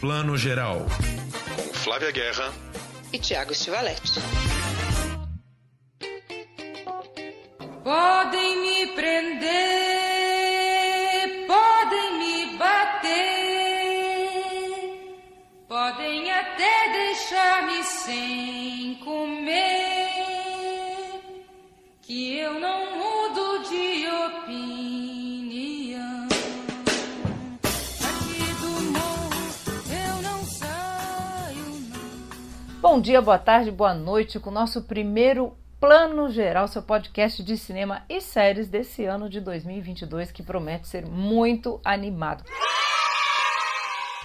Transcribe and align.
Plano 0.00 0.34
Geral. 0.34 0.86
Com 1.54 1.74
Flávia 1.74 2.10
Guerra 2.10 2.50
e 3.12 3.18
Tiago 3.18 3.54
Stivaletti. 3.54 4.18
Podem 7.84 8.62
me 8.62 8.86
prender, 8.94 9.50
podem 11.46 12.18
me 12.18 12.56
bater, 12.56 13.10
podem 15.68 16.32
até 16.32 16.92
deixar-me 16.92 17.84
sem 17.84 18.49
Bom 32.80 32.98
dia, 32.98 33.20
boa 33.20 33.38
tarde, 33.38 33.70
boa 33.70 33.92
noite 33.92 34.40
com 34.40 34.48
o 34.48 34.52
nosso 34.52 34.80
primeiro 34.80 35.54
Plano 35.78 36.30
Geral, 36.30 36.66
seu 36.66 36.80
podcast 36.80 37.42
de 37.42 37.54
cinema 37.58 38.02
e 38.08 38.22
séries 38.22 38.68
desse 38.68 39.04
ano 39.04 39.28
de 39.28 39.38
2022 39.38 40.32
que 40.32 40.42
promete 40.42 40.88
ser 40.88 41.04
muito 41.04 41.78
animado. 41.84 42.42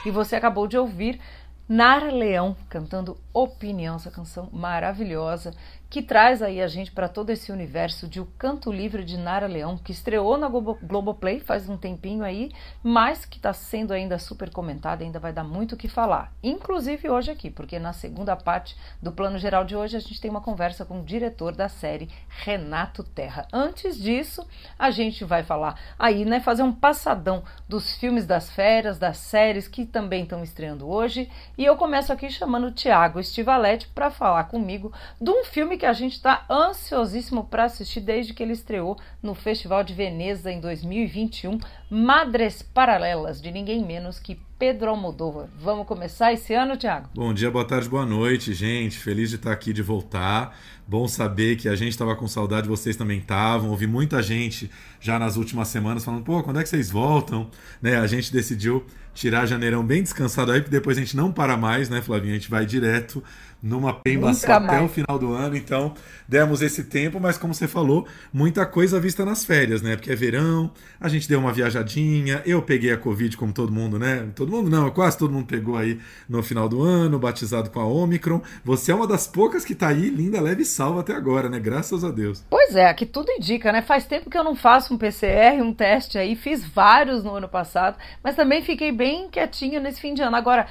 E 0.05 0.09
você 0.09 0.37
acabou 0.37 0.67
de 0.67 0.77
ouvir 0.77 1.19
Nara 1.67 2.09
Leão 2.09 2.55
cantando 2.69 3.17
Opinião, 3.33 3.97
essa 3.97 4.09
canção 4.09 4.47
maravilhosa 4.53 5.53
que 5.95 6.01
traz 6.01 6.41
aí 6.41 6.61
a 6.61 6.67
gente 6.67 6.91
para 6.91 7.07
todo 7.07 7.29
esse 7.29 7.53
universo 7.53 8.05
de 8.05 8.19
O 8.19 8.25
Canto 8.37 8.69
Livre 8.69 9.01
de 9.01 9.17
Nara 9.17 9.47
Leão, 9.47 9.77
que 9.77 9.93
estreou 9.93 10.37
na 10.37 10.49
Globo, 10.49 10.77
Globoplay 10.83 11.39
faz 11.39 11.69
um 11.69 11.77
tempinho 11.77 12.21
aí, 12.21 12.51
mas 12.83 13.23
que 13.23 13.37
está 13.37 13.53
sendo 13.53 13.93
ainda 13.93 14.19
super 14.19 14.49
comentada, 14.49 15.05
ainda 15.05 15.21
vai 15.21 15.31
dar 15.31 15.45
muito 15.45 15.71
o 15.71 15.77
que 15.77 15.87
falar. 15.87 16.33
Inclusive 16.43 17.09
hoje 17.09 17.31
aqui, 17.31 17.49
porque 17.49 17.79
na 17.79 17.93
segunda 17.93 18.35
parte 18.35 18.75
do 19.01 19.09
plano 19.09 19.37
geral 19.37 19.63
de 19.63 19.73
hoje 19.73 19.95
a 19.95 20.01
gente 20.01 20.19
tem 20.19 20.29
uma 20.29 20.41
conversa 20.41 20.83
com 20.83 20.99
o 20.99 21.05
diretor 21.05 21.55
da 21.55 21.69
série, 21.69 22.09
Renato 22.27 23.01
Terra. 23.01 23.47
Antes 23.53 23.97
disso, 23.97 24.45
a 24.77 24.91
gente 24.91 25.23
vai 25.23 25.43
falar 25.43 25.79
aí, 25.97 26.25
né, 26.25 26.41
fazer 26.41 26.63
um 26.63 26.73
passadão 26.73 27.41
dos 27.69 27.95
filmes 27.95 28.25
das 28.25 28.49
férias, 28.49 28.99
das 28.99 29.15
séries 29.15 29.69
que 29.69 29.85
também 29.85 30.23
estão 30.23 30.43
estreando 30.43 30.89
hoje. 30.89 31.31
E 31.57 31.63
eu 31.63 31.77
começo 31.77 32.11
aqui 32.11 32.29
chamando 32.29 32.67
o 32.67 32.71
Tiago 32.71 33.17
Estivaletti 33.17 33.87
para 33.87 34.11
falar 34.11 34.43
comigo 34.43 34.91
de 35.21 35.31
um 35.31 35.45
filme 35.45 35.77
que 35.77 35.84
a 35.85 35.93
gente 35.93 36.13
está 36.13 36.45
ansiosíssimo 36.49 37.43
para 37.45 37.65
assistir 37.65 38.01
desde 38.01 38.33
que 38.33 38.41
ele 38.41 38.53
estreou 38.53 38.97
no 39.21 39.35
Festival 39.35 39.83
de 39.83 39.93
Veneza 39.93 40.51
em 40.51 40.59
2021, 40.59 41.59
Madres 41.89 42.61
Paralelas, 42.61 43.41
de 43.41 43.51
ninguém 43.51 43.85
menos 43.85 44.19
que 44.19 44.39
Pedro 44.57 44.89
Almodóvar. 44.89 45.47
Vamos 45.59 45.85
começar 45.85 46.31
esse 46.31 46.53
ano, 46.53 46.77
Tiago? 46.77 47.09
Bom 47.13 47.33
dia, 47.33 47.51
boa 47.51 47.65
tarde, 47.65 47.89
boa 47.89 48.05
noite, 48.05 48.53
gente. 48.53 48.97
Feliz 48.97 49.29
de 49.29 49.35
estar 49.35 49.51
aqui 49.51 49.73
de 49.73 49.81
voltar. 49.81 50.57
Bom 50.87 51.07
saber 51.07 51.57
que 51.57 51.67
a 51.67 51.75
gente 51.75 51.89
estava 51.89 52.15
com 52.15 52.27
saudade, 52.27 52.67
vocês 52.67 52.95
também 52.95 53.19
estavam. 53.19 53.69
Ouvi 53.69 53.85
muita 53.85 54.23
gente 54.23 54.71
já 54.99 55.19
nas 55.19 55.35
últimas 55.35 55.67
semanas 55.67 56.05
falando: 56.05 56.23
pô, 56.23 56.41
quando 56.41 56.59
é 56.59 56.63
que 56.63 56.69
vocês 56.69 56.89
voltam? 56.89 57.49
Né, 57.81 57.97
a 57.97 58.07
gente 58.07 58.31
decidiu 58.31 58.85
tirar 59.13 59.45
janeirão 59.45 59.83
bem 59.83 60.03
descansado 60.03 60.51
aí, 60.51 60.61
porque 60.61 60.75
depois 60.75 60.97
a 60.97 61.01
gente 61.01 61.17
não 61.17 61.31
para 61.31 61.57
mais, 61.57 61.89
né, 61.89 62.01
Flavinha? 62.01 62.33
A 62.33 62.37
gente 62.37 62.49
vai 62.49 62.65
direto 62.65 63.23
numa 63.65 63.93
pembação 63.93 64.53
até 64.53 64.79
o 64.79 64.87
final 64.87 65.17
do 65.17 65.33
ano, 65.33 65.57
então 65.57 65.95
demos 66.27 66.61
esse 66.61 66.83
tempo, 66.83 67.19
mas 67.19 67.35
como 67.35 67.51
você 67.51 67.67
falou, 67.67 68.07
muita 68.31 68.63
coisa 68.63 68.99
vista 68.99 69.25
nas 69.25 69.43
férias, 69.43 69.81
né? 69.81 69.95
Porque 69.95 70.11
é 70.11 70.15
verão, 70.15 70.69
a 71.01 71.09
gente 71.09 71.27
deu 71.27 71.39
uma 71.39 71.51
viajadinha, 71.51 72.43
eu 72.45 72.61
peguei 72.61 72.93
a 72.93 72.97
Covid 72.97 73.35
como 73.35 73.51
todo 73.51 73.71
mundo, 73.71 73.97
né? 73.97 74.27
Todo 74.35 74.51
mundo 74.51 74.69
não, 74.69 74.91
quase 74.91 75.17
todo 75.17 75.33
mundo 75.33 75.47
pegou 75.47 75.75
aí 75.77 75.99
no 76.29 76.43
final 76.43 76.69
do 76.69 76.83
ano, 76.83 77.17
batizado 77.17 77.71
com 77.71 77.79
a 77.79 77.85
Omicron. 77.85 78.39
Você 78.63 78.91
é 78.91 78.95
uma 78.95 79.07
das 79.07 79.25
poucas 79.25 79.65
que 79.65 79.73
tá 79.73 79.87
aí, 79.87 80.09
linda, 80.09 80.39
leve 80.39 80.61
e 80.61 80.65
salva 80.65 80.99
até 80.99 81.13
agora, 81.13 81.49
né? 81.49 81.59
Graças 81.59 82.03
a 82.03 82.11
Deus. 82.11 82.45
Pois 82.47 82.75
é, 82.75 82.93
que 82.93 83.05
tudo 83.07 83.31
indica, 83.31 83.71
né? 83.71 83.81
Faz 83.81 84.05
tempo 84.05 84.29
que 84.29 84.37
eu 84.37 84.43
não 84.43 84.55
faço 84.55 84.93
um 84.93 84.97
PCR, 84.97 85.63
um 85.63 85.73
teste 85.73 86.19
aí, 86.19 86.35
fiz 86.35 86.63
vários 86.63 87.23
no 87.23 87.33
ano 87.33 87.49
passado, 87.49 87.97
mas 88.23 88.35
também 88.35 88.61
fiquei 88.61 88.91
bem 88.91 89.27
quietinha 89.27 89.79
nesse 89.79 89.99
fim 89.99 90.13
de 90.13 90.21
ano. 90.21 90.35
Agora, 90.35 90.67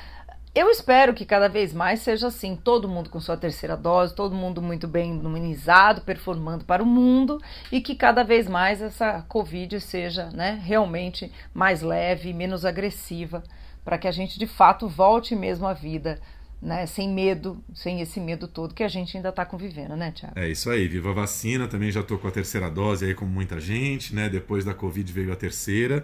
eu 0.54 0.70
espero 0.70 1.12
que 1.12 1.25
cada 1.25 1.48
vez 1.48 1.75
mais 1.75 2.00
seja 2.00 2.28
assim, 2.28 2.54
todo 2.54 2.88
mundo 2.88 3.10
com 3.10 3.20
sua 3.20 3.37
terceira 3.37 3.76
dose, 3.76 4.15
todo 4.15 4.37
mundo 4.37 4.62
muito 4.62 4.87
bem 4.87 5.10
imunizado, 5.10 6.03
performando 6.03 6.65
para 6.65 6.82
o 6.82 6.87
mundo 6.87 7.41
e 7.72 7.81
que 7.81 7.97
cada 7.97 8.22
vez 8.22 8.48
mais 8.48 8.81
essa 8.81 9.22
Covid 9.22 9.81
seja 9.81 10.31
né, 10.31 10.60
realmente 10.62 11.32
mais 11.53 11.82
leve, 11.82 12.32
menos 12.32 12.64
agressiva, 12.64 13.43
para 13.84 13.98
que 13.98 14.06
a 14.06 14.12
gente 14.12 14.38
de 14.38 14.47
fato 14.47 14.88
volte 14.88 15.34
mesmo 15.34 15.66
à 15.66 15.72
vida. 15.72 16.20
Né, 16.62 16.87
sem 16.87 17.10
medo, 17.10 17.62
sem 17.75 18.00
esse 18.00 18.19
medo 18.19 18.48
todo 18.48 18.72
que 18.72 18.82
a 18.82 18.88
gente 18.88 19.14
ainda 19.14 19.28
está 19.28 19.44
convivendo, 19.44 19.94
né, 19.97 20.12
Tiago? 20.12 20.38
É 20.38 20.48
isso 20.48 20.70
aí, 20.70 20.88
viva 20.88 21.10
a 21.10 21.12
vacina, 21.12 21.69
também 21.69 21.91
já 21.91 22.00
estou 22.00 22.16
com 22.16 22.26
a 22.26 22.31
terceira 22.31 22.70
dose 22.70 23.04
aí, 23.04 23.12
como 23.12 23.31
muita 23.31 23.60
gente, 23.60 24.14
né? 24.14 24.31
Depois 24.31 24.64
da 24.64 24.72
Covid 24.72 25.12
veio 25.12 25.31
a 25.31 25.37
terceira 25.37 26.03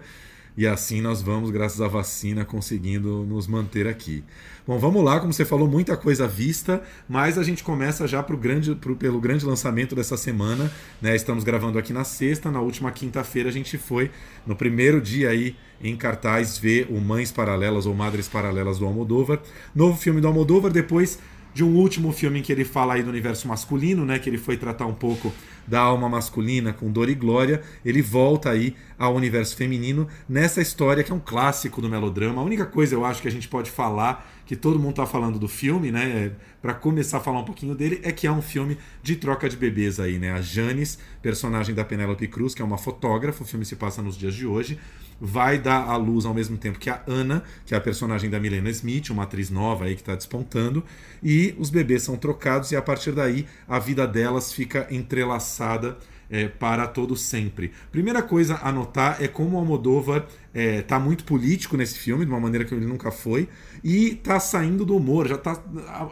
e 0.57 0.67
assim 0.67 1.01
nós 1.01 1.21
vamos, 1.21 1.49
graças 1.49 1.79
à 1.81 1.87
vacina, 1.87 2.43
conseguindo 2.43 3.25
nos 3.25 3.47
manter 3.47 3.87
aqui. 3.87 4.23
Bom, 4.67 4.77
vamos 4.77 5.03
lá, 5.03 5.19
como 5.19 5.33
você 5.33 5.45
falou, 5.45 5.67
muita 5.67 5.97
coisa 5.97 6.27
vista, 6.27 6.81
mas 7.07 7.37
a 7.37 7.43
gente 7.43 7.63
começa 7.63 8.07
já 8.07 8.21
pro 8.21 8.37
grande, 8.37 8.75
pro, 8.75 8.95
pelo 8.95 9.19
grande 9.19 9.45
lançamento 9.45 9.95
dessa 9.95 10.15
semana. 10.17 10.71
Né? 11.01 11.15
Estamos 11.15 11.43
gravando 11.43 11.79
aqui 11.79 11.93
na 11.93 12.03
sexta, 12.03 12.51
na 12.51 12.61
última 12.61 12.91
quinta-feira 12.91 13.49
a 13.49 13.51
gente 13.51 13.77
foi, 13.77 14.11
no 14.45 14.55
primeiro 14.55 15.01
dia 15.01 15.29
aí 15.29 15.55
em 15.83 15.95
cartaz, 15.95 16.57
ver 16.57 16.87
o 16.89 16.99
Mães 16.99 17.31
Paralelas 17.31 17.85
ou 17.85 17.95
Madres 17.95 18.27
Paralelas 18.27 18.77
do 18.77 18.85
Almodóvar. 18.85 19.41
Novo 19.73 19.97
filme 19.97 20.21
do 20.21 20.27
Almodóvar, 20.27 20.71
depois 20.71 21.17
de 21.53 21.63
um 21.63 21.75
último 21.75 22.11
filme 22.11 22.39
em 22.39 22.41
que 22.41 22.51
ele 22.51 22.63
fala 22.63 22.93
aí 22.93 23.03
do 23.03 23.09
universo 23.09 23.47
masculino, 23.47 24.05
né, 24.05 24.19
que 24.19 24.29
ele 24.29 24.37
foi 24.37 24.57
tratar 24.57 24.85
um 24.85 24.93
pouco 24.93 25.33
da 25.67 25.79
alma 25.79 26.09
masculina 26.09 26.73
com 26.73 26.91
Dor 26.91 27.09
e 27.09 27.15
Glória, 27.15 27.61
ele 27.83 28.01
volta 28.01 28.49
aí 28.49 28.75
ao 28.97 29.15
universo 29.15 29.55
feminino 29.55 30.07
nessa 30.27 30.61
história 30.61 31.03
que 31.03 31.11
é 31.11 31.15
um 31.15 31.19
clássico 31.19 31.81
do 31.81 31.89
melodrama. 31.89 32.41
A 32.41 32.43
única 32.43 32.65
coisa 32.65 32.95
eu 32.95 33.05
acho 33.05 33.21
que 33.21 33.27
a 33.27 33.31
gente 33.31 33.47
pode 33.47 33.71
falar 33.71 34.29
que 34.45 34.55
todo 34.55 34.77
mundo 34.77 34.91
está 34.91 35.05
falando 35.05 35.39
do 35.39 35.47
filme, 35.47 35.91
né, 35.91 36.33
para 36.61 36.73
começar 36.73 37.17
a 37.17 37.21
falar 37.21 37.39
um 37.39 37.45
pouquinho 37.45 37.73
dele, 37.73 38.01
é 38.03 38.11
que 38.11 38.27
é 38.27 38.31
um 38.31 38.41
filme 38.41 38.77
de 39.01 39.15
troca 39.15 39.47
de 39.47 39.55
bebês 39.55 39.97
aí, 39.97 40.19
né? 40.19 40.33
A 40.33 40.41
Janice, 40.41 40.97
personagem 41.21 41.73
da 41.73 41.85
Penélope 41.85 42.27
Cruz, 42.27 42.53
que 42.53 42.61
é 42.61 42.65
uma 42.65 42.77
fotógrafa, 42.77 43.43
o 43.43 43.47
filme 43.47 43.65
se 43.65 43.77
passa 43.77 44.01
nos 44.01 44.17
dias 44.17 44.35
de 44.35 44.45
hoje, 44.45 44.77
vai 45.21 45.59
dar 45.59 45.87
à 45.87 45.95
luz 45.95 46.25
ao 46.25 46.33
mesmo 46.33 46.57
tempo 46.57 46.79
que 46.79 46.89
a 46.89 47.03
Ana, 47.05 47.43
que 47.63 47.75
é 47.75 47.77
a 47.77 47.81
personagem 47.81 48.27
da 48.27 48.39
Milena 48.39 48.71
Smith, 48.71 49.11
uma 49.11 49.23
atriz 49.23 49.51
nova 49.51 49.85
aí 49.85 49.93
que 49.93 50.01
está 50.01 50.15
despontando, 50.15 50.83
e 51.21 51.53
os 51.59 51.69
bebês 51.69 52.01
são 52.01 52.17
trocados 52.17 52.71
e 52.71 52.75
a 52.75 52.81
partir 52.81 53.11
daí 53.11 53.45
a 53.67 53.77
vida 53.77 54.07
delas 54.07 54.51
fica 54.51 54.87
entrelaçada 54.89 55.95
é, 56.31 56.47
para 56.47 56.87
todo 56.87 57.15
sempre. 57.15 57.71
Primeira 57.91 58.23
coisa 58.23 58.59
a 58.63 58.71
notar 58.71 59.21
é 59.21 59.27
como 59.27 59.57
o 59.57 59.59
Almodóvar 59.59 60.25
é, 60.53 60.81
tá 60.81 60.99
muito 60.99 61.23
político 61.23 61.77
nesse 61.77 61.97
filme, 61.97 62.25
de 62.25 62.31
uma 62.31 62.39
maneira 62.39 62.65
que 62.65 62.73
ele 62.73 62.85
nunca 62.85 63.11
foi, 63.11 63.47
e 63.83 64.15
tá 64.15 64.39
saindo 64.39 64.85
do 64.85 64.95
humor. 64.95 65.27
Já 65.27 65.37
tá. 65.37 65.61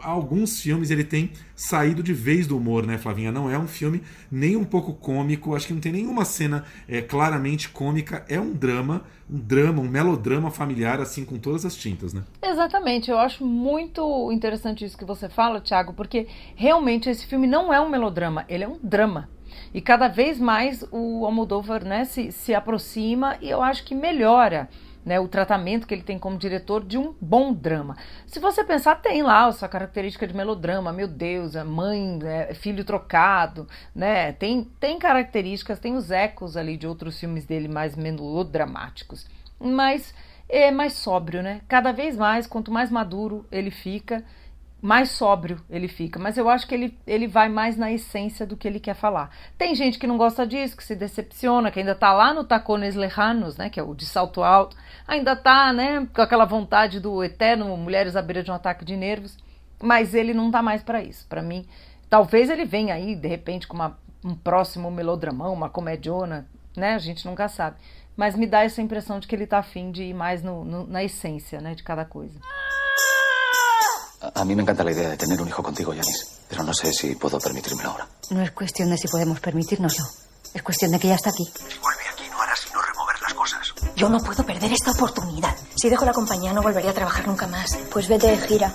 Alguns 0.02 0.60
filmes 0.60 0.90
ele 0.90 1.04
tem 1.04 1.30
saído 1.54 2.02
de 2.02 2.12
vez 2.12 2.46
do 2.46 2.56
humor, 2.56 2.86
né, 2.86 2.96
Flavinha? 2.96 3.30
Não 3.30 3.50
é 3.50 3.58
um 3.58 3.68
filme 3.68 4.02
nem 4.30 4.56
um 4.56 4.64
pouco 4.64 4.94
cômico, 4.94 5.54
acho 5.54 5.66
que 5.66 5.72
não 5.72 5.80
tem 5.80 5.92
nenhuma 5.92 6.24
cena 6.24 6.64
é, 6.88 7.02
claramente 7.02 7.68
cômica, 7.68 8.24
é 8.28 8.40
um 8.40 8.52
drama, 8.52 9.04
um 9.28 9.38
drama, 9.38 9.82
um 9.82 9.88
melodrama 9.88 10.50
familiar, 10.50 11.00
assim, 11.00 11.24
com 11.24 11.38
todas 11.38 11.64
as 11.66 11.76
tintas, 11.76 12.14
né? 12.14 12.22
Exatamente, 12.42 13.10
eu 13.10 13.18
acho 13.18 13.44
muito 13.44 14.32
interessante 14.32 14.84
isso 14.84 14.96
que 14.96 15.04
você 15.04 15.28
fala, 15.28 15.60
Thiago, 15.60 15.92
porque 15.92 16.26
realmente 16.56 17.10
esse 17.10 17.26
filme 17.26 17.46
não 17.46 17.72
é 17.72 17.80
um 17.80 17.88
melodrama, 17.88 18.44
ele 18.48 18.64
é 18.64 18.68
um 18.68 18.78
drama. 18.82 19.28
E 19.72 19.80
cada 19.80 20.08
vez 20.08 20.38
mais 20.38 20.84
o 20.90 21.24
Almodóvar 21.24 21.84
né, 21.84 22.04
se, 22.04 22.32
se 22.32 22.54
aproxima 22.54 23.36
e 23.40 23.48
eu 23.48 23.62
acho 23.62 23.84
que 23.84 23.94
melhora 23.94 24.68
né, 25.04 25.18
o 25.18 25.28
tratamento 25.28 25.86
que 25.86 25.94
ele 25.94 26.02
tem 26.02 26.18
como 26.18 26.36
diretor 26.36 26.84
de 26.84 26.98
um 26.98 27.14
bom 27.20 27.52
drama. 27.52 27.96
Se 28.26 28.38
você 28.38 28.62
pensar, 28.62 28.96
tem 28.96 29.22
lá 29.22 29.46
a 29.46 29.52
sua 29.52 29.68
característica 29.68 30.26
de 30.26 30.34
melodrama, 30.34 30.92
meu 30.92 31.08
Deus, 31.08 31.56
a 31.56 31.64
mãe, 31.64 32.18
é, 32.22 32.52
filho 32.54 32.84
trocado, 32.84 33.66
né? 33.94 34.32
Tem, 34.32 34.64
tem 34.78 34.98
características, 34.98 35.78
tem 35.78 35.96
os 35.96 36.10
ecos 36.10 36.56
ali 36.56 36.76
de 36.76 36.86
outros 36.86 37.18
filmes 37.18 37.46
dele 37.46 37.68
mais 37.68 37.96
melodramáticos. 37.96 39.26
Mas 39.58 40.14
é 40.48 40.70
mais 40.70 40.94
sóbrio, 40.94 41.42
né? 41.42 41.60
Cada 41.68 41.92
vez 41.92 42.16
mais, 42.16 42.46
quanto 42.46 42.70
mais 42.70 42.90
maduro 42.90 43.46
ele 43.50 43.70
fica, 43.70 44.24
mais 44.82 45.10
sóbrio 45.10 45.60
ele 45.68 45.88
fica, 45.88 46.18
mas 46.18 46.38
eu 46.38 46.48
acho 46.48 46.66
que 46.66 46.74
ele, 46.74 46.98
ele 47.06 47.26
vai 47.26 47.48
mais 47.48 47.76
na 47.76 47.92
essência 47.92 48.46
do 48.46 48.56
que 48.56 48.66
ele 48.66 48.80
quer 48.80 48.94
falar. 48.94 49.30
Tem 49.58 49.74
gente 49.74 49.98
que 49.98 50.06
não 50.06 50.16
gosta 50.16 50.46
disso, 50.46 50.76
que 50.76 50.84
se 50.84 50.96
decepciona, 50.96 51.70
que 51.70 51.80
ainda 51.80 51.94
tá 51.94 52.12
lá 52.12 52.32
no 52.32 52.44
Tacones 52.44 52.94
Lejanos, 52.94 53.56
né, 53.56 53.68
que 53.68 53.78
é 53.78 53.82
o 53.82 53.94
de 53.94 54.06
salto 54.06 54.42
alto, 54.42 54.76
ainda 55.06 55.36
tá, 55.36 55.72
né, 55.72 56.08
com 56.14 56.22
aquela 56.22 56.46
vontade 56.46 56.98
do 56.98 57.22
eterno 57.22 57.76
mulheres 57.76 58.16
à 58.16 58.22
beira 58.22 58.42
de 58.42 58.50
um 58.50 58.54
ataque 58.54 58.84
de 58.84 58.96
nervos, 58.96 59.36
mas 59.82 60.14
ele 60.14 60.32
não 60.32 60.50
tá 60.50 60.62
mais 60.62 60.82
para 60.82 61.02
isso. 61.02 61.26
Para 61.28 61.42
mim, 61.42 61.66
talvez 62.08 62.48
ele 62.48 62.64
venha 62.64 62.94
aí 62.94 63.14
de 63.14 63.28
repente 63.28 63.68
com 63.68 63.74
uma, 63.74 63.98
um 64.24 64.34
próximo 64.34 64.90
melodramão, 64.90 65.52
uma 65.52 65.68
comediona, 65.68 66.46
né, 66.74 66.94
a 66.94 66.98
gente 66.98 67.26
nunca 67.26 67.48
sabe. 67.48 67.76
Mas 68.16 68.34
me 68.34 68.46
dá 68.46 68.64
essa 68.64 68.80
impressão 68.80 69.20
de 69.20 69.28
que 69.28 69.34
ele 69.34 69.46
tá 69.46 69.58
afim 69.58 69.90
de 69.90 70.04
ir 70.04 70.14
mais 70.14 70.42
no, 70.42 70.64
no, 70.64 70.86
na 70.86 71.04
essência, 71.04 71.60
né, 71.60 71.74
de 71.74 71.82
cada 71.82 72.04
coisa. 72.04 72.40
A, 74.20 74.40
a 74.40 74.44
mí 74.44 74.54
me 74.54 74.62
encanta 74.62 74.84
la 74.84 74.92
idea 74.92 75.10
de 75.10 75.16
tener 75.16 75.40
un 75.40 75.48
hijo 75.48 75.62
contigo, 75.62 75.92
Yanis, 75.94 76.40
pero 76.48 76.62
no 76.62 76.72
sé 76.74 76.92
si 76.92 77.14
puedo 77.14 77.38
permitírmelo 77.38 77.90
ahora. 77.90 78.08
No 78.30 78.42
es 78.42 78.50
cuestión 78.52 78.90
de 78.90 78.98
si 78.98 79.08
podemos 79.08 79.40
permitírnoslo. 79.40 80.04
Es 80.52 80.62
cuestión 80.62 80.90
de 80.90 80.98
que 80.98 81.08
ya 81.08 81.14
está 81.14 81.30
aquí. 81.30 81.44
Si 81.44 81.78
vuelve 81.78 82.02
aquí 82.12 82.24
no 82.30 82.40
hará 82.40 82.54
sino 82.56 82.80
remover 82.82 83.20
las 83.22 83.34
cosas. 83.34 83.74
Yo 83.96 84.08
no 84.08 84.18
puedo 84.18 84.44
perder 84.44 84.72
esta 84.72 84.90
oportunidad. 84.90 85.56
Si 85.76 85.88
dejo 85.88 86.04
la 86.04 86.12
compañía 86.12 86.52
no 86.52 86.62
volvería 86.62 86.90
a 86.90 86.94
trabajar 86.94 87.26
nunca 87.26 87.46
más. 87.46 87.76
Pues 87.90 88.08
vete 88.08 88.26
de 88.26 88.38
gira. 88.38 88.74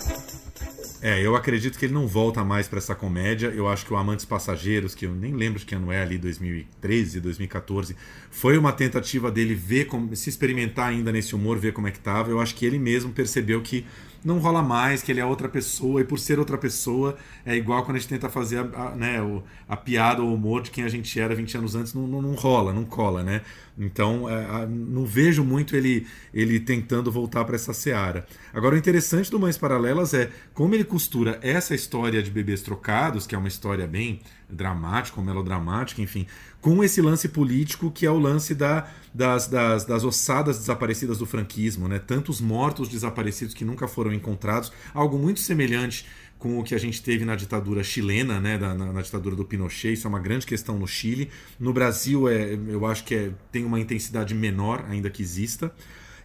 É, 1.02 1.22
eu 1.22 1.36
acredito 1.36 1.78
que 1.78 1.86
ele 1.86 1.94
não 1.94 2.08
volta 2.08 2.44
mais 2.44 2.68
para 2.68 2.80
essa 2.80 2.96
comédia. 2.96 3.48
Eu 3.50 3.68
acho 3.68 3.86
que 3.86 3.94
o 3.94 3.96
Amantes 3.96 4.26
Passageiros, 4.26 4.96
que 4.96 5.06
eu 5.06 5.14
nem 5.14 5.36
lembro 5.36 5.60
de 5.60 5.66
que 5.66 5.76
ano 5.76 5.92
é 5.92 6.02
ali, 6.02 6.18
2013, 6.18 7.20
2014, 7.20 7.96
foi 8.32 8.58
uma 8.58 8.74
tentativa 8.74 9.30
dele 9.30 9.54
ver 9.54 9.86
como, 9.86 10.16
se 10.16 10.30
experimentar 10.30 10.90
ainda 10.90 11.12
nesse 11.12 11.36
humor, 11.36 11.60
ver 11.60 11.74
como 11.74 11.88
é 11.88 11.92
que 11.92 12.00
tava. 12.00 12.32
Eu 12.32 12.40
acho 12.40 12.56
que 12.56 12.66
ele 12.66 12.80
mesmo 12.80 13.12
percebeu 13.12 13.62
que 13.62 13.86
não 14.26 14.40
rola 14.40 14.64
mais, 14.64 15.04
que 15.04 15.12
ele 15.12 15.20
é 15.20 15.26
outra 15.26 15.48
pessoa, 15.48 16.02
e 16.02 16.04
por 16.04 16.18
ser 16.18 16.40
outra 16.40 16.58
pessoa, 16.58 17.16
é 17.46 17.56
igual 17.56 17.84
quando 17.86 17.98
a 17.98 18.00
gente 18.00 18.10
tenta 18.10 18.28
fazer 18.28 18.58
a, 18.58 18.62
a 18.62 18.96
né, 18.96 19.22
o, 19.22 19.44
a 19.70 19.78
piada 19.78 20.24
ou 20.24 20.30
o 20.30 20.34
humor 20.34 20.64
de 20.64 20.72
quem 20.72 20.84
a 20.84 20.90
gente 20.90 21.18
era 21.20 21.36
20 21.36 21.58
anos 21.58 21.76
antes, 21.76 21.94
não, 21.94 22.08
não, 22.08 22.22
não 22.22 22.34
rola, 22.34 22.74
não 22.74 22.84
cola, 22.84 23.24
né? 23.24 23.42
Então, 23.78 24.30
é, 24.30 24.66
não 24.66 25.06
vejo 25.06 25.44
muito 25.44 25.76
ele, 25.76 26.08
ele 26.34 26.60
tentando 26.60 27.12
voltar 27.12 27.46
para 27.46 27.56
essa 27.56 27.74
seara. 27.74 28.26
Agora, 28.54 28.74
o 28.74 28.78
interessante 28.78 29.30
do 29.30 29.40
Mães 29.40 29.58
Paralelas 29.58 30.14
é 30.14 30.32
como 30.54 30.74
ele 30.74 30.86
costura 30.86 31.38
essa 31.42 31.76
história 31.76 32.24
de 32.24 32.32
bebês 32.32 32.62
trocados, 32.62 33.28
que 33.28 33.36
é 33.36 33.38
uma 33.38 33.50
história 33.50 33.86
bem 33.86 34.22
dramática, 34.50 35.22
melodramática, 35.22 36.02
enfim, 36.02 36.26
com 36.66 36.84
esse 36.84 37.00
lance 37.00 37.30
político 37.30 37.92
que 37.92 38.08
é 38.08 38.10
o 38.10 38.18
lance 38.18 38.56
da, 38.56 38.90
das, 39.14 39.46
das, 39.46 39.86
das 39.86 40.04
ossadas 40.04 40.58
desaparecidas 40.58 41.20
do 41.20 41.26
franquismo, 41.28 41.88
né? 41.88 42.00
Tantos 42.00 42.42
mortos 42.42 42.90
desaparecidos 42.90 43.54
que 43.54 43.64
nunca 43.64 43.88
foram 43.88 44.12
encontrados, 44.12 44.72
algo 44.92 45.16
muito 45.20 45.42
semelhante 45.42 46.08
com 46.40 46.58
o 46.58 46.64
que 46.64 46.74
a 46.74 46.80
gente 46.80 47.04
teve 47.04 47.24
na 47.24 47.36
ditadura 47.36 47.84
chilena, 47.84 48.40
né, 48.40 48.58
na, 48.58 48.74
na, 48.74 49.02
ditadura 49.04 49.36
do 49.36 49.46
Pinochet, 49.46 49.94
isso 49.94 50.08
é 50.08 50.10
uma 50.10 50.20
grande 50.20 50.48
questão 50.48 50.80
no 50.80 50.88
Chile. 50.88 51.30
No 51.60 51.72
Brasil, 51.72 52.28
é, 52.28 52.58
eu 52.68 52.84
acho 52.88 53.04
que 53.04 53.14
é, 53.14 53.32
tem 53.52 53.64
uma 53.64 53.80
intensidade 53.80 54.34
menor, 54.34 54.84
ainda 54.90 55.08
que 55.08 55.22
exista. 55.22 55.72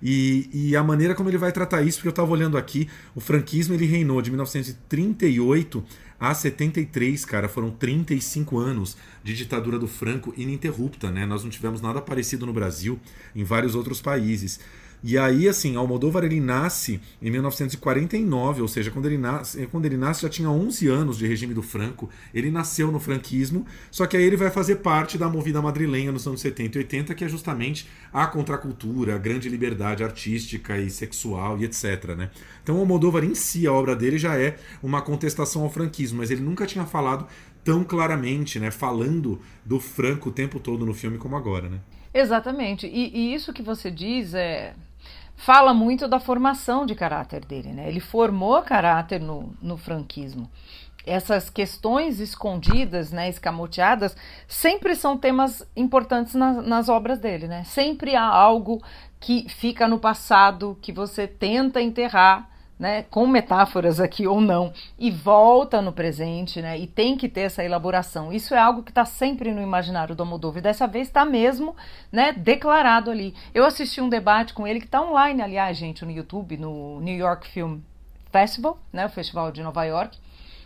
E, 0.03 0.49
e, 0.53 0.75
a 0.75 0.83
maneira 0.83 1.15
como 1.15 1.29
ele 1.29 1.37
vai 1.37 1.53
tratar 1.53 1.83
isso, 1.83 1.99
porque 1.99 2.09
eu 2.09 2.13
estava 2.13 2.31
olhando 2.31 2.57
aqui, 2.57 2.89
o 3.15 3.21
franquismo 3.21 3.75
ele 3.75 3.85
reinou 3.85 4.23
de 4.23 4.31
1938 4.31 5.85
a 6.21 6.35
73, 6.35 7.25
cara, 7.25 7.49
foram 7.49 7.71
35 7.71 8.59
anos 8.59 8.95
de 9.25 9.35
ditadura 9.35 9.79
do 9.79 9.89
Franco 9.89 10.35
ininterrupta, 10.37 11.11
né? 11.11 11.25
Nós 11.25 11.43
não 11.43 11.51
tivemos 11.51 11.81
nada 11.81 12.03
parecido 12.03 12.45
no 12.45 12.53
Brasil, 12.53 13.01
em 13.35 13.43
vários 13.43 13.75
outros 13.75 14.03
países. 14.03 14.61
E 15.03 15.17
aí, 15.17 15.49
assim, 15.49 15.77
Almodóvar 15.77 16.25
ele 16.25 16.41
nasce 16.41 17.01
em 17.23 17.31
1949, 17.31 18.61
ou 18.61 18.69
seja, 18.69 18.91
quando 18.91 19.07
ele 19.07 19.17
nasce, 19.17 19.67
quando 19.69 19.87
ele 19.87 19.97
nasce 19.97 20.23
já 20.23 20.29
tinha 20.29 20.51
11 20.51 20.89
anos 20.89 21.19
de 21.19 21.27
regime 21.27 21.55
do 21.55 21.63
Franco. 21.63 22.11
Ele 22.35 22.51
nasceu 22.51 22.93
no 22.93 23.01
franquismo, 23.01 23.65
só 23.91 24.07
que 24.07 24.17
aí 24.17 24.23
ele 24.23 24.37
vai 24.37 24.51
fazer 24.51 24.77
parte 24.77 25.17
da 25.17 25.29
movida 25.29 25.63
madrilenha 25.63 26.13
nos 26.13 26.27
anos 26.27 26.41
70 26.41 26.77
e 26.77 26.81
80, 26.81 27.15
que 27.15 27.25
é 27.25 27.29
justamente 27.29 27.89
a 28.13 28.27
contracultura, 28.27 29.15
a 29.15 29.19
grande 29.19 29.49
liberdade 29.49 30.05
artística 30.05 30.79
e 30.79 30.91
sexual 30.91 31.59
e 31.59 31.65
etc, 31.65 32.15
né? 32.17 32.31
Então, 32.63 32.77
Almodóvar 32.77 33.25
em 33.25 33.35
si, 33.35 33.67
a 33.67 33.73
obra 33.73 33.97
dele 33.97 34.19
já 34.19 34.39
é 34.39 34.59
uma 34.83 35.01
contestação 35.01 35.63
ao 35.63 35.71
franquismo, 35.71 36.19
mas 36.19 36.31
ele 36.31 36.43
nunca 36.43 36.67
tinha 36.67 36.85
falado 36.85 37.27
tão 37.65 37.85
claramente, 37.85 38.59
né, 38.59 38.71
falando 38.71 39.41
do 39.65 39.79
Franco 39.79 40.31
o 40.31 40.33
tempo 40.33 40.59
todo 40.59 40.87
no 40.87 40.95
filme 40.95 41.19
como 41.19 41.37
agora, 41.37 41.69
né? 41.69 41.79
Exatamente. 42.13 42.87
E, 42.87 43.17
e 43.17 43.35
isso 43.35 43.53
que 43.53 43.63
você 43.63 43.91
diz 43.91 44.35
é 44.35 44.75
fala 45.41 45.73
muito 45.73 46.07
da 46.07 46.21
formação 46.21 46.85
de 46.85 46.95
caráter 46.95 47.47
dele, 47.47 47.73
né? 47.73 47.89
Ele 47.89 47.99
formou 47.99 48.61
caráter 48.61 49.19
no, 49.19 49.55
no 49.63 49.79
franquismo. 49.79 50.51
Essas 51.07 51.49
questões 51.49 52.21
escondidas, 52.21 53.11
né, 53.11 53.27
escamoteadas, 53.31 54.15
sempre 54.47 54.95
são 54.95 55.17
temas 55.17 55.67
importantes 55.75 56.35
nas, 56.35 56.67
nas 56.67 56.89
obras 56.91 57.19
dele, 57.19 57.49
né? 57.49 57.65
Sempre 57.65 58.15
há 58.15 58.23
algo 58.23 58.83
que 59.19 59.49
fica 59.49 59.89
no 59.89 59.99
passado, 59.99 60.79
que 60.83 60.93
você 60.93 61.27
tenta 61.27 61.81
enterrar, 61.81 62.50
né, 62.81 63.03
com 63.11 63.27
metáforas 63.27 64.01
aqui 64.01 64.27
ou 64.27 64.41
não, 64.41 64.73
e 64.99 65.11
volta 65.11 65.83
no 65.83 65.93
presente, 65.93 66.63
né, 66.63 66.79
e 66.79 66.87
tem 66.87 67.15
que 67.15 67.29
ter 67.29 67.43
essa 67.43 67.63
elaboração. 67.63 68.33
Isso 68.33 68.55
é 68.55 68.59
algo 68.59 68.83
que 68.83 68.91
está 68.91 69.05
sempre 69.05 69.53
no 69.53 69.61
imaginário 69.61 70.15
do 70.15 70.23
Almodóvar, 70.23 70.61
e 70.61 70.63
dessa 70.63 70.87
vez 70.87 71.07
está 71.07 71.23
mesmo, 71.27 71.77
né, 72.11 72.33
declarado 72.33 73.11
ali. 73.11 73.35
Eu 73.53 73.67
assisti 73.67 74.01
um 74.01 74.09
debate 74.09 74.55
com 74.55 74.67
ele 74.67 74.81
que 74.81 74.87
está 74.87 75.03
online, 75.03 75.43
aliás, 75.43 75.77
gente, 75.77 76.07
no 76.07 76.11
YouTube, 76.11 76.57
no 76.57 77.01
New 77.01 77.17
York 77.17 77.47
Film 77.49 77.81
Festival, 78.33 78.79
né, 78.91 79.05
o 79.05 79.11
Festival 79.11 79.53
de 79.53 79.63
Nova 79.63 79.85
York, 79.85 80.17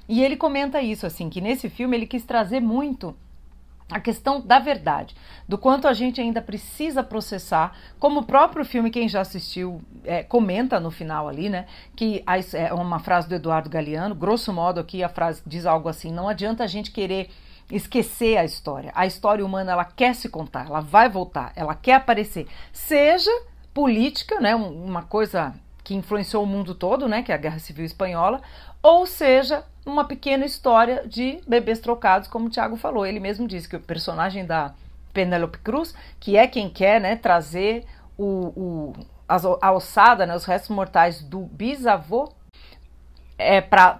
e 0.08 0.22
ele 0.22 0.36
comenta 0.36 0.80
isso, 0.80 1.06
assim, 1.06 1.28
que 1.28 1.40
nesse 1.40 1.68
filme 1.68 1.96
ele 1.96 2.06
quis 2.06 2.24
trazer 2.24 2.60
muito 2.60 3.16
a 3.90 4.00
questão 4.00 4.40
da 4.40 4.58
verdade, 4.58 5.14
do 5.46 5.58
quanto 5.58 5.86
a 5.86 5.92
gente 5.92 6.20
ainda 6.20 6.40
precisa 6.40 7.02
processar, 7.02 7.76
como 7.98 8.20
o 8.20 8.24
próprio 8.24 8.64
filme, 8.64 8.90
quem 8.90 9.08
já 9.08 9.20
assistiu, 9.20 9.82
é, 10.04 10.22
comenta 10.22 10.80
no 10.80 10.90
final 10.90 11.28
ali, 11.28 11.50
né? 11.50 11.66
Que 11.94 12.24
é 12.54 12.72
uma 12.72 12.98
frase 12.98 13.28
do 13.28 13.34
Eduardo 13.34 13.68
Galeano, 13.68 14.14
grosso 14.14 14.52
modo 14.52 14.80
aqui 14.80 15.02
a 15.02 15.08
frase 15.08 15.42
diz 15.46 15.66
algo 15.66 15.88
assim: 15.88 16.10
não 16.10 16.28
adianta 16.28 16.64
a 16.64 16.66
gente 16.66 16.90
querer 16.90 17.30
esquecer 17.70 18.36
a 18.36 18.44
história. 18.44 18.90
A 18.94 19.06
história 19.06 19.44
humana 19.44 19.72
ela 19.72 19.84
quer 19.84 20.14
se 20.14 20.28
contar, 20.28 20.66
ela 20.66 20.80
vai 20.80 21.08
voltar, 21.08 21.52
ela 21.54 21.74
quer 21.74 21.94
aparecer, 21.94 22.46
seja 22.72 23.30
política, 23.72 24.40
né? 24.40 24.54
Uma 24.54 25.02
coisa 25.02 25.54
que 25.82 25.94
influenciou 25.94 26.42
o 26.42 26.46
mundo 26.46 26.74
todo, 26.74 27.06
né? 27.06 27.22
Que 27.22 27.32
é 27.32 27.34
a 27.34 27.38
Guerra 27.38 27.58
Civil 27.58 27.84
Espanhola, 27.84 28.40
ou 28.82 29.06
seja, 29.06 29.64
uma 29.84 30.04
pequena 30.04 30.44
história 30.44 31.04
de 31.06 31.40
bebês 31.46 31.78
trocados, 31.78 32.28
como 32.28 32.46
o 32.46 32.50
Tiago 32.50 32.76
falou. 32.76 33.06
Ele 33.06 33.20
mesmo 33.20 33.46
disse 33.46 33.68
que 33.68 33.76
o 33.76 33.80
personagem 33.80 34.46
da 34.46 34.74
Penélope 35.12 35.58
Cruz, 35.58 35.94
que 36.18 36.36
é 36.36 36.46
quem 36.46 36.68
quer 36.70 37.00
né, 37.00 37.16
trazer 37.16 37.84
o, 38.16 38.52
o, 38.56 38.92
a 39.28 39.72
ossada, 39.72 40.26
né, 40.26 40.34
os 40.34 40.44
restos 40.44 40.70
mortais 40.70 41.22
do 41.22 41.40
bisavô 41.40 42.32
é, 43.38 43.60
para 43.60 43.98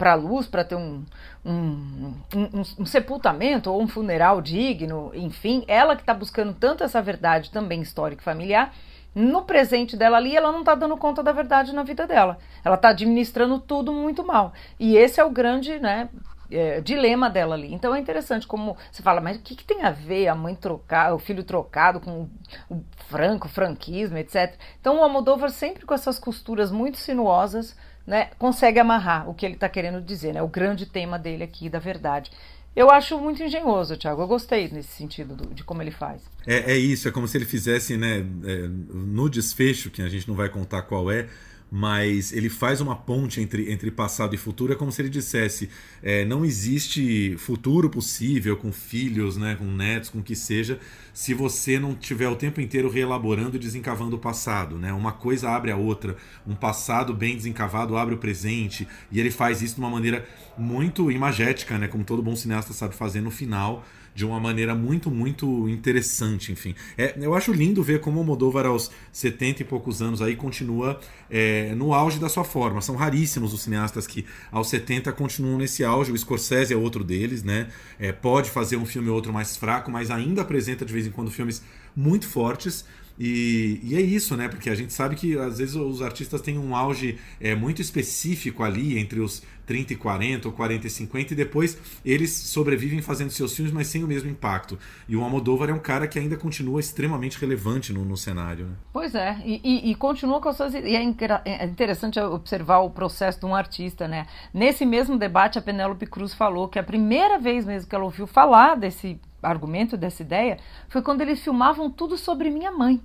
a 0.00 0.14
luz, 0.14 0.46
para 0.46 0.64
ter 0.64 0.74
um, 0.74 1.04
um, 1.44 2.14
um, 2.34 2.62
um, 2.78 2.86
sepultamento 2.86 3.70
ou 3.70 3.80
um 3.80 3.88
funeral 3.88 4.40
digno, 4.40 5.10
enfim, 5.14 5.64
ela 5.68 5.94
que 5.94 6.02
está 6.02 6.14
buscando 6.14 6.54
tanto 6.54 6.82
essa 6.82 7.00
verdade 7.02 7.50
também 7.50 7.80
histórica 7.82 8.22
e 8.22 8.24
familiar, 8.24 8.72
no 9.14 9.42
presente 9.42 9.96
dela 9.96 10.16
ali, 10.16 10.36
ela 10.36 10.52
não 10.52 10.60
está 10.60 10.74
dando 10.74 10.96
conta 10.96 11.22
da 11.22 11.32
verdade 11.32 11.74
na 11.74 11.82
vida 11.82 12.06
dela. 12.06 12.38
Ela 12.64 12.76
está 12.76 12.90
administrando 12.90 13.58
tudo 13.58 13.92
muito 13.92 14.24
mal. 14.24 14.52
E 14.78 14.96
esse 14.96 15.20
é 15.20 15.24
o 15.24 15.30
grande, 15.30 15.78
né? 15.78 16.08
É, 16.50 16.80
dilema 16.80 17.30
dela 17.30 17.54
ali. 17.54 17.72
Então 17.72 17.94
é 17.94 18.00
interessante 18.00 18.44
como 18.46 18.76
você 18.90 19.02
fala, 19.02 19.20
mas 19.20 19.36
o 19.36 19.40
que, 19.40 19.54
que 19.54 19.64
tem 19.64 19.82
a 19.82 19.92
ver 19.92 20.26
a 20.26 20.34
mãe 20.34 20.54
trocar, 20.54 21.14
o 21.14 21.18
filho 21.18 21.44
trocado 21.44 22.00
com 22.00 22.28
o, 22.68 22.84
franco, 23.06 23.46
o 23.46 23.50
franquismo, 23.50 24.18
etc. 24.18 24.54
Então 24.80 24.98
o 24.98 25.02
Almodóvar 25.02 25.50
sempre 25.50 25.86
com 25.86 25.94
essas 25.94 26.18
costuras 26.18 26.72
muito 26.72 26.98
sinuosas, 26.98 27.76
né, 28.04 28.30
consegue 28.36 28.80
amarrar 28.80 29.28
o 29.30 29.34
que 29.34 29.46
ele 29.46 29.54
está 29.54 29.68
querendo 29.68 30.00
dizer, 30.00 30.34
né, 30.34 30.42
o 30.42 30.48
grande 30.48 30.86
tema 30.86 31.16
dele 31.16 31.44
aqui 31.44 31.68
da 31.68 31.78
verdade. 31.78 32.32
Eu 32.74 32.90
acho 32.90 33.18
muito 33.18 33.42
engenhoso, 33.42 33.96
Thiago. 33.96 34.22
Eu 34.22 34.28
gostei 34.28 34.68
nesse 34.68 34.92
sentido 34.92 35.34
do, 35.34 35.52
de 35.52 35.64
como 35.64 35.82
ele 35.82 35.90
faz. 35.90 36.22
É, 36.46 36.72
é, 36.72 36.76
isso, 36.76 37.08
é 37.08 37.10
como 37.10 37.26
se 37.26 37.36
ele 37.36 37.44
fizesse, 37.44 37.96
né, 37.96 38.18
é, 38.44 38.68
no 38.68 39.28
desfecho, 39.28 39.90
que 39.90 40.00
a 40.02 40.08
gente 40.08 40.28
não 40.28 40.36
vai 40.36 40.48
contar 40.48 40.82
qual 40.82 41.10
é, 41.10 41.28
mas 41.70 42.32
ele 42.32 42.48
faz 42.48 42.80
uma 42.80 42.96
ponte 42.96 43.40
entre, 43.40 43.70
entre 43.70 43.90
passado 43.90 44.34
e 44.34 44.38
futuro. 44.38 44.72
É 44.72 44.76
como 44.76 44.90
se 44.90 45.00
ele 45.00 45.08
dissesse: 45.08 45.68
é, 46.02 46.24
não 46.24 46.44
existe 46.44 47.36
futuro 47.38 47.88
possível 47.88 48.56
com 48.56 48.72
filhos, 48.72 49.36
né, 49.36 49.54
com 49.54 49.64
netos, 49.64 50.10
com 50.10 50.18
o 50.18 50.22
que 50.22 50.34
seja, 50.34 50.80
se 51.14 51.32
você 51.32 51.78
não 51.78 51.94
tiver 51.94 52.28
o 52.28 52.34
tempo 52.34 52.60
inteiro 52.60 52.90
reelaborando 52.90 53.56
e 53.56 53.58
desencavando 53.60 54.16
o 54.16 54.18
passado. 54.18 54.76
Né? 54.78 54.92
Uma 54.92 55.12
coisa 55.12 55.50
abre 55.50 55.70
a 55.70 55.76
outra. 55.76 56.16
Um 56.46 56.54
passado 56.54 57.14
bem 57.14 57.36
desencavado 57.36 57.96
abre 57.96 58.14
o 58.14 58.18
presente. 58.18 58.88
E 59.12 59.20
ele 59.20 59.30
faz 59.30 59.62
isso 59.62 59.76
de 59.76 59.80
uma 59.80 59.90
maneira 59.90 60.26
muito 60.58 61.10
imagética, 61.10 61.78
né, 61.78 61.86
como 61.86 62.02
todo 62.02 62.22
bom 62.22 62.34
cineasta 62.34 62.72
sabe 62.72 62.94
fazer 62.94 63.20
no 63.20 63.30
final 63.30 63.84
de 64.14 64.24
uma 64.24 64.38
maneira 64.38 64.74
muito, 64.74 65.10
muito 65.10 65.68
interessante, 65.68 66.52
enfim. 66.52 66.74
É, 66.96 67.14
eu 67.20 67.34
acho 67.34 67.52
lindo 67.52 67.82
ver 67.82 68.00
como 68.00 68.20
o 68.20 68.24
Moldova 68.24 68.66
aos 68.66 68.90
70 69.12 69.62
e 69.62 69.64
poucos 69.64 70.02
anos 70.02 70.20
aí 70.20 70.36
continua 70.36 71.00
é, 71.30 71.74
no 71.74 71.94
auge 71.94 72.18
da 72.18 72.28
sua 72.28 72.44
forma. 72.44 72.80
São 72.80 72.96
raríssimos 72.96 73.54
os 73.54 73.62
cineastas 73.62 74.06
que 74.06 74.26
aos 74.50 74.68
70 74.68 75.12
continuam 75.12 75.58
nesse 75.58 75.84
auge. 75.84 76.12
O 76.12 76.18
Scorsese 76.18 76.74
é 76.74 76.76
outro 76.76 77.02
deles, 77.02 77.42
né? 77.42 77.68
É, 77.98 78.12
pode 78.12 78.50
fazer 78.50 78.76
um 78.76 78.84
filme 78.84 79.08
ou 79.08 79.14
outro 79.14 79.32
mais 79.32 79.56
fraco, 79.56 79.90
mas 79.90 80.10
ainda 80.10 80.42
apresenta 80.42 80.84
de 80.84 80.92
vez 80.92 81.06
em 81.06 81.10
quando 81.10 81.30
filmes 81.30 81.62
muito 81.94 82.28
fortes. 82.28 82.84
E, 83.22 83.78
e, 83.82 83.94
é 83.96 84.00
isso, 84.00 84.34
né? 84.34 84.48
Porque 84.48 84.70
a 84.70 84.74
gente 84.74 84.94
sabe 84.94 85.14
que 85.14 85.38
às 85.38 85.58
vezes 85.58 85.74
os 85.74 86.00
artistas 86.00 86.40
têm 86.40 86.58
um 86.58 86.74
auge 86.74 87.18
é, 87.38 87.54
muito 87.54 87.82
específico 87.82 88.62
ali 88.62 88.98
entre 88.98 89.20
os 89.20 89.42
30 89.70 89.92
e 89.92 89.96
40 89.96 90.48
ou 90.48 90.52
40 90.52 90.88
e 90.88 90.90
50 90.90 91.32
e 91.32 91.36
depois 91.36 91.78
eles 92.04 92.32
sobrevivem 92.32 93.00
fazendo 93.00 93.30
seus 93.30 93.54
filmes, 93.54 93.72
mas 93.72 93.86
sem 93.86 94.02
o 94.02 94.06
mesmo 94.08 94.28
impacto. 94.28 94.76
E 95.08 95.14
o 95.14 95.22
Almodóvar 95.22 95.70
é 95.70 95.72
um 95.72 95.78
cara 95.78 96.08
que 96.08 96.18
ainda 96.18 96.36
continua 96.36 96.80
extremamente 96.80 97.38
relevante 97.38 97.92
no, 97.92 98.04
no 98.04 98.16
cenário. 98.16 98.66
Né? 98.66 98.72
Pois 98.92 99.14
é, 99.14 99.40
e, 99.44 99.60
e, 99.62 99.92
e, 99.92 99.94
continua 99.94 100.40
com 100.40 100.48
as 100.48 100.56
suas. 100.56 100.74
E 100.74 100.96
é, 100.96 101.04
é 101.44 101.64
interessante 101.64 102.18
observar 102.18 102.80
o 102.80 102.90
processo 102.90 103.38
de 103.38 103.46
um 103.46 103.54
artista, 103.54 104.08
né? 104.08 104.26
Nesse 104.52 104.84
mesmo 104.84 105.16
debate, 105.16 105.56
a 105.56 105.62
Penélope 105.62 106.04
Cruz 106.04 106.34
falou 106.34 106.66
que 106.66 106.78
a 106.78 106.82
primeira 106.82 107.38
vez 107.38 107.64
mesmo 107.64 107.88
que 107.88 107.94
ela 107.94 108.04
ouviu 108.04 108.26
falar 108.26 108.74
desse 108.74 109.20
argumento, 109.40 109.96
dessa 109.96 110.20
ideia, 110.20 110.58
foi 110.88 111.00
quando 111.00 111.20
eles 111.20 111.40
filmavam 111.40 111.88
tudo 111.88 112.18
sobre 112.18 112.50
minha 112.50 112.72
mãe. 112.72 113.00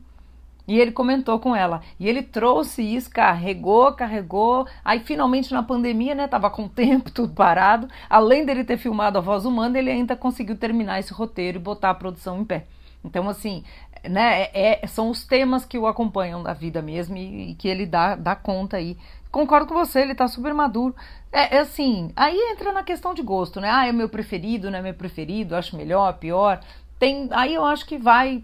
E 0.68 0.80
ele 0.80 0.92
comentou 0.92 1.40
com 1.40 1.56
ela. 1.56 1.82
E 2.00 2.08
ele 2.08 2.22
trouxe 2.24 2.82
isso, 2.82 3.10
carregou, 3.10 3.94
carregou. 3.94 4.68
Aí 4.84 5.00
finalmente 5.00 5.54
na 5.54 5.62
pandemia, 5.62 6.16
né, 6.16 6.28
tava 6.28 6.50
com 6.50 6.66
o 6.66 6.70
tempo 6.70 7.10
tudo 7.12 7.34
parado. 7.34 7.88
Além 8.10 8.46
dele 8.46 8.64
ter 8.64 8.78
filmado 8.78 9.18
a 9.18 9.22
voz 9.22 9.46
humana, 9.46 9.78
ele 9.78 9.92
ainda 9.92 10.16
conseguiu 10.16 10.58
terminar 10.58 11.00
esse 11.00 11.14
roteiro 11.14 11.58
e 11.58 11.62
botar 11.62 11.92
a 11.92 11.96
produção 11.96 12.42
em 12.42 12.46
pé. 12.46 12.66
Então, 13.04 13.30
assim, 13.30 13.64
né, 14.04 14.44
é, 14.54 14.82
é 14.84 14.88
são 14.88 15.10
os 15.10 15.24
temas 15.26 15.64
que 15.64 15.78
o 15.78 15.88
acompanham 15.88 16.42
da 16.42 16.54
vida 16.54 16.82
mesmo 16.82 17.16
e, 17.16 17.52
e, 17.52 17.56
que 17.56 17.68
ele 17.68 17.86
dá, 17.86 18.16
dá 18.16 18.36
conta 18.36 18.78
aí. 18.78 18.98
Concordo 19.32 19.68
com 19.68 19.74
você, 19.76 20.02
ele 20.02 20.16
tá 20.16 20.28
super 20.28 20.54
maduro. 20.54 20.96
É, 21.32 21.58
é, 21.58 21.60
assim, 21.60 22.12
aí 22.16 22.38
entra 22.52 22.72
na 22.72 22.84
questão 22.84 23.14
de 23.14 23.22
gosto, 23.22 23.60
né? 23.60 23.70
Ah, 23.70 23.86
é 23.86 23.92
meu 23.92 24.10
preferido, 24.10 24.72
não 24.72 24.80
é 24.80 24.82
meu 24.82 24.94
preferido, 24.94 25.56
acho 25.56 25.76
melhor, 25.76 26.14
pior. 26.14 26.62
Tem, 26.98 27.28
aí 27.32 27.54
eu 27.54 27.66
acho 27.66 27.86
que 27.86 27.98
vai 27.98 28.44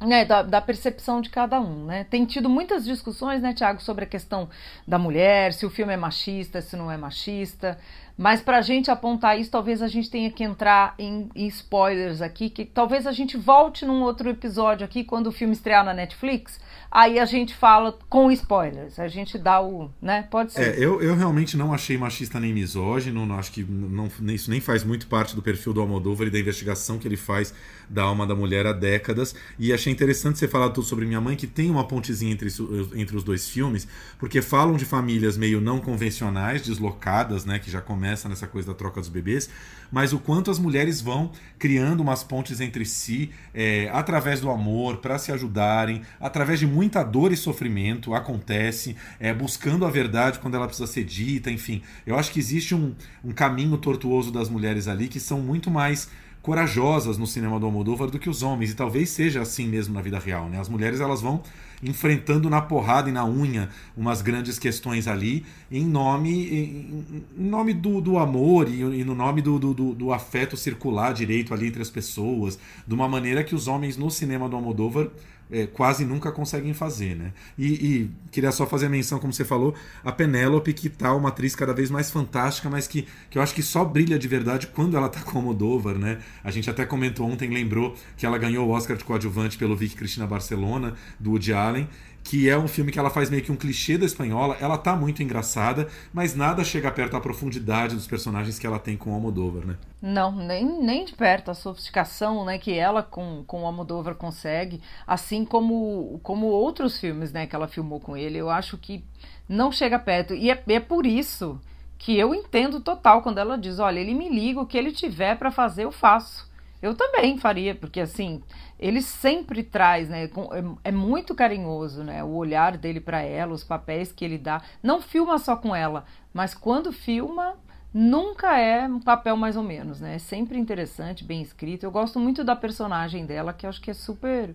né, 0.00 0.24
da, 0.24 0.42
da, 0.42 0.60
percepção 0.60 1.20
de 1.20 1.28
cada 1.28 1.60
um, 1.60 1.84
né? 1.84 2.04
Tem 2.04 2.24
tido 2.24 2.48
muitas 2.48 2.84
discussões, 2.84 3.42
né, 3.42 3.52
Tiago, 3.52 3.82
sobre 3.82 4.04
a 4.04 4.08
questão 4.08 4.48
da 4.86 4.98
mulher, 4.98 5.52
se 5.52 5.66
o 5.66 5.70
filme 5.70 5.92
é 5.92 5.96
machista, 5.96 6.62
se 6.62 6.74
não 6.76 6.90
é 6.90 6.96
machista. 6.96 7.78
Mas 8.20 8.42
para 8.42 8.58
a 8.58 8.60
gente 8.60 8.90
apontar 8.90 9.40
isso, 9.40 9.50
talvez 9.50 9.80
a 9.80 9.88
gente 9.88 10.10
tenha 10.10 10.30
que 10.30 10.44
entrar 10.44 10.94
em, 10.98 11.30
em, 11.34 11.46
spoilers 11.46 12.20
aqui, 12.20 12.50
que 12.50 12.66
talvez 12.66 13.06
a 13.06 13.12
gente 13.12 13.38
volte 13.38 13.86
num 13.86 14.02
outro 14.02 14.28
episódio 14.28 14.84
aqui 14.84 15.02
quando 15.02 15.28
o 15.28 15.32
filme 15.32 15.54
estrear 15.54 15.82
na 15.82 15.94
Netflix 15.94 16.60
aí 16.90 17.18
a 17.18 17.24
gente 17.24 17.54
fala 17.54 17.96
com 18.08 18.32
spoilers, 18.32 18.98
a 18.98 19.06
gente 19.06 19.38
dá 19.38 19.60
o. 19.62 19.90
né? 20.02 20.26
Pode 20.28 20.52
ser. 20.52 20.74
É, 20.74 20.84
eu, 20.84 21.00
eu 21.00 21.14
realmente 21.14 21.56
não 21.56 21.72
achei 21.72 21.96
machista 21.96 22.40
nem 22.40 22.52
misógino, 22.52 23.24
não, 23.24 23.38
acho 23.38 23.52
que 23.52 23.62
não, 23.62 24.10
isso 24.26 24.50
nem 24.50 24.60
faz 24.60 24.82
muito 24.82 25.06
parte 25.06 25.36
do 25.36 25.42
perfil 25.42 25.72
do 25.72 25.80
Almodóvar 25.80 26.26
e 26.26 26.30
da 26.30 26.40
investigação 26.40 26.98
que 26.98 27.06
ele 27.06 27.16
faz 27.16 27.54
da 27.88 28.02
alma 28.02 28.26
da 28.26 28.34
mulher 28.34 28.66
há 28.66 28.72
décadas. 28.72 29.34
E 29.58 29.72
achei 29.72 29.92
interessante 29.92 30.38
você 30.38 30.48
falar 30.48 30.70
tudo 30.70 30.86
sobre 30.86 31.06
Minha 31.06 31.20
Mãe, 31.20 31.36
que 31.36 31.46
tem 31.46 31.70
uma 31.70 31.86
pontezinha 31.86 32.32
entre, 32.32 32.48
entre 32.94 33.16
os 33.16 33.22
dois 33.22 33.48
filmes, 33.48 33.86
porque 34.18 34.42
falam 34.42 34.76
de 34.76 34.84
famílias 34.84 35.36
meio 35.36 35.60
não 35.60 35.78
convencionais, 35.78 36.62
deslocadas, 36.62 37.44
né? 37.44 37.58
Que 37.58 37.70
já 37.70 37.80
começa 38.10 38.28
nessa 38.28 38.46
coisa 38.46 38.68
da 38.68 38.74
troca 38.74 39.00
dos 39.00 39.08
bebês, 39.08 39.48
mas 39.90 40.12
o 40.12 40.18
quanto 40.18 40.50
as 40.50 40.58
mulheres 40.58 41.00
vão 41.00 41.30
criando 41.58 42.00
umas 42.00 42.24
pontes 42.24 42.60
entre 42.60 42.84
si 42.84 43.30
é, 43.54 43.88
através 43.92 44.40
do 44.40 44.50
amor, 44.50 44.96
para 44.96 45.16
se 45.16 45.30
ajudarem, 45.30 46.02
através 46.18 46.58
de 46.58 46.66
muita 46.66 47.04
dor 47.04 47.30
e 47.30 47.36
sofrimento 47.36 48.12
acontece, 48.12 48.96
é, 49.20 49.32
buscando 49.32 49.86
a 49.86 49.90
verdade 49.90 50.40
quando 50.40 50.56
ela 50.56 50.66
precisa 50.66 50.88
ser 50.88 51.04
dita, 51.04 51.52
enfim. 51.52 51.82
Eu 52.04 52.18
acho 52.18 52.32
que 52.32 52.40
existe 52.40 52.74
um, 52.74 52.96
um 53.22 53.30
caminho 53.30 53.78
tortuoso 53.78 54.32
das 54.32 54.48
mulheres 54.48 54.88
ali 54.88 55.06
que 55.06 55.20
são 55.20 55.40
muito 55.40 55.70
mais 55.70 56.08
corajosas 56.42 57.18
no 57.18 57.26
cinema 57.26 57.60
do 57.60 57.66
Almodóvar 57.66 58.10
do 58.10 58.18
que 58.18 58.30
os 58.30 58.42
homens, 58.42 58.70
e 58.70 58.74
talvez 58.74 59.10
seja 59.10 59.42
assim 59.42 59.66
mesmo 59.66 59.94
na 59.94 60.00
vida 60.00 60.18
real. 60.18 60.48
Né? 60.48 60.58
As 60.58 60.68
mulheres 60.68 61.00
elas 61.00 61.20
vão 61.20 61.42
enfrentando 61.82 62.50
na 62.50 62.60
porrada 62.60 63.08
e 63.08 63.12
na 63.12 63.24
unha 63.24 63.68
umas 63.96 64.20
grandes 64.20 64.58
questões 64.58 65.06
ali, 65.06 65.44
em 65.70 65.84
nome, 65.84 66.48
em, 66.48 67.24
em 67.38 67.48
nome 67.48 67.72
do, 67.72 68.00
do 68.00 68.18
amor 68.18 68.68
e, 68.68 68.80
e 68.80 69.04
no 69.04 69.14
nome 69.14 69.40
do, 69.40 69.58
do, 69.58 69.72
do, 69.72 70.12
afeto 70.12 70.56
circular 70.56 71.12
direito 71.12 71.54
ali 71.54 71.68
entre 71.68 71.80
as 71.80 71.90
pessoas, 71.90 72.58
de 72.86 72.94
uma 72.94 73.08
maneira 73.08 73.42
que 73.42 73.54
os 73.54 73.66
homens 73.66 73.96
no 73.96 74.10
cinema 74.10 74.48
do 74.48 74.56
Almodóvar 74.56 75.08
é, 75.50 75.66
quase 75.66 76.04
nunca 76.04 76.30
conseguem 76.30 76.72
fazer, 76.72 77.16
né? 77.16 77.32
E, 77.58 77.66
e, 77.66 78.10
queria 78.30 78.52
só 78.52 78.66
fazer 78.66 78.86
a 78.86 78.88
menção, 78.88 79.18
como 79.18 79.32
você 79.32 79.44
falou, 79.44 79.74
a 80.04 80.12
Penélope, 80.12 80.72
que 80.72 80.88
tá 80.88 81.14
uma 81.14 81.30
atriz 81.30 81.54
cada 81.54 81.72
vez 81.72 81.90
mais 81.90 82.10
fantástica, 82.10 82.70
mas 82.70 82.86
que, 82.86 83.06
que 83.28 83.38
eu 83.38 83.42
acho 83.42 83.54
que 83.54 83.62
só 83.62 83.84
brilha 83.84 84.18
de 84.18 84.28
verdade 84.28 84.68
quando 84.68 84.96
ela 84.96 85.08
tá 85.08 85.20
com 85.20 85.38
o 85.38 85.42
Moldova, 85.42 85.94
né? 85.94 86.18
A 86.44 86.50
gente 86.50 86.70
até 86.70 86.84
comentou 86.84 87.28
ontem, 87.28 87.48
lembrou 87.50 87.96
que 88.16 88.24
ela 88.24 88.38
ganhou 88.38 88.68
o 88.68 88.70
Oscar 88.70 88.96
de 88.96 89.04
coadjuvante 89.04 89.58
pelo 89.58 89.76
Vicky 89.76 89.96
Cristina 89.96 90.26
Barcelona, 90.26 90.94
do 91.18 91.30
Woody 91.30 91.52
Allen, 91.52 91.88
que 92.22 92.48
é 92.48 92.56
um 92.56 92.68
filme 92.68 92.92
que 92.92 92.98
ela 92.98 93.10
faz 93.10 93.30
meio 93.30 93.42
que 93.42 93.50
um 93.50 93.56
clichê 93.56 93.96
da 93.98 94.04
espanhola. 94.04 94.56
Ela 94.60 94.78
tá 94.78 94.94
muito 94.94 95.22
engraçada, 95.22 95.88
mas 96.12 96.34
nada 96.34 96.62
chega 96.64 96.90
perto 96.90 97.12
da 97.12 97.20
profundidade 97.20 97.94
dos 97.94 98.06
personagens 98.06 98.58
que 98.58 98.66
ela 98.66 98.78
tem 98.78 98.96
com 98.96 99.10
o 99.10 99.14
Almodóvar, 99.14 99.66
né? 99.66 99.76
Não, 100.00 100.32
nem, 100.34 100.64
nem 100.64 101.04
de 101.04 101.14
perto 101.14 101.50
a 101.50 101.54
sofisticação, 101.54 102.44
né, 102.44 102.58
que 102.58 102.72
ela 102.72 103.02
com, 103.02 103.44
com 103.46 103.62
o 103.62 103.66
Almodóvar 103.66 104.14
consegue, 104.14 104.80
assim 105.06 105.44
como 105.44 106.18
como 106.22 106.46
outros 106.46 106.98
filmes, 106.98 107.32
né, 107.32 107.46
que 107.46 107.54
ela 107.54 107.68
filmou 107.68 108.00
com 108.00 108.16
ele. 108.16 108.38
Eu 108.38 108.48
acho 108.48 108.78
que 108.78 109.04
não 109.48 109.72
chega 109.72 109.98
perto. 109.98 110.34
E 110.34 110.50
é, 110.50 110.62
é 110.68 110.80
por 110.80 111.04
isso 111.04 111.60
que 111.98 112.18
eu 112.18 112.34
entendo 112.34 112.80
total 112.80 113.20
quando 113.20 113.38
ela 113.38 113.58
diz, 113.58 113.78
olha, 113.78 114.00
ele 114.00 114.14
me 114.14 114.28
liga, 114.28 114.60
o 114.60 114.66
que 114.66 114.78
ele 114.78 114.92
tiver 114.92 115.36
para 115.36 115.50
fazer 115.50 115.84
eu 115.84 115.92
faço. 115.92 116.48
Eu 116.80 116.94
também 116.94 117.36
faria, 117.36 117.74
porque 117.74 118.00
assim, 118.00 118.42
ele 118.80 119.02
sempre 119.02 119.62
traz, 119.62 120.08
né? 120.08 120.24
É, 120.24 120.88
é 120.88 120.90
muito 120.90 121.34
carinhoso, 121.34 122.02
né? 122.02 122.24
O 122.24 122.30
olhar 122.34 122.78
dele 122.78 122.98
para 122.98 123.20
ela, 123.20 123.52
os 123.52 123.62
papéis 123.62 124.10
que 124.10 124.24
ele 124.24 124.38
dá. 124.38 124.62
Não 124.82 125.02
filma 125.02 125.38
só 125.38 125.54
com 125.54 125.76
ela, 125.76 126.06
mas 126.32 126.54
quando 126.54 126.90
filma, 126.90 127.56
nunca 127.92 128.58
é 128.58 128.86
um 128.86 128.98
papel 128.98 129.36
mais 129.36 129.54
ou 129.54 129.62
menos, 129.62 130.00
né? 130.00 130.14
É 130.14 130.18
sempre 130.18 130.58
interessante, 130.58 131.22
bem 131.22 131.42
escrito. 131.42 131.84
Eu 131.84 131.90
gosto 131.90 132.18
muito 132.18 132.42
da 132.42 132.56
personagem 132.56 133.26
dela, 133.26 133.52
que 133.52 133.66
eu 133.66 133.70
acho 133.70 133.82
que 133.82 133.90
é 133.90 133.94
super 133.94 134.54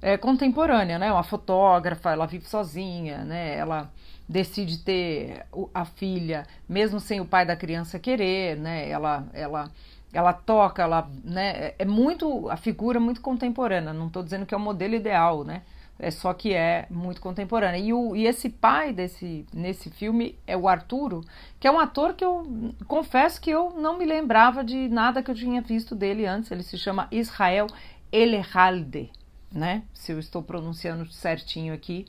é, 0.00 0.16
contemporânea, 0.16 0.96
né? 0.96 1.10
Uma 1.10 1.24
fotógrafa, 1.24 2.12
ela 2.12 2.26
vive 2.26 2.48
sozinha, 2.48 3.24
né? 3.24 3.56
Ela 3.56 3.90
decide 4.28 4.78
ter 4.78 5.44
a 5.74 5.84
filha, 5.84 6.46
mesmo 6.68 7.00
sem 7.00 7.20
o 7.20 7.26
pai 7.26 7.44
da 7.44 7.56
criança 7.56 7.98
querer, 7.98 8.56
né? 8.56 8.88
Ela, 8.88 9.26
ela 9.32 9.70
ela 10.16 10.32
toca, 10.32 10.82
ela, 10.82 11.10
né, 11.22 11.74
é 11.78 11.84
muito, 11.84 12.48
a 12.48 12.56
figura 12.56 12.96
é 12.96 13.00
muito 13.00 13.20
contemporânea, 13.20 13.92
não 13.92 14.06
estou 14.06 14.22
dizendo 14.22 14.46
que 14.46 14.54
é 14.54 14.56
o 14.56 14.60
modelo 14.60 14.94
ideal, 14.94 15.44
né, 15.44 15.60
é 15.98 16.10
só 16.10 16.32
que 16.32 16.54
é 16.54 16.86
muito 16.88 17.20
contemporânea. 17.20 17.78
E, 17.78 17.92
o, 17.92 18.16
e 18.16 18.26
esse 18.26 18.48
pai 18.48 18.94
desse, 18.94 19.44
nesse 19.52 19.90
filme 19.90 20.34
é 20.46 20.56
o 20.56 20.68
Arturo, 20.68 21.20
que 21.60 21.68
é 21.68 21.70
um 21.70 21.78
ator 21.78 22.14
que 22.14 22.24
eu 22.24 22.46
confesso 22.86 23.38
que 23.38 23.50
eu 23.50 23.74
não 23.76 23.98
me 23.98 24.06
lembrava 24.06 24.64
de 24.64 24.88
nada 24.88 25.22
que 25.22 25.30
eu 25.30 25.34
tinha 25.34 25.60
visto 25.60 25.94
dele 25.94 26.24
antes, 26.24 26.50
ele 26.50 26.62
se 26.62 26.78
chama 26.78 27.08
Israel 27.10 27.66
Elehalde, 28.10 29.10
né, 29.52 29.82
se 29.92 30.12
eu 30.12 30.18
estou 30.18 30.42
pronunciando 30.42 31.04
certinho 31.12 31.74
aqui, 31.74 32.06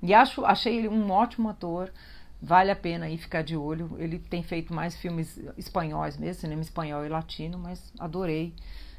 e 0.00 0.14
acho, 0.14 0.44
achei 0.44 0.76
ele 0.76 0.88
um 0.88 1.10
ótimo 1.10 1.48
ator, 1.48 1.90
Vale 2.40 2.70
a 2.70 2.76
pena 2.76 3.06
aí 3.06 3.18
ficar 3.18 3.42
de 3.42 3.56
olho. 3.56 3.96
Ele 3.98 4.18
tem 4.18 4.42
feito 4.42 4.72
mais 4.72 4.96
filmes 4.96 5.40
espanhóis 5.56 6.16
mesmo, 6.16 6.40
cinema 6.40 6.62
espanhol 6.62 7.04
e 7.04 7.08
latino, 7.08 7.58
mas 7.58 7.92
adorei. 7.98 8.54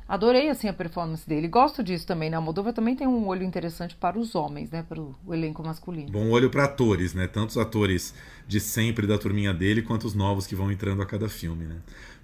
Adorei 0.10 0.50
assim 0.50 0.68
a 0.68 0.74
performance 0.74 1.28
dele. 1.30 1.48
Gosto 1.48 1.84
disso 1.84 2.08
também, 2.08 2.32
né? 2.32 2.38
A 2.38 2.42
Moldova 2.42 2.74
também 2.74 2.96
tem 2.96 3.06
um 3.06 3.28
olho 3.28 3.44
interessante 3.44 3.96
para 3.96 4.18
os 4.18 4.34
homens, 4.34 4.72
né? 4.72 4.82
Para 4.82 5.00
o 5.00 5.16
elenco 5.32 5.62
masculino. 5.62 6.10
Bom 6.10 6.32
olho 6.32 6.50
para 6.50 6.64
atores, 6.64 7.14
né? 7.14 7.28
Tantos 7.28 7.60
atores 7.60 8.16
de 8.48 8.60
sempre 8.60 9.06
da 9.06 9.20
turminha 9.20 9.54
dele, 9.54 9.84
quanto 9.84 10.08
os 10.08 10.16
novos 10.16 10.48
que 10.48 10.56
vão 10.56 10.72
entrando 10.72 11.04
a 11.04 11.06
cada 11.06 11.30
filme, 11.30 11.66
né? 11.66 11.76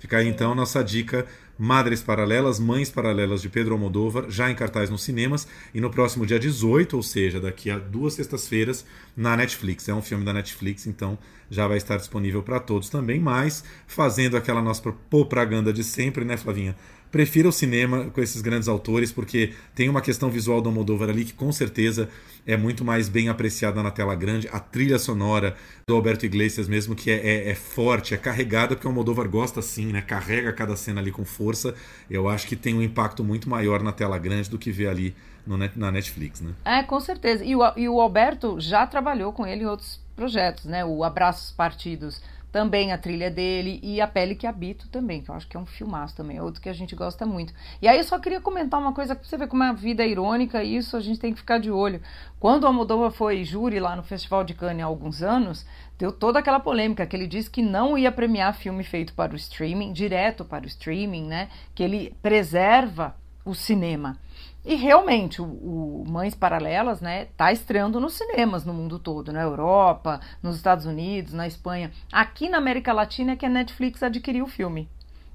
Fica 0.06 0.18
aí 0.18 0.28
então 0.28 0.54
nossa 0.54 0.84
dica 0.84 1.26
Madres 1.58 2.04
Paralelas, 2.04 2.60
Mães 2.60 2.92
Paralelas 2.92 3.42
de 3.42 3.50
Pedro 3.50 3.74
Almodóvar, 3.74 4.30
já 4.30 4.52
em 4.52 4.54
cartaz 4.54 4.88
nos 4.88 5.02
cinemas 5.02 5.48
e 5.74 5.82
no 5.82 5.90
próximo 5.90 6.28
dia 6.28 6.38
18, 6.38 6.96
ou 6.96 7.02
seja, 7.02 7.40
daqui 7.40 7.72
a 7.72 7.80
duas 7.80 8.14
sextas-feiras, 8.14 8.86
na 9.18 9.36
Netflix. 9.36 9.90
É 9.90 9.96
um 9.96 10.04
filme 10.04 10.24
da 10.24 10.32
Netflix, 10.32 10.86
então 10.86 11.18
já 11.50 11.68
vai 11.68 11.78
estar 11.78 11.98
disponível 11.98 12.44
para 12.44 12.60
todos 12.60 12.88
também, 12.88 13.20
mas 13.20 13.64
fazendo 13.88 14.38
aquela 14.38 14.62
nossa 14.62 14.94
propaganda 15.10 15.74
de 15.74 15.84
sempre, 15.84 16.24
né, 16.24 16.38
Flavinha? 16.38 16.76
Prefiro 17.16 17.48
o 17.48 17.52
cinema 17.54 18.10
com 18.10 18.20
esses 18.20 18.42
grandes 18.42 18.68
autores, 18.68 19.10
porque 19.10 19.54
tem 19.74 19.88
uma 19.88 20.02
questão 20.02 20.30
visual 20.30 20.62
do 20.62 20.68
Almodóvar 20.68 21.10
ali 21.10 21.24
que 21.24 21.32
com 21.32 21.50
certeza 21.50 22.10
é 22.46 22.58
muito 22.58 22.84
mais 22.84 23.08
bem 23.08 23.30
apreciada 23.30 23.82
na 23.82 23.90
tela 23.90 24.14
grande. 24.16 24.50
A 24.52 24.60
trilha 24.60 25.00
sonora 25.00 25.56
do 25.88 25.96
Alberto 25.96 26.26
Iglesias 26.26 26.68
mesmo, 26.68 26.94
que 26.94 27.10
é, 27.10 27.16
é, 27.26 27.52
é 27.52 27.56
forte, 27.56 28.14
é 28.14 28.18
carregada, 28.18 28.76
porque 28.76 28.86
o 28.86 28.90
Almodóvar 28.90 29.30
gosta 29.30 29.62
assim, 29.62 29.94
né? 29.94 30.02
Carrega 30.02 30.52
cada 30.52 30.76
cena 30.76 31.00
ali 31.00 31.10
com 31.10 31.24
força. 31.24 31.74
Eu 32.10 32.28
acho 32.28 32.48
que 32.48 32.56
tem 32.58 32.76
um 32.76 32.82
impacto 32.82 33.24
muito 33.24 33.50
maior 33.50 33.82
na 33.82 33.94
tela 33.94 34.18
grande 34.18 34.50
do 34.50 34.60
que 34.60 34.70
ver 34.70 34.90
ali 34.90 35.16
no, 35.48 35.58
na 35.58 35.90
Netflix, 35.94 36.42
né? 36.42 36.52
É, 36.66 36.84
com 36.84 37.00
certeza. 37.00 37.46
E 37.46 37.56
o, 37.56 37.62
e 37.78 37.88
o 37.88 38.02
Alberto 38.02 38.60
já 38.60 38.86
trabalhou 38.86 39.32
com 39.32 39.48
ele 39.48 39.64
em 39.64 39.68
outros 39.68 40.02
projetos, 40.18 40.66
né? 40.66 40.84
O 40.84 41.02
Abraços 41.02 41.52
Partidos 41.52 42.22
também 42.56 42.94
a 42.94 42.98
trilha 42.98 43.30
dele, 43.30 43.82
e 43.84 44.00
A 44.00 44.08
Pele 44.08 44.34
que 44.34 44.48
Habito 44.48 44.88
também, 44.88 45.22
que 45.22 45.30
eu 45.30 45.36
acho 45.36 45.46
que 45.46 45.58
é 45.58 45.60
um 45.60 45.66
filmaço 45.66 46.16
também, 46.16 46.38
é 46.38 46.42
outro 46.42 46.62
que 46.62 46.70
a 46.70 46.74
gente 46.74 46.96
gosta 46.96 47.26
muito. 47.26 47.54
E 47.82 47.88
aí 47.90 47.98
eu 47.98 48.04
só 48.06 48.18
queria 48.18 48.40
comentar 48.40 48.80
uma 48.80 48.94
coisa, 48.94 49.14
pra 49.14 49.28
você 49.28 49.36
ver 49.38 49.50
como 49.50 49.62
a 49.62 49.74
vida 49.74 50.02
é 50.02 50.08
irônica, 50.08 50.64
e 50.64 50.78
isso 50.78 50.96
a 50.96 51.02
gente 51.02 51.20
tem 51.20 51.34
que 51.34 51.40
ficar 51.40 51.58
de 51.58 51.70
olho. 51.70 52.00
Quando 52.40 52.64
o 52.64 52.68
Almodóvar 52.68 53.12
foi 53.12 53.44
júri 53.44 53.78
lá 53.78 53.94
no 53.94 54.04
Festival 54.04 54.46
de 54.46 54.54
Cannes 54.54 54.86
há 54.86 54.88
alguns 54.88 55.22
anos, 55.22 55.66
deu 56.00 56.14
toda 56.14 56.40
aquela 56.40 56.62
polêmica, 56.62 57.06
que 57.06 57.14
ele 57.14 57.28
disse 57.28 57.50
que 57.50 57.62
não 57.62 57.98
ia 57.98 58.10
premiar 58.10 58.56
filme 58.56 58.86
feito 58.86 59.14
para 59.14 59.34
o 59.34 59.36
streaming, 59.36 59.92
direto 59.92 60.46
para 60.46 60.64
o 60.64 60.68
streaming, 60.68 61.28
né, 61.28 61.50
que 61.76 61.84
ele 61.84 62.16
preserva 62.22 63.18
o 63.44 63.54
cinema. 63.54 64.18
E 64.66 64.74
realmente, 64.74 65.42
o, 65.42 65.46
o, 65.46 66.04
Mães 66.08 66.34
Paralelas, 66.34 67.00
né, 67.00 67.26
tá 67.38 67.52
estreando 67.52 68.00
nos 68.00 68.14
cinemas 68.14 68.66
no 68.66 68.74
mundo 68.74 68.98
todo, 68.98 69.32
na 69.32 69.42
Europa, 69.42 70.20
nos 70.42 70.56
Estados 70.56 70.88
Unidos, 70.88 71.34
na 71.34 71.46
Espanha. 71.46 71.92
Aqui 72.12 72.50
na 72.50 72.58
América 72.58 72.92
Latina 72.92 73.34
é 73.34 73.36
que 73.36 73.46
a 73.46 73.50
Netflix 73.50 74.02
adquiriu 74.02 74.46
o 74.46 74.50
filme. 74.50 74.90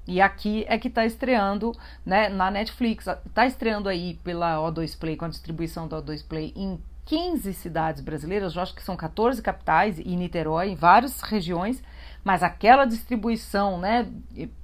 E 0.05 0.19
aqui 0.19 0.65
é 0.67 0.77
que 0.77 0.89
está 0.89 1.05
estreando 1.05 1.71
né, 2.05 2.27
na 2.27 2.51
Netflix. 2.51 3.07
Está 3.07 3.45
estreando 3.45 3.87
aí 3.87 4.19
pela 4.23 4.57
O2 4.57 4.99
Play, 4.99 5.15
com 5.15 5.23
a 5.23 5.29
distribuição 5.29 5.87
da 5.87 6.01
O2 6.01 6.27
Play 6.27 6.51
em 6.53 6.77
15 7.05 7.53
cidades 7.53 8.01
brasileiras, 8.01 8.55
eu 8.55 8.61
acho 8.61 8.75
que 8.75 8.83
são 8.83 8.95
14 8.95 9.41
capitais 9.41 9.99
e 9.99 10.15
Niterói, 10.15 10.69
em 10.69 10.75
várias 10.75 11.21
regiões 11.21 11.81
mas 12.23 12.43
aquela 12.43 12.85
distribuição, 12.85 13.79
né, 13.79 14.07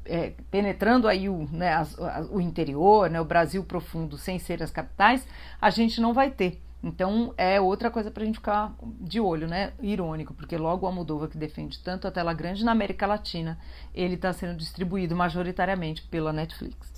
é, 0.05 0.33
penetrando 0.51 1.07
aí 1.07 1.27
o, 1.29 1.47
né, 1.51 1.73
as, 1.73 1.97
o 2.29 2.39
interior, 2.39 3.09
né, 3.09 3.19
o 3.19 3.25
Brasil 3.25 3.63
profundo, 3.63 4.17
sem 4.17 4.39
ser 4.39 4.61
as 4.61 4.71
capitais, 4.71 5.25
a 5.61 5.69
gente 5.69 5.99
não 5.99 6.13
vai 6.13 6.29
ter. 6.29 6.61
Então 6.83 7.33
é 7.37 7.59
outra 7.59 7.89
coisa 7.89 8.11
para 8.11 8.21
a 8.21 8.25
gente 8.25 8.35
ficar 8.35 8.73
de 8.81 9.19
olho, 9.19 9.47
né? 9.47 9.73
Irônico, 9.81 10.33
porque 10.33 10.55
logo 10.55 10.85
o 10.85 10.89
Almodóvar, 10.89 11.27
que 11.27 11.37
defende 11.37 11.79
tanto 11.79 12.07
a 12.07 12.11
tela 12.11 12.33
grande 12.33 12.63
na 12.63 12.71
América 12.71 13.07
Latina, 13.07 13.57
ele 13.95 14.13
está 14.13 14.31
sendo 14.31 14.55
distribuído 14.55 15.15
majoritariamente 15.15 16.03
pela 16.03 16.31
Netflix. 16.31 16.93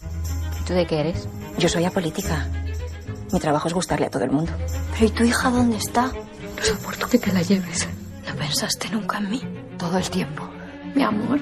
¿Tú 0.68 0.74
de 0.74 0.86
qué 0.86 0.96
eres? 0.96 1.28
Yo 1.58 1.70
soy 1.70 1.86
apolítica. 1.86 2.46
Mi 3.32 3.40
trabajo 3.40 3.68
es 3.68 3.74
gustarle 3.74 4.08
a 4.08 4.10
todo 4.10 4.24
el 4.26 4.32
mundo. 4.32 4.52
Pero 4.92 5.06
¿y 5.06 5.12
tu 5.12 5.24
hija 5.24 5.50
dónde 5.50 5.78
está? 5.78 6.08
No 6.08 6.64
soporto 6.64 7.08
que 7.08 7.18
te 7.18 7.32
la 7.32 7.42
lleves. 7.42 7.88
¿No 8.30 8.36
pensaste 8.36 8.90
nunca 8.92 9.18
en 9.18 9.28
mí? 9.28 9.42
Todo 9.80 9.98
el 9.98 10.08
tiempo. 10.08 10.48
Mi 10.96 11.02
amor, 11.02 11.40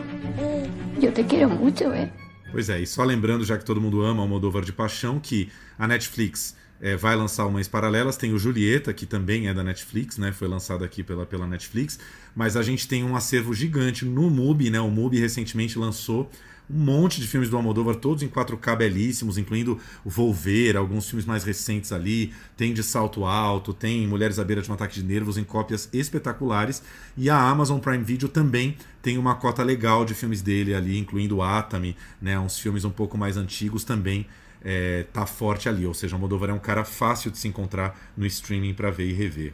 eu 1.01 1.12
te 1.12 1.22
quero 1.25 1.50
muito, 1.50 1.84
é. 1.91 2.10
Pois 2.50 2.70
é, 2.70 2.79
e 2.79 2.88
só 2.88 3.03
lembrando, 3.03 3.44
já 3.44 3.58
que 3.58 3.65
todo 3.65 3.82
mundo 3.82 4.01
ama 4.01 4.22
Almodóvar 4.22 4.63
de 4.63 4.72
paixão, 4.72 5.20
que 5.20 5.51
a 5.77 5.86
Netflix 5.86 6.56
é, 6.79 6.96
vai 6.96 7.13
lançar 7.17 7.46
umas 7.46 7.67
paralelas. 7.67 8.15
Tem 8.15 8.32
o 8.32 8.39
Julieta, 8.39 8.94
que 8.94 9.06
também 9.06 9.50
é 9.50 9.53
da 9.53 9.65
Netflix, 9.65 10.17
né? 10.17 10.32
Foi 10.32 10.48
lançado 10.48 10.86
aqui 10.86 11.03
pela, 11.03 11.25
pela 11.25 11.46
Netflix. 11.46 12.00
Mas 12.34 12.56
a 12.56 12.63
gente 12.63 12.88
tem 12.88 13.03
um 13.03 13.17
acervo 13.17 13.53
gigante 13.53 14.06
no 14.06 14.29
MUBI, 14.29 14.70
né? 14.70 14.79
O 14.79 14.89
MUBI 14.89 15.20
recentemente 15.20 15.77
lançou 15.77 16.32
um 16.69 16.79
monte 16.79 17.21
de 17.21 17.27
filmes 17.27 17.50
do 17.50 17.55
Almodóvar, 17.55 17.95
todos 17.95 18.24
em 18.24 18.27
4K 18.27 18.75
belíssimos, 18.75 19.38
incluindo 19.38 19.79
o 20.03 20.09
Volver, 20.09 20.75
alguns 20.75 21.07
filmes 21.07 21.25
mais 21.25 21.43
recentes 21.43 21.91
ali. 21.91 22.33
Tem 22.57 22.74
De 22.74 22.83
Salto 22.83 23.24
Alto, 23.24 23.74
tem 23.74 24.05
Mulheres 24.05 24.38
à 24.38 24.43
Beira 24.43 24.62
de 24.62 24.69
um 24.69 24.74
Ataque 24.74 24.95
de 24.95 25.03
Nervos, 25.03 25.38
em 25.38 25.43
cópias 25.43 25.89
espetaculares. 25.93 26.83
E 27.15 27.29
a 27.29 27.39
Amazon 27.39 27.79
Prime 27.79 28.03
Video 28.03 28.27
também 28.27 28.75
tem 29.01 29.17
uma 29.17 29.36
cota 29.36 29.63
legal 29.63 30.03
de 30.03 30.13
filmes 30.13 30.41
dele 30.41 30.74
ali, 30.74 30.97
incluindo 30.97 31.41
Atami, 31.41 31.95
né, 32.21 32.38
uns 32.38 32.59
filmes 32.59 32.83
um 32.83 32.91
pouco 32.91 33.17
mais 33.17 33.38
antigos 33.38 33.83
também. 33.83 34.27
É, 34.62 35.05
tá 35.13 35.25
forte 35.25 35.69
ali, 35.69 35.86
ou 35.86 35.93
seja, 35.93 36.15
o 36.15 36.17
Almodóvar 36.17 36.50
é 36.50 36.53
um 36.53 36.59
cara 36.59 36.83
fácil 36.83 37.31
de 37.31 37.38
se 37.38 37.47
encontrar 37.47 38.12
no 38.17 38.25
streaming 38.25 38.74
para 38.74 38.91
ver 38.91 39.07
e 39.07 39.13
rever. 39.13 39.53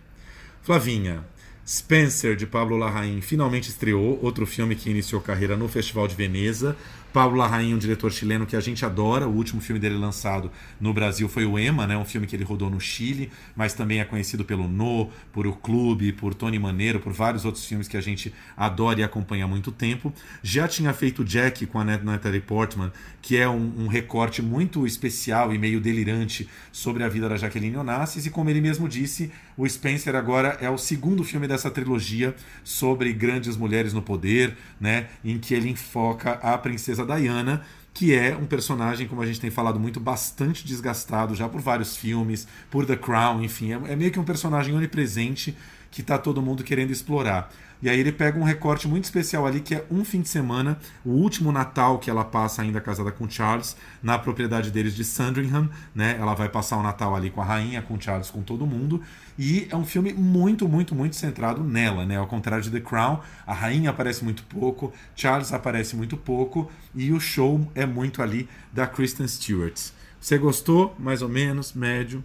Flavinha, 0.64 1.24
Spencer, 1.66 2.36
de 2.36 2.46
Pablo 2.46 2.76
Larraín, 2.76 3.22
finalmente 3.22 3.70
estreou, 3.70 4.20
outro 4.22 4.46
filme 4.46 4.76
que 4.76 4.90
iniciou 4.90 5.22
carreira 5.22 5.56
no 5.56 5.70
Festival 5.70 6.08
de 6.08 6.16
Veneza. 6.16 6.76
Pablo 7.14 7.38
Larraín, 7.38 7.76
um 7.76 7.78
diretor 7.78 8.12
chileno 8.12 8.44
que 8.44 8.56
a 8.56 8.60
gente 8.60 8.84
adora. 8.84 9.28
O 9.28 9.36
último 9.36 9.62
filme 9.62 9.80
dele 9.80 9.96
lançado 9.96 10.52
no 10.82 10.92
Brasil 10.92 11.30
foi 11.30 11.46
o 11.46 11.60
Ema, 11.60 11.86
né? 11.86 11.96
um 11.96 12.04
filme 12.04 12.26
que 12.26 12.36
ele 12.36 12.44
rodou 12.44 12.72
no 12.72 12.80
Chile, 12.80 13.32
mas 13.56 13.76
também 13.76 14.00
é 14.00 14.06
conhecido 14.06 14.44
pelo 14.44 14.68
No, 14.68 15.12
por 15.32 15.46
O 15.46 15.54
Clube, 15.54 16.12
por 16.12 16.34
Tony 16.34 16.58
Maneiro, 16.58 17.00
por 17.00 17.14
vários 17.14 17.46
outros 17.46 17.66
filmes 17.66 17.88
que 17.88 17.96
a 17.96 18.02
gente 18.02 18.34
adora 18.58 19.00
e 19.00 19.04
acompanha 19.04 19.46
há 19.46 19.48
muito 19.48 19.72
tempo. 19.72 20.12
Já 20.42 20.68
tinha 20.68 20.92
feito 20.92 21.24
Jack 21.24 21.68
com 21.68 21.80
a 21.80 21.84
Natalie 21.84 22.42
Portman, 22.42 22.92
que 23.22 23.38
é 23.38 23.48
um, 23.48 23.84
um 23.84 23.88
recorte 23.88 24.42
muito 24.42 24.88
especial 24.88 25.54
e 25.54 25.60
meio 25.60 25.80
delirante 25.80 26.50
sobre 26.72 27.04
a 27.04 27.10
vida 27.10 27.30
da 27.30 27.38
Jaqueline 27.38 27.78
Onassis, 27.78 28.26
e 28.26 28.32
como 28.32 28.50
ele 28.50 28.60
mesmo 28.60 28.90
disse, 28.90 29.32
o 29.58 29.68
Spencer 29.68 30.16
agora 30.16 30.58
é 30.62 30.70
o 30.70 30.78
segundo 30.78 31.24
filme 31.24 31.48
dessa 31.48 31.70
trilogia 31.70 32.36
sobre 32.64 33.14
grandes 33.14 33.56
mulheres 33.56 33.94
no 33.94 34.02
poder, 34.02 34.58
né? 34.80 35.08
em 35.24 35.38
que 35.38 35.54
ele 35.54 35.70
enfoca 35.70 36.32
a 36.34 36.58
princesa 36.58 37.06
Diana, 37.06 37.64
que 37.94 38.14
é 38.14 38.36
um 38.36 38.46
personagem, 38.46 39.08
como 39.08 39.22
a 39.22 39.26
gente 39.26 39.40
tem 39.40 39.52
falado 39.52 39.80
muito, 39.80 40.00
bastante 40.00 40.66
desgastado 40.66 41.36
já 41.36 41.48
por 41.48 41.62
vários 41.62 41.96
filmes, 41.96 42.48
por 42.72 42.86
The 42.86 42.96
Crown, 42.96 43.44
enfim, 43.44 43.74
é, 43.74 43.94
é 43.94 43.96
meio 43.96 44.12
que 44.12 44.20
um 44.20 44.24
personagem 44.24 44.74
onipresente 44.74 45.56
que 45.92 46.02
está 46.02 46.18
todo 46.18 46.42
mundo 46.42 46.64
querendo 46.64 46.90
explorar. 46.90 47.54
E 47.84 47.90
aí 47.90 48.00
ele 48.00 48.14
pega 48.14 48.40
um 48.40 48.44
recorte 48.44 48.88
muito 48.88 49.04
especial 49.04 49.46
ali, 49.46 49.60
que 49.60 49.76
é 49.76 49.86
um 49.92 50.06
fim 50.06 50.22
de 50.22 50.30
semana, 50.30 50.80
o 51.04 51.10
último 51.10 51.52
Natal 51.52 52.00
que 52.00 52.10
ela 52.10 52.24
passa 52.24 52.62
ainda 52.62 52.80
casada 52.80 53.12
com 53.12 53.30
Charles, 53.30 53.76
na 54.02 54.18
propriedade 54.18 54.72
deles 54.72 54.96
de 54.96 55.04
Sandringham, 55.04 55.70
né? 55.94 56.16
Ela 56.18 56.34
vai 56.34 56.48
passar 56.48 56.78
o 56.78 56.82
Natal 56.82 57.14
ali 57.14 57.30
com 57.30 57.42
a 57.42 57.44
rainha, 57.44 57.82
com 57.82 58.00
Charles, 58.00 58.32
com 58.32 58.42
todo 58.42 58.66
mundo. 58.66 59.04
E 59.38 59.68
é 59.70 59.76
um 59.76 59.84
filme 59.84 60.14
muito, 60.14 60.66
muito, 60.66 60.96
muito 60.96 61.18
centrado 61.18 61.62
nela, 61.62 62.06
né? 62.06 62.16
Ao 62.16 62.26
contrário 62.26 62.64
de 62.64 62.72
The 62.72 62.80
Crown, 62.80 63.20
a 63.46 63.54
rainha 63.54 63.90
aparece 63.90 64.24
muito 64.24 64.44
pouco, 64.44 64.94
Charles 65.14 65.52
aparece 65.52 65.94
muito 65.98 66.16
pouco, 66.16 66.72
e 66.96 67.12
o 67.12 67.20
show 67.20 67.70
é 67.76 67.86
muito 67.86 68.22
ali 68.22 68.48
da 68.72 68.88
Kristen 68.88 69.28
Stewart. 69.28 69.90
Você 70.22 70.38
gostou? 70.38 70.96
Mais 70.98 71.22
ou 71.22 71.28
menos? 71.28 71.74
Médio? 71.74 72.24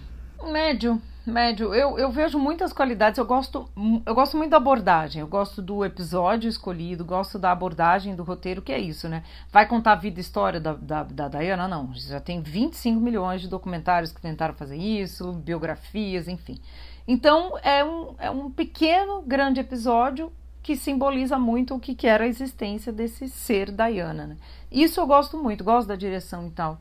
Médio 0.53 1.03
médio. 1.29 1.75
Eu, 1.75 1.99
eu 1.99 2.11
vejo 2.11 2.39
muitas 2.39 2.73
qualidades. 2.73 3.19
Eu 3.19 3.25
gosto, 3.25 3.69
eu 4.05 4.15
gosto 4.15 4.37
muito 4.37 4.51
da 4.51 4.57
abordagem. 4.57 5.21
Eu 5.21 5.27
gosto 5.27 5.61
do 5.61 5.85
episódio 5.85 6.49
escolhido, 6.49 7.05
gosto 7.05 7.39
da 7.39 7.53
abordagem 7.53 8.17
do 8.17 8.23
roteiro, 8.23 8.63
que 8.63 8.73
é 8.73 8.79
isso, 8.79 9.09
né? 9.09 9.23
Vai 9.53 9.67
contar 9.67 9.93
a 9.93 9.97
vida 9.97 10.19
e 10.19 10.23
história 10.23 10.59
da, 10.61 10.73
da, 10.73 11.03
da 11.05 11.29
Diana? 11.29 11.69
Não. 11.69 11.93
Já 11.95 12.21
tem 12.21 12.41
25 12.41 13.01
milhões 13.01 13.41
de 13.41 13.49
documentários 13.49 14.13
que 14.13 14.21
tentaram 14.21 14.55
fazer 14.55 14.77
isso, 14.77 15.33
biografias, 15.33 16.29
enfim. 16.29 16.59
Então, 17.07 17.59
é 17.63 17.85
um, 17.85 18.15
é 18.19 18.31
um 18.31 18.51
pequeno, 18.51 19.23
grande 19.23 19.61
episódio 19.61 20.33
que 20.63 20.77
simboliza 20.77 21.39
muito 21.39 21.75
o 21.75 21.81
que, 21.81 21.95
que 21.95 22.07
era 22.07 22.25
a 22.25 22.27
existência 22.27 22.93
desse 22.93 23.27
ser 23.29 23.71
Diana, 23.71 24.27
né? 24.27 24.37
Isso 24.71 25.01
eu 25.01 25.07
gosto 25.07 25.39
muito, 25.39 25.65
gosto 25.65 25.89
da 25.89 25.97
direção 25.97 26.47
e 26.47 26.51
tal. 26.51 26.79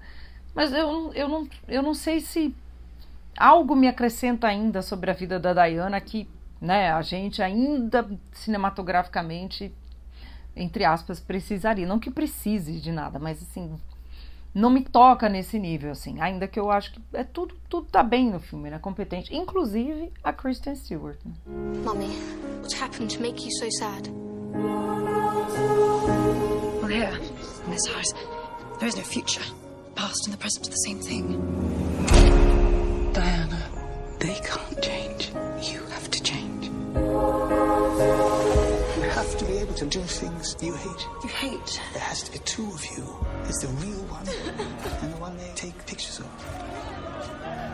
Mas 0.54 0.74
eu, 0.74 1.14
eu, 1.14 1.30
não, 1.30 1.48
eu 1.68 1.82
não 1.82 1.94
sei 1.94 2.20
se 2.20 2.54
algo 3.38 3.76
me 3.76 3.88
acrescenta 3.88 4.48
ainda 4.48 4.82
sobre 4.82 5.12
a 5.12 5.14
vida 5.14 5.40
da 5.40 5.54
Diana 5.54 6.02
que 6.02 6.28
né, 6.60 6.92
a 6.92 7.02
gente 7.02 7.42
ainda 7.42 8.10
cinematograficamente, 8.34 9.74
entre 10.56 10.84
aspas, 10.84 11.20
precisaria. 11.20 11.88
Não 11.88 12.00
que 12.00 12.10
precise 12.10 12.80
de 12.80 12.92
nada, 12.92 13.20
mas 13.20 13.42
assim, 13.42 13.80
não 14.54 14.70
me 14.72 14.84
toca 14.84 15.30
nesse 15.30 15.60
nível, 15.60 15.92
assim. 15.92 16.20
Ainda 16.20 16.48
que 16.48 16.60
eu 16.60 16.72
acho 16.72 16.92
que 16.92 17.02
é 17.14 17.24
tudo, 17.24 17.56
tudo 17.70 17.88
tá 17.88 18.02
bem 18.02 18.32
no 18.32 18.40
filme, 18.40 18.72
né? 18.72 18.80
Competente. 18.80 19.36
Inclusive 19.36 20.12
a 20.24 20.34
Kristen 20.34 20.76
Stewart. 20.76 21.20
Né? 21.24 21.34
Mommy, 21.86 22.10
what 22.62 22.74
happened 22.82 23.16
to 23.16 23.22
make 23.22 23.46
you 23.46 23.52
so 23.52 23.70
sad? 23.78 24.10
Well, 26.82 26.88
here, 26.88 27.20
in 27.66 27.72
this 27.72 27.86
house, 27.86 28.14
there 28.80 28.88
is 28.88 28.96
no 28.96 29.04
future. 29.04 29.44
Past 29.96 30.26
and 30.26 30.34
the 30.34 30.38
present 30.38 30.68
are 30.68 30.72
the 30.72 30.78
same 30.78 31.00
thing. 31.00 31.97
They 34.38 34.48
can't 34.48 34.82
change. 34.84 35.32
You 35.64 35.82
have 35.90 36.12
to 36.12 36.22
change. 36.22 36.66
You 39.02 39.10
have 39.10 39.36
to 39.38 39.46
be 39.46 39.58
able 39.58 39.74
to 39.74 39.86
do 39.86 40.02
things 40.02 40.56
you 40.62 40.76
hate. 40.76 41.08
You 41.24 41.30
hate? 41.30 41.82
There 41.94 42.04
has 42.04 42.22
to 42.24 42.32
be 42.32 42.38
two 42.40 42.70
of 42.72 42.86
you. 42.86 43.04
There's 43.44 43.58
the 43.58 43.70
real 43.84 44.04
one 44.06 44.28
and 45.02 45.14
the 45.14 45.18
one 45.18 45.38
they 45.38 45.52
take 45.56 45.74
pictures 45.88 46.20
of. 46.20 46.28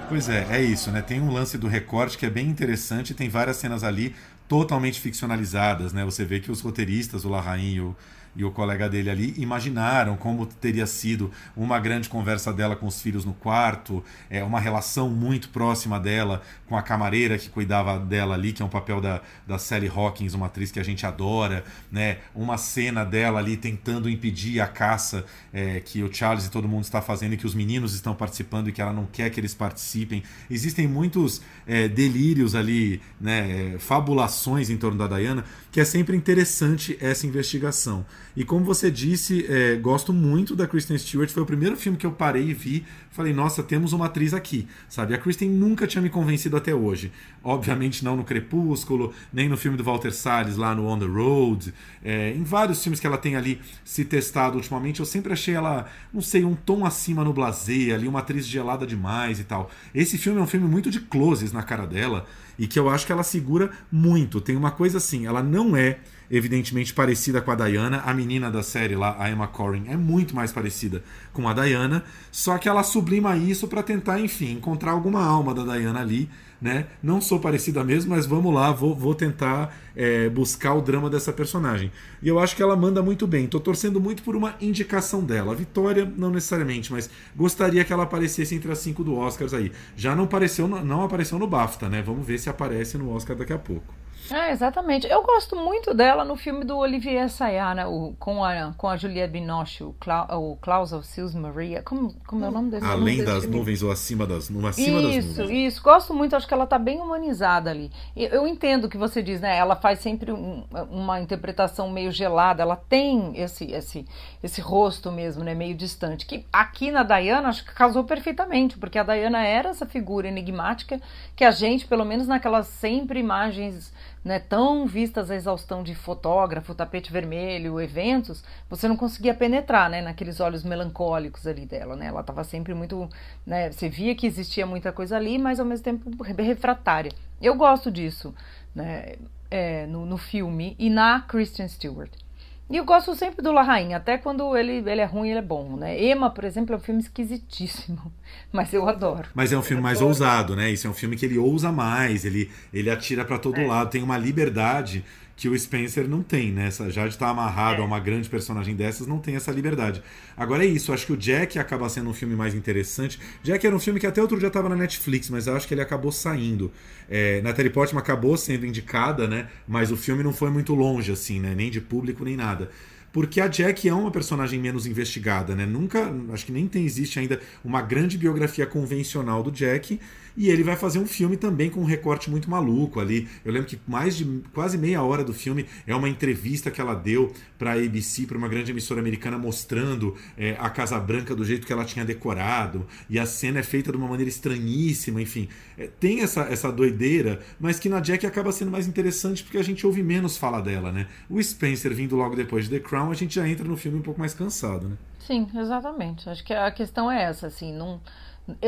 Pois 0.08 0.30
é, 0.30 0.48
é 0.52 0.62
isso, 0.62 0.90
né? 0.90 1.02
Tem 1.02 1.20
um 1.20 1.34
lance 1.34 1.58
do 1.58 1.68
recorte 1.68 2.18
que 2.18 2.26
é 2.26 2.30
bem 2.30 2.48
interessante, 2.48 3.14
tem 3.14 3.28
várias 3.28 3.58
cenas 3.58 3.84
ali 3.84 4.16
totalmente 4.48 5.02
ficcionalizadas, 5.02 5.92
né? 5.92 6.06
Você 6.06 6.24
vê 6.24 6.40
que 6.40 6.50
os 6.50 6.62
roteiristas, 6.62 7.26
o 7.26 7.30
Larraín 7.30 7.74
e 7.74 7.82
o, 7.82 7.96
e 8.36 8.44
o 8.44 8.52
colega 8.52 8.90
dele 8.90 9.10
ali 9.10 9.34
imaginaram 9.38 10.18
como 10.18 10.46
teria 10.46 10.86
sido 10.88 11.32
uma 11.56 11.80
grande 11.80 12.10
conversa 12.10 12.52
dela 12.52 12.76
com 12.76 12.88
os 12.88 13.02
filhos 13.02 13.26
no 13.26 13.34
quarto, 13.34 14.04
é, 14.30 14.44
uma 14.44 14.60
relação 14.60 15.10
muito 15.10 15.50
próxima 15.50 16.00
dela 16.00 16.42
com 16.68 16.78
a 16.78 16.82
camareira 16.82 17.38
que 17.38 17.50
cuidava 17.50 18.00
dela 18.00 18.34
ali, 18.34 18.54
que 18.54 18.62
é 18.62 18.66
um 18.66 18.70
papel 18.70 19.00
da, 19.00 19.22
da 19.48 19.60
Sally 19.60 19.88
Hawkins, 19.88 20.34
uma 20.34 20.48
atriz 20.48 20.72
que 20.72 20.80
a 20.80 20.84
gente 20.84 21.06
adora, 21.06 21.64
né? 21.92 22.18
Uma 22.34 22.58
cena 22.58 23.04
dela 23.04 23.40
ali 23.40 23.56
tentando 23.56 24.10
impedir 24.10 24.60
a 24.60 24.68
caça 24.68 25.26
é, 25.54 25.80
que 25.80 26.02
o 26.02 26.14
Charles 26.14 26.46
e 26.46 26.52
todo 26.52 26.68
mundo 26.68 26.84
está 26.84 27.02
fazendo 27.02 27.34
e 27.34 27.38
que 27.38 27.46
os 27.46 27.54
meninos 27.54 27.94
estão 27.94 28.16
participando 28.16 28.70
e 28.70 28.72
que 28.72 28.82
ela 28.82 28.94
não 28.94 29.06
quer 29.06 29.30
que 29.30 29.40
eles 29.40 29.54
participem. 29.54 30.24
Existem 30.50 30.88
muitos 30.88 31.42
é, 31.68 31.88
delírios 31.88 32.56
ali, 32.56 33.02
né? 33.20 33.76
Fabulações 33.78 34.70
em 34.70 34.78
torno 34.78 34.98
da 34.98 35.08
Diana, 35.08 35.46
que 35.72 35.80
é 35.80 35.86
sempre 35.86 36.16
interessante 36.16 36.98
essa 37.00 37.28
investigação. 37.28 38.06
E 38.36 38.44
como 38.44 38.66
você 38.66 38.90
disse, 38.90 39.46
é, 39.48 39.76
gosto 39.76 40.12
muito 40.12 40.56
da 40.56 40.68
Kristen 40.68 40.98
Stewart. 40.98 41.30
Foi 41.30 41.44
o 41.44 41.46
primeiro 41.46 41.78
filme 41.78 41.98
que 41.98 42.06
eu 42.06 42.12
parei 42.12 42.50
e 42.50 42.54
vi. 42.54 42.84
Falei, 43.12 43.32
nossa, 43.32 43.62
temos 43.62 43.94
uma 43.94 44.08
atriz 44.08 44.34
aqui, 44.34 44.68
sabe? 44.90 45.14
A 45.14 45.18
Kristen 45.20 45.50
nunca 45.50 45.86
tinha 45.86 46.02
me 46.02 46.10
convencido 46.10 46.58
até 46.58 46.74
hoje. 46.74 47.12
Obviamente 47.44 48.04
não 48.04 48.16
no 48.16 48.24
Crepúsculo, 48.24 49.14
nem 49.32 49.48
no 49.48 49.56
filme 49.56 49.78
do 49.78 49.84
Walter 49.84 50.12
Salles 50.12 50.58
lá 50.58 50.74
no 50.74 50.88
On 50.88 50.98
the 50.98 51.06
Road. 51.06 51.72
É, 52.04 52.32
em 52.32 52.44
vários 52.44 52.82
filmes 52.82 53.00
que 53.00 53.06
ela 53.06 53.18
tem 53.18 53.36
ali 53.36 53.62
se 53.86 54.04
testado 54.04 54.58
ultimamente, 54.58 55.00
eu 55.00 55.06
sempre 55.06 55.32
achei 55.32 55.54
ela, 55.54 55.88
não 56.12 56.22
sei, 56.22 56.44
um 56.44 56.56
tom 56.56 56.86
acima 56.86 57.24
no 57.24 57.34
blazer, 57.34 57.94
ali 57.94 58.08
uma 58.08 58.20
atriz 58.20 58.48
gelada 58.48 58.88
demais 58.88 59.40
e 59.40 59.44
tal. 59.44 59.70
Esse 59.94 60.18
filme 60.18 60.40
é 60.40 60.42
um 60.42 60.48
filme 60.48 60.68
muito 60.68 60.90
de 60.90 61.00
closes 61.00 61.52
na 61.52 61.62
cara 61.62 61.86
dela 61.86 62.26
e 62.58 62.66
que 62.66 62.80
eu 62.80 62.90
acho 62.90 63.06
que 63.06 63.12
ela 63.12 63.24
segura 63.24 63.70
muito. 63.92 64.42
Tem 64.42 64.56
uma 64.56 64.72
coisa 64.72 64.98
assim, 64.98 65.26
ela 65.28 65.44
não 65.44 65.78
é 65.78 66.00
evidentemente 66.30 66.94
parecida 66.94 67.42
com 67.42 67.52
a 67.52 67.56
Diana. 67.56 68.02
A 68.06 68.14
menina 68.14 68.50
da 68.50 68.64
série 68.64 68.96
lá, 68.96 69.16
a 69.20 69.30
Emma 69.30 69.48
Corrin, 69.48 69.86
é 69.88 69.98
muito 69.98 70.36
mais 70.36 70.52
parecida 70.52 71.04
com 71.32 71.48
a 71.48 71.54
Diana, 71.54 72.04
só 72.32 72.58
que 72.58 72.70
ela 72.70 72.84
sublima 72.84 73.36
isso 73.38 73.68
para 73.68 73.84
tentar, 73.84 74.20
enfim, 74.20 74.52
encontrar 74.52 74.92
alguma 74.92 75.24
alma 75.24 75.54
da 75.54 75.64
Diana 75.64 76.02
ali. 76.02 76.30
Né? 76.62 76.88
Não 77.04 77.20
sou 77.20 77.42
parecida 77.42 77.84
mesmo, 77.84 78.16
mas 78.16 78.26
vamos 78.26 78.54
lá, 78.54 78.72
vou, 78.72 78.96
vou 78.96 79.14
tentar 79.14 79.76
é, 79.94 80.30
buscar 80.30 80.74
o 80.74 80.82
drama 80.82 81.10
dessa 81.10 81.34
personagem. 81.34 81.92
E 82.22 82.30
eu 82.30 82.40
acho 82.40 82.56
que 82.56 82.64
ela 82.64 82.74
manda 82.74 83.04
muito 83.04 83.28
bem. 83.28 83.48
Tô 83.48 83.60
torcendo 83.60 84.00
muito 84.00 84.24
por 84.24 84.34
uma 84.34 84.56
indicação 84.62 85.22
dela. 85.26 85.52
A 85.52 85.56
Vitória, 85.56 86.10
não 86.16 86.30
necessariamente, 86.30 86.90
mas 86.90 87.10
gostaria 87.36 87.84
que 87.84 87.92
ela 87.92 88.04
aparecesse 88.04 88.56
entre 88.56 88.72
as 88.72 88.80
cinco 88.80 89.04
do 89.04 89.14
Oscars 89.14 89.54
aí. 89.54 89.74
Já 89.98 90.16
não 90.16 90.24
apareceu, 90.24 90.66
não 90.66 91.04
apareceu 91.04 91.38
no 91.38 91.48
BAFTA, 91.48 91.90
né? 91.90 92.02
Vamos 92.02 92.26
ver 92.26 92.40
se 92.40 92.50
aparece 92.50 92.98
no 92.98 93.14
Oscar 93.14 93.36
daqui 93.36 93.52
a 93.52 93.60
pouco. 93.60 93.94
É, 94.32 94.52
exatamente. 94.52 95.08
Eu 95.08 95.22
gosto 95.24 95.56
muito 95.56 95.94
dela 95.94 96.24
no 96.24 96.36
filme 96.36 96.64
do 96.64 96.78
Olivier 96.78 97.26
Assayas, 97.26 97.76
né? 97.76 97.86
O, 97.86 98.16
com, 98.20 98.44
a, 98.44 98.74
com 98.78 98.88
a 98.88 98.96
Juliette 98.96 99.34
Binoche, 99.34 99.84
o, 99.84 99.94
Cla 100.00 100.28
o 100.38 100.56
Klaus 100.58 100.94
of 100.94 101.06
Sils 101.06 101.36
Maria. 101.36 101.82
Como, 101.84 102.14
como 102.26 102.46
é 102.46 102.48
o 102.48 102.52
nome 102.52 102.72
desse 102.72 102.86
Além 102.86 103.18
nome 103.18 103.26
das 103.26 103.42
desse 103.42 103.48
nuvens 103.48 103.84
ou 103.84 103.92
acima 103.92 104.26
das, 104.26 104.50
acima 104.50 104.70
isso, 104.70 104.92
das 104.92 105.38
nuvens. 105.38 105.74
Isso, 105.74 105.84
Gosto 105.84 106.14
muito, 106.14 106.36
acho 106.36 106.48
que 106.48 106.54
ela 106.54 106.66
tá 106.66 106.80
bem 106.80 107.02
humanizada 107.02 107.70
ali. 107.70 107.92
Eu, 108.16 108.30
eu 108.30 108.48
entendo 108.48 108.86
o 108.86 108.90
que 108.90 108.98
você 108.98 109.22
diz, 109.22 109.42
né? 109.42 109.58
Ela 109.58 109.76
faz 109.76 110.00
sempre 110.00 110.32
um, 110.32 110.64
uma 110.90 111.20
interpretação 111.20 111.90
meio 111.90 112.12
gelada, 112.12 112.64
ela 112.64 112.76
tem 112.76 113.34
esse, 113.36 113.72
esse, 113.72 114.06
esse 114.42 114.62
rosto 114.62 115.12
mesmo, 115.12 115.44
né? 115.44 115.54
Meio 115.54 115.76
distante. 115.76 116.26
Que 116.26 116.46
aqui 116.52 116.92
na 116.92 117.04
Diana, 117.04 117.50
acho 117.50 117.66
que 117.66 117.74
casou 117.74 118.04
perfeitamente, 118.04 118.78
porque 118.78 118.98
a 118.98 119.04
Diana 119.04 119.44
era 119.44 119.70
essa 119.70 119.86
figura 119.86 120.28
enigmática 120.28 121.02
que 121.36 121.44
a 121.44 121.52
gente, 121.52 121.86
pelo 121.86 122.06
menos 122.06 122.28
naquelas 122.28 122.68
sempre 122.68 123.20
imagens 123.20 123.92
né, 124.24 124.40
tão 124.40 124.88
vistas 124.88 125.30
a 125.30 125.36
exaustão 125.36 125.84
de 125.84 125.94
fotógrafo, 125.94 126.74
tapete 126.74 127.12
vermelho, 127.12 127.80
eventos, 127.80 128.44
você 128.70 128.88
não 128.88 128.96
conseguia 128.96 129.34
penetrar, 129.34 129.90
né, 129.90 130.02
naqueles 130.02 130.40
olhos 130.40 130.64
melancólicos 130.64 131.46
ali 131.46 131.66
dela, 131.66 131.96
né? 131.96 132.08
Ela 132.08 132.22
estava 132.22 132.44
sempre 132.44 132.74
muito, 132.74 133.10
né, 133.46 133.72
você 133.72 133.90
via 133.90 134.16
que 134.16 134.26
existia 134.26 134.66
muita 134.66 134.92
coisa 134.92 135.18
ali, 135.18 135.38
mas 135.38 135.60
ao 135.60 135.66
mesmo 135.66 135.84
tempo 135.84 136.24
refratária. 136.24 137.12
Eu 137.42 137.56
gosto 137.56 137.92
disso, 137.92 138.34
né, 138.74 139.16
é, 139.52 139.86
no, 139.88 140.06
no 140.06 140.18
filme 140.18 140.76
e 140.80 140.90
na 140.90 141.22
Kristen 141.22 141.68
Stewart. 141.68 142.23
E 142.70 142.78
eu 142.78 142.86
gosto 142.86 143.14
sempre 143.14 143.42
do 143.44 143.52
La 143.52 143.62
Rainha, 143.62 143.98
até 143.98 144.18
quando 144.18 144.56
ele, 144.56 144.90
ele 144.90 145.02
é 145.02 145.06
ruim, 145.06 145.30
ele 145.30 145.40
é 145.40 145.44
bom, 145.44 145.76
né? 145.76 146.02
Emma, 146.02 146.30
por 146.30 146.44
exemplo, 146.44 146.74
é 146.74 146.78
um 146.78 146.82
filme 146.82 147.02
esquisitíssimo, 147.02 148.12
mas 148.52 148.74
eu 148.74 148.88
adoro. 148.88 149.28
Mas 149.34 149.52
é 149.52 149.58
um 149.58 149.62
filme 149.62 149.82
mais 149.82 150.02
ousado, 150.02 150.56
né? 150.56 150.72
Isso 150.72 150.88
é 150.88 150.90
um 150.90 150.94
filme 150.94 151.16
que 151.16 151.26
ele 151.26 151.38
ousa 151.38 151.72
mais, 151.72 152.26
ele, 152.26 152.50
ele 152.74 152.90
atira 152.90 153.26
para 153.26 153.38
todo 153.38 153.60
é. 153.60 153.68
lado, 153.68 153.90
tem 153.90 154.02
uma 154.02 154.18
liberdade 154.18 155.04
que 155.36 155.50
o 155.50 155.58
Spencer 155.58 156.08
não 156.08 156.22
tem, 156.22 156.52
né? 156.52 156.70
Já 156.90 157.08
de 157.08 157.14
estar 157.14 157.30
amarrado 157.30 157.80
é. 157.80 157.84
a 157.84 157.86
uma 157.86 158.00
grande 158.00 158.30
personagem 158.30 158.76
dessas, 158.76 159.08
não 159.08 159.20
tem 159.20 159.36
essa 159.36 159.52
liberdade. 159.52 160.02
Agora 160.38 160.64
é 160.64 160.68
isso, 160.68 160.94
acho 160.94 161.06
que 161.06 161.14
o 161.14 161.18
Jack 161.18 161.58
acaba 161.58 161.90
sendo 161.90 162.10
um 162.10 162.14
filme 162.14 162.36
mais 162.36 162.54
interessante. 162.54 163.20
Jack 163.42 163.66
era 163.66 163.76
um 163.76 163.80
filme 163.80 164.00
que 164.00 164.08
até 164.08 164.22
outro 164.22 164.38
dia 164.38 164.48
estava 164.48 164.70
na 164.70 164.76
Netflix, 164.76 165.30
mas 165.30 165.48
acho 165.48 165.68
que 165.68 165.74
ele 165.74 165.82
acabou 165.82 166.12
saindo. 166.12 166.72
É, 167.10 167.42
Natalie 167.42 167.72
Portman 167.72 168.00
acabou 168.00 168.38
sendo 168.38 168.66
indicada, 168.66 169.28
né? 169.28 169.48
Mas 169.68 169.92
o 169.92 169.98
filme 169.98 170.24
não 170.24 170.34
foi 170.34 170.50
muito 170.50 170.74
longe, 170.76 171.12
assim, 171.12 171.40
né? 171.40 171.54
Nem 171.56 171.72
de 171.72 171.82
público, 171.82 172.24
nem 172.24 172.36
nada 172.36 172.70
porque 173.14 173.40
a 173.40 173.48
Jack 173.48 173.88
é 173.88 173.94
uma 173.94 174.10
personagem 174.10 174.60
menos 174.60 174.88
investigada, 174.88 175.56
né? 175.56 175.68
Nunca, 175.68 176.12
acho 176.34 176.48
que 176.48 176.52
nem 176.52 176.68
tem, 176.68 176.84
existe 176.84 177.20
ainda 177.20 177.40
uma 177.64 177.80
grande 177.80 178.18
biografia 178.18 178.66
convencional 178.66 179.44
do 179.44 179.52
Jack, 179.52 180.00
e 180.36 180.50
ele 180.50 180.64
vai 180.64 180.76
fazer 180.76 181.00
um 181.00 181.06
filme 181.06 181.38
também 181.38 181.70
com 181.70 181.80
um 181.82 181.86
recorte 181.86 182.30
muito 182.30 182.50
maluco 182.50 183.00
ali. 183.00 183.28
Eu 183.46 183.52
lembro 183.52 183.68
que 183.68 183.80
mais 183.88 184.16
de 184.18 184.42
quase 184.54 184.78
meia 184.78 185.02
hora 185.04 185.24
do 185.24 185.34
filme 185.34 185.66
é 185.86 185.96
uma 185.96 186.10
entrevista 186.10 186.72
que 186.72 186.82
ela 186.82 186.96
deu 186.96 187.32
para 187.58 187.72
a 187.72 187.74
ABC, 187.76 188.26
para 188.26 188.38
uma 188.38 188.48
grande 188.48 188.72
emissora 188.72 189.00
americana, 189.00 189.38
mostrando 189.38 190.16
é, 190.38 190.56
a 190.60 190.70
Casa 190.70 191.00
Branca 191.00 191.36
do 191.36 191.46
jeito 191.46 191.66
que 191.66 191.74
ela 191.74 191.86
tinha 191.86 192.04
decorado. 192.04 192.86
E 193.10 193.20
a 193.20 193.26
cena 193.26 193.60
é 193.60 193.64
feita 193.64 193.92
de 193.92 193.98
uma 193.98 194.08
maneira 194.08 194.30
estranhíssima, 194.30 195.22
enfim. 195.22 195.48
É, 195.78 195.88
tem 195.88 196.22
essa, 196.22 196.42
essa 196.42 196.72
doideira, 196.72 197.40
mas 197.60 197.80
que 197.80 197.90
na 197.90 198.00
Jack 198.00 198.26
acaba 198.26 198.52
sendo 198.52 198.72
mais 198.72 198.88
interessante 198.88 199.44
porque 199.44 199.58
a 199.58 199.64
gente 199.64 199.86
ouve 199.86 200.02
menos 200.02 200.38
falar 200.38 200.62
dela, 200.62 200.92
né? 200.92 201.08
O 201.30 201.42
Spencer 201.42 201.94
vindo 201.94 202.16
logo 202.16 202.36
depois 202.36 202.66
de 202.66 202.72
The 202.72 202.80
Crown, 202.80 203.12
a 203.12 203.16
gente 203.16 203.36
já 203.36 203.48
entra 203.48 203.66
no 203.66 203.78
filme 203.78 204.00
um 204.00 204.02
pouco 204.02 204.20
mais 204.20 204.34
cansado, 204.34 204.90
né? 204.90 204.98
Sim, 205.20 205.48
exatamente. 205.56 206.30
Acho 206.30 206.44
que 206.44 206.54
a 206.54 206.70
questão 206.72 207.10
é 207.10 207.24
essa, 207.24 207.48
assim, 207.48 207.74
não 207.74 208.02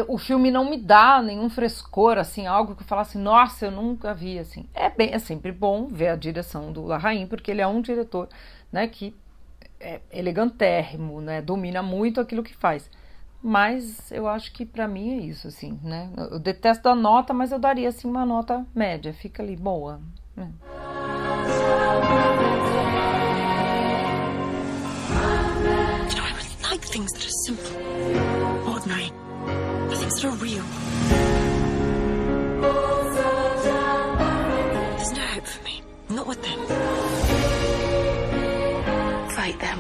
o 0.08 0.18
filme 0.18 0.50
não 0.52 0.70
me 0.70 0.78
dá 0.78 1.22
nenhum 1.22 1.50
frescor, 1.50 2.18
assim, 2.18 2.48
algo 2.48 2.76
que 2.76 2.84
eu 2.84 2.88
falasse, 2.88 3.18
nossa, 3.18 3.66
eu 3.66 3.72
nunca 3.72 4.14
vi, 4.14 4.40
assim. 4.40 4.66
É, 4.74 4.90
bem, 4.90 5.12
é 5.12 5.20
sempre 5.20 5.52
bom 5.52 5.88
ver 5.88 6.10
a 6.10 6.16
direção 6.16 6.72
do 6.72 6.86
Larraín, 6.86 7.28
porque 7.28 7.52
ele 7.52 7.62
é 7.62 7.68
um 7.68 7.82
diretor, 7.82 8.30
né, 8.72 8.88
que 8.88 9.14
é 9.80 10.00
elegantérrimo, 10.12 11.20
né, 11.20 11.42
domina 11.42 11.84
muito 11.84 12.22
aquilo 12.22 12.44
que 12.44 12.56
faz. 12.56 12.90
Mas 13.44 14.12
eu 14.12 14.28
acho 14.28 14.52
que 14.54 14.66
para 14.66 14.88
mim 14.88 15.20
é 15.20 15.22
isso, 15.24 15.48
assim, 15.48 15.78
né. 15.84 16.10
Eu 16.16 16.40
detesto 16.40 16.88
a 16.88 16.96
nota, 16.96 17.34
mas 17.34 17.52
eu 17.52 17.60
daria, 17.60 17.90
assim, 17.90 18.08
uma 18.08 18.26
nota 18.26 18.66
média, 18.74 19.14
fica 19.14 19.44
ali, 19.44 19.56
boa. 19.56 20.00
Né. 20.36 20.52
Things 26.96 27.12
that 27.12 27.26
are 27.26 27.32
simple, 27.46 28.70
ordinary. 28.70 29.12
Things 30.06 30.22
that 30.22 30.28
are 30.28 30.36
real. 30.36 30.64
There's 34.98 35.12
no 35.14 35.22
hope 35.22 35.48
for 35.48 35.64
me. 35.64 35.82
Not 36.10 36.28
with 36.28 36.42
them. 36.44 36.60
Fight 39.36 39.60
them. 39.60 39.80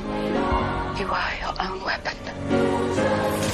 You 0.98 1.08
are 1.08 1.34
your 1.42 1.54
own 1.62 1.84
weapon. 1.84 3.45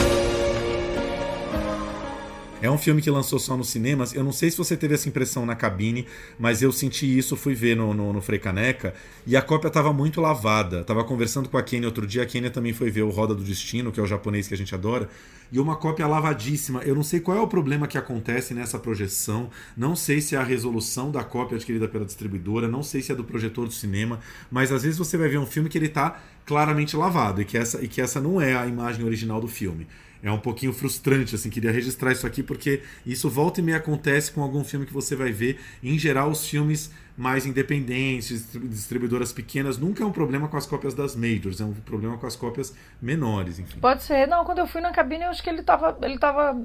É 2.62 2.70
um 2.70 2.78
filme 2.78 3.02
que 3.02 3.10
lançou 3.10 3.40
só 3.40 3.58
nos 3.58 3.70
cinemas. 3.70 4.14
Eu 4.14 4.24
não 4.24 4.32
sei 4.32 4.52
se 4.52 4.58
você 4.58 4.78
teve 4.78 4.94
essa 4.94 5.10
impressão 5.10 5.48
na 5.48 5.56
cabine, 5.56 6.06
mas 6.38 6.62
eu 6.62 6.72
senti 6.72 7.18
isso, 7.18 7.36
fui 7.36 7.56
ver 7.56 7.76
no, 7.76 7.92
no, 7.92 8.14
no 8.14 8.22
Caneca, 8.40 8.94
e 9.26 9.36
a 9.36 9.42
cópia 9.42 9.68
estava 9.68 9.92
muito 9.92 10.22
lavada. 10.22 10.84
Tava 10.84 11.04
conversando 11.04 11.50
com 11.50 11.58
a 11.58 11.64
Kenya 11.64 11.88
outro 11.88 12.06
dia, 12.06 12.22
a 12.22 12.26
Kenya 12.26 12.52
também 12.52 12.72
foi 12.72 12.92
ver 12.92 13.02
o 13.02 13.10
Roda 13.10 13.34
do 13.34 13.44
Destino, 13.44 13.92
que 13.92 14.00
é 14.00 14.04
o 14.04 14.06
japonês 14.06 14.48
que 14.48 14.54
a 14.54 14.58
gente 14.58 14.76
adora, 14.76 15.10
e 15.52 15.60
uma 15.60 15.76
cópia 15.76 16.06
lavadíssima. 16.06 16.84
Eu 16.84 16.94
não 16.94 17.02
sei 17.02 17.20
qual 17.20 17.36
é 17.36 17.42
o 17.42 17.48
problema 17.48 17.88
que 17.88 17.98
acontece 17.98 18.54
nessa 18.54 18.78
projeção, 18.78 19.50
não 19.76 19.96
sei 19.96 20.22
se 20.22 20.36
é 20.36 20.38
a 20.38 20.44
resolução 20.44 21.12
da 21.12 21.24
cópia 21.24 21.56
adquirida 21.56 21.88
pela 21.88 22.06
distribuidora, 22.06 22.68
não 22.68 22.84
sei 22.84 23.02
se 23.02 23.12
é 23.12 23.16
do 23.16 23.24
projetor 23.24 23.66
do 23.66 23.74
cinema, 23.74 24.20
mas 24.52 24.72
às 24.72 24.84
vezes 24.84 25.00
você 25.00 25.18
vai 25.18 25.30
ver 25.30 25.40
um 25.40 25.48
filme 25.48 25.68
que 25.68 25.80
ele 25.80 25.88
está 25.88 26.22
claramente 26.46 26.96
lavado 26.96 27.42
e 27.42 27.46
que 27.46 27.58
essa, 27.58 27.84
e 27.84 27.88
que 27.88 28.00
essa 28.00 28.22
não 28.22 28.40
é 28.40 28.56
a 28.56 28.68
imagem 28.68 29.04
original 29.04 29.42
do 29.42 29.48
filme 29.48 29.88
é 30.24 30.32
um 30.32 30.38
pouquinho 30.38 30.72
frustrante, 30.74 31.36
assim, 31.36 31.50
queria 31.50 31.72
registrar 31.72 32.12
isso 32.12 32.28
aqui 32.28 32.44
porque 32.44 32.82
isso 33.06 33.30
volta 33.30 33.60
e 33.60 33.64
meia 33.64 33.78
acontece 33.78 34.32
com 34.32 34.42
algum 34.42 34.64
filme 34.64 34.86
que 34.86 34.94
você 34.94 35.16
vai 35.16 35.32
ver. 35.32 35.60
Em 35.84 35.98
geral, 35.98 36.30
os 36.30 36.46
filmes 36.48 36.92
mais 37.22 37.46
independentes, 37.46 38.52
distribuidoras 38.52 39.32
pequenas. 39.32 39.78
Nunca 39.78 40.04
é 40.04 40.06
um 40.06 40.12
problema 40.12 40.48
com 40.48 40.58
as 40.58 40.66
cópias 40.66 40.96
das 40.96 41.16
majors, 41.16 41.62
é 41.62 41.64
um 41.64 41.72
problema 41.72 42.18
com 42.18 42.26
as 42.26 42.36
cópias 42.36 42.76
menores, 43.00 43.60
enfim. 43.60 43.80
Pode 43.80 44.02
ser. 44.02 44.28
Não, 44.28 44.44
quando 44.44 44.58
eu 44.58 44.66
fui 44.66 44.82
na 44.82 44.90
cabine, 44.90 45.26
eu 45.26 45.30
acho 45.30 45.44
que 45.44 45.50
ele 45.52 45.60
estava 45.60 45.96
ele 46.02 46.18
tava 46.18 46.60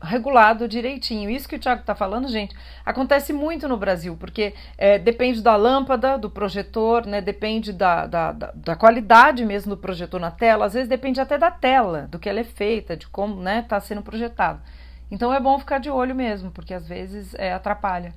regulado 0.00 0.68
direitinho. 0.68 1.28
Isso 1.28 1.48
que 1.48 1.56
o 1.56 1.58
Thiago 1.58 1.80
está 1.80 1.92
falando, 1.92 2.28
gente, 2.28 2.54
acontece 2.86 3.32
muito 3.32 3.66
no 3.66 3.76
Brasil, 3.76 4.16
porque 4.16 4.54
é, 4.78 4.96
depende 4.96 5.42
da 5.42 5.56
lâmpada, 5.56 6.16
do 6.16 6.30
projetor, 6.30 7.04
né? 7.04 7.20
Depende 7.20 7.72
da, 7.72 8.06
da, 8.06 8.30
da, 8.30 8.52
da, 8.54 8.76
qualidade 8.76 9.44
mesmo 9.44 9.74
do 9.74 9.80
projetor 9.80 10.20
na 10.20 10.30
tela. 10.30 10.66
Às 10.66 10.74
vezes 10.74 10.88
depende 10.88 11.20
até 11.20 11.36
da 11.36 11.50
tela, 11.50 12.06
do 12.08 12.20
que 12.20 12.28
ela 12.28 12.38
é 12.38 12.44
feita, 12.44 12.96
de 12.96 13.08
como 13.08 13.38
está 13.38 13.42
né, 13.42 13.62
tá 13.62 13.80
sendo 13.80 14.02
projetado. 14.02 14.60
Então 15.10 15.34
é 15.34 15.40
bom 15.40 15.58
ficar 15.58 15.78
de 15.78 15.90
olho 15.90 16.14
mesmo, 16.14 16.52
porque 16.52 16.72
às 16.72 16.86
vezes 16.86 17.34
é, 17.34 17.52
atrapalha 17.52 18.14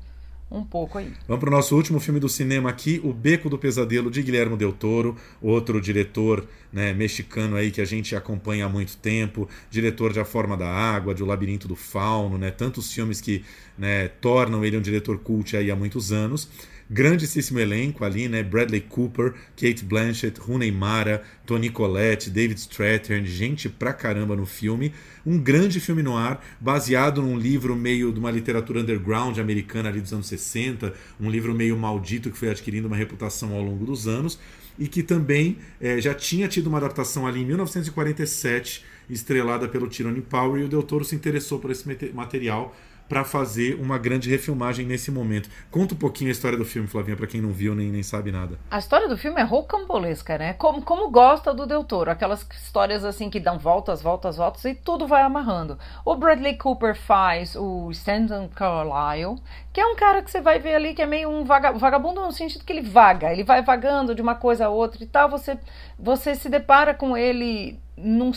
um 0.49 0.63
pouco 0.63 0.97
aí. 0.97 1.11
Vamos 1.27 1.41
para 1.41 1.49
o 1.49 1.51
nosso 1.51 1.75
último 1.75 1.99
filme 1.99 2.19
do 2.19 2.29
cinema 2.29 2.69
aqui, 2.69 3.01
O 3.03 3.13
Beco 3.13 3.49
do 3.49 3.57
Pesadelo, 3.57 4.09
de 4.09 4.21
Guilherme 4.21 4.55
Del 4.55 4.71
Toro, 4.71 5.15
outro 5.41 5.81
diretor 5.81 6.47
né, 6.71 6.93
mexicano 6.93 7.55
aí 7.55 7.69
que 7.69 7.81
a 7.81 7.85
gente 7.85 8.15
acompanha 8.15 8.65
há 8.65 8.69
muito 8.69 8.97
tempo, 8.97 9.47
diretor 9.69 10.13
de 10.13 10.19
A 10.19 10.25
Forma 10.25 10.55
da 10.55 10.69
Água, 10.69 11.13
de 11.13 11.21
O 11.21 11.25
Labirinto 11.25 11.67
do 11.67 11.75
Fauno, 11.75 12.37
né, 12.37 12.49
tantos 12.49 12.91
filmes 12.93 13.19
que 13.19 13.43
né, 13.77 14.07
tornam 14.07 14.63
ele 14.63 14.77
um 14.77 14.81
diretor 14.81 15.17
cult 15.19 15.55
aí 15.55 15.69
há 15.69 15.75
muitos 15.75 16.11
anos 16.11 16.49
grandíssimo 16.89 17.59
elenco 17.59 18.03
ali, 18.03 18.27
né? 18.27 18.43
Bradley 18.43 18.81
Cooper, 18.81 19.33
Kate 19.55 19.83
Blanchett, 19.83 20.39
Rooney 20.39 20.71
Mara, 20.71 21.23
Tony 21.45 21.69
Collette, 21.69 22.29
David 22.29 22.59
Strathairn, 22.59 23.25
gente 23.25 23.69
pra 23.69 23.93
caramba 23.93 24.35
no 24.35 24.45
filme. 24.45 24.93
Um 25.25 25.37
grande 25.37 25.79
filme 25.79 26.01
no 26.01 26.15
ar, 26.15 26.43
baseado 26.59 27.21
num 27.21 27.37
livro 27.37 27.75
meio 27.75 28.11
de 28.11 28.19
uma 28.19 28.31
literatura 28.31 28.79
underground 28.79 29.37
americana 29.37 29.89
ali 29.89 29.99
dos 29.99 30.13
anos 30.13 30.27
60, 30.27 30.93
um 31.19 31.29
livro 31.29 31.53
meio 31.53 31.77
maldito 31.77 32.31
que 32.31 32.37
foi 32.37 32.49
adquirindo 32.49 32.87
uma 32.87 32.95
reputação 32.95 33.53
ao 33.53 33.61
longo 33.61 33.85
dos 33.85 34.07
anos 34.07 34.39
e 34.79 34.87
que 34.87 35.01
também 35.01 35.57
é, 35.81 35.99
já 35.99 36.13
tinha 36.13 36.47
tido 36.47 36.67
uma 36.67 36.77
adaptação 36.77 37.25
ali 37.25 37.41
em 37.41 37.45
1947, 37.45 38.85
estrelada 39.09 39.67
pelo 39.67 39.87
Tyrone 39.87 40.21
Power, 40.21 40.61
e 40.61 40.65
o 40.65 40.67
Del 40.67 40.83
Toro 40.83 41.03
se 41.03 41.15
interessou 41.15 41.59
por 41.59 41.71
esse 41.71 41.87
material 42.13 42.75
para 43.07 43.23
fazer 43.23 43.75
uma 43.79 43.97
grande 43.97 44.29
refilmagem 44.29 44.85
nesse 44.85 45.11
momento. 45.11 45.49
Conta 45.71 45.93
um 45.93 45.97
pouquinho 45.97 46.29
a 46.29 46.31
história 46.31 46.57
do 46.57 46.65
filme, 46.65 46.87
Flavinha, 46.87 47.15
para 47.15 47.27
quem 47.27 47.41
não 47.41 47.51
viu 47.51 47.73
nem, 47.73 47.89
nem 47.89 48.03
sabe 48.03 48.31
nada. 48.31 48.57
A 48.69 48.77
história 48.77 49.07
do 49.07 49.17
filme 49.17 49.39
é 49.39 49.43
rocambolesca, 49.43 50.37
né? 50.37 50.53
Como, 50.53 50.81
como 50.81 51.09
gosta 51.09 51.53
do 51.53 51.65
Del 51.65 51.83
Toro, 51.83 52.11
aquelas 52.11 52.47
histórias 52.63 53.03
assim 53.03 53.29
que 53.29 53.39
dão 53.39 53.57
voltas, 53.57 54.01
voltas, 54.01 54.37
voltas 54.37 54.63
e 54.65 54.73
tudo 54.73 55.07
vai 55.07 55.21
amarrando. 55.21 55.77
O 56.03 56.15
Bradley 56.15 56.57
Cooper 56.57 56.95
faz 56.95 57.55
o 57.55 57.89
Stanton 57.91 58.49
Carlyle, 58.49 59.35
que 59.71 59.81
é 59.81 59.85
um 59.85 59.95
cara 59.95 60.21
que 60.21 60.31
você 60.31 60.41
vai 60.41 60.59
ver 60.59 60.75
ali 60.75 60.93
que 60.93 61.01
é 61.01 61.05
meio 61.05 61.29
um 61.29 61.43
vagabundo 61.43 62.21
no 62.21 62.31
sentido 62.31 62.65
que 62.65 62.73
ele 62.73 62.81
vaga, 62.81 63.31
ele 63.31 63.43
vai 63.43 63.61
vagando 63.61 64.15
de 64.15 64.21
uma 64.21 64.35
coisa 64.35 64.65
a 64.65 64.69
outra 64.69 65.03
e 65.03 65.07
tal, 65.07 65.29
você, 65.29 65.57
você 65.97 66.35
se 66.35 66.49
depara 66.49 66.93
com 66.93 67.15
ele 67.15 67.79
num, 67.97 68.31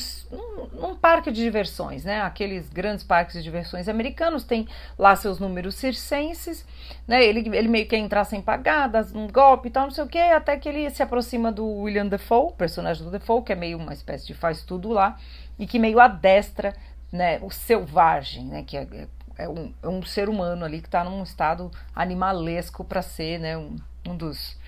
num, 0.73 0.96
parque 0.96 1.31
de 1.31 1.42
diversões, 1.42 2.05
né? 2.05 2.23
Aqueles 2.23 2.70
grandes 2.70 3.05
parques 3.05 3.35
de 3.35 3.42
diversões 3.42 3.88
americanos 3.88 4.42
têm 4.42 4.66
lá 4.99 5.14
seus 5.14 5.38
números 5.38 5.75
circenses, 5.75 6.64
né? 7.07 7.23
Ele, 7.23 7.55
ele 7.55 7.68
meio 7.68 7.87
que 7.87 7.94
entrar 7.94 8.25
sem 8.25 8.40
pagar, 8.40 8.88
dá 8.88 9.05
um 9.14 9.29
golpe 9.29 9.68
e 9.68 9.70
tal, 9.70 9.85
não 9.85 9.90
sei 9.90 10.05
o 10.05 10.09
que, 10.09 10.18
até 10.18 10.57
que 10.57 10.68
ele 10.68 10.88
se 10.88 11.03
aproxima 11.03 11.53
do 11.53 11.66
William 11.66 12.07
Defoe, 12.07 12.55
personagem 12.55 13.05
do 13.05 13.11
Defoe, 13.11 13.42
que 13.42 13.53
é 13.53 13.57
meio 13.57 13.77
uma 13.77 13.92
espécie 13.92 14.27
de 14.27 14.33
faz 14.33 14.62
tudo 14.62 14.88
lá, 14.88 15.18
e 15.59 15.66
que 15.66 15.79
meio 15.79 16.01
adestra, 16.01 16.75
né? 17.12 17.38
O 17.42 17.51
selvagem, 17.51 18.46
né? 18.46 18.62
Que 18.62 18.79
é, 18.79 19.09
é, 19.40 19.48
um, 19.48 19.72
é 19.83 19.88
um 19.88 20.03
ser 20.03 20.29
humano 20.29 20.64
ali 20.64 20.81
que 20.81 20.88
está 20.88 21.03
num 21.03 21.22
estado 21.22 21.70
animalesco 21.94 22.85
para 22.85 23.03
ser, 23.03 23.38
né? 23.38 23.57
Um, 23.57 23.76
um 24.07 24.16
dos, 24.16 24.59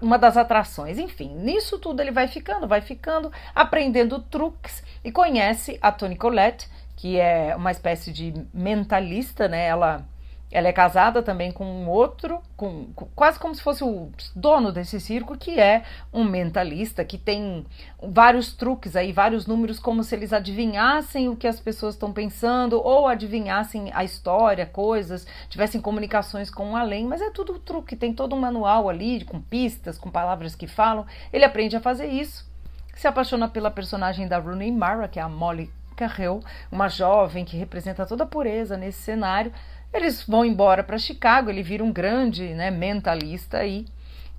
uma 0.00 0.18
das 0.18 0.36
atrações. 0.36 0.98
Enfim, 0.98 1.34
nisso 1.34 1.78
tudo 1.78 2.00
ele 2.00 2.10
vai 2.10 2.28
ficando, 2.28 2.66
vai 2.66 2.80
ficando, 2.80 3.32
aprendendo 3.54 4.20
truques 4.20 4.82
e 5.04 5.10
conhece 5.10 5.78
a 5.80 5.90
Toni 5.90 6.16
Collette, 6.16 6.68
que 6.96 7.18
é 7.18 7.54
uma 7.54 7.70
espécie 7.70 8.12
de 8.12 8.34
mentalista, 8.52 9.48
né? 9.48 9.66
Ela 9.66 10.04
ela 10.50 10.68
é 10.68 10.72
casada 10.72 11.22
também 11.22 11.50
com 11.50 11.64
um 11.64 11.88
outro, 11.88 12.40
com, 12.56 12.86
com, 12.94 13.06
quase 13.16 13.38
como 13.38 13.54
se 13.54 13.60
fosse 13.60 13.82
o 13.82 14.10
dono 14.34 14.70
desse 14.70 15.00
circo, 15.00 15.36
que 15.36 15.58
é 15.58 15.82
um 16.12 16.22
mentalista, 16.22 17.04
que 17.04 17.18
tem 17.18 17.66
vários 18.00 18.52
truques 18.52 18.94
aí, 18.94 19.12
vários 19.12 19.46
números, 19.46 19.80
como 19.80 20.04
se 20.04 20.14
eles 20.14 20.32
adivinhassem 20.32 21.28
o 21.28 21.36
que 21.36 21.48
as 21.48 21.58
pessoas 21.58 21.94
estão 21.94 22.12
pensando, 22.12 22.80
ou 22.80 23.08
adivinhassem 23.08 23.90
a 23.92 24.04
história, 24.04 24.64
coisas, 24.64 25.26
tivessem 25.48 25.80
comunicações 25.80 26.48
com 26.48 26.72
o 26.72 26.76
além, 26.76 27.04
mas 27.06 27.20
é 27.20 27.30
tudo 27.30 27.58
truque, 27.58 27.96
tem 27.96 28.12
todo 28.12 28.34
um 28.34 28.40
manual 28.40 28.88
ali, 28.88 29.24
com 29.24 29.40
pistas, 29.40 29.98
com 29.98 30.10
palavras 30.10 30.54
que 30.54 30.68
falam. 30.68 31.04
Ele 31.32 31.44
aprende 31.44 31.76
a 31.76 31.80
fazer 31.80 32.06
isso, 32.06 32.48
se 32.94 33.08
apaixona 33.08 33.48
pela 33.48 33.70
personagem 33.70 34.28
da 34.28 34.38
Rooney 34.38 34.70
Mara, 34.70 35.08
que 35.08 35.18
é 35.18 35.22
a 35.22 35.28
Molly 35.28 35.70
Carrell, 35.96 36.40
uma 36.70 36.88
jovem 36.88 37.44
que 37.44 37.56
representa 37.56 38.06
toda 38.06 38.24
a 38.24 38.26
pureza 38.26 38.76
nesse 38.76 39.02
cenário 39.02 39.52
eles 39.92 40.22
vão 40.22 40.44
embora 40.44 40.82
para 40.82 40.98
Chicago, 40.98 41.50
ele 41.50 41.62
vira 41.62 41.82
um 41.82 41.92
grande 41.92 42.54
né, 42.54 42.70
mentalista 42.70 43.58
aí. 43.58 43.86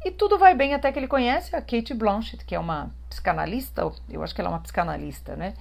E 0.05 0.11
tudo 0.11 0.37
vai 0.37 0.55
bem 0.55 0.73
até 0.73 0.91
que 0.91 0.99
ele 0.99 1.07
conhece 1.07 1.55
a 1.55 1.61
Kate 1.61 1.93
Blanchett, 1.93 2.45
que 2.45 2.55
é 2.55 2.59
uma 2.59 2.91
psicanalista, 3.09 3.91
eu 4.09 4.23
acho 4.23 4.33
que 4.33 4.41
ela 4.41 4.49
é 4.49 4.53
uma 4.53 4.59
psicanalista, 4.59 5.35
né? 5.35 5.53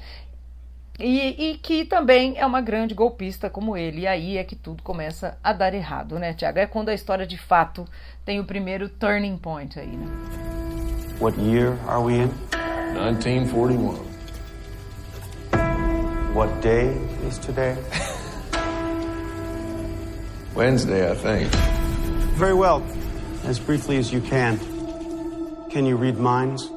E, 0.99 1.51
e, 1.51 1.59
que 1.59 1.85
também 1.85 2.39
é 2.39 2.47
uma 2.47 2.61
grande 2.63 2.95
golpista 2.95 3.51
como 3.51 3.77
ele. 3.77 4.03
E 4.03 4.07
aí 4.07 4.39
é 4.39 4.45
que 4.45 4.57
tudo 4.57 4.83
começa 4.83 5.37
a 5.45 5.53
dar 5.53 5.75
errado, 5.75 6.19
né, 6.19 6.33
Tiago? 6.33 6.59
É 6.59 6.67
quando 6.67 6.89
a 6.89 6.95
história 6.95 7.27
de 7.27 7.37
fato 7.37 7.87
tem 8.25 8.41
o 8.41 8.45
primeiro 8.45 8.89
turning 8.89 9.37
point 9.37 9.79
aí, 9.79 9.95
né? 9.95 10.07
What 11.21 11.39
year 11.39 11.77
are 11.87 12.03
we 12.03 12.15
in? 12.15 12.31
1941. 12.95 14.07
What 16.35 16.53
day 16.61 16.93
is 17.29 17.39
today? 17.39 17.77
Wednesday, 20.57 21.11
I 21.11 21.15
think. 21.15 21.53
Very 22.39 22.55
well. 22.55 22.83
As 23.45 23.59
briefly 23.59 23.99
as 23.99 24.11
you 24.11 24.23
can. 24.23 24.59
Can 25.71 25.85
you 25.85 25.97
read 25.97 26.17
minds? 26.17 26.71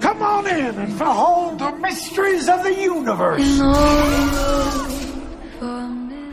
Come 0.00 0.22
on 0.22 0.46
in 0.46 0.74
and 0.78 0.98
behold 0.98 1.58
the 1.58 1.72
mysteries 1.72 2.48
of 2.48 2.62
the 2.62 2.72
universe. 2.72 3.60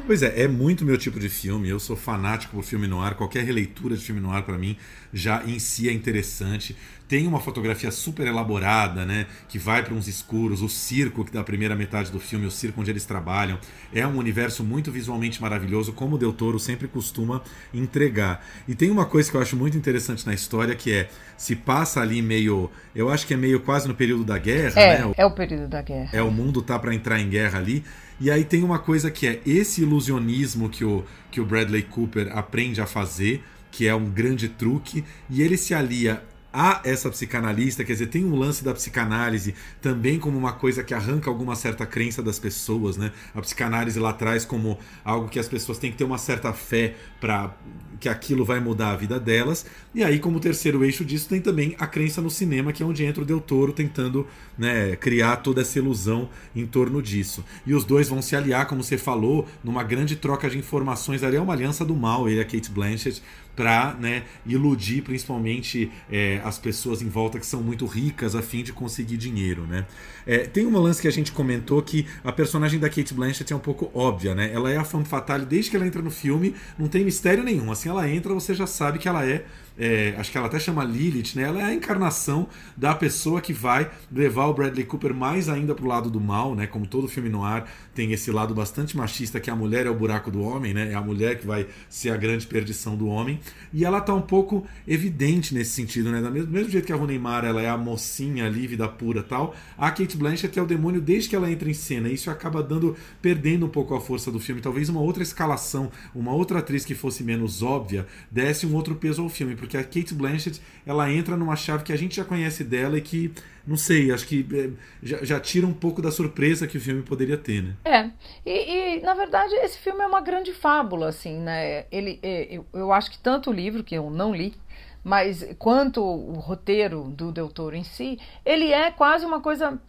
Pois 0.08 0.24
é, 0.24 0.44
é 0.44 0.48
muito 0.48 0.84
meu 0.84 0.98
tipo 0.98 1.20
de 1.20 1.30
filme. 1.30 1.70
Eu 1.70 1.80
sou 1.80 1.96
fanático 1.96 2.56
por 2.56 2.64
filme 2.64 2.88
no 2.88 3.02
ar. 3.02 3.16
Qualquer 3.16 3.44
releitura 3.44 3.96
de 3.96 4.04
filme 4.04 4.20
no 4.20 4.32
ar 4.32 4.44
para 4.44 4.58
mim 4.58 4.78
já 5.14 5.44
em 5.46 5.60
si 5.60 5.88
é 5.90 5.94
interessante 5.94 6.76
tem 7.12 7.28
uma 7.28 7.42
fotografia 7.42 7.92
super 7.92 8.26
elaborada, 8.26 9.06
né? 9.06 9.26
Que 9.50 9.60
vai 9.60 9.84
para 9.84 9.94
uns 9.94 10.08
escuros, 10.08 10.62
o 10.62 10.70
circo 10.70 11.26
que 11.26 11.34
da 11.34 11.44
primeira 11.44 11.76
metade 11.76 12.10
do 12.10 12.22
filme, 12.22 12.46
o 12.46 12.52
circo 12.52 12.80
onde 12.80 12.90
eles 12.90 13.04
trabalham, 13.04 13.60
é 13.94 14.08
um 14.08 14.16
universo 14.16 14.64
muito 14.64 14.90
visualmente 14.94 15.42
maravilhoso, 15.42 15.92
como 15.92 16.16
o 16.16 16.18
Del 16.18 16.32
Toro 16.32 16.58
sempre 16.58 16.88
costuma 16.88 17.42
entregar. 17.74 18.48
E 18.66 18.76
tem 18.76 18.90
uma 18.90 19.06
coisa 19.06 19.30
que 19.30 19.36
eu 19.36 19.42
acho 19.42 19.58
muito 19.58 19.78
interessante 19.78 20.26
na 20.26 20.34
história 20.34 20.74
que 20.74 20.90
é 20.94 21.10
se 21.36 21.54
passa 21.54 22.00
ali 22.00 22.22
meio, 22.22 22.72
eu 22.96 23.10
acho 23.10 23.28
que 23.28 23.34
é 23.34 23.38
meio 23.38 23.60
quase 23.60 23.90
no 23.90 23.94
período 23.94 24.24
da 24.24 24.38
guerra, 24.38 24.80
é, 24.80 25.00
né? 25.00 25.14
É 25.18 25.26
o 25.26 25.32
período 25.32 25.68
da 25.68 25.82
guerra. 25.82 26.12
É 26.14 26.22
o 26.22 26.32
mundo 26.32 26.62
tá 26.62 26.80
para 26.80 26.96
entrar 26.96 27.20
em 27.20 27.28
guerra 27.28 27.60
ali. 27.60 27.84
E 28.22 28.32
aí 28.32 28.46
tem 28.46 28.64
uma 28.64 28.80
coisa 28.80 29.12
que 29.12 29.28
é 29.28 29.42
esse 29.46 29.82
ilusionismo 29.82 30.70
que 30.70 30.86
o 30.86 31.04
que 31.30 31.42
o 31.42 31.46
Bradley 31.46 31.82
Cooper 31.82 32.32
aprende 32.32 32.80
a 32.80 32.86
fazer, 32.86 33.44
que 33.70 33.86
é 33.86 33.94
um 33.94 34.10
grande 34.10 34.48
truque, 34.48 35.04
e 35.30 35.42
ele 35.42 35.58
se 35.58 35.74
alia 35.74 36.24
a 36.54 36.82
essa 36.84 37.10
psicanalista, 37.10 37.84
quer 37.84 37.94
dizer, 37.94 38.08
tem 38.08 38.26
um 38.26 38.36
lance 38.36 38.64
da 38.64 38.74
psicanálise 38.74 39.56
também 39.82 40.20
como 40.20 40.38
uma 40.38 40.54
coisa 40.54 40.84
que 40.84 40.94
arranca 40.94 41.30
alguma 41.30 41.56
certa 41.56 41.86
crença 41.86 42.22
das 42.22 42.40
pessoas, 42.40 42.98
né? 42.98 43.12
A 43.34 43.42
psicanálise 43.42 44.00
lá 44.00 44.10
atrás 44.10 44.46
como 44.46 44.78
algo 45.04 45.30
que 45.30 45.40
as 45.40 45.48
pessoas 45.48 45.78
têm 45.78 45.92
que 45.92 45.98
ter 45.98 46.04
uma 46.04 46.18
certa 46.18 46.52
fé 46.54 46.96
para 47.20 47.56
que 48.02 48.10
aquilo 48.10 48.44
vai 48.44 48.60
mudar 48.60 48.92
a 48.92 48.96
vida 48.96 49.20
delas. 49.20 49.66
E 49.94 50.04
aí, 50.04 50.20
como 50.20 50.40
terceiro 50.40 50.84
eixo 50.84 51.06
disso, 51.06 51.30
tem 51.30 51.40
também 51.40 51.76
a 51.78 51.86
crença 51.86 52.20
no 52.20 52.32
cinema, 52.32 52.74
que 52.74 52.82
é 52.82 52.86
onde 52.86 53.06
entra 53.06 53.22
o 53.22 53.26
Del 53.26 53.40
Toro 53.40 53.72
tentando 53.72 54.28
né, 54.58 54.96
criar 54.96 55.38
toda 55.38 55.62
essa 55.62 55.78
ilusão 55.78 56.28
em 56.56 56.66
torno 56.66 57.00
disso. 57.00 57.46
E 57.66 57.76
os 57.76 57.86
dois 57.86 58.10
vão 58.10 58.20
se 58.20 58.36
aliar, 58.36 58.66
como 58.66 58.84
você 58.84 58.98
falou, 58.98 59.48
numa 59.64 59.84
grande 59.84 60.16
troca 60.16 60.50
de 60.50 60.58
informações. 60.58 61.24
Ali 61.24 61.38
é 61.38 61.42
uma 61.42 61.54
aliança 61.54 61.86
do 61.86 61.96
mal, 61.96 62.28
ele 62.28 62.40
e 62.40 62.42
a 62.42 62.46
Kate 62.46 62.72
Blanchett, 62.72 63.22
para 63.56 63.94
né, 64.00 64.24
iludir 64.46 65.02
principalmente 65.02 65.92
é, 66.12 66.42
as 66.44 66.58
pessoas 66.58 67.02
em 67.02 67.10
volta 67.10 67.40
que 67.40 67.46
são 67.46 67.62
muito 67.62 67.86
ricas 67.86 68.36
a 68.36 68.42
fim 68.42 68.64
de 68.64 68.74
conseguir 68.74 69.18
dinheiro. 69.18 69.66
Né? 69.68 69.86
É, 70.26 70.40
tem 70.40 70.66
uma 70.66 70.80
lance 70.80 71.02
que 71.02 71.08
a 71.08 71.12
gente 71.12 71.32
comentou 71.32 71.82
que 71.82 72.06
a 72.24 72.32
personagem 72.32 72.80
da 72.80 72.90
Kate 72.90 73.14
Blanchett 73.14 73.52
é 73.52 73.56
um 73.56 73.60
pouco 73.60 73.92
óbvia, 73.94 74.36
né? 74.36 74.52
Ela 74.54 74.72
é 74.72 74.78
a 74.78 74.84
femme 74.84 75.06
fatale 75.06 75.46
desde 75.46 75.70
que 75.70 75.76
ela 75.76 75.86
entra 75.86 76.02
no 76.02 76.12
filme, 76.12 76.56
não 76.78 76.88
tem 76.88 77.04
mistério 77.04 77.44
nenhum. 77.44 77.72
Assim 77.72 77.90
ela 77.90 78.08
entra, 78.10 78.34
você 78.34 78.54
já 78.54 78.68
sabe 78.68 79.00
que 79.00 79.08
ela 79.08 79.26
é 79.26 79.46
é, 79.84 80.14
acho 80.16 80.32
que 80.32 80.38
ela 80.38 80.46
até 80.46 80.60
chama 80.60 80.84
Lilith, 80.84 81.36
né? 81.36 81.42
Ela 81.42 81.60
é 81.62 81.64
a 81.64 81.74
encarnação 81.74 82.48
da 82.78 82.94
pessoa 82.94 83.42
que 83.42 83.52
vai 83.52 83.90
levar 84.12 84.46
o 84.46 84.54
Bradley 84.54 84.86
Cooper 84.86 85.12
mais 85.12 85.50
ainda 85.50 85.74
pro 85.74 85.88
lado 85.88 86.08
do 86.08 86.22
mal, 86.22 86.54
né? 86.54 86.68
Como 86.68 86.86
todo 86.86 87.08
filme 87.08 87.30
no 87.30 87.44
ar 87.44 87.68
tem 87.96 88.12
esse 88.12 88.30
lado 88.30 88.54
bastante 88.54 88.96
machista 88.96 89.40
que 89.40 89.50
a 89.50 89.56
mulher 89.56 89.88
é 89.88 89.90
o 89.90 89.96
buraco 89.96 90.30
do 90.30 90.44
homem, 90.44 90.72
né? 90.72 90.92
É 90.92 90.94
a 90.94 91.02
mulher 91.02 91.40
que 91.40 91.48
vai 91.48 91.66
ser 91.90 92.12
a 92.12 92.18
grande 92.18 92.46
perdição 92.46 92.96
do 92.96 93.08
homem. 93.08 93.40
E 93.74 93.84
ela 93.84 94.00
tá 94.00 94.14
um 94.14 94.22
pouco 94.22 94.68
evidente 94.88 95.52
nesse 95.56 95.72
sentido, 95.72 96.12
né? 96.12 96.22
Do 96.22 96.30
mesmo, 96.30 96.52
mesmo 96.52 96.70
jeito 96.70 96.86
que 96.86 96.94
a 96.94 96.96
Rooney 96.96 97.18
Mara 97.18 97.48
ela 97.48 97.60
é 97.64 97.68
a 97.68 97.76
mocinha 97.76 98.46
ali, 98.46 98.68
vida 98.68 98.88
pura 98.88 99.24
tal, 99.24 99.56
a 99.76 99.90
Kate 99.90 100.16
Blanchett 100.16 100.60
é 100.60 100.62
o 100.62 100.68
demônio 100.68 101.02
desde 101.02 101.28
que 101.28 101.36
ela 101.36 101.52
entra 101.52 101.68
em 101.68 101.74
cena. 101.74 102.08
E 102.08 102.14
isso 102.14 102.30
acaba 102.30 102.62
dando 102.62 102.96
perdendo 103.20 103.66
um 103.66 103.70
pouco 103.70 103.96
a 103.96 104.00
força 104.00 104.32
do 104.32 104.40
filme. 104.40 104.62
Talvez 104.62 104.90
uma 104.90 105.02
outra 105.02 105.24
escalação, 105.24 105.92
uma 106.14 106.34
outra 106.34 106.60
atriz 106.60 106.86
que 106.86 106.94
fosse 106.94 107.24
menos 107.24 107.64
óbvia, 107.64 108.06
desse 108.30 108.68
um 108.68 108.76
outro 108.76 108.94
peso 108.94 109.24
ao 109.24 109.30
filme, 109.30 109.56
porque 109.56 109.71
a 109.78 109.84
Kate 109.84 110.14
Blanchett 110.14 110.62
ela 110.86 111.12
entra 111.12 111.36
numa 111.38 111.56
chave 111.56 111.84
que 111.84 111.94
a 111.94 111.98
gente 111.98 112.16
já 112.16 112.26
conhece 112.26 112.64
dela 112.64 112.98
e 112.98 113.02
que 113.02 113.34
não 113.66 113.78
sei, 113.78 114.12
acho 114.12 114.26
que 114.26 114.46
é, 114.54 114.70
já, 115.04 115.24
já, 115.24 115.40
tira 115.40 115.68
um 115.68 115.74
pouco 115.74 116.02
da 116.02 116.12
surpresa 116.12 116.68
que 116.68 116.78
o 116.78 116.82
filme 116.82 117.04
poderia 117.04 117.38
ter, 117.38 117.62
né? 117.62 117.76
É, 117.86 118.10
e, 118.46 118.98
e 118.98 119.02
na 119.02 119.14
verdade 119.14 119.54
esse 119.56 119.78
filme 119.78 120.02
é 120.02 120.08
uma 120.08 120.22
grande 120.22 120.52
fábula, 120.54 121.10
assim, 121.10 121.40
né? 121.40 121.86
Ele, 121.92 122.20
é, 122.24 122.48
eu, 122.56 122.66
eu 122.74 122.92
acho 122.92 123.12
que 123.12 123.20
tanto 123.20 123.50
o 123.50 123.54
livro, 123.54 123.84
que 123.84 123.96
eu 123.96 124.10
não 124.10 124.34
li, 124.34 124.56
mas 125.04 125.46
quanto 125.58 126.04
o 126.04 126.34
roteiro 126.34 127.04
do 127.04 127.32
Del 127.32 127.50
Toro 127.50 127.76
em 127.76 127.84
si, 127.84 128.20
ele 128.46 128.72
é 128.72 128.92
quase 128.92 129.26
uma 129.26 129.42
coisa 129.42 129.80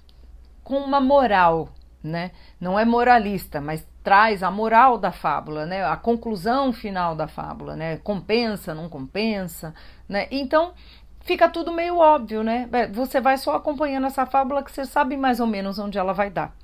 com 0.62 0.78
uma 0.78 1.00
moral, 1.00 1.74
né? 2.02 2.30
Não 2.60 2.78
é 2.78 2.84
moralista, 2.84 3.60
mas 3.60 3.86
traz 4.02 4.42
a 4.42 4.50
moral 4.50 4.98
da 4.98 5.12
fábula, 5.12 5.64
né? 5.66 5.84
A 5.84 5.96
conclusão 5.96 6.72
final 6.72 7.14
da 7.14 7.28
fábula, 7.28 7.76
né? 7.76 7.98
Compensa, 7.98 8.74
não 8.74 8.88
compensa, 8.88 9.74
né? 10.08 10.26
Então 10.30 10.72
fica 11.20 11.48
tudo 11.48 11.72
meio 11.72 11.98
óbvio, 11.98 12.42
né? 12.42 12.68
Você 12.92 13.20
vai 13.20 13.38
só 13.38 13.54
acompanhando 13.54 14.06
essa 14.06 14.26
fábula 14.26 14.62
que 14.62 14.72
você 14.72 14.84
sabe 14.84 15.16
mais 15.16 15.40
ou 15.40 15.46
menos 15.46 15.78
onde 15.78 15.98
ela 15.98 16.12
vai 16.12 16.30
dar. 16.30 16.54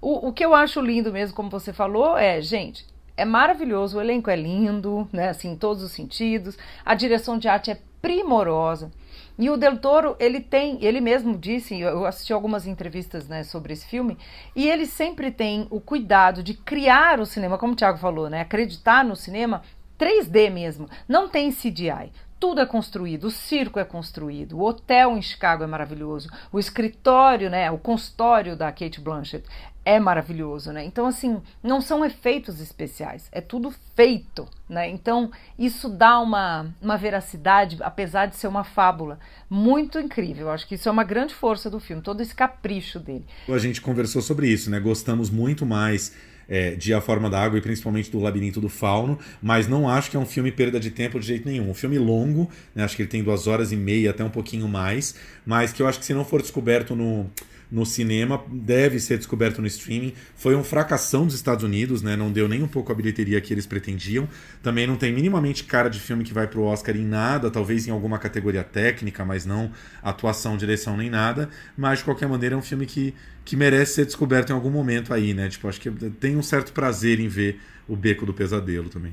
O, 0.00 0.28
o 0.28 0.32
que 0.32 0.44
eu 0.44 0.54
acho 0.54 0.80
lindo 0.80 1.12
mesmo, 1.12 1.36
como 1.36 1.50
você 1.50 1.72
falou, 1.72 2.16
é, 2.16 2.40
gente, 2.40 2.86
é 3.16 3.24
maravilhoso, 3.24 3.98
o 3.98 4.00
elenco 4.00 4.30
é 4.30 4.36
lindo, 4.36 5.08
né? 5.12 5.30
Assim, 5.30 5.52
em 5.52 5.56
todos 5.56 5.82
os 5.82 5.92
sentidos. 5.92 6.56
A 6.84 6.94
direção 6.94 7.38
de 7.38 7.48
arte 7.48 7.70
é 7.70 7.78
primorosa. 8.00 8.90
E 9.38 9.50
o 9.50 9.56
Del 9.56 9.78
Toro, 9.78 10.16
ele 10.18 10.40
tem, 10.40 10.82
ele 10.82 11.00
mesmo 11.00 11.36
disse, 11.36 11.78
eu 11.78 12.06
assisti 12.06 12.32
algumas 12.32 12.66
entrevistas 12.66 13.28
né, 13.28 13.44
sobre 13.44 13.72
esse 13.72 13.86
filme, 13.86 14.16
e 14.54 14.68
ele 14.68 14.86
sempre 14.86 15.30
tem 15.30 15.66
o 15.70 15.80
cuidado 15.80 16.42
de 16.42 16.54
criar 16.54 17.20
o 17.20 17.26
cinema, 17.26 17.58
como 17.58 17.74
o 17.74 17.76
Thiago 17.76 17.98
falou, 17.98 18.30
né? 18.30 18.40
Acreditar 18.40 19.04
no 19.04 19.14
cinema 19.14 19.62
3D 19.98 20.50
mesmo. 20.50 20.88
Não 21.06 21.28
tem 21.28 21.52
CGI. 21.52 22.10
Tudo 22.38 22.60
é 22.60 22.66
construído, 22.66 23.24
o 23.24 23.30
circo 23.30 23.78
é 23.78 23.84
construído, 23.84 24.58
o 24.58 24.62
hotel 24.62 25.16
em 25.16 25.22
Chicago 25.22 25.64
é 25.64 25.66
maravilhoso, 25.66 26.28
o 26.52 26.58
escritório, 26.58 27.48
né, 27.48 27.70
o 27.70 27.78
consultório 27.78 28.54
da 28.54 28.70
Kate 28.70 29.00
Blanchett 29.00 29.44
é 29.86 30.00
maravilhoso, 30.00 30.72
né? 30.72 30.84
Então 30.84 31.06
assim, 31.06 31.40
não 31.62 31.80
são 31.80 32.04
efeitos 32.04 32.60
especiais, 32.60 33.28
é 33.30 33.40
tudo 33.40 33.72
feito, 33.94 34.48
né? 34.68 34.90
Então 34.90 35.30
isso 35.56 35.88
dá 35.88 36.18
uma, 36.18 36.74
uma 36.82 36.96
veracidade, 36.96 37.78
apesar 37.80 38.26
de 38.26 38.34
ser 38.34 38.48
uma 38.48 38.64
fábula, 38.64 39.18
muito 39.48 40.00
incrível. 40.00 40.48
Eu 40.48 40.52
acho 40.52 40.66
que 40.66 40.74
isso 40.74 40.88
é 40.88 40.92
uma 40.92 41.04
grande 41.04 41.32
força 41.32 41.70
do 41.70 41.78
filme, 41.78 42.02
todo 42.02 42.20
esse 42.20 42.34
capricho 42.34 42.98
dele. 42.98 43.24
A 43.48 43.58
gente 43.58 43.80
conversou 43.80 44.20
sobre 44.20 44.48
isso, 44.48 44.70
né? 44.70 44.80
Gostamos 44.80 45.30
muito 45.30 45.64
mais 45.64 46.12
é, 46.48 46.74
de 46.74 46.92
A 46.94 47.00
Forma 47.00 47.28
da 47.28 47.42
Água 47.42 47.58
e 47.58 47.62
principalmente 47.62 48.10
do 48.10 48.20
Labirinto 48.20 48.60
do 48.60 48.68
Fauno, 48.68 49.18
mas 49.42 49.66
não 49.66 49.88
acho 49.88 50.10
que 50.10 50.16
é 50.16 50.20
um 50.20 50.26
filme 50.26 50.50
perda 50.52 50.78
de 50.78 50.90
tempo 50.90 51.18
de 51.18 51.26
jeito 51.26 51.48
nenhum. 51.48 51.70
Um 51.70 51.74
filme 51.74 51.98
longo, 51.98 52.50
né, 52.74 52.84
acho 52.84 52.96
que 52.96 53.02
ele 53.02 53.08
tem 53.08 53.22
duas 53.22 53.46
horas 53.46 53.72
e 53.72 53.76
meia, 53.76 54.10
até 54.10 54.24
um 54.24 54.30
pouquinho 54.30 54.68
mais, 54.68 55.14
mas 55.44 55.72
que 55.72 55.82
eu 55.82 55.86
acho 55.86 55.98
que 55.98 56.04
se 56.04 56.14
não 56.14 56.24
for 56.24 56.40
descoberto 56.40 56.94
no 56.94 57.30
no 57.70 57.84
cinema, 57.84 58.42
deve 58.50 59.00
ser 59.00 59.18
descoberto 59.18 59.60
no 59.60 59.66
streaming. 59.66 60.12
Foi 60.36 60.54
um 60.54 60.62
fracassão 60.62 61.26
dos 61.26 61.34
Estados 61.34 61.64
Unidos, 61.64 62.02
né? 62.02 62.16
Não 62.16 62.30
deu 62.30 62.48
nem 62.48 62.62
um 62.62 62.68
pouco 62.68 62.92
a 62.92 62.94
bilheteria 62.94 63.40
que 63.40 63.52
eles 63.52 63.66
pretendiam. 63.66 64.28
Também 64.62 64.86
não 64.86 64.96
tem 64.96 65.12
minimamente 65.12 65.64
cara 65.64 65.88
de 65.88 65.98
filme 65.98 66.24
que 66.24 66.32
vai 66.32 66.46
pro 66.46 66.62
Oscar 66.62 66.96
em 66.96 67.04
nada, 67.04 67.50
talvez 67.50 67.86
em 67.86 67.90
alguma 67.90 68.18
categoria 68.18 68.62
técnica, 68.62 69.24
mas 69.24 69.44
não 69.44 69.70
atuação, 70.02 70.56
direção 70.56 70.96
nem 70.96 71.10
nada. 71.10 71.48
Mas 71.76 71.98
de 71.98 72.04
qualquer 72.04 72.28
maneira 72.28 72.54
é 72.54 72.58
um 72.58 72.62
filme 72.62 72.86
que, 72.86 73.14
que 73.44 73.56
merece 73.56 73.94
ser 73.94 74.06
descoberto 74.06 74.50
em 74.50 74.52
algum 74.52 74.70
momento 74.70 75.12
aí, 75.12 75.34
né? 75.34 75.48
Tipo, 75.48 75.68
acho 75.68 75.80
que 75.80 75.90
tem 75.90 76.36
um 76.36 76.42
certo 76.42 76.72
prazer 76.72 77.20
em 77.20 77.28
ver 77.28 77.60
o 77.88 77.96
Beco 77.96 78.26
do 78.26 78.32
Pesadelo 78.32 78.88
também. 78.88 79.12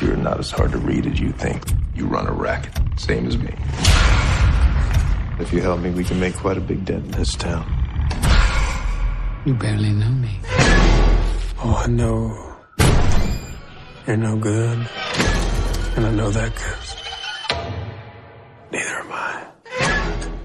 You're 0.00 0.16
not 0.16 0.38
as 0.38 0.50
hard 0.50 0.72
to 0.72 0.78
read 0.78 1.06
as 1.06 1.20
you 1.20 1.32
think. 1.32 1.60
You 1.94 2.06
run 2.06 2.26
a 2.26 2.32
racket, 2.32 2.72
same 2.96 3.26
as 3.26 3.36
me. 3.36 3.54
If 5.40 5.54
you 5.54 5.62
help 5.62 5.80
me, 5.80 5.90
we 5.90 6.04
can 6.04 6.20
make 6.20 6.36
quite 6.36 6.58
a 6.58 6.60
big 6.60 6.84
dent 6.84 7.06
in 7.06 7.10
this 7.12 7.34
town. 7.34 7.64
You 9.46 9.54
barely 9.54 9.90
know 9.90 10.10
me. 10.10 10.38
Oh, 11.64 11.82
I 11.82 11.86
know. 11.88 12.56
You're 14.06 14.18
no 14.18 14.36
good. 14.36 14.86
And 15.96 16.06
I 16.06 16.10
know 16.10 16.30
that, 16.30 16.54
cause 16.54 16.96
neither 18.70 19.00
am 19.00 19.12
I. 19.12 19.46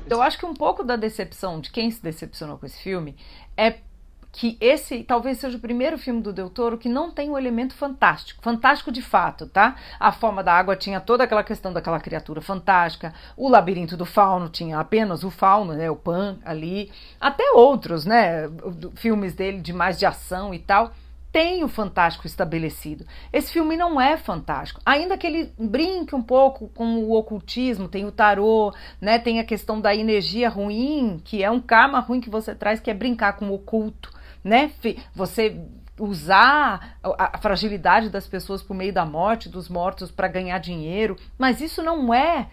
Eu 0.10 0.21
acho 0.21 0.38
que 0.38 0.45
um 0.45 0.53
pouco 0.53 0.81
da 0.84 0.95
decepção 0.95 1.60
de 1.60 1.71
quem 1.71 1.91
se 1.91 2.01
decepcionou 2.01 2.58
com 2.58 2.65
esse 2.65 2.79
filme 2.81 3.17
é 3.58 3.71
que 4.36 4.58
esse 4.60 5.02
talvez 5.02 5.38
seja 5.38 5.58
o 5.58 5.62
primeiro 5.62 5.98
filme 5.98 6.21
do 6.21 6.34
Del 6.34 6.50
Toro 6.50 6.78
que 6.78 6.89
não 6.89 7.10
tem 7.10 7.30
o 7.30 7.34
um 7.34 7.38
elemento 7.38 7.74
fantástico, 7.74 8.43
fantástico 8.43 8.91
de 8.91 9.02
fato, 9.02 9.48
tá? 9.48 9.78
A 9.98 10.12
forma 10.12 10.43
da 10.43 10.52
água 10.52 10.76
tinha 10.76 11.00
toda 11.00 11.24
aquela 11.24 11.43
questão 11.43 11.71
daquela 11.71 12.02
criatura 12.02 12.41
fantástica, 12.41 13.13
o 13.38 13.48
labirinto 13.48 13.95
do 13.95 14.06
fauno 14.06 14.50
tinha 14.50 14.78
apenas 14.78 15.24
o 15.24 15.32
fauno, 15.32 15.74
né, 15.74 15.89
o 15.89 15.95
Pan 15.95 16.38
ali, 16.43 16.91
até 17.19 17.50
outros, 17.52 18.06
né, 18.06 18.50
filmes 18.95 19.34
dele 19.34 19.62
de 19.62 19.71
mais 19.71 19.98
de 19.98 20.06
ação 20.06 20.54
e 20.54 20.60
tal, 20.60 20.91
tem 21.32 21.63
o 21.63 21.69
fantástico 21.69 22.28
estabelecido. 22.28 23.06
Esse 23.32 23.54
filme 23.54 23.78
não 23.78 24.00
é 24.02 24.17
fantástico, 24.17 24.82
ainda 24.86 25.17
que 25.17 25.26
ele 25.26 25.54
brinque 25.58 26.13
um 26.13 26.21
pouco 26.21 26.67
com 26.69 26.98
o 26.98 27.13
ocultismo, 27.13 27.88
tem 27.88 28.06
o 28.06 28.12
tarô, 28.12 28.74
né, 29.00 29.17
tem 29.17 29.39
a 29.39 29.45
questão 29.45 29.80
da 29.80 29.95
energia 29.95 30.50
ruim, 30.50 31.21
que 31.24 31.41
é 31.41 31.50
um 31.50 31.62
karma 31.62 32.02
ruim 32.02 32.19
que 32.19 32.30
você 32.30 32.54
traz, 32.54 32.82
que 32.82 32.91
é 32.91 32.93
brincar 32.93 33.38
com 33.38 33.48
o 33.48 33.54
oculto 33.54 34.14
né? 34.45 34.71
Você 35.15 35.60
usar 35.99 36.97
a 37.01 37.38
fragilidade 37.39 38.10
das 38.10 38.27
pessoas 38.27 38.62
por 38.62 38.75
meio 38.75 38.93
da 38.93 39.05
morte, 39.05 39.49
dos 39.49 39.67
mortos, 39.67 40.12
para 40.12 40.27
ganhar 40.27 40.60
dinheiro, 40.60 41.15
mas 41.36 41.62
isso 41.62 41.81
não 41.81 42.13
é 42.13 42.47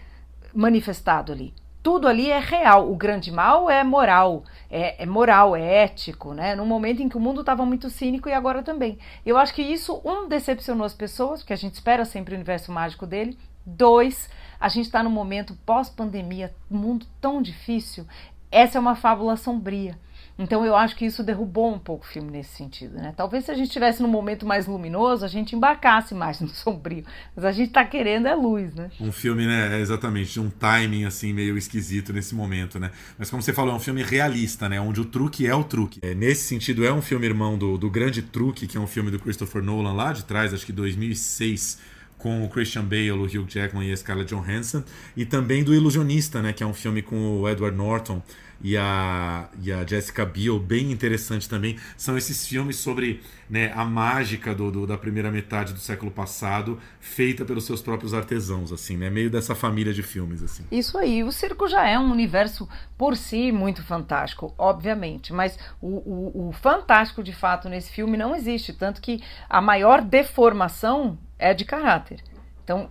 manifestado 0.53 1.31
ali. 1.31 1.53
Tudo 1.83 2.07
ali 2.07 2.31
é 2.31 2.39
real. 2.39 2.89
O 2.89 2.95
grande 2.95 3.29
mal 3.29 3.69
é 3.69 3.83
moral, 3.83 4.43
é, 4.71 5.03
é 5.03 5.05
moral, 5.05 5.55
é 5.55 5.83
ético, 5.83 6.33
né? 6.33 6.55
Num 6.55 6.65
momento 6.65 7.01
em 7.01 7.09
que 7.09 7.17
o 7.17 7.19
mundo 7.19 7.41
estava 7.41 7.65
muito 7.65 7.89
cínico 7.89 8.29
e 8.29 8.33
agora 8.33 8.63
também. 8.63 8.97
Eu 9.25 9.37
acho 9.37 9.53
que 9.53 9.61
isso, 9.61 10.01
um, 10.03 10.27
decepcionou 10.27 10.85
as 10.85 10.93
pessoas, 10.93 11.41
porque 11.41 11.53
a 11.53 11.57
gente 11.57 11.73
espera 11.73 12.05
sempre 12.05 12.33
o 12.33 12.37
universo 12.37 12.71
mágico 12.71 13.05
dele. 13.05 13.37
Dois, 13.65 14.29
a 14.59 14.69
gente 14.69 14.85
está 14.85 15.03
num 15.03 15.09
momento 15.11 15.57
pós-pandemia, 15.65 16.55
mundo 16.71 17.05
tão 17.19 17.41
difícil. 17.41 18.07
Essa 18.49 18.77
é 18.77 18.81
uma 18.81 18.95
fábula 18.95 19.35
sombria. 19.35 19.99
Então 20.37 20.65
eu 20.65 20.75
acho 20.75 20.95
que 20.95 21.05
isso 21.05 21.23
derrubou 21.23 21.71
um 21.71 21.77
pouco 21.77 22.05
o 22.05 22.07
filme 22.07 22.31
nesse 22.31 22.55
sentido, 22.55 22.95
né? 22.95 23.13
Talvez 23.15 23.45
se 23.45 23.51
a 23.51 23.53
gente 23.53 23.67
estivesse 23.67 24.01
num 24.01 24.07
momento 24.07 24.45
mais 24.45 24.65
luminoso, 24.65 25.23
a 25.23 25.27
gente 25.27 25.55
embarcasse 25.55 26.15
mais 26.15 26.39
no 26.41 26.47
sombrio. 26.53 27.05
Mas 27.35 27.45
a 27.45 27.51
gente 27.51 27.71
tá 27.71 27.85
querendo 27.85 28.27
é 28.27 28.33
luz, 28.33 28.73
né? 28.73 28.89
Um 28.99 29.11
filme, 29.11 29.45
né? 29.45 29.77
É 29.77 29.79
exatamente, 29.79 30.39
um 30.39 30.49
timing 30.49 31.05
assim 31.05 31.33
meio 31.33 31.57
esquisito 31.57 32.11
nesse 32.11 32.33
momento, 32.33 32.79
né? 32.79 32.91
Mas 33.17 33.29
como 33.29 33.43
você 33.43 33.53
falou, 33.53 33.73
é 33.73 33.75
um 33.77 33.79
filme 33.79 34.01
realista, 34.01 34.67
né? 34.67 34.81
Onde 34.81 35.01
o 35.01 35.05
truque 35.05 35.45
é 35.45 35.53
o 35.53 35.63
truque. 35.63 35.99
É, 36.01 36.15
nesse 36.15 36.47
sentido, 36.47 36.83
é 36.83 36.91
um 36.91 37.01
filme 37.01 37.27
irmão 37.27 37.57
do, 37.57 37.77
do 37.77 37.89
Grande 37.89 38.23
Truque, 38.23 38.65
que 38.65 38.77
é 38.77 38.79
um 38.79 38.87
filme 38.87 39.11
do 39.11 39.19
Christopher 39.19 39.61
Nolan 39.61 39.93
lá 39.93 40.13
de 40.13 40.25
trás, 40.25 40.53
acho 40.53 40.65
que 40.65 40.71
2006 40.71 41.93
com 42.23 42.45
o 42.45 42.47
Christian 42.47 42.85
Bale, 42.85 43.11
o 43.11 43.25
Hugh 43.25 43.45
Jackman 43.45 43.89
e 43.89 43.91
a 43.91 43.97
Scarlett 43.97 44.33
Johansson, 44.33 44.81
e 45.15 45.25
também 45.25 45.61
do 45.61 45.75
Ilusionista, 45.75 46.41
né, 46.41 46.53
que 46.53 46.63
é 46.63 46.65
um 46.65 46.73
filme 46.73 47.01
com 47.01 47.41
o 47.41 47.49
Edward 47.49 47.75
Norton 47.75 48.21
e 48.61 48.77
a, 48.77 49.49
e 49.61 49.71
a 49.71 49.85
Jessica 49.85 50.25
Biel, 50.25 50.59
bem 50.59 50.91
interessante 50.91 51.49
também. 51.49 51.77
São 51.97 52.17
esses 52.17 52.47
filmes 52.47 52.77
sobre 52.77 53.21
né, 53.49 53.71
a 53.75 53.83
mágica 53.85 54.55
do, 54.55 54.71
do, 54.71 54.87
da 54.87 54.97
primeira 54.97 55.29
metade 55.31 55.73
do 55.73 55.79
século 55.79 56.09
passado, 56.09 56.79
feita 56.99 57.43
pelos 57.45 57.65
seus 57.65 57.81
próprios 57.81 58.13
artesãos, 58.13 58.71
assim, 58.71 58.97
né? 58.97 59.09
Meio 59.09 59.29
dessa 59.29 59.53
família 59.53 59.93
de 59.93 60.01
filmes, 60.01 60.41
assim. 60.41 60.65
Isso 60.71 60.97
aí. 60.97 61.23
O 61.23 61.31
circo 61.31 61.67
já 61.67 61.87
é 61.87 61.99
um 61.99 62.11
universo 62.11 62.67
por 62.97 63.17
si 63.17 63.51
muito 63.51 63.83
fantástico, 63.83 64.53
obviamente, 64.57 65.33
mas 65.33 65.57
o, 65.81 65.87
o, 65.87 66.49
o 66.49 66.51
fantástico 66.53 67.21
de 67.21 67.33
fato 67.33 67.69
nesse 67.69 67.91
filme 67.91 68.17
não 68.17 68.35
existe, 68.35 68.73
tanto 68.73 69.01
que 69.01 69.21
a 69.49 69.61
maior 69.61 70.01
deformação 70.01 71.17
é 71.37 71.53
de 71.53 71.65
caráter. 71.65 72.23
Então, 72.63 72.89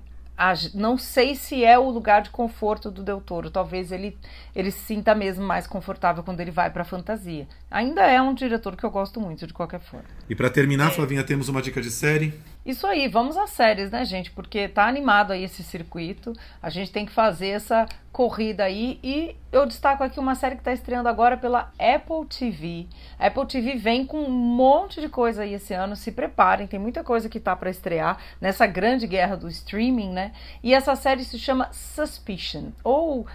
não 0.75 0.99
sei 0.99 1.35
se 1.35 1.65
é 1.65 1.79
o 1.79 1.89
lugar 1.91 2.23
de 2.23 2.31
conforto 2.31 2.91
do 2.91 3.03
Del 3.03 3.21
Toro. 3.21 3.51
Talvez 3.51 3.93
ele, 3.93 4.17
ele 4.55 4.71
se 4.71 4.81
sinta 4.81 5.15
mesmo 5.15 5.45
mais 5.45 5.67
confortável 5.67 6.23
quando 6.23 6.41
ele 6.41 6.51
vai 6.51 6.71
para 6.71 6.83
a 6.83 6.85
fantasia. 6.85 7.47
Ainda 7.71 8.03
é 8.03 8.21
um 8.21 8.35
diretor 8.35 8.77
que 8.77 8.85
eu 8.85 8.91
gosto 8.91 9.21
muito, 9.21 9.47
de 9.47 9.53
qualquer 9.53 9.81
forma. 9.81 10.07
E 10.29 10.35
para 10.35 10.51
terminar, 10.51 10.91
Flavinha, 10.91 11.25
temos 11.25 11.49
uma 11.49 11.63
dica 11.63 11.81
de 11.81 11.91
série? 11.91 12.35
Isso 12.65 12.87
aí, 12.87 13.09
vamos 13.09 13.37
às 13.37 13.51
séries, 13.51 13.91
né, 13.91 14.05
gente? 14.05 14.31
Porque 14.31 14.69
tá 14.69 14.87
animado 14.87 15.33
aí 15.33 15.43
esse 15.43 15.65
circuito. 15.65 16.33
A 16.63 16.71
gente 16.71 16.93
tem 16.93 17.05
que 17.05 17.13
fazer 17.13 17.49
essa 17.49 17.89
corrida 18.13 18.65
aí. 18.65 19.01
E 19.03 19.35
eu 19.51 19.67
destaco 19.67 20.05
aqui 20.05 20.21
uma 20.21 20.35
série 20.35 20.55
que 20.55 20.61
está 20.61 20.73
estreando 20.73 21.09
agora 21.09 21.37
pela 21.37 21.73
Apple 21.79 22.27
TV. 22.29 22.87
A 23.19 23.27
Apple 23.27 23.47
TV 23.47 23.75
vem 23.75 24.07
com 24.07 24.19
um 24.19 24.31
monte 24.31 25.01
de 25.01 25.09
coisa 25.09 25.43
aí 25.43 25.55
esse 25.55 25.75
ano. 25.75 25.97
Se 25.97 26.13
preparem, 26.13 26.67
tem 26.67 26.79
muita 26.79 27.03
coisa 27.03 27.29
que 27.29 27.41
tá 27.41 27.57
para 27.57 27.71
estrear 27.71 28.19
nessa 28.41 28.67
grande 28.67 29.07
guerra 29.07 29.37
do 29.37 29.49
streaming, 29.49 30.11
né? 30.13 30.33
E 30.63 30.73
essa 30.73 30.95
série 30.95 31.25
se 31.25 31.39
chama 31.39 31.73
Suspicion. 31.73 32.71
Ou 32.85 33.27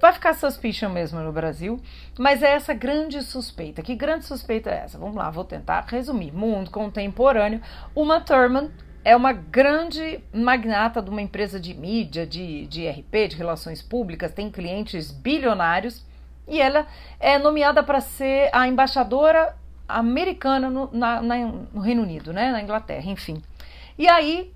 vai 0.00 0.12
ficar 0.12 0.34
Suspicion 0.34 0.90
mesmo 0.90 1.18
no 1.20 1.32
Brasil. 1.32 1.80
Mas 2.18 2.42
é 2.42 2.52
essa 2.52 2.72
grande 2.72 3.22
suspeita. 3.22 3.82
Que 3.82 3.94
grande 3.94 4.24
suspeita 4.24 4.70
é 4.70 4.84
essa? 4.84 4.98
Vamos 4.98 5.16
lá, 5.16 5.30
vou 5.30 5.44
tentar 5.44 5.84
resumir. 5.86 6.32
Mundo 6.32 6.70
contemporâneo. 6.70 7.60
Uma 7.94 8.20
Thurman 8.20 8.70
é 9.04 9.14
uma 9.14 9.32
grande 9.32 10.20
magnata 10.32 11.00
de 11.00 11.10
uma 11.10 11.22
empresa 11.22 11.60
de 11.60 11.72
mídia, 11.74 12.26
de, 12.26 12.66
de 12.66 12.88
RP, 12.88 13.28
de 13.28 13.36
relações 13.36 13.80
públicas, 13.80 14.32
tem 14.32 14.50
clientes 14.50 15.12
bilionários 15.12 16.04
e 16.48 16.60
ela 16.60 16.88
é 17.20 17.38
nomeada 17.38 17.84
para 17.84 18.00
ser 18.00 18.50
a 18.52 18.66
embaixadora 18.66 19.56
americana 19.88 20.68
no, 20.68 20.90
na, 20.92 21.22
na, 21.22 21.36
no 21.36 21.80
Reino 21.80 22.02
Unido, 22.02 22.32
né, 22.32 22.50
na 22.50 22.60
Inglaterra, 22.60 23.08
enfim. 23.08 23.40
E 23.96 24.08
aí, 24.08 24.52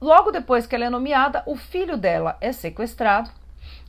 logo 0.00 0.30
depois 0.30 0.64
que 0.64 0.76
ela 0.76 0.84
é 0.84 0.90
nomeada, 0.90 1.42
o 1.44 1.56
filho 1.56 1.96
dela 1.96 2.36
é 2.40 2.52
sequestrado 2.52 3.30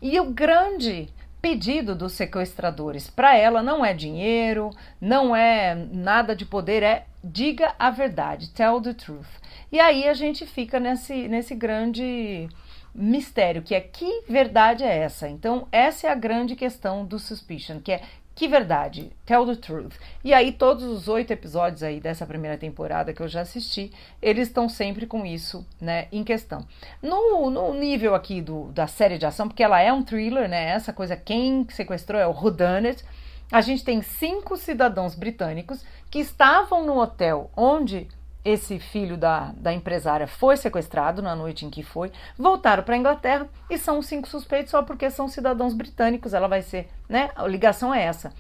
e 0.01 0.19
o 0.19 0.31
grande 0.31 1.07
pedido 1.41 1.95
dos 1.95 2.13
sequestradores 2.13 3.09
para 3.09 3.35
ela 3.35 3.63
não 3.63 3.83
é 3.83 3.93
dinheiro, 3.93 4.69
não 4.99 5.35
é 5.35 5.75
nada 5.91 6.35
de 6.35 6.45
poder, 6.45 6.83
é 6.83 7.05
diga 7.23 7.73
a 7.77 7.89
verdade, 7.89 8.49
tell 8.51 8.81
the 8.81 8.93
truth. 8.93 9.27
E 9.71 9.79
aí 9.79 10.07
a 10.07 10.13
gente 10.13 10.45
fica 10.45 10.79
nesse, 10.79 11.27
nesse 11.27 11.53
grande 11.55 12.49
mistério, 12.93 13.61
que 13.61 13.75
é 13.75 13.81
que 13.81 14.23
verdade 14.27 14.83
é 14.83 14.97
essa? 14.97 15.27
Então, 15.27 15.67
essa 15.71 16.07
é 16.07 16.09
a 16.09 16.15
grande 16.15 16.55
questão 16.55 17.05
do 17.05 17.19
Suspicion, 17.19 17.79
que 17.79 17.91
é 17.91 18.01
que 18.39 18.47
verdade? 18.47 19.11
Tell 19.25 19.45
the 19.45 19.55
truth. 19.55 19.95
E 20.23 20.33
aí, 20.33 20.53
todos 20.53 20.85
os 20.85 21.09
oito 21.09 21.33
episódios 21.33 21.83
aí 21.83 21.99
dessa 21.99 22.25
primeira 22.25 22.57
temporada 22.57 23.13
que 23.13 23.21
eu 23.21 23.27
já 23.27 23.41
assisti, 23.41 23.91
eles 24.21 24.47
estão 24.47 24.69
sempre 24.69 25.05
com 25.05 25.25
isso, 25.25 25.67
né, 25.79 26.07
em 26.09 26.23
questão. 26.23 26.65
No, 27.03 27.49
no 27.49 27.73
nível 27.73 28.15
aqui 28.15 28.41
do, 28.41 28.71
da 28.71 28.87
série 28.87 29.17
de 29.17 29.25
ação, 29.25 29.49
porque 29.49 29.61
ela 29.61 29.81
é 29.81 29.91
um 29.91 30.03
thriller, 30.03 30.47
né, 30.47 30.69
essa 30.69 30.93
coisa, 30.93 31.17
quem 31.17 31.67
sequestrou 31.69 32.17
é 32.17 32.25
o 32.25 32.31
Whodunit, 32.31 33.03
a 33.51 33.59
gente 33.59 33.83
tem 33.83 34.01
cinco 34.01 34.55
cidadãos 34.55 35.15
britânicos 35.15 35.83
que 36.09 36.19
estavam 36.19 36.85
no 36.85 36.97
hotel 36.97 37.51
onde 37.57 38.07
esse 38.49 38.79
filho 38.79 39.17
da, 39.17 39.51
da 39.55 39.73
empresária 39.73 40.27
foi 40.27 40.57
sequestrado 40.57 41.21
na 41.21 41.35
noite 41.35 41.65
em 41.65 41.69
que 41.69 41.83
foi, 41.83 42.11
voltaram 42.37 42.83
para 42.83 42.95
a 42.95 42.97
Inglaterra 42.97 43.47
e 43.69 43.77
são 43.77 44.01
cinco 44.01 44.27
suspeitos 44.27 44.71
só 44.71 44.83
porque 44.83 45.09
são 45.09 45.27
cidadãos 45.27 45.73
britânicos. 45.73 46.33
Ela 46.33 46.47
vai 46.47 46.61
ser, 46.61 46.89
né? 47.07 47.29
A 47.35 47.47
ligação 47.47 47.93
é 47.93 48.03
essa. 48.03 48.33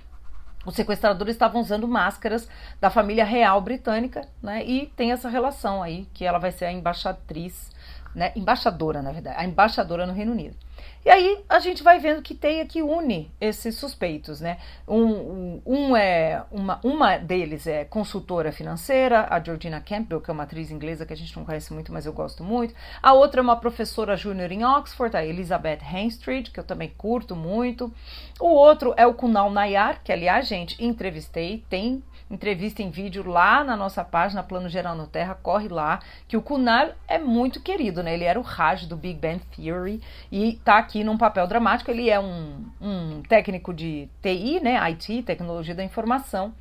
Os 0.65 0.75
sequestradores 0.75 1.35
estavam 1.35 1.61
usando 1.61 1.87
máscaras 1.87 2.47
da 2.81 2.89
família 2.89 3.23
real 3.23 3.61
britânica, 3.61 4.27
né? 4.41 4.63
E 4.65 4.87
tem 4.87 5.11
essa 5.11 5.29
relação 5.29 5.81
aí 5.81 6.07
que 6.13 6.25
ela 6.25 6.37
vai 6.37 6.51
ser 6.51 6.65
a 6.65 6.71
embaixatriz, 6.71 7.71
né? 8.13 8.33
Embaixadora, 8.35 9.01
na 9.01 9.11
verdade, 9.11 9.37
a 9.39 9.45
embaixadora 9.45 10.05
no 10.05 10.13
Reino 10.13 10.33
Unido. 10.33 10.57
E 11.05 11.09
aí 11.09 11.43
a 11.47 11.59
gente 11.59 11.81
vai 11.81 11.97
vendo 11.97 12.21
que 12.21 12.35
tem 12.35 12.61
aqui 12.61 12.81
une 12.81 13.31
esses 13.39 13.75
suspeitos, 13.75 14.41
né? 14.41 14.57
Um, 14.87 15.61
um, 15.65 15.95
é 15.95 16.43
uma, 16.51 16.79
uma 16.83 17.17
deles 17.17 17.65
é 17.65 17.85
consultora 17.85 18.51
financeira, 18.51 19.25
a 19.29 19.39
Georgina 19.41 19.79
Campbell, 19.79 20.21
que 20.21 20.29
é 20.29 20.33
uma 20.33 20.43
atriz 20.43 20.69
inglesa 20.69 21.05
que 21.05 21.13
a 21.13 21.17
gente 21.17 21.35
não 21.35 21.45
conhece 21.45 21.73
muito, 21.73 21.91
mas 21.91 22.05
eu 22.05 22.13
gosto 22.13 22.43
muito. 22.43 22.73
A 23.01 23.13
outra 23.13 23.39
é 23.39 23.43
uma 23.43 23.55
professora 23.55 24.17
júnior 24.17 24.51
em 24.51 24.65
Oxford, 24.65 25.15
a 25.15 25.25
Elizabeth 25.25 25.79
Henstridge, 25.81 26.51
que 26.51 26.59
eu 26.59 26.63
também 26.63 26.93
curto 26.97 27.35
muito. 27.35 27.91
O 28.39 28.49
outro 28.49 28.93
é 28.97 29.07
o 29.07 29.13
Kunal 29.13 29.49
Nayar, 29.49 30.01
que 30.03 30.11
aliás, 30.11 30.47
gente, 30.47 30.83
entrevistei, 30.83 31.63
tem 31.69 32.03
entrevista 32.29 32.83
em 32.83 32.89
vídeo 32.89 33.27
lá 33.27 33.63
na 33.63 33.75
nossa 33.75 34.03
página 34.03 34.43
Plano 34.43 34.69
Geral 34.69 34.95
no 34.95 35.07
Terra, 35.07 35.35
corre 35.41 35.67
lá, 35.67 35.99
que 36.27 36.37
o 36.37 36.41
Kunal 36.41 36.91
é 37.07 37.17
muito 37.17 37.61
querido, 37.61 38.03
né? 38.03 38.13
Ele 38.13 38.23
era 38.23 38.39
o 38.39 38.43
Raj 38.43 38.85
do 38.85 38.95
Big 38.95 39.19
Bang 39.19 39.41
Theory 39.55 40.01
e 40.31 40.59
tá 40.63 40.77
aqui 40.77 41.03
num 41.03 41.17
papel 41.17 41.47
dramático. 41.47 41.89
Ele 41.89 42.09
é 42.09 42.19
um, 42.19 42.65
um 42.79 43.21
técnico 43.23 43.73
de 43.73 44.07
TI, 44.21 44.59
né? 44.59 44.77
IT, 44.91 45.23
Tecnologia 45.23 45.73
da 45.73 45.83
Informação 45.83 46.53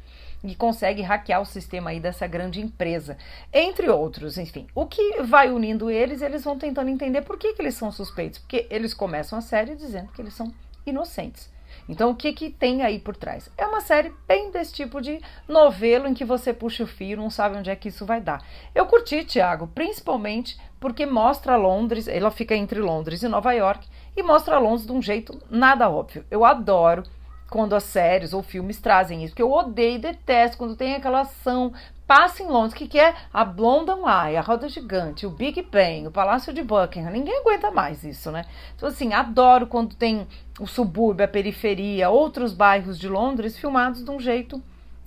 e 0.43 0.55
consegue 0.55 1.03
hackear 1.03 1.41
o 1.41 1.45
sistema 1.45 1.91
aí 1.91 2.01
dessa 2.01 2.27
grande 2.27 2.61
empresa, 2.61 3.16
entre 3.53 3.89
outros, 3.89 4.39
enfim. 4.39 4.66
O 4.75 4.87
que 4.87 5.23
vai 5.23 5.51
unindo 5.51 5.91
eles, 5.91 6.23
eles 6.23 6.45
vão 6.45 6.59
tentando 6.59 6.91
entender 6.91 7.23
por 7.23 7.37
que, 7.37 7.55
que 7.55 7.62
eles 7.62 7.75
são 7.75 7.91
suspeitos, 7.91 8.39
porque 8.39 8.66
eles 8.71 8.95
começam 8.95 9.39
a 9.39 9.43
série 9.43 9.75
dizendo 9.75 10.12
que 10.12 10.23
eles 10.23 10.35
são 10.35 10.53
inocentes. 10.87 11.51
Então, 11.89 12.11
o 12.11 12.14
que, 12.14 12.32
que 12.32 12.51
tem 12.51 12.82
aí 12.82 12.99
por 12.99 13.16
trás? 13.16 13.51
É 13.57 13.66
uma 13.66 13.80
série 13.80 14.12
bem 14.26 14.51
desse 14.51 14.74
tipo 14.74 15.01
de 15.01 15.20
novelo 15.49 16.07
em 16.07 16.14
que 16.14 16.24
você 16.24 16.53
puxa 16.53 16.84
o 16.84 16.86
fio, 16.86 17.16
não 17.16 17.30
sabe 17.30 17.57
onde 17.57 17.70
é 17.70 17.76
que 17.76 17.89
isso 17.89 18.05
vai 18.05 18.20
dar. 18.20 18.45
Eu 18.74 18.84
curti, 18.86 19.24
Tiago, 19.24 19.68
principalmente 19.68 20.59
porque 20.78 21.07
mostra 21.07 21.57
Londres, 21.57 22.07
ela 22.07 22.30
fica 22.30 22.55
entre 22.55 22.78
Londres 22.78 23.22
e 23.22 23.28
Nova 23.28 23.53
York, 23.53 23.89
e 24.16 24.22
mostra 24.22 24.59
Londres 24.59 24.86
de 24.86 24.93
um 24.93 25.01
jeito 25.01 25.41
nada 25.51 25.89
óbvio. 25.89 26.24
Eu 26.30 26.45
adoro 26.45 27.03
quando 27.49 27.74
as 27.74 27.84
séries 27.84 28.34
ou 28.34 28.43
filmes 28.43 28.78
trazem 28.78 29.24
isso, 29.24 29.34
que 29.34 29.43
eu 29.43 29.51
odeio 29.51 29.95
e 29.95 29.99
detesto 29.99 30.59
quando 30.59 30.76
tem 30.76 30.95
aquela 30.95 31.20
ação 31.20 31.72
passa 32.09 32.43
em 32.43 32.47
Londres, 32.47 32.73
que, 32.73 32.89
que 32.89 32.99
é 32.99 33.15
a 33.31 33.45
Blondon 33.45 34.09
Eye, 34.09 34.39
a 34.39 34.41
Roda 34.41 34.67
Gigante, 34.67 35.27
o 35.27 35.31
Big 35.31 35.61
Ben, 35.61 36.07
o 36.07 36.11
Palácio 36.11 36.55
de 36.55 36.63
Buckingham. 36.63 37.13
Ninguém 37.13 37.39
aguenta 37.39 37.71
mais 37.71 38.03
isso, 38.03 38.31
né? 38.31 38.47
Então, 38.75 38.89
assim, 38.89 39.13
adoro 39.13 39.67
quando 39.67 39.95
tem 39.95 40.27
o 40.59 40.67
subúrbio, 40.67 41.27
a 41.27 41.29
periferia, 41.29 42.09
outros 42.09 42.55
bairros 42.55 42.99
de 42.99 43.07
Londres 43.07 43.59
filmados 43.59 44.03
de 44.03 44.11
um 44.11 44.19
jeito 44.19 44.61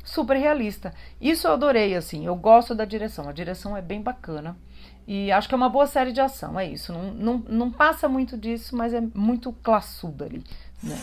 super 0.04 0.38
realista. 0.38 0.94
Isso 1.20 1.48
eu 1.48 1.54
adorei, 1.54 1.96
assim. 1.96 2.28
Eu 2.28 2.36
gosto 2.36 2.76
da 2.76 2.86
direção. 2.86 3.28
A 3.28 3.34
direção 3.34 3.76
é 3.76 3.82
bem 3.82 4.00
bacana. 4.00 4.56
E 5.08 5.32
acho 5.32 5.48
que 5.50 5.56
é 5.56 5.58
uma 5.58 5.70
boa 5.70 5.88
série 5.88 6.12
de 6.12 6.22
ação, 6.22 6.60
é 6.60 6.66
isso. 6.66 6.94
Não, 6.94 7.12
não, 7.12 7.44
não 7.50 7.72
passa 7.72 8.08
muito 8.08 8.38
disso, 8.38 8.76
mas 8.76 8.94
é 8.94 9.02
muito 9.16 9.52
classuda 9.52 10.26
ali. 10.26 10.44
Né? 10.84 10.98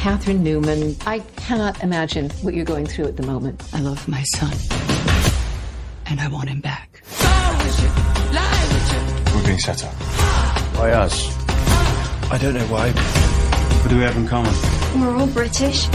Catherine 0.00 0.42
Newman. 0.42 0.96
I 1.06 1.20
cannot 1.36 1.82
imagine 1.82 2.30
what 2.42 2.54
you're 2.54 2.64
going 2.64 2.86
through 2.86 3.06
at 3.08 3.16
the 3.16 3.26
moment. 3.26 3.62
I 3.72 3.80
love 3.80 4.06
my 4.08 4.22
son. 4.24 4.52
And 6.06 6.20
I 6.20 6.28
want 6.28 6.48
him 6.48 6.60
back. 6.60 7.02
We're 9.34 9.44
being 9.44 9.58
set 9.58 9.84
up. 9.84 9.94
By 10.74 10.92
us. 10.92 11.26
I 12.30 12.38
don't 12.38 12.54
know 12.54 12.66
why. 12.66 12.92
What 13.82 13.90
do 13.90 13.96
we 13.96 14.02
have 14.02 14.16
in 14.16 14.26
common? 14.28 14.52
We're 15.00 15.16
all 15.16 15.26
British. 15.26 15.88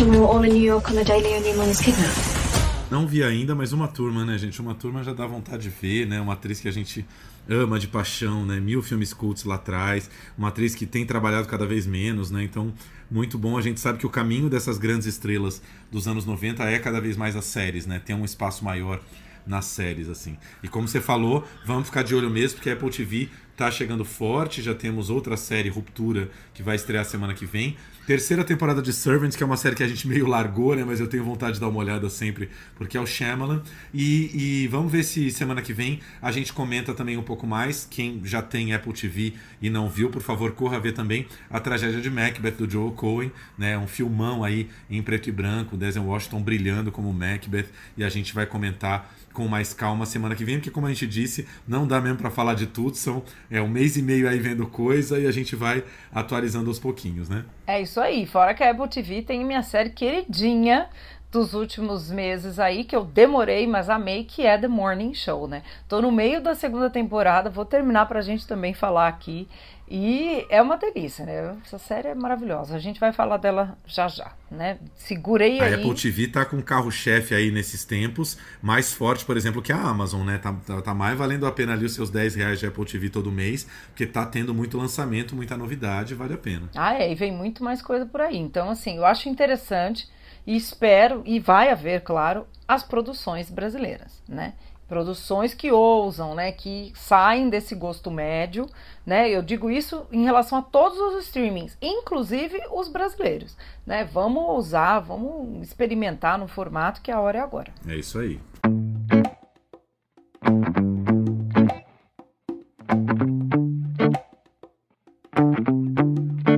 And 0.00 0.10
we 0.10 0.18
were 0.18 0.26
all 0.26 0.42
in 0.42 0.52
New 0.52 0.62
York 0.62 0.88
on 0.90 0.96
the 0.96 1.04
day 1.04 1.22
Leo 1.22 1.40
Newman 1.40 1.68
was 1.68 1.80
kidnapped. 1.80 2.42
Não 2.90 3.06
vi 3.06 3.22
ainda, 3.24 3.54
mas 3.54 3.72
uma 3.72 3.88
turma, 3.88 4.22
né, 4.24 4.36
gente? 4.36 4.60
Uma 4.60 4.74
turma 4.74 5.02
já 5.02 5.14
dá 5.14 5.26
vontade 5.26 5.62
de 5.62 5.70
ver, 5.70 6.06
né? 6.06 6.20
Uma 6.20 6.34
atriz 6.34 6.60
que 6.60 6.68
a 6.68 6.72
gente 6.72 7.06
ama 7.48 7.78
de 7.78 7.88
paixão, 7.88 8.46
né? 8.46 8.60
Mil 8.60 8.82
filmes 8.82 9.12
cultos 9.12 9.44
lá 9.44 9.56
atrás, 9.56 10.10
uma 10.36 10.48
atriz 10.48 10.74
que 10.74 10.86
tem 10.86 11.04
trabalhado 11.04 11.48
cada 11.48 11.66
vez 11.66 11.86
menos, 11.86 12.30
né? 12.30 12.42
Então, 12.42 12.72
muito 13.10 13.38
bom. 13.38 13.58
A 13.58 13.62
gente 13.62 13.80
sabe 13.80 13.98
que 13.98 14.06
o 14.06 14.10
caminho 14.10 14.48
dessas 14.48 14.78
grandes 14.78 15.06
estrelas 15.06 15.62
dos 15.90 16.06
anos 16.08 16.24
90 16.24 16.64
é 16.64 16.78
cada 16.78 17.00
vez 17.00 17.16
mais 17.16 17.36
as 17.36 17.44
séries, 17.44 17.86
né? 17.86 18.00
Tem 18.04 18.14
um 18.14 18.24
espaço 18.24 18.64
maior 18.64 19.00
nas 19.46 19.64
séries, 19.64 20.08
assim. 20.08 20.36
E 20.62 20.68
como 20.68 20.86
você 20.86 21.00
falou, 21.00 21.46
vamos 21.66 21.86
ficar 21.86 22.02
de 22.02 22.14
olho 22.14 22.30
mesmo, 22.30 22.56
porque 22.56 22.70
a 22.70 22.74
Apple 22.74 22.90
TV 22.90 23.28
tá 23.56 23.70
chegando 23.70 24.04
forte, 24.04 24.62
já 24.62 24.74
temos 24.74 25.10
outra 25.10 25.36
série, 25.36 25.68
Ruptura, 25.68 26.30
que 26.54 26.62
vai 26.62 26.76
estrear 26.76 27.04
semana 27.04 27.34
que 27.34 27.46
vem. 27.46 27.76
Terceira 28.06 28.42
temporada 28.42 28.82
de 28.82 28.92
Servants, 28.92 29.36
que 29.36 29.44
é 29.44 29.46
uma 29.46 29.56
série 29.56 29.76
que 29.76 29.82
a 29.82 29.86
gente 29.86 30.08
meio 30.08 30.26
largou, 30.26 30.74
né? 30.74 30.82
Mas 30.84 30.98
eu 30.98 31.06
tenho 31.06 31.22
vontade 31.22 31.54
de 31.54 31.60
dar 31.60 31.68
uma 31.68 31.78
olhada 31.78 32.10
sempre, 32.10 32.50
porque 32.74 32.96
é 32.96 33.00
o 33.00 33.06
Shyamalan. 33.06 33.62
E, 33.94 34.64
e 34.64 34.68
vamos 34.68 34.90
ver 34.90 35.04
se 35.04 35.30
semana 35.30 35.62
que 35.62 35.72
vem 35.72 36.00
a 36.20 36.32
gente 36.32 36.52
comenta 36.52 36.92
também 36.94 37.16
um 37.16 37.22
pouco 37.22 37.46
mais. 37.46 37.86
Quem 37.88 38.20
já 38.24 38.42
tem 38.42 38.74
Apple 38.74 38.92
TV 38.92 39.34
e 39.60 39.70
não 39.70 39.88
viu, 39.88 40.10
por 40.10 40.20
favor, 40.20 40.50
corra 40.50 40.80
ver 40.80 40.92
também 40.94 41.28
a 41.48 41.60
tragédia 41.60 42.00
de 42.00 42.10
Macbeth, 42.10 42.56
do 42.58 42.68
Joel 42.68 42.90
Cohen, 42.90 43.30
né? 43.56 43.78
Um 43.78 43.86
filmão 43.86 44.42
aí 44.42 44.68
em 44.90 45.00
preto 45.00 45.28
e 45.28 45.32
branco, 45.32 45.76
Denzel 45.76 46.04
Washington 46.04 46.42
brilhando 46.42 46.90
como 46.90 47.12
Macbeth. 47.12 47.66
E 47.96 48.02
a 48.02 48.08
gente 48.08 48.34
vai 48.34 48.46
comentar 48.46 49.14
com 49.32 49.48
mais 49.48 49.72
calma 49.72 50.06
semana 50.06 50.34
que 50.34 50.44
vem, 50.44 50.56
porque 50.56 50.70
como 50.70 50.86
a 50.86 50.90
gente 50.90 51.06
disse, 51.06 51.46
não 51.66 51.86
dá 51.86 52.00
mesmo 52.00 52.18
para 52.18 52.30
falar 52.30 52.54
de 52.54 52.66
tudo, 52.66 52.96
são 52.96 53.22
é 53.50 53.60
um 53.60 53.68
mês 53.68 53.96
e 53.96 54.02
meio 54.02 54.28
aí 54.28 54.38
vendo 54.38 54.66
coisa 54.66 55.18
e 55.18 55.26
a 55.26 55.32
gente 55.32 55.56
vai 55.56 55.84
atualizando 56.12 56.68
aos 56.68 56.78
pouquinhos, 56.78 57.28
né? 57.28 57.44
É 57.66 57.80
isso 57.80 58.00
aí, 58.00 58.26
fora 58.26 58.54
que 58.54 58.62
a 58.62 58.70
Apple 58.70 58.88
TV 58.88 59.22
tem 59.22 59.44
minha 59.44 59.62
série 59.62 59.90
queridinha 59.90 60.88
dos 61.32 61.54
últimos 61.54 62.10
meses 62.10 62.58
aí, 62.58 62.84
que 62.84 62.94
eu 62.94 63.04
demorei, 63.04 63.66
mas 63.66 63.88
amei, 63.88 64.22
que 64.22 64.44
é 64.44 64.58
The 64.58 64.68
Morning 64.68 65.14
Show, 65.14 65.48
né? 65.48 65.62
Tô 65.88 66.02
no 66.02 66.12
meio 66.12 66.42
da 66.42 66.54
segunda 66.54 66.90
temporada, 66.90 67.48
vou 67.48 67.64
terminar 67.64 68.04
pra 68.06 68.20
gente 68.20 68.46
também 68.46 68.74
falar 68.74 69.08
aqui. 69.08 69.48
E 69.88 70.46
é 70.48 70.60
uma 70.60 70.76
delícia, 70.76 71.24
né? 71.24 71.56
Essa 71.64 71.78
série 71.78 72.08
é 72.08 72.14
maravilhosa. 72.14 72.76
A 72.76 72.78
gente 72.78 73.00
vai 73.00 73.12
falar 73.12 73.38
dela 73.38 73.76
já 73.86 74.08
já, 74.08 74.32
né? 74.50 74.78
Segurei 74.94 75.58
a 75.60 75.64
aí. 75.64 75.74
A 75.74 75.76
Apple 75.76 75.94
TV 75.94 76.28
tá 76.28 76.44
com 76.44 76.60
carro-chefe 76.62 77.34
aí 77.34 77.50
nesses 77.50 77.84
tempos, 77.84 78.38
mais 78.60 78.92
forte, 78.92 79.24
por 79.24 79.36
exemplo, 79.36 79.62
que 79.62 79.72
a 79.72 79.80
Amazon, 79.80 80.26
né? 80.26 80.38
Tá, 80.38 80.54
tá, 80.66 80.82
tá, 80.82 80.94
mais 80.94 81.16
valendo 81.16 81.46
a 81.46 81.52
pena 81.52 81.72
ali 81.72 81.86
os 81.86 81.94
seus 81.94 82.10
10 82.10 82.34
reais 82.34 82.60
de 82.60 82.66
Apple 82.66 82.84
TV 82.84 83.08
todo 83.08 83.32
mês, 83.32 83.66
porque 83.88 84.06
tá 84.06 84.24
tendo 84.26 84.54
muito 84.54 84.76
lançamento, 84.76 85.34
muita 85.34 85.56
novidade, 85.56 86.14
vale 86.14 86.34
a 86.34 86.38
pena. 86.38 86.70
Ah, 86.74 86.94
é, 86.94 87.10
e 87.10 87.14
vem 87.14 87.32
muito 87.32 87.64
mais 87.64 87.80
coisa 87.80 88.04
por 88.04 88.20
aí. 88.20 88.36
Então, 88.36 88.70
assim, 88.70 88.96
eu 88.98 89.04
acho 89.06 89.28
interessante 89.30 90.08
e 90.46 90.56
espero, 90.56 91.22
e 91.24 91.38
vai 91.38 91.70
haver, 91.70 92.02
claro, 92.02 92.46
as 92.66 92.82
produções 92.82 93.50
brasileiras, 93.50 94.22
né? 94.28 94.54
Produções 94.88 95.54
que 95.54 95.72
ousam, 95.72 96.34
né? 96.34 96.52
Que 96.52 96.92
saem 96.94 97.48
desse 97.48 97.74
gosto 97.74 98.10
médio, 98.10 98.66
né? 99.06 99.30
Eu 99.30 99.40
digo 99.40 99.70
isso 99.70 100.06
em 100.12 100.24
relação 100.24 100.58
a 100.58 100.62
todos 100.62 100.98
os 100.98 101.24
streamings, 101.24 101.78
inclusive 101.80 102.60
os 102.70 102.88
brasileiros, 102.88 103.56
né? 103.86 104.04
Vamos 104.04 104.42
ousar, 104.42 105.00
vamos 105.00 105.62
experimentar 105.66 106.38
no 106.38 106.46
formato 106.46 107.00
que 107.00 107.10
a 107.10 107.20
hora 107.20 107.38
é 107.38 107.40
agora. 107.40 107.72
É 107.88 107.96
isso 107.96 108.18
aí. 108.18 108.40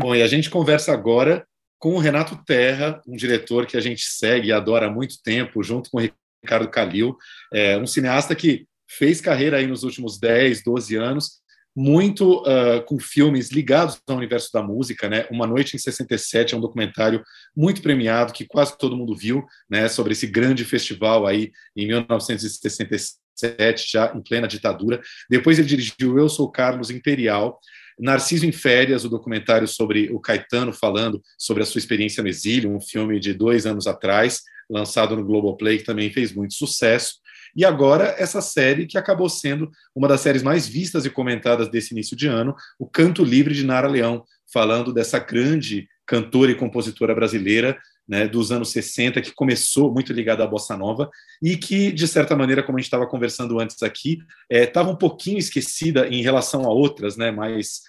Bom, 0.00 0.14
e 0.14 0.22
a 0.22 0.26
gente 0.26 0.50
conversa 0.50 0.92
agora 0.92 1.46
com 1.84 1.96
o 1.96 1.98
Renato 1.98 2.42
Terra, 2.46 3.02
um 3.06 3.14
diretor 3.14 3.66
que 3.66 3.76
a 3.76 3.80
gente 3.80 4.04
segue 4.04 4.48
e 4.48 4.52
adora 4.52 4.86
há 4.86 4.90
muito 4.90 5.22
tempo, 5.22 5.62
junto 5.62 5.90
com 5.90 5.98
o 5.98 6.10
Ricardo 6.42 6.70
Calil, 6.70 7.14
é 7.52 7.76
um 7.76 7.86
cineasta 7.86 8.34
que 8.34 8.66
fez 8.88 9.20
carreira 9.20 9.58
aí 9.58 9.66
nos 9.66 9.82
últimos 9.82 10.18
10, 10.18 10.64
12 10.64 10.96
anos, 10.96 11.42
muito 11.76 12.40
uh, 12.40 12.82
com 12.86 12.98
filmes 12.98 13.50
ligados 13.50 14.00
ao 14.08 14.16
universo 14.16 14.48
da 14.50 14.62
música, 14.62 15.10
né? 15.10 15.26
Uma 15.30 15.46
Noite 15.46 15.76
em 15.76 15.78
67 15.78 16.54
é 16.54 16.56
um 16.56 16.60
documentário 16.62 17.22
muito 17.54 17.82
premiado 17.82 18.32
que 18.32 18.46
quase 18.46 18.78
todo 18.78 18.96
mundo 18.96 19.14
viu, 19.14 19.44
né? 19.68 19.86
Sobre 19.86 20.14
esse 20.14 20.26
grande 20.26 20.64
festival 20.64 21.26
aí 21.26 21.52
em 21.76 21.86
1967, 21.86 23.92
já 23.92 24.10
em 24.16 24.22
plena 24.22 24.48
ditadura. 24.48 25.02
Depois 25.28 25.58
ele 25.58 25.68
dirigiu 25.68 26.18
Eu 26.18 26.30
Sou 26.30 26.50
Carlos 26.50 26.88
Imperial, 26.88 27.60
Narciso 27.98 28.46
em 28.46 28.52
Férias, 28.52 29.04
o 29.04 29.08
documentário 29.08 29.68
sobre 29.68 30.10
o 30.10 30.20
Caetano 30.20 30.72
falando 30.72 31.22
sobre 31.38 31.62
a 31.62 31.66
sua 31.66 31.78
experiência 31.78 32.22
no 32.22 32.28
exílio, 32.28 32.74
um 32.74 32.80
filme 32.80 33.20
de 33.20 33.32
dois 33.32 33.66
anos 33.66 33.86
atrás, 33.86 34.42
lançado 34.68 35.16
no 35.16 35.24
Globoplay, 35.24 35.78
que 35.78 35.84
também 35.84 36.10
fez 36.10 36.32
muito 36.32 36.54
sucesso. 36.54 37.16
E 37.56 37.64
agora, 37.64 38.14
essa 38.18 38.40
série 38.40 38.86
que 38.86 38.98
acabou 38.98 39.28
sendo 39.28 39.70
uma 39.94 40.08
das 40.08 40.20
séries 40.20 40.42
mais 40.42 40.66
vistas 40.66 41.04
e 41.04 41.10
comentadas 41.10 41.68
desse 41.68 41.94
início 41.94 42.16
de 42.16 42.26
ano, 42.26 42.54
O 42.78 42.86
Canto 42.86 43.22
Livre 43.22 43.54
de 43.54 43.64
Nara 43.64 43.86
Leão, 43.86 44.24
falando 44.52 44.92
dessa 44.92 45.18
grande 45.18 45.88
cantora 46.06 46.50
e 46.50 46.54
compositora 46.54 47.14
brasileira 47.14 47.78
né, 48.06 48.28
dos 48.28 48.52
anos 48.52 48.70
60, 48.70 49.20
que 49.22 49.32
começou 49.32 49.92
muito 49.92 50.12
ligada 50.12 50.44
à 50.44 50.46
bossa 50.46 50.76
nova 50.76 51.10
e 51.42 51.56
que, 51.56 51.90
de 51.90 52.06
certa 52.06 52.36
maneira, 52.36 52.62
como 52.62 52.76
a 52.76 52.80
gente 52.80 52.86
estava 52.86 53.06
conversando 53.06 53.58
antes 53.58 53.82
aqui, 53.82 54.18
estava 54.50 54.90
é, 54.90 54.92
um 54.92 54.96
pouquinho 54.96 55.38
esquecida 55.38 56.06
em 56.08 56.22
relação 56.22 56.64
a 56.64 56.68
outras, 56.68 57.16
né, 57.16 57.30
mais 57.30 57.82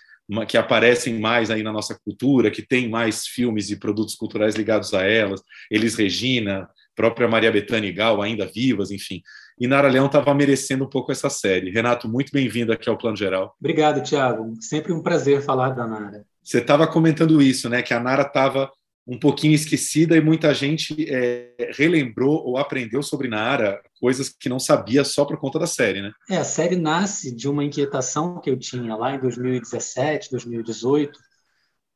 que 0.48 0.58
aparecem 0.58 1.20
mais 1.20 1.52
aí 1.52 1.62
na 1.62 1.72
nossa 1.72 1.94
cultura, 1.94 2.50
que 2.50 2.64
tem 2.64 2.90
mais 2.90 3.28
filmes 3.28 3.70
e 3.70 3.76
produtos 3.76 4.16
culturais 4.16 4.56
ligados 4.56 4.94
a 4.94 5.04
elas, 5.04 5.42
Elis 5.70 5.96
Regina, 5.96 6.68
própria 6.96 7.28
Maria 7.28 7.52
Bethânia 7.52 7.92
Gal, 7.92 8.22
ainda 8.22 8.46
vivas, 8.48 8.90
enfim. 8.90 9.22
E 9.60 9.68
Nara 9.68 9.88
Leão 9.88 10.08
estava 10.08 10.34
merecendo 10.34 10.84
um 10.84 10.90
pouco 10.90 11.12
essa 11.12 11.30
série. 11.30 11.70
Renato, 11.70 12.10
muito 12.10 12.32
bem-vindo 12.32 12.74
aqui 12.74 12.90
ao 12.90 12.98
Plano 12.98 13.16
Geral. 13.16 13.56
Obrigado, 13.60 14.02
Tiago. 14.02 14.54
Sempre 14.60 14.92
um 14.92 15.02
prazer 15.02 15.42
falar 15.42 15.70
da 15.70 15.86
Nara. 15.86 16.26
Você 16.44 16.60
estava 16.60 16.88
comentando 16.88 17.42
isso, 17.42 17.70
né? 17.70 17.82
Que 17.82 17.94
a 17.94 18.00
Nara 18.00 18.24
estava 18.24 18.72
um 19.08 19.20
pouquinho 19.20 19.54
esquecida 19.54 20.18
e 20.18 20.22
muita 20.22 20.54
gente 20.54 21.06
é, 21.08 21.72
relembrou 21.78 22.44
ou 22.44 22.58
aprendeu 22.58 23.04
sobre 23.04 23.28
Nara 23.28 23.82
coisas 24.00 24.30
que 24.30 24.50
não 24.50 24.60
sabia 24.60 25.04
só 25.04 25.26
por 25.26 25.38
conta 25.38 25.60
da 25.60 25.68
série, 25.68 26.02
né? 26.02 26.12
É, 26.30 26.38
a 26.38 26.44
série 26.44 26.76
nasce 26.76 27.34
de 27.34 27.48
uma 27.48 27.64
inquietação 27.64 28.42
que 28.42 28.50
eu 28.50 28.58
tinha 28.58 28.96
lá 28.96 29.14
em 29.14 29.20
2017, 29.20 30.32
2018, 30.32 31.20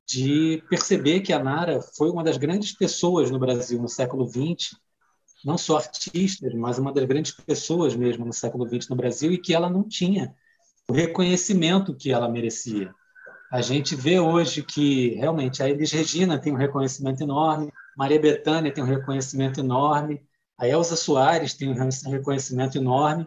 de 0.07 0.63
perceber 0.69 1.21
que 1.21 1.33
a 1.33 1.43
Nara 1.43 1.81
foi 1.97 2.09
uma 2.09 2.23
das 2.23 2.37
grandes 2.37 2.73
pessoas 2.73 3.31
no 3.31 3.39
Brasil 3.39 3.81
no 3.81 3.89
século 3.89 4.27
XX, 4.27 4.75
não 5.43 5.57
só 5.57 5.77
artistas, 5.77 6.53
mas 6.53 6.77
uma 6.77 6.93
das 6.93 7.05
grandes 7.05 7.31
pessoas 7.31 7.95
mesmo 7.95 8.25
no 8.25 8.33
século 8.33 8.67
XX 8.67 8.89
no 8.89 8.95
Brasil 8.95 9.31
e 9.31 9.37
que 9.37 9.53
ela 9.53 9.69
não 9.69 9.83
tinha 9.83 10.33
o 10.87 10.93
reconhecimento 10.93 11.95
que 11.95 12.11
ela 12.11 12.29
merecia. 12.29 12.93
A 13.51 13.61
gente 13.61 13.95
vê 13.95 14.19
hoje 14.19 14.61
que 14.61 15.15
realmente 15.15 15.63
a 15.63 15.69
Elis 15.69 15.91
Regina 15.91 16.37
tem 16.37 16.53
um 16.53 16.57
reconhecimento 16.57 17.23
enorme, 17.23 17.71
Maria 17.97 18.19
Bethânia 18.19 18.71
tem 18.71 18.83
um 18.83 18.87
reconhecimento 18.87 19.59
enorme, 19.59 20.21
a 20.57 20.67
Elza 20.67 20.95
Soares 20.95 21.55
tem 21.55 21.69
um 21.69 22.09
reconhecimento 22.11 22.77
enorme, 22.77 23.25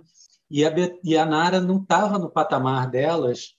e 0.49 0.65
a, 0.65 0.71
Be 0.71 1.01
e 1.03 1.17
a 1.17 1.25
Nara 1.25 1.61
não 1.61 1.79
estava 1.83 2.19
no 2.19 2.31
patamar 2.31 2.89
delas 2.89 3.57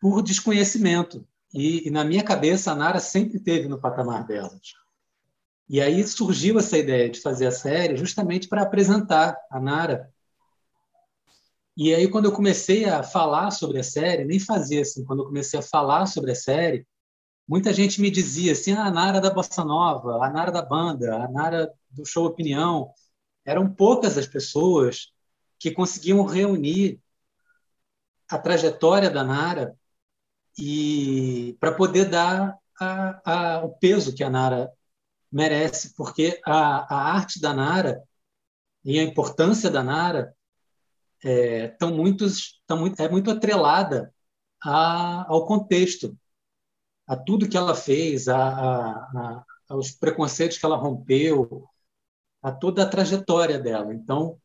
por 0.00 0.22
desconhecimento. 0.22 1.26
E, 1.54 1.86
e, 1.86 1.90
na 1.90 2.04
minha 2.04 2.24
cabeça, 2.24 2.72
a 2.72 2.74
Nara 2.74 2.98
sempre 2.98 3.38
teve 3.38 3.68
no 3.68 3.78
patamar 3.78 4.26
delas. 4.26 4.74
E 5.68 5.80
aí 5.80 6.04
surgiu 6.06 6.58
essa 6.58 6.78
ideia 6.78 7.08
de 7.08 7.20
fazer 7.20 7.46
a 7.46 7.52
série 7.52 7.96
justamente 7.96 8.48
para 8.48 8.62
apresentar 8.62 9.36
a 9.50 9.60
Nara 9.60 10.10
e 11.76 11.94
aí, 11.94 12.08
quando 12.08 12.24
eu 12.24 12.32
comecei 12.32 12.86
a 12.86 13.02
falar 13.02 13.50
sobre 13.50 13.78
a 13.78 13.84
série, 13.84 14.24
nem 14.24 14.40
fazia 14.40 14.80
assim, 14.80 15.04
quando 15.04 15.20
eu 15.20 15.26
comecei 15.26 15.60
a 15.60 15.62
falar 15.62 16.06
sobre 16.06 16.32
a 16.32 16.34
série, 16.34 16.86
muita 17.46 17.72
gente 17.72 18.00
me 18.00 18.10
dizia 18.10 18.52
assim: 18.52 18.72
ah, 18.72 18.86
a 18.86 18.90
Nara 18.90 19.20
da 19.20 19.30
Bossa 19.30 19.64
Nova, 19.64 20.24
a 20.24 20.30
Nara 20.30 20.50
da 20.50 20.62
banda, 20.62 21.14
a 21.16 21.28
Nara 21.28 21.70
do 21.90 22.06
show 22.06 22.24
Opinião. 22.26 22.90
Eram 23.44 23.72
poucas 23.72 24.16
as 24.18 24.26
pessoas 24.26 25.12
que 25.58 25.70
conseguiam 25.70 26.24
reunir 26.24 27.00
a 28.28 28.38
trajetória 28.38 29.10
da 29.10 29.22
Nara 29.22 29.76
e 30.58 31.56
para 31.60 31.72
poder 31.72 32.06
dar 32.06 32.56
a, 32.80 33.58
a, 33.58 33.64
o 33.64 33.70
peso 33.78 34.14
que 34.14 34.24
a 34.24 34.30
Nara 34.30 34.72
merece, 35.30 35.94
porque 35.94 36.40
a, 36.46 36.94
a 36.94 37.12
arte 37.14 37.40
da 37.40 37.52
Nara 37.54 38.02
e 38.84 38.98
a 38.98 39.02
importância 39.02 39.70
da 39.70 39.82
Nara 39.82 40.34
é, 41.26 41.68
tão 41.68 41.92
muitos, 41.92 42.60
tão 42.66 42.78
muito, 42.78 43.00
é 43.02 43.08
muito 43.08 43.30
atrelada 43.30 44.14
a, 44.62 45.26
ao 45.28 45.44
contexto, 45.46 46.16
a 47.06 47.16
tudo 47.16 47.48
que 47.48 47.56
ela 47.56 47.74
fez, 47.74 48.28
a, 48.28 48.36
a, 48.38 49.44
aos 49.68 49.90
preconceitos 49.92 50.58
que 50.58 50.64
ela 50.64 50.76
rompeu, 50.76 51.68
a 52.42 52.52
toda 52.52 52.84
a 52.84 52.88
trajetória 52.88 53.58
dela. 53.58 53.92
Então, 53.92 54.40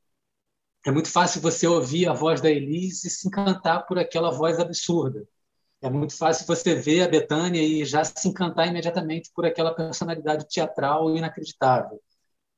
é 0.85 0.91
muito 0.91 1.09
fácil 1.11 1.41
você 1.41 1.67
ouvir 1.67 2.07
a 2.07 2.13
voz 2.13 2.41
da 2.41 2.49
Elise 2.49 3.07
e 3.07 3.11
se 3.11 3.27
encantar 3.27 3.85
por 3.85 3.99
aquela 3.99 4.31
voz 4.31 4.59
absurda. 4.59 5.27
É 5.81 5.89
muito 5.89 6.17
fácil 6.17 6.47
você 6.47 6.75
ver 6.75 7.03
a 7.03 7.07
Betânia 7.07 7.61
e 7.61 7.85
já 7.85 8.03
se 8.03 8.27
encantar 8.27 8.67
imediatamente 8.67 9.31
por 9.35 9.45
aquela 9.45 9.73
personalidade 9.73 10.47
teatral 10.47 11.15
inacreditável. 11.15 12.01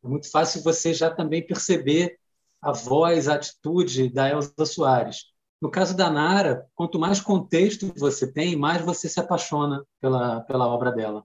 É 0.04 0.08
muito 0.08 0.30
fácil 0.32 0.64
você 0.64 0.94
já 0.94 1.10
também 1.14 1.46
perceber 1.46 2.20
a 2.64 2.72
voz, 2.72 3.28
a 3.28 3.36
atitude 3.36 4.10
da 4.10 4.30
Elza 4.30 4.66
Soares. 4.66 5.18
No 5.62 5.70
caso 5.70 5.96
da 5.96 6.10
Nara, 6.10 6.66
quanto 6.74 7.00
mais 7.00 7.22
contexto 7.22 7.94
você 7.98 8.26
tem, 8.26 8.56
mais 8.56 8.82
você 8.82 9.08
se 9.08 9.20
apaixona 9.20 9.84
pela, 10.02 10.42
pela 10.42 10.68
obra 10.68 10.92
dela. 10.92 11.24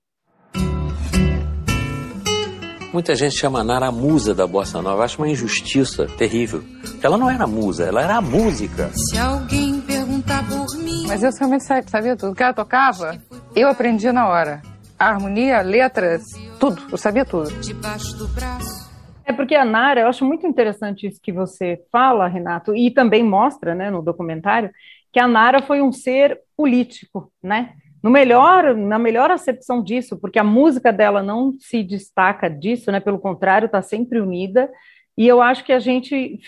Muita 2.93 3.15
gente 3.15 3.37
chama 3.37 3.61
a 3.61 3.65
Nara 3.65 3.89
a 3.89 3.93
musa 3.93 4.35
da 4.35 4.47
bossa 4.47 4.81
nova. 4.81 5.01
Eu 5.01 5.03
acho 5.03 5.19
uma 5.19 5.29
injustiça 5.29 6.07
terrível. 6.17 6.65
Ela 7.03 7.19
não 7.19 7.31
era 7.31 7.45
a 7.45 7.47
musa, 7.47 7.85
ela 7.85 8.03
era 8.03 8.17
a 8.17 8.21
música. 8.21 8.91
Se 8.95 9.19
alguém 9.19 9.81
perguntar 9.83 10.47
por 10.49 10.77
mim. 10.79 11.05
Mas 11.07 11.23
eu 11.23 11.37
também 11.37 11.61
sabia 11.61 12.17
tudo. 12.17 12.33
O 12.33 12.35
que 12.35 12.43
ela 12.43 12.55
tocava, 12.55 13.21
eu 13.55 13.69
aprendi 13.69 14.11
na 14.11 14.29
hora. 14.29 14.63
A 14.99 15.11
harmonia, 15.11 15.61
letras, 15.61 16.23
tudo. 16.59 16.81
Eu 16.91 16.97
sabia 16.97 17.25
tudo. 17.25 17.51
Debaixo 17.61 18.17
do 18.17 18.27
braço 18.29 18.88
é 19.29 19.33
porque 19.33 19.55
a 19.55 19.65
Nara, 19.65 20.01
eu 20.01 20.09
acho 20.09 20.25
muito 20.25 20.47
interessante 20.47 21.07
isso 21.07 21.21
que 21.23 21.31
você 21.31 21.85
fala, 21.93 22.27
Renato, 22.27 22.75
e 22.75 22.91
também 22.91 23.23
mostra, 23.23 23.75
né, 23.75 23.91
no 23.91 24.03
documentário, 24.03 24.71
que 25.13 25.21
a 25.21 25.29
Nara 25.29 25.61
foi 25.61 25.83
um 25.83 25.93
ser 25.93 26.41
político, 26.57 27.31
né? 27.43 27.75
No 28.03 28.11
melhor, 28.11 28.75
na 28.75 28.99
melhor 28.99 29.31
acepção 29.31 29.83
disso, 29.83 30.19
porque 30.19 30.39
a 30.39 30.45
música 30.45 30.91
dela 30.93 31.23
não 31.23 31.53
se 31.59 31.83
destaca 31.83 32.49
disso, 32.49 32.91
né? 32.91 33.01
Pelo 33.01 33.19
contrário, 33.19 33.67
está 33.67 33.83
sempre 33.83 34.21
unida. 34.21 34.71
E 35.17 35.27
eu 35.27 35.43
acho 35.43 35.65
que 35.65 35.73
a 35.73 35.79
gente 35.79 36.41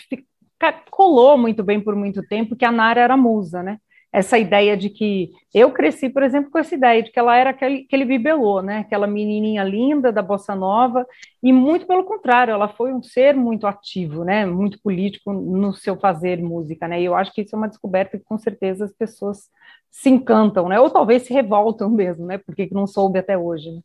colou 0.89 1.37
muito 1.37 1.63
bem 1.63 1.79
por 1.79 1.95
muito 1.95 2.25
tempo 2.25 2.55
que 2.55 2.65
a 2.65 2.71
Nara 2.71 3.01
era 3.01 3.17
musa, 3.17 3.61
né? 3.61 3.77
Essa 4.11 4.37
ideia 4.37 4.75
de 4.75 4.89
que 4.89 5.31
eu 5.53 5.71
cresci, 5.71 6.09
por 6.09 6.21
exemplo, 6.21 6.51
com 6.51 6.59
essa 6.59 6.75
ideia 6.75 7.01
de 7.01 7.11
que 7.11 7.19
ela 7.19 7.35
era 7.37 7.51
aquele, 7.51 7.85
aquele 7.87 8.03
bibelô, 8.03 8.61
né? 8.61 8.79
Aquela 8.79 9.07
menininha 9.07 9.63
linda 9.63 10.11
da 10.11 10.21
bossa 10.21 10.53
nova 10.53 11.07
e 11.41 11.53
muito 11.53 11.87
pelo 11.87 12.03
contrário, 12.03 12.51
ela 12.51 12.67
foi 12.67 12.93
um 12.93 13.01
ser 13.01 13.35
muito 13.35 13.65
ativo, 13.65 14.25
né? 14.25 14.45
Muito 14.45 14.81
político 14.81 15.31
no 15.31 15.73
seu 15.73 15.97
fazer 15.97 16.43
música, 16.43 16.89
né? 16.89 17.01
E 17.01 17.05
eu 17.05 17.15
acho 17.15 17.31
que 17.33 17.41
isso 17.41 17.55
é 17.55 17.57
uma 17.57 17.69
descoberta 17.69 18.17
que 18.17 18.25
com 18.25 18.37
certeza 18.37 18.83
as 18.83 18.91
pessoas 18.91 19.49
se 19.89 20.09
encantam, 20.09 20.67
né? 20.67 20.77
Ou 20.77 20.89
talvez 20.89 21.23
se 21.23 21.33
revoltam 21.33 21.87
mesmo, 21.91 22.25
né? 22.25 22.37
Porque 22.37 22.67
não 22.71 22.85
soube 22.85 23.17
até 23.17 23.37
hoje. 23.37 23.71
Né? 23.71 23.81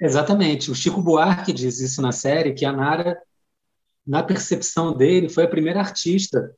Exatamente. 0.00 0.70
O 0.70 0.74
Chico 0.74 1.00
Buarque 1.00 1.52
diz 1.52 1.78
isso 1.78 2.02
na 2.02 2.10
série 2.10 2.54
que 2.54 2.64
a 2.64 2.72
Nara, 2.72 3.16
na 4.04 4.20
percepção 4.20 4.96
dele, 4.96 5.28
foi 5.28 5.44
a 5.44 5.48
primeira 5.48 5.78
artista 5.78 6.56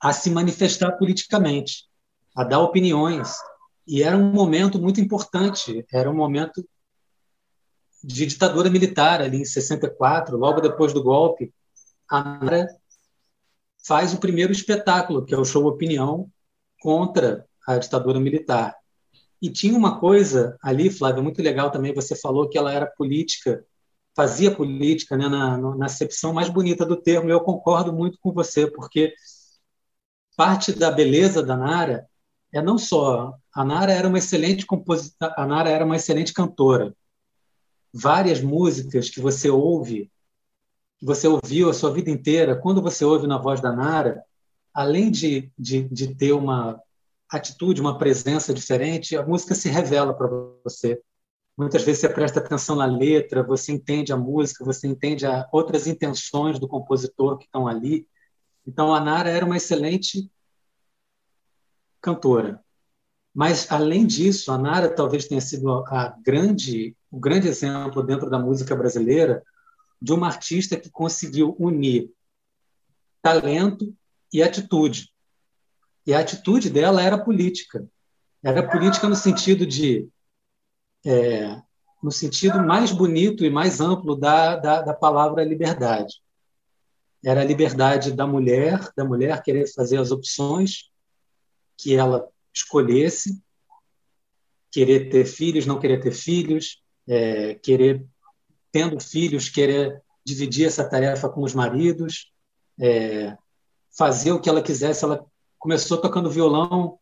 a 0.00 0.14
se 0.14 0.30
manifestar 0.30 0.92
politicamente 0.92 1.89
a 2.34 2.44
dar 2.44 2.60
opiniões. 2.60 3.34
E 3.86 4.02
era 4.02 4.16
um 4.16 4.32
momento 4.32 4.80
muito 4.80 5.00
importante, 5.00 5.84
era 5.92 6.10
um 6.10 6.14
momento 6.14 6.64
de 8.02 8.26
ditadura 8.26 8.70
militar 8.70 9.20
ali 9.20 9.38
em 9.38 9.44
64, 9.44 10.36
logo 10.36 10.60
depois 10.60 10.92
do 10.92 11.02
golpe. 11.02 11.52
A 12.08 12.22
Nara 12.22 12.68
faz 13.86 14.14
o 14.14 14.18
primeiro 14.18 14.52
espetáculo, 14.52 15.24
que 15.24 15.34
é 15.34 15.38
o 15.38 15.44
show 15.44 15.66
Opinião, 15.66 16.30
contra 16.80 17.46
a 17.66 17.78
ditadura 17.78 18.18
militar. 18.18 18.74
E 19.40 19.50
tinha 19.50 19.76
uma 19.76 19.98
coisa 19.98 20.56
ali, 20.62 20.90
Flávia, 20.90 21.22
muito 21.22 21.42
legal 21.42 21.70
também, 21.70 21.94
você 21.94 22.14
falou 22.14 22.48
que 22.48 22.58
ela 22.58 22.72
era 22.72 22.86
política, 22.86 23.64
fazia 24.14 24.54
política 24.54 25.16
né, 25.16 25.28
na, 25.28 25.56
na 25.56 25.86
acepção 25.86 26.32
mais 26.32 26.48
bonita 26.50 26.84
do 26.84 26.96
termo, 26.96 27.30
eu 27.30 27.40
concordo 27.40 27.92
muito 27.92 28.18
com 28.20 28.32
você, 28.32 28.70
porque 28.70 29.14
parte 30.36 30.72
da 30.72 30.90
beleza 30.90 31.42
da 31.42 31.56
Nara 31.56 32.06
é 32.52 32.60
não 32.60 32.76
só 32.78 33.34
a 33.54 33.64
Nara 33.64 33.92
era 33.92 34.08
uma 34.08 34.18
excelente 34.18 34.66
compositora, 34.66 35.34
a 35.36 35.46
Nara 35.46 35.70
era 35.70 35.84
uma 35.84 35.96
excelente 35.96 36.32
cantora. 36.32 36.94
Várias 37.92 38.40
músicas 38.40 39.08
que 39.10 39.20
você 39.20 39.50
ouve, 39.50 40.10
que 40.98 41.06
você 41.06 41.26
ouviu 41.26 41.68
a 41.70 41.74
sua 41.74 41.92
vida 41.92 42.10
inteira, 42.10 42.56
quando 42.56 42.82
você 42.82 43.04
ouve 43.04 43.26
na 43.26 43.38
voz 43.38 43.60
da 43.60 43.72
Nara, 43.72 44.22
além 44.72 45.10
de, 45.10 45.50
de, 45.58 45.82
de 45.88 46.14
ter 46.14 46.32
uma 46.32 46.80
atitude, 47.28 47.80
uma 47.80 47.98
presença 47.98 48.52
diferente, 48.52 49.16
a 49.16 49.24
música 49.24 49.54
se 49.54 49.68
revela 49.68 50.12
para 50.12 50.28
você. 50.64 51.00
Muitas 51.56 51.82
vezes 51.82 52.00
você 52.00 52.08
presta 52.08 52.40
atenção 52.40 52.76
na 52.76 52.86
letra, 52.86 53.42
você 53.42 53.72
entende 53.72 54.12
a 54.12 54.16
música, 54.16 54.64
você 54.64 54.88
entende 54.88 55.24
outras 55.52 55.86
intenções 55.86 56.58
do 56.58 56.66
compositor 56.66 57.38
que 57.38 57.44
estão 57.44 57.68
ali. 57.68 58.06
Então, 58.66 58.94
a 58.94 59.00
Nara 59.00 59.30
era 59.30 59.44
uma 59.44 59.56
excelente 59.56 60.30
cantora. 62.00 62.60
Mas, 63.34 63.70
além 63.70 64.06
disso, 64.06 64.50
a 64.50 64.58
Nara 64.58 64.88
talvez 64.88 65.26
tenha 65.26 65.40
sido 65.40 65.84
a 65.86 66.16
grande, 66.24 66.96
o 67.10 67.18
grande 67.18 67.48
exemplo 67.48 68.02
dentro 68.02 68.28
da 68.28 68.38
música 68.38 68.74
brasileira 68.74 69.42
de 70.02 70.12
uma 70.12 70.26
artista 70.26 70.76
que 70.76 70.90
conseguiu 70.90 71.54
unir 71.58 72.10
talento 73.22 73.94
e 74.32 74.42
atitude. 74.42 75.12
E 76.06 76.14
a 76.14 76.20
atitude 76.20 76.70
dela 76.70 77.02
era 77.02 77.18
política. 77.18 77.86
Era 78.42 78.66
política 78.68 79.08
no 79.08 79.14
sentido 79.14 79.66
de. 79.66 80.08
É, 81.04 81.60
no 82.02 82.10
sentido 82.10 82.62
mais 82.62 82.90
bonito 82.90 83.44
e 83.44 83.50
mais 83.50 83.80
amplo 83.80 84.16
da, 84.16 84.56
da, 84.56 84.82
da 84.82 84.94
palavra 84.94 85.44
liberdade. 85.44 86.14
Era 87.22 87.42
a 87.42 87.44
liberdade 87.44 88.12
da 88.12 88.26
mulher, 88.26 88.90
da 88.96 89.04
mulher 89.04 89.42
querer 89.42 89.66
fazer 89.72 89.98
as 89.98 90.10
opções 90.10 90.89
que 91.80 91.94
ela 91.94 92.28
escolhesse 92.52 93.40
querer 94.70 95.08
ter 95.08 95.24
filhos, 95.24 95.66
não 95.66 95.80
querer 95.80 96.00
ter 96.00 96.12
filhos, 96.12 96.82
é, 97.08 97.54
querer, 97.54 98.04
tendo 98.70 99.00
filhos, 99.00 99.48
querer 99.48 100.02
dividir 100.24 100.66
essa 100.66 100.88
tarefa 100.88 101.28
com 101.28 101.42
os 101.42 101.54
maridos, 101.54 102.32
é, 102.78 103.36
fazer 103.96 104.32
o 104.32 104.40
que 104.40 104.48
ela 104.48 104.62
quisesse. 104.62 105.04
Ela 105.04 105.24
começou 105.58 105.98
tocando 105.98 106.30
violão 106.30 106.98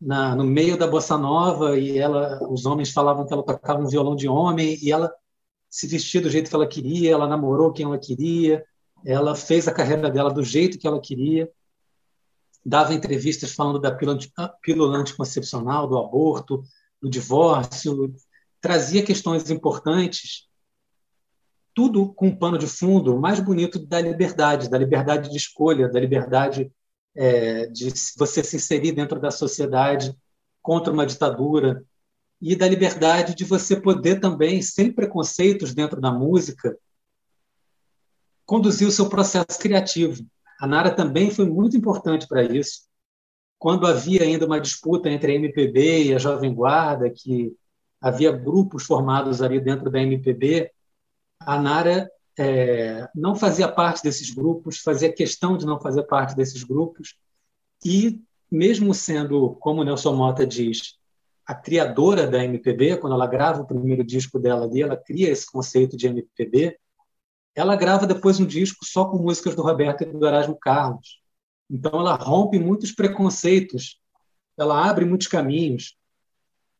na, 0.00 0.34
no 0.34 0.44
meio 0.44 0.76
da 0.76 0.86
bossa 0.86 1.18
nova 1.18 1.78
e 1.78 1.98
ela, 1.98 2.38
os 2.50 2.64
homens 2.64 2.92
falavam 2.92 3.26
que 3.26 3.32
ela 3.32 3.42
tocava 3.42 3.82
um 3.82 3.88
violão 3.88 4.16
de 4.16 4.28
homem 4.28 4.78
e 4.82 4.90
ela 4.90 5.12
se 5.68 5.86
vestia 5.86 6.20
do 6.20 6.30
jeito 6.30 6.48
que 6.48 6.56
ela 6.56 6.66
queria, 6.66 7.12
ela 7.12 7.26
namorou 7.26 7.72
quem 7.72 7.84
ela 7.84 7.98
queria, 7.98 8.64
ela 9.04 9.34
fez 9.34 9.68
a 9.68 9.72
carreira 9.72 10.10
dela 10.10 10.32
do 10.32 10.42
jeito 10.42 10.78
que 10.78 10.86
ela 10.86 11.00
queria 11.00 11.50
dava 12.66 12.92
entrevistas 12.92 13.52
falando 13.52 13.78
da 13.78 13.92
pílula 13.92 14.98
anticoncepcional, 14.98 15.86
do 15.86 15.96
aborto, 15.96 16.64
do 17.00 17.08
divórcio, 17.08 18.12
trazia 18.60 19.04
questões 19.04 19.48
importantes, 19.50 20.48
tudo 21.72 22.12
com 22.12 22.26
um 22.26 22.36
pano 22.36 22.58
de 22.58 22.66
fundo 22.66 23.20
mais 23.20 23.38
bonito 23.38 23.78
da 23.78 24.00
liberdade, 24.00 24.68
da 24.68 24.76
liberdade 24.76 25.30
de 25.30 25.36
escolha, 25.36 25.88
da 25.88 26.00
liberdade 26.00 26.72
é, 27.14 27.66
de 27.66 27.92
você 28.18 28.42
se 28.42 28.56
inserir 28.56 28.90
dentro 28.92 29.20
da 29.20 29.30
sociedade 29.30 30.16
contra 30.60 30.92
uma 30.92 31.06
ditadura 31.06 31.84
e 32.42 32.56
da 32.56 32.66
liberdade 32.66 33.36
de 33.36 33.44
você 33.44 33.80
poder 33.80 34.18
também, 34.18 34.60
sem 34.60 34.92
preconceitos 34.92 35.72
dentro 35.72 36.00
da 36.00 36.10
música, 36.10 36.76
conduzir 38.44 38.88
o 38.88 38.92
seu 38.92 39.08
processo 39.08 39.58
criativo. 39.60 40.26
A 40.60 40.66
Nara 40.66 40.90
também 40.90 41.30
foi 41.30 41.46
muito 41.46 41.76
importante 41.76 42.26
para 42.26 42.42
isso. 42.42 42.86
Quando 43.58 43.86
havia 43.86 44.22
ainda 44.22 44.46
uma 44.46 44.60
disputa 44.60 45.08
entre 45.08 45.32
a 45.32 45.34
MPB 45.34 46.04
e 46.04 46.14
a 46.14 46.18
Jovem 46.18 46.54
Guarda, 46.54 47.10
que 47.10 47.54
havia 48.00 48.30
grupos 48.30 48.84
formados 48.84 49.42
ali 49.42 49.60
dentro 49.60 49.90
da 49.90 50.00
MPB, 50.00 50.70
a 51.40 51.60
Nara 51.60 52.10
é, 52.38 53.08
não 53.14 53.34
fazia 53.34 53.68
parte 53.68 54.02
desses 54.02 54.30
grupos, 54.30 54.78
fazia 54.78 55.12
questão 55.12 55.56
de 55.56 55.64
não 55.64 55.80
fazer 55.80 56.02
parte 56.04 56.36
desses 56.36 56.62
grupos, 56.62 57.16
e 57.84 58.20
mesmo 58.50 58.94
sendo, 58.94 59.56
como 59.56 59.84
Nelson 59.84 60.14
Mota 60.14 60.46
diz, 60.46 60.96
a 61.46 61.54
criadora 61.54 62.26
da 62.26 62.44
MPB, 62.44 62.98
quando 62.98 63.14
ela 63.14 63.26
grava 63.26 63.62
o 63.62 63.66
primeiro 63.66 64.04
disco 64.04 64.38
dela 64.38 64.64
ali, 64.64 64.82
ela 64.82 64.96
cria 64.96 65.30
esse 65.30 65.50
conceito 65.50 65.96
de 65.96 66.08
MPB, 66.08 66.76
ela 67.56 67.74
grava 67.74 68.06
depois 68.06 68.38
um 68.38 68.46
disco 68.46 68.84
só 68.84 69.06
com 69.06 69.16
músicas 69.16 69.56
do 69.56 69.62
Roberto 69.62 70.02
e 70.02 70.06
do 70.06 70.26
Erasmo 70.26 70.56
Carlos. 70.60 71.20
Então 71.70 71.98
ela 71.98 72.14
rompe 72.14 72.58
muitos 72.58 72.92
preconceitos, 72.92 73.98
ela 74.58 74.88
abre 74.88 75.06
muitos 75.06 75.26
caminhos 75.26 75.96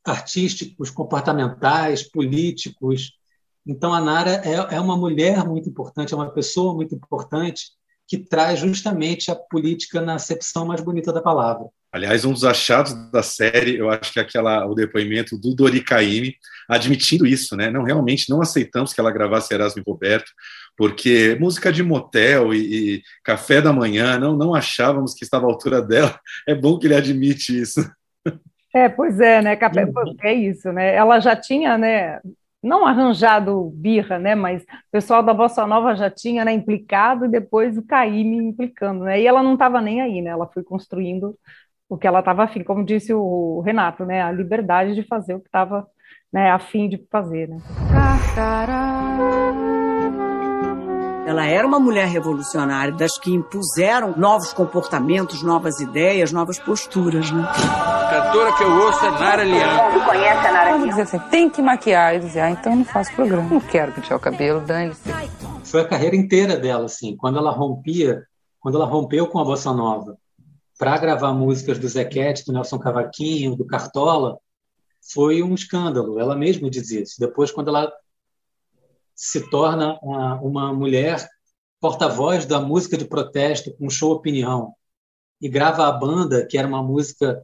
artísticos, 0.05 0.91
comportamentais, 0.91 2.03
políticos. 2.03 3.18
Então 3.66 3.93
a 3.93 4.01
Nara 4.01 4.43
é, 4.45 4.77
é 4.77 4.81
uma 4.81 4.97
mulher 4.97 5.45
muito 5.45 5.68
importante, 5.68 6.12
é 6.12 6.16
uma 6.16 6.31
pessoa 6.31 6.74
muito 6.74 6.95
importante 6.95 7.72
que 8.07 8.18
traz 8.18 8.61
justamente 8.61 9.31
a 9.31 9.35
política 9.35 10.01
na 10.01 10.14
acepção 10.14 10.66
mais 10.66 10.81
bonita 10.81 11.12
da 11.12 11.22
palavra. 11.22 11.68
Aliás, 11.97 12.26
um 12.26 12.32
dos 12.34 12.44
achados 12.44 12.92
da 13.11 13.22
série, 13.22 13.78
eu 13.78 13.88
acho 13.88 14.12
que 14.12 14.18
é 14.18 14.22
aquela, 14.22 14.66
o 14.66 14.74
depoimento 14.74 15.38
do 15.38 15.55
Dori 15.55 15.82
Caymmi, 15.82 16.34
admitindo 16.68 17.26
isso, 17.26 17.57
né? 17.57 17.70
Não, 17.70 17.84
realmente 17.84 18.28
não 18.28 18.42
aceitamos 18.42 18.92
que 18.92 19.01
ela 19.01 19.11
gravasse 19.11 19.55
Erasmo 19.55 19.80
e 19.80 19.90
Roberto, 19.90 20.30
porque 20.76 21.38
música 21.40 21.72
de 21.72 21.82
motel 21.82 22.53
e, 22.53 22.59
e, 22.97 23.03
café 23.24 23.62
da 23.62 23.72
manhã, 23.72 24.18
não, 24.18 24.36
não 24.36 24.55
achávamos 24.55 25.14
que 25.14 25.24
estava 25.24 25.47
à 25.47 25.49
altura 25.49 25.80
dela. 25.80 26.20
É 26.47 26.55
bom 26.55 26.78
que 26.78 26.86
ele 26.86 26.94
admite 26.94 27.59
isso. 27.59 27.80
É, 28.74 28.90
pois 28.90 29.18
é, 29.18 29.40
né? 29.40 29.57
Café, 29.57 29.90
é 30.20 30.34
isso, 30.34 30.70
né? 30.70 30.94
Ela 30.94 31.18
já 31.18 31.34
tinha, 31.34 31.78
né? 31.78 32.20
Não 32.62 32.86
arranjado 32.86 33.70
birra, 33.74 34.18
né? 34.18 34.34
Mas 34.34 34.64
o 34.64 34.66
pessoal 34.92 35.22
da 35.22 35.32
Bossa 35.32 35.66
Nova 35.66 35.97
já 35.97 36.11
tinha 36.11 36.44
né, 36.44 36.53
implicado 36.53 37.24
e 37.24 37.28
depois 37.28 37.78
o 37.78 37.86
Caíme 37.86 38.36
implicando, 38.36 39.05
né? 39.05 39.18
E 39.18 39.26
ela 39.26 39.42
não 39.42 39.55
estava 39.55 39.80
nem 39.80 40.03
aí, 40.03 40.20
né? 40.20 40.28
Ela 40.28 40.47
foi 40.47 40.62
construindo 40.62 41.38
o 41.89 41.97
que 41.97 42.07
ela 42.07 42.20
estava 42.20 42.45
afim, 42.45 42.62
como 42.62 42.84
disse 42.84 43.14
o 43.14 43.62
Renato, 43.64 44.05
né? 44.05 44.22
A 44.22 44.32
liberdade 44.32 44.95
de 44.95 45.03
fazer 45.03 45.34
o 45.34 45.41
que 45.41 45.49
estava 45.49 45.87
né, 46.32 46.51
afim 46.51 46.89
de 46.89 46.99
fazer, 47.11 47.49
né? 47.49 47.59
Ela 51.26 51.45
era 51.47 51.66
uma 51.66 51.80
mulher 51.80 52.07
revolucionária, 52.07 52.93
das 52.93 53.18
que 53.18 53.32
impuseram 53.32 54.14
novos 54.16 54.53
comportamentos, 54.53 55.43
novas 55.43 55.80
ideias, 55.80 56.32
novas 56.32 56.59
posturas, 56.59 57.30
né? 57.32 57.43
A 57.43 58.09
cantora 58.11 58.53
que 58.53 58.62
eu 58.62 58.70
ouço 58.70 59.05
é 59.05 59.11
Nara 59.11 59.43
Leão. 59.43 59.93
Você 59.93 60.05
conhece 60.05 60.47
a 60.47 60.53
Nara 60.53 60.76
Leão? 60.76 60.89
dizer 60.89 61.03
assim, 61.03 61.18
tem 61.30 61.51
que 61.51 61.61
maquiar. 61.61 62.14
E 62.14 62.20
dizer, 62.20 62.41
ah, 62.41 62.51
então 62.51 62.72
eu 62.72 62.78
não 62.78 62.84
faço 62.84 63.12
programa. 63.14 63.49
Não 63.51 63.61
quero 63.61 63.93
pentear 63.93 64.16
o 64.16 64.22
cabelo, 64.22 64.61
dane-se. 64.61 65.11
Foi 65.64 65.80
a 65.80 65.89
carreira 65.89 66.14
inteira 66.14 66.57
dela, 66.57 66.84
assim. 66.84 67.16
Quando 67.16 67.39
ela 67.39 67.51
rompia, 67.51 68.22
quando 68.61 68.76
ela 68.76 68.87
rompeu 68.87 69.26
com 69.26 69.41
a 69.41 69.45
Bossa 69.45 69.72
Nova 69.72 70.16
para 70.79 70.99
gravar 70.99 71.33
músicas 71.33 71.79
do 71.79 71.89
Zequete, 71.89 72.45
do 72.45 72.53
Nelson 72.53 72.79
Cavaquinho, 72.79 73.57
do 73.57 73.64
Cartola, 73.64 74.39
foi 75.12 75.43
um 75.43 75.55
escândalo. 75.55 76.18
Ela 76.18 76.37
mesma 76.37 76.68
dizia 76.68 77.03
isso. 77.03 77.16
Depois, 77.18 77.51
quando 77.51 77.68
ela 77.68 77.93
se 79.14 79.49
torna 79.49 79.99
uma 80.43 80.72
mulher 80.72 81.27
porta-voz 81.81 82.45
da 82.45 82.61
música 82.61 82.97
de 82.97 83.05
protesto 83.07 83.72
com 83.77 83.89
show 83.89 84.12
opinião 84.12 84.74
e 85.41 85.49
grava 85.49 85.87
a 85.87 85.93
banda, 85.93 86.47
que 86.47 86.59
era 86.59 86.68
uma 86.68 86.83
música 86.83 87.43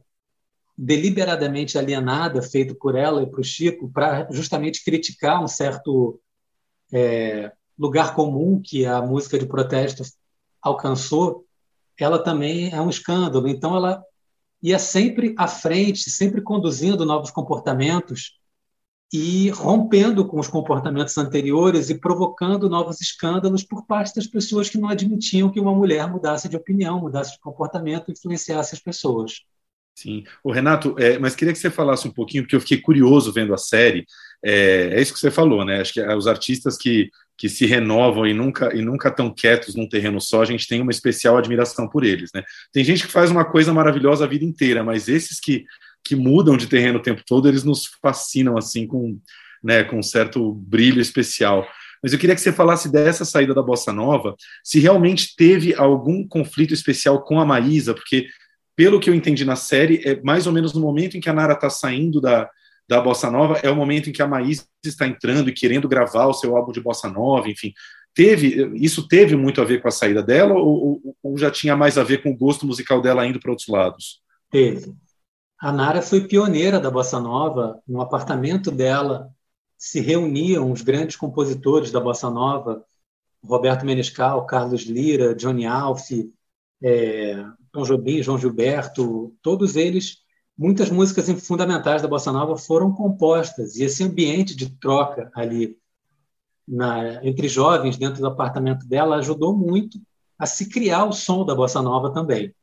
deliberadamente 0.77 1.77
alienada, 1.77 2.41
feito 2.41 2.75
por 2.75 2.95
ela 2.95 3.21
e 3.21 3.29
para 3.29 3.41
o 3.41 3.43
Chico, 3.43 3.91
para 3.91 4.27
justamente 4.31 4.83
criticar 4.83 5.43
um 5.43 5.47
certo 5.47 6.19
é, 6.91 7.51
lugar 7.77 8.15
comum 8.15 8.61
que 8.61 8.85
a 8.85 9.01
música 9.01 9.37
de 9.37 9.45
protesto 9.45 10.03
alcançou, 10.61 11.45
ela 11.99 12.19
também 12.23 12.71
é 12.71 12.81
um 12.81 12.89
escândalo. 12.89 13.47
Então, 13.47 13.75
ela 13.75 14.03
ia 14.61 14.79
sempre 14.79 15.35
à 15.37 15.47
frente, 15.47 16.09
sempre 16.09 16.41
conduzindo 16.41 17.05
novos 17.05 17.31
comportamentos 17.31 18.39
e 19.11 19.49
rompendo 19.49 20.25
com 20.25 20.39
os 20.39 20.47
comportamentos 20.47 21.15
anteriores 21.19 21.91
e 21.91 21.99
provocando 21.99 22.67
novos 22.67 22.99
escândalos 22.99 23.63
por 23.63 23.85
parte 23.85 24.15
das 24.15 24.25
pessoas 24.25 24.69
que 24.69 24.77
não 24.77 24.89
admitiam 24.89 25.51
que 25.51 25.59
uma 25.59 25.75
mulher 25.75 26.09
mudasse 26.09 26.49
de 26.49 26.57
opinião, 26.57 26.99
mudasse 26.99 27.33
de 27.33 27.39
comportamento, 27.39 28.11
influenciasse 28.11 28.73
as 28.73 28.81
pessoas. 28.81 29.41
Sim. 29.95 30.23
O 30.43 30.51
Renato, 30.51 30.95
é, 30.97 31.19
mas 31.19 31.35
queria 31.35 31.53
que 31.53 31.59
você 31.59 31.69
falasse 31.69 32.07
um 32.07 32.11
pouquinho, 32.11 32.43
porque 32.43 32.55
eu 32.55 32.61
fiquei 32.61 32.81
curioso 32.81 33.31
vendo 33.31 33.53
a 33.53 33.57
série. 33.57 34.05
É, 34.43 34.89
é 34.93 35.01
isso 35.01 35.13
que 35.13 35.19
você 35.19 35.29
falou, 35.29 35.63
né? 35.63 35.81
Acho 35.81 35.93
que 35.93 36.01
os 36.01 36.25
artistas 36.25 36.75
que, 36.75 37.11
que 37.37 37.49
se 37.49 37.65
renovam 37.65 38.27
e 38.27 38.33
nunca 38.33 38.75
e 38.75 38.81
nunca 38.81 39.09
estão 39.09 39.33
quietos 39.33 39.75
num 39.75 39.87
terreno 39.87 40.21
só, 40.21 40.41
a 40.41 40.45
gente 40.45 40.67
tem 40.67 40.81
uma 40.81 40.91
especial 40.91 41.37
admiração 41.37 41.87
por 41.87 42.03
eles, 42.03 42.29
né? 42.33 42.43
Tem 42.71 42.83
gente 42.83 43.05
que 43.05 43.11
faz 43.11 43.31
uma 43.31 43.43
coisa 43.43 43.73
maravilhosa 43.73 44.23
a 44.23 44.27
vida 44.27 44.45
inteira, 44.45 44.83
mas 44.83 45.07
esses 45.07 45.39
que, 45.39 45.65
que 46.03 46.15
mudam 46.15 46.55
de 46.55 46.67
terreno 46.67 46.99
o 46.99 47.01
tempo 47.01 47.23
todo, 47.25 47.47
eles 47.47 47.63
nos 47.63 47.85
fascinam 48.01 48.57
assim 48.57 48.85
com, 48.85 49.19
né, 49.63 49.83
com 49.83 49.97
um 49.97 50.03
certo 50.03 50.53
brilho 50.53 51.01
especial. 51.01 51.67
Mas 52.01 52.13
eu 52.13 52.19
queria 52.19 52.35
que 52.35 52.41
você 52.41 52.51
falasse 52.51 52.91
dessa 52.91 53.23
saída 53.23 53.53
da 53.53 53.63
bossa 53.63 53.93
nova, 53.93 54.35
se 54.63 54.79
realmente 54.79 55.35
teve 55.35 55.73
algum 55.73 56.27
conflito 56.27 56.73
especial 56.73 57.23
com 57.23 57.39
a 57.39 57.45
Maísa, 57.45 57.93
porque 57.93 58.27
pelo 58.75 58.99
que 58.99 59.09
eu 59.09 59.13
entendi 59.13 59.45
na 59.45 59.55
série, 59.55 60.01
é 60.03 60.21
mais 60.21 60.45
ou 60.45 60.53
menos 60.53 60.73
no 60.73 60.81
momento 60.81 61.15
em 61.15 61.21
que 61.21 61.29
a 61.29 61.33
Nara 61.33 61.53
está 61.53 61.69
saindo 61.69 62.19
da, 62.19 62.49
da 62.87 63.01
bossa 63.01 63.31
nova, 63.31 63.57
é 63.63 63.69
o 63.69 63.75
momento 63.75 64.09
em 64.09 64.13
que 64.13 64.21
a 64.21 64.27
Maísa 64.27 64.65
está 64.83 65.07
entrando 65.07 65.49
e 65.49 65.53
querendo 65.53 65.87
gravar 65.87 66.27
o 66.27 66.33
seu 66.33 66.55
álbum 66.55 66.71
de 66.71 66.81
bossa 66.81 67.09
nova, 67.09 67.49
enfim. 67.49 67.73
Teve, 68.13 68.71
isso 68.75 69.07
teve 69.07 69.35
muito 69.35 69.61
a 69.61 69.65
ver 69.65 69.81
com 69.81 69.87
a 69.87 69.91
saída 69.91 70.21
dela 70.21 70.53
ou, 70.53 71.01
ou, 71.03 71.15
ou 71.23 71.37
já 71.37 71.49
tinha 71.49 71.75
mais 71.75 71.97
a 71.97 72.03
ver 72.03 72.21
com 72.21 72.31
o 72.31 72.37
gosto 72.37 72.65
musical 72.65 73.01
dela 73.01 73.25
indo 73.25 73.39
para 73.39 73.51
outros 73.51 73.67
lados? 73.67 74.21
Teve. 74.51 74.93
A 75.59 75.71
Nara 75.71 76.01
foi 76.01 76.27
pioneira 76.27 76.79
da 76.79 76.91
bossa 76.91 77.19
nova. 77.19 77.81
No 77.87 78.01
apartamento 78.01 78.69
dela 78.69 79.31
se 79.77 79.99
reuniam 79.99 80.71
os 80.71 80.81
grandes 80.81 81.15
compositores 81.15 81.91
da 81.91 81.99
bossa 81.99 82.29
nova, 82.29 82.85
Roberto 83.43 83.85
Menescal, 83.85 84.45
Carlos 84.45 84.83
Lira, 84.83 85.35
Johnny 85.35 85.65
Alf, 85.65 86.11
é, 86.81 87.43
Tom 87.71 87.83
Jobim, 87.83 88.21
João 88.21 88.37
Gilberto, 88.37 89.35
todos 89.41 89.75
eles, 89.75 90.22
muitas 90.57 90.89
músicas 90.89 91.29
fundamentais 91.45 92.01
da 92.01 92.07
bossa 92.07 92.31
nova 92.31 92.57
foram 92.57 92.93
compostas 92.93 93.75
e 93.75 93.83
esse 93.83 94.03
ambiente 94.03 94.55
de 94.55 94.69
troca 94.69 95.31
ali 95.35 95.77
na, 96.67 97.23
entre 97.25 97.47
jovens 97.47 97.97
dentro 97.97 98.21
do 98.21 98.27
apartamento 98.27 98.87
dela 98.87 99.17
ajudou 99.17 99.55
muito 99.55 99.99
a 100.37 100.45
se 100.45 100.69
criar 100.69 101.05
o 101.05 101.13
som 101.13 101.45
da 101.45 101.55
bossa 101.55 101.81
nova 101.81 102.13
também. 102.13 102.53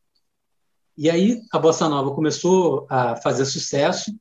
E 0.96 1.10
aí 1.10 1.42
a 1.52 1.58
bossa 1.58 1.88
nova 1.88 2.14
começou 2.14 2.86
a 2.88 3.16
fazer 3.16 3.44
sucesso, 3.44 4.14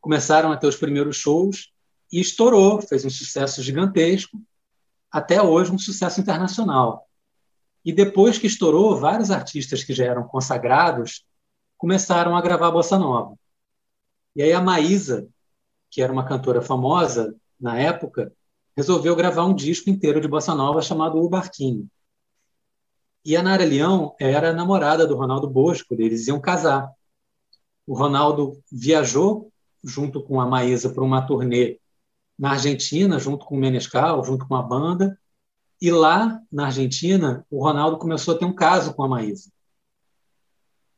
começaram 0.00 0.52
a 0.52 0.56
ter 0.56 0.66
os 0.66 0.76
primeiros 0.76 1.16
shows 1.16 1.72
e 2.12 2.20
estourou, 2.20 2.80
fez 2.80 3.04
um 3.04 3.10
sucesso 3.10 3.62
gigantesco, 3.62 4.40
até 5.10 5.42
hoje 5.42 5.72
um 5.72 5.78
sucesso 5.78 6.20
internacional. 6.20 7.06
E 7.84 7.92
depois 7.92 8.38
que 8.38 8.46
estourou, 8.46 8.96
vários 8.96 9.30
artistas 9.30 9.82
que 9.82 9.94
já 9.94 10.04
eram 10.04 10.24
consagrados 10.24 11.24
começaram 11.78 12.36
a 12.36 12.42
gravar 12.42 12.70
bossa 12.70 12.98
nova. 12.98 13.38
E 14.36 14.42
aí 14.42 14.52
a 14.52 14.60
Maísa, 14.60 15.26
que 15.90 16.02
era 16.02 16.12
uma 16.12 16.26
cantora 16.26 16.60
famosa 16.60 17.34
na 17.58 17.78
época, 17.78 18.32
resolveu 18.76 19.16
gravar 19.16 19.46
um 19.46 19.54
disco 19.54 19.88
inteiro 19.88 20.20
de 20.20 20.28
bossa 20.28 20.54
nova 20.54 20.82
chamado 20.82 21.18
O 21.18 21.28
Barquinho. 21.28 21.88
E 23.24 23.36
a 23.36 23.42
Nara 23.42 23.64
Leão 23.64 24.14
era 24.20 24.52
namorada 24.52 25.06
do 25.06 25.16
Ronaldo 25.16 25.48
Bosco, 25.48 25.94
eles 25.94 26.28
iam 26.28 26.40
casar. 26.40 26.92
O 27.86 27.94
Ronaldo 27.94 28.62
viajou 28.70 29.50
junto 29.82 30.22
com 30.22 30.40
a 30.40 30.46
Maísa 30.46 30.90
para 30.90 31.02
uma 31.02 31.26
turnê 31.26 31.78
na 32.38 32.52
Argentina, 32.52 33.18
junto 33.18 33.46
com 33.46 33.56
o 33.56 33.58
Menescal, 33.58 34.24
junto 34.24 34.46
com 34.46 34.54
a 34.54 34.62
banda, 34.62 35.18
e 35.80 35.90
lá 35.90 36.40
na 36.50 36.66
Argentina, 36.66 37.46
o 37.50 37.62
Ronaldo 37.62 37.98
começou 37.98 38.34
a 38.34 38.38
ter 38.38 38.44
um 38.44 38.54
caso 38.54 38.94
com 38.94 39.02
a 39.02 39.08
Maísa. 39.08 39.50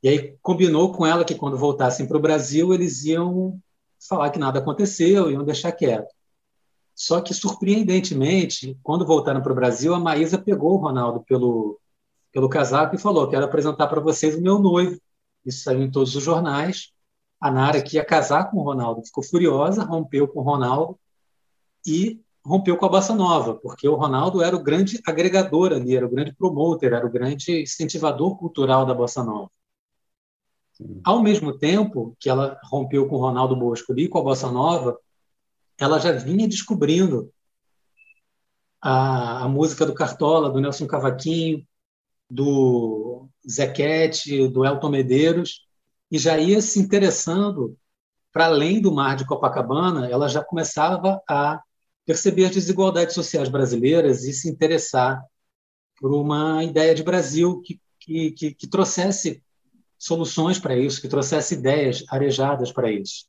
E 0.03 0.09
aí 0.09 0.37
combinou 0.41 0.93
com 0.93 1.05
ela 1.05 1.25
que 1.25 1.35
quando 1.35 1.59
voltassem 1.59 2.07
para 2.07 2.17
o 2.17 2.21
Brasil, 2.21 2.73
eles 2.73 3.05
iam 3.05 3.61
falar 4.09 4.31
que 4.31 4.39
nada 4.39 4.59
aconteceu, 4.59 5.31
iam 5.31 5.45
deixar 5.45 5.73
quieto. 5.73 6.09
Só 6.95 7.21
que, 7.21 7.33
surpreendentemente, 7.35 8.79
quando 8.83 9.07
voltaram 9.07 9.43
para 9.43 9.53
o 9.53 9.55
Brasil, 9.55 9.95
a 9.95 10.01
Maísa 10.01 10.39
pegou 10.39 10.75
o 10.75 10.77
Ronaldo 10.77 11.21
pelo, 11.21 11.79
pelo 12.33 12.49
casaco 12.49 12.95
e 12.95 12.99
falou: 12.99 13.29
Quero 13.29 13.45
apresentar 13.45 13.87
para 13.89 14.01
vocês 14.01 14.37
o 14.37 14.43
meu 14.43 14.59
noivo. 14.59 15.01
Isso 15.45 15.63
saiu 15.63 15.83
em 15.83 15.91
todos 15.91 16.15
os 16.15 16.23
jornais. 16.23 16.93
A 17.41 17.51
Nara, 17.51 17.83
que 17.83 17.97
ia 17.97 18.05
casar 18.05 18.51
com 18.51 18.59
o 18.59 18.63
Ronaldo, 18.63 19.05
ficou 19.05 19.25
furiosa, 19.25 19.83
rompeu 19.83 20.29
com 20.29 20.41
o 20.41 20.43
Ronaldo 20.43 20.99
e 21.87 22.21
rompeu 22.45 22.77
com 22.77 22.87
a 22.87 22.89
bossa 22.89 23.15
nova, 23.15 23.55
porque 23.55 23.89
o 23.89 23.95
Ronaldo 23.95 24.43
era 24.43 24.55
o 24.55 24.63
grande 24.63 25.01
agregador 25.07 25.73
ali, 25.73 25.97
era 25.97 26.07
o 26.07 26.11
grande 26.11 26.35
promotor, 26.35 26.93
era 26.93 27.07
o 27.07 27.11
grande 27.11 27.63
incentivador 27.63 28.37
cultural 28.37 28.85
da 28.85 28.93
bossa 28.93 29.23
nova. 29.25 29.51
Ao 31.05 31.22
mesmo 31.22 31.57
tempo 31.57 32.16
que 32.18 32.28
ela 32.28 32.59
rompeu 32.64 33.07
com 33.09 33.16
o 33.16 33.20
Ronaldo 33.20 33.57
Bosco 33.57 33.99
e 33.99 34.09
com 34.09 34.18
a 34.18 34.22
bossa 34.22 34.51
nova, 34.51 34.99
ela 35.78 35.99
já 35.99 36.12
vinha 36.12 36.47
descobrindo 36.47 37.33
a, 38.81 39.45
a 39.45 39.49
música 39.49 39.85
do 39.85 39.95
Cartola, 39.95 40.51
do 40.51 40.61
Nelson 40.61 40.87
Cavaquinho, 40.87 41.66
do 42.31 43.28
Zequete, 43.49 44.49
do 44.49 44.64
Elton 44.64 44.89
Medeiros, 44.89 45.66
e 46.11 46.18
já 46.18 46.39
ia 46.39 46.61
se 46.61 46.78
interessando 46.78 47.76
para 48.33 48.47
além 48.47 48.81
do 48.81 48.93
mar 48.93 49.16
de 49.16 49.26
Copacabana, 49.26 50.09
ela 50.09 50.28
já 50.28 50.43
começava 50.43 51.20
a 51.28 51.61
perceber 52.07 52.47
as 52.47 52.53
desigualdades 52.53 53.14
sociais 53.14 53.49
brasileiras 53.49 54.24
e 54.24 54.33
se 54.33 54.49
interessar 54.49 55.22
por 56.01 56.12
uma 56.12 56.62
ideia 56.64 56.95
de 56.95 57.03
Brasil 57.03 57.61
que, 57.61 57.81
que, 57.99 58.31
que, 58.33 58.55
que 58.55 58.68
trouxesse 58.68 59.43
soluções 60.01 60.59
para 60.59 60.75
isso, 60.75 61.01
que 61.01 61.09
trouxesse 61.09 61.55
ideias 61.55 62.03
arejadas 62.09 62.73
para 62.73 62.91
isso. 62.91 63.27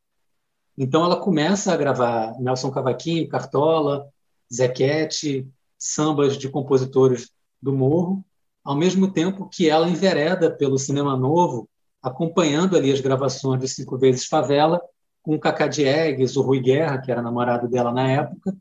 Então 0.77 1.03
ela 1.03 1.19
começa 1.19 1.73
a 1.73 1.77
gravar 1.77 2.33
Nelson 2.39 2.71
Cavaquinho, 2.71 3.27
Cartola, 3.27 4.07
Zequete, 4.51 5.45
sambas 5.77 6.37
de 6.37 6.47
compositores 6.47 7.29
do 7.61 7.73
Morro, 7.73 8.23
ao 8.63 8.75
mesmo 8.75 9.11
tempo 9.11 9.49
que 9.49 9.69
ela 9.69 9.89
envereda 9.89 10.49
pelo 10.49 10.79
cinema 10.79 11.17
novo, 11.17 11.69
acompanhando 12.01 12.77
ali 12.77 12.91
as 12.91 13.01
gravações 13.01 13.59
de 13.59 13.67
Cinco 13.67 13.97
Vezes 13.97 14.25
Favela, 14.25 14.81
com 15.21 15.35
o 15.35 15.39
Cacá 15.39 15.67
Diegues, 15.67 16.37
o 16.37 16.41
Rui 16.41 16.61
Guerra, 16.61 16.99
que 16.99 17.11
era 17.11 17.21
namorado 17.21 17.67
dela 17.67 17.91
na 17.91 18.09
época, 18.09 18.55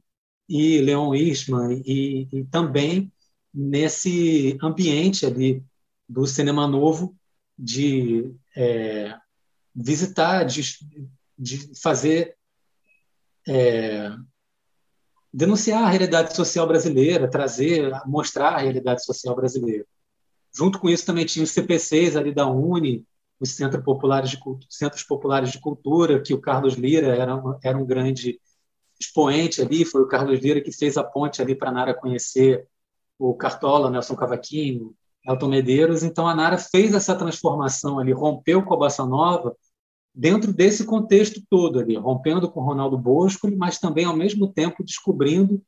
e 0.49 0.81
Leon 0.81 1.15
Eastman, 1.15 1.81
e, 1.87 2.29
e 2.33 2.45
também 2.47 3.11
nesse 3.55 4.59
ambiente 4.61 5.25
ali 5.25 5.63
do 6.09 6.27
cinema 6.27 6.67
novo 6.67 7.15
de 7.61 8.35
é, 8.57 9.15
visitar, 9.75 10.45
de, 10.45 10.63
de 11.39 11.79
fazer 11.79 12.35
é, 13.47 14.11
denunciar 15.33 15.85
a 15.85 15.89
realidade 15.89 16.35
social 16.35 16.67
brasileira, 16.67 17.31
trazer, 17.31 17.93
mostrar 18.07 18.55
a 18.55 18.59
realidade 18.59 19.05
social 19.05 19.37
brasileira. 19.37 19.85
Junto 20.57 20.81
com 20.81 20.89
isso 20.89 21.05
também 21.05 21.27
tinha 21.27 21.45
os 21.45 21.51
CPCs 21.51 22.17
ali 22.17 22.33
da 22.35 22.47
Uni, 22.47 23.05
os 23.39 23.51
Centros 23.51 23.85
Populares 23.85 24.31
de, 24.31 24.39
Centros 24.69 25.03
Populares 25.05 25.53
de 25.53 25.61
Cultura, 25.61 26.21
que 26.21 26.33
o 26.33 26.41
Carlos 26.41 26.75
Lira 26.75 27.15
era, 27.15 27.41
era 27.63 27.79
um 27.79 27.87
grande 27.87 28.41
expoente 28.99 29.63
ali, 29.63 29.85
foi 29.85 30.03
o 30.03 30.09
Carlos 30.09 30.41
Lira 30.41 30.61
que 30.61 30.73
fez 30.73 30.97
a 30.97 31.05
ponte 31.05 31.41
ali 31.41 31.55
para 31.55 31.71
Nara 31.71 31.95
conhecer 31.95 32.67
o 33.19 33.35
Cartola, 33.35 33.91
Nelson 33.91 34.17
Cavaquinho, 34.17 34.95
Elton 35.27 35.49
Medeiros. 35.49 36.03
Então 36.03 36.27
a 36.27 36.35
Nara 36.35 36.59
fez 36.59 36.95
essa 36.95 37.15
transformação 37.15 37.99
ali, 37.99 38.13
rompeu 38.13 38.63
com 38.63 38.75
a 38.75 38.77
Bossa 38.77 39.05
Nova 39.05 39.55
dentro 40.15 40.53
desse 40.53 40.85
contexto 40.85 41.41
todo 41.49 41.79
ali, 41.79 41.97
rompendo 41.97 42.51
com 42.51 42.61
Ronaldo 42.61 42.99
Bosco, 42.99 43.49
mas 43.57 43.79
também 43.79 44.05
ao 44.05 44.17
mesmo 44.17 44.53
tempo 44.53 44.85
descobrindo 44.85 45.63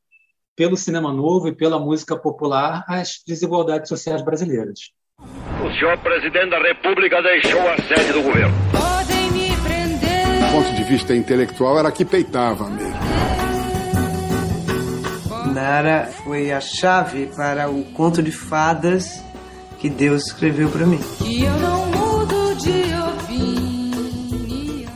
pelo 0.57 0.77
cinema 0.77 1.13
novo 1.13 1.49
e 1.49 1.55
pela 1.55 1.79
música 1.79 2.17
popular 2.17 2.85
as 2.89 3.23
desigualdades 3.27 3.89
sociais 3.89 4.23
brasileiras. 4.23 4.91
O 5.19 5.73
senhor 5.79 5.97
presidente 5.99 6.51
da 6.51 6.59
República 6.59 7.23
deixou 7.23 7.61
a 7.69 7.77
sede 7.77 8.13
do 8.13 8.23
governo. 8.23 8.55
Podem 8.71 9.31
me 9.31 9.57
prender. 9.63 10.41
Do 10.41 10.53
ponto 10.53 10.75
de 10.75 10.85
vista 10.85 11.15
intelectual, 11.15 11.79
era 11.79 11.93
que 11.93 12.05
peitava 12.05 12.69
mesmo. 12.69 13.01
Nara 15.55 16.07
foi 16.07 16.51
a 16.51 16.61
chave 16.61 17.27
para 17.27 17.71
o 17.71 17.85
conto 17.93 18.23
de 18.23 18.33
fadas 18.33 19.23
que 19.83 19.91
Deus 19.91 20.27
escreveu 20.27 20.71
para 20.71 20.87
mim. 20.87 21.01
Que 21.19 21.43
eu 21.43 21.59
não 21.59 21.87
mudo 21.87 22.55
de 22.55 22.95
ouvir. 23.03 24.87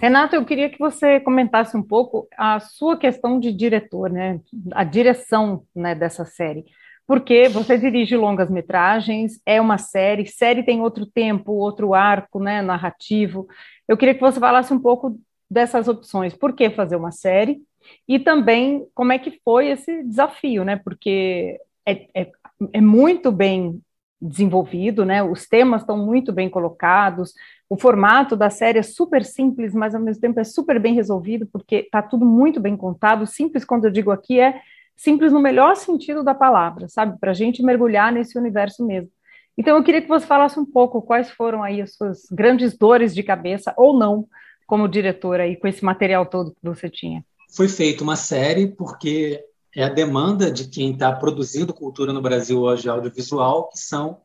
Renato, 0.00 0.36
eu 0.36 0.44
queria 0.44 0.70
que 0.70 0.78
você 0.78 1.18
comentasse 1.18 1.76
um 1.76 1.82
pouco 1.82 2.28
a 2.38 2.60
sua 2.60 2.96
questão 2.96 3.40
de 3.40 3.52
diretor, 3.52 4.10
né? 4.10 4.38
A 4.70 4.84
direção 4.84 5.64
né, 5.74 5.92
dessa 5.92 6.24
série. 6.24 6.64
Porque 7.04 7.48
você 7.48 7.76
dirige 7.76 8.16
longas 8.16 8.48
metragens, 8.48 9.40
é 9.44 9.60
uma 9.60 9.76
série, 9.76 10.24
série 10.24 10.62
tem 10.62 10.80
outro 10.80 11.04
tempo, 11.04 11.50
outro 11.50 11.94
arco 11.94 12.38
né, 12.38 12.62
narrativo. 12.62 13.48
Eu 13.88 13.96
queria 13.96 14.14
que 14.14 14.20
você 14.20 14.38
falasse 14.38 14.72
um 14.72 14.78
pouco 14.78 15.18
dessas 15.50 15.88
opções. 15.88 16.32
Por 16.32 16.54
que 16.54 16.70
fazer 16.70 16.94
uma 16.94 17.10
série? 17.10 17.60
E 18.06 18.20
também 18.20 18.86
como 18.94 19.12
é 19.12 19.18
que 19.18 19.40
foi 19.44 19.66
esse 19.66 20.04
desafio, 20.04 20.64
né? 20.64 20.76
Porque 20.76 21.58
é, 21.84 22.06
é, 22.14 22.30
é 22.72 22.80
muito 22.80 23.30
bem 23.30 23.80
desenvolvido, 24.20 25.04
né? 25.04 25.22
Os 25.22 25.46
temas 25.46 25.82
estão 25.82 25.98
muito 25.98 26.32
bem 26.32 26.48
colocados, 26.48 27.34
o 27.68 27.76
formato 27.76 28.36
da 28.36 28.50
série 28.50 28.78
é 28.78 28.82
super 28.82 29.24
simples, 29.24 29.74
mas 29.74 29.94
ao 29.94 30.00
mesmo 30.00 30.20
tempo 30.20 30.40
é 30.40 30.44
super 30.44 30.80
bem 30.80 30.94
resolvido, 30.94 31.46
porque 31.52 31.76
está 31.76 32.00
tudo 32.00 32.24
muito 32.24 32.60
bem 32.60 32.76
contado. 32.76 33.26
Simples, 33.26 33.64
quando 33.64 33.84
eu 33.84 33.90
digo 33.90 34.10
aqui, 34.10 34.40
é 34.40 34.60
simples 34.96 35.32
no 35.32 35.40
melhor 35.40 35.76
sentido 35.76 36.22
da 36.22 36.34
palavra, 36.34 36.88
sabe? 36.88 37.18
Para 37.18 37.32
a 37.32 37.34
gente 37.34 37.62
mergulhar 37.62 38.12
nesse 38.12 38.38
universo 38.38 38.86
mesmo. 38.86 39.10
Então, 39.56 39.76
eu 39.76 39.84
queria 39.84 40.02
que 40.02 40.08
você 40.08 40.26
falasse 40.26 40.58
um 40.58 40.64
pouco 40.64 41.02
quais 41.02 41.30
foram 41.30 41.62
aí 41.62 41.80
as 41.80 41.94
suas 41.94 42.22
grandes 42.30 42.76
dores 42.76 43.14
de 43.14 43.22
cabeça, 43.22 43.72
ou 43.76 43.96
não, 43.96 44.26
como 44.66 44.88
diretora, 44.88 45.44
aí, 45.44 45.56
com 45.56 45.68
esse 45.68 45.84
material 45.84 46.26
todo 46.26 46.50
que 46.52 46.62
você 46.62 46.88
tinha. 46.88 47.24
Foi 47.54 47.68
feita 47.68 48.02
uma 48.02 48.16
série 48.16 48.66
porque 48.66 49.44
é 49.74 49.82
a 49.82 49.88
demanda 49.88 50.50
de 50.50 50.68
quem 50.68 50.92
está 50.92 51.12
produzindo 51.12 51.74
cultura 51.74 52.12
no 52.12 52.22
Brasil 52.22 52.60
hoje 52.60 52.88
audiovisual, 52.88 53.68
que 53.68 53.78
são 53.78 54.22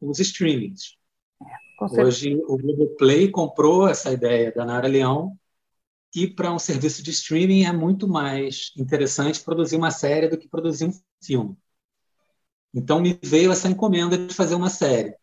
os 0.00 0.18
streamings. 0.18 0.96
Hoje 1.80 2.36
o 2.46 2.56
Globoplay 2.56 3.30
comprou 3.30 3.88
essa 3.88 4.12
ideia 4.12 4.52
da 4.52 4.64
Nara 4.64 4.86
Leão 4.88 5.36
e 6.14 6.26
para 6.26 6.52
um 6.52 6.58
serviço 6.58 7.02
de 7.02 7.10
streaming 7.10 7.64
é 7.64 7.72
muito 7.72 8.06
mais 8.06 8.72
interessante 8.76 9.42
produzir 9.42 9.76
uma 9.76 9.90
série 9.90 10.28
do 10.28 10.38
que 10.38 10.48
produzir 10.48 10.86
um 10.86 10.92
filme. 11.22 11.56
Então 12.72 13.00
me 13.00 13.18
veio 13.22 13.52
essa 13.52 13.68
encomenda 13.68 14.16
de 14.16 14.32
fazer 14.32 14.54
uma 14.54 14.70
série. 14.70 15.14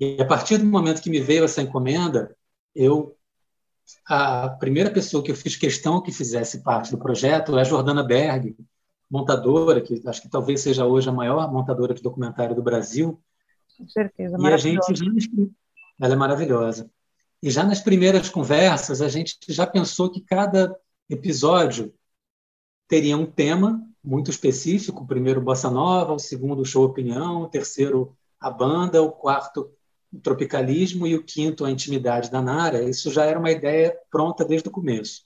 E 0.00 0.20
a 0.20 0.24
partir 0.24 0.58
do 0.58 0.66
momento 0.66 1.02
que 1.02 1.10
me 1.10 1.20
veio 1.20 1.44
essa 1.44 1.62
encomenda, 1.62 2.36
eu 2.74 3.16
a 4.04 4.48
primeira 4.48 4.90
pessoa 4.90 5.22
que 5.22 5.30
eu 5.30 5.36
fiz 5.36 5.54
questão 5.54 6.02
que 6.02 6.10
fizesse 6.10 6.62
parte 6.62 6.90
do 6.90 6.98
projeto 6.98 7.56
é 7.56 7.60
a 7.60 7.64
Jordana 7.64 8.02
Berg, 8.02 8.56
montadora, 9.10 9.80
que 9.80 10.00
acho 10.06 10.22
que 10.22 10.28
talvez 10.28 10.60
seja 10.60 10.86
hoje 10.86 11.08
a 11.08 11.12
maior 11.12 11.50
montadora 11.52 11.94
de 11.94 12.02
documentário 12.02 12.54
do 12.54 12.62
Brasil. 12.62 13.20
Com 13.76 13.88
certeza, 13.88 14.36
e 14.38 14.46
a 14.46 14.56
gente 14.56 15.52
ela 16.00 16.12
é 16.12 16.16
maravilhosa. 16.16 16.90
E 17.42 17.50
já 17.50 17.64
nas 17.64 17.80
primeiras 17.80 18.28
conversas, 18.28 19.00
a 19.00 19.08
gente 19.08 19.38
já 19.48 19.66
pensou 19.66 20.10
que 20.10 20.20
cada 20.20 20.76
episódio 21.08 21.94
teria 22.88 23.16
um 23.16 23.26
tema 23.26 23.82
muito 24.02 24.30
específico, 24.30 25.02
o 25.02 25.06
primeiro 25.06 25.40
bossa 25.40 25.70
nova, 25.70 26.12
o 26.12 26.18
segundo 26.18 26.64
show 26.64 26.84
opinião, 26.84 27.42
o 27.42 27.48
terceiro 27.48 28.16
a 28.40 28.50
banda, 28.50 29.02
o 29.02 29.10
quarto 29.10 29.70
o 30.12 30.20
tropicalismo 30.20 31.06
e 31.06 31.14
o 31.14 31.22
quinto 31.22 31.64
a 31.64 31.70
intimidade 31.70 32.30
da 32.30 32.40
Nara. 32.40 32.82
Isso 32.82 33.10
já 33.10 33.24
era 33.24 33.38
uma 33.38 33.50
ideia 33.50 33.96
pronta 34.10 34.44
desde 34.44 34.68
o 34.68 34.72
começo. 34.72 35.24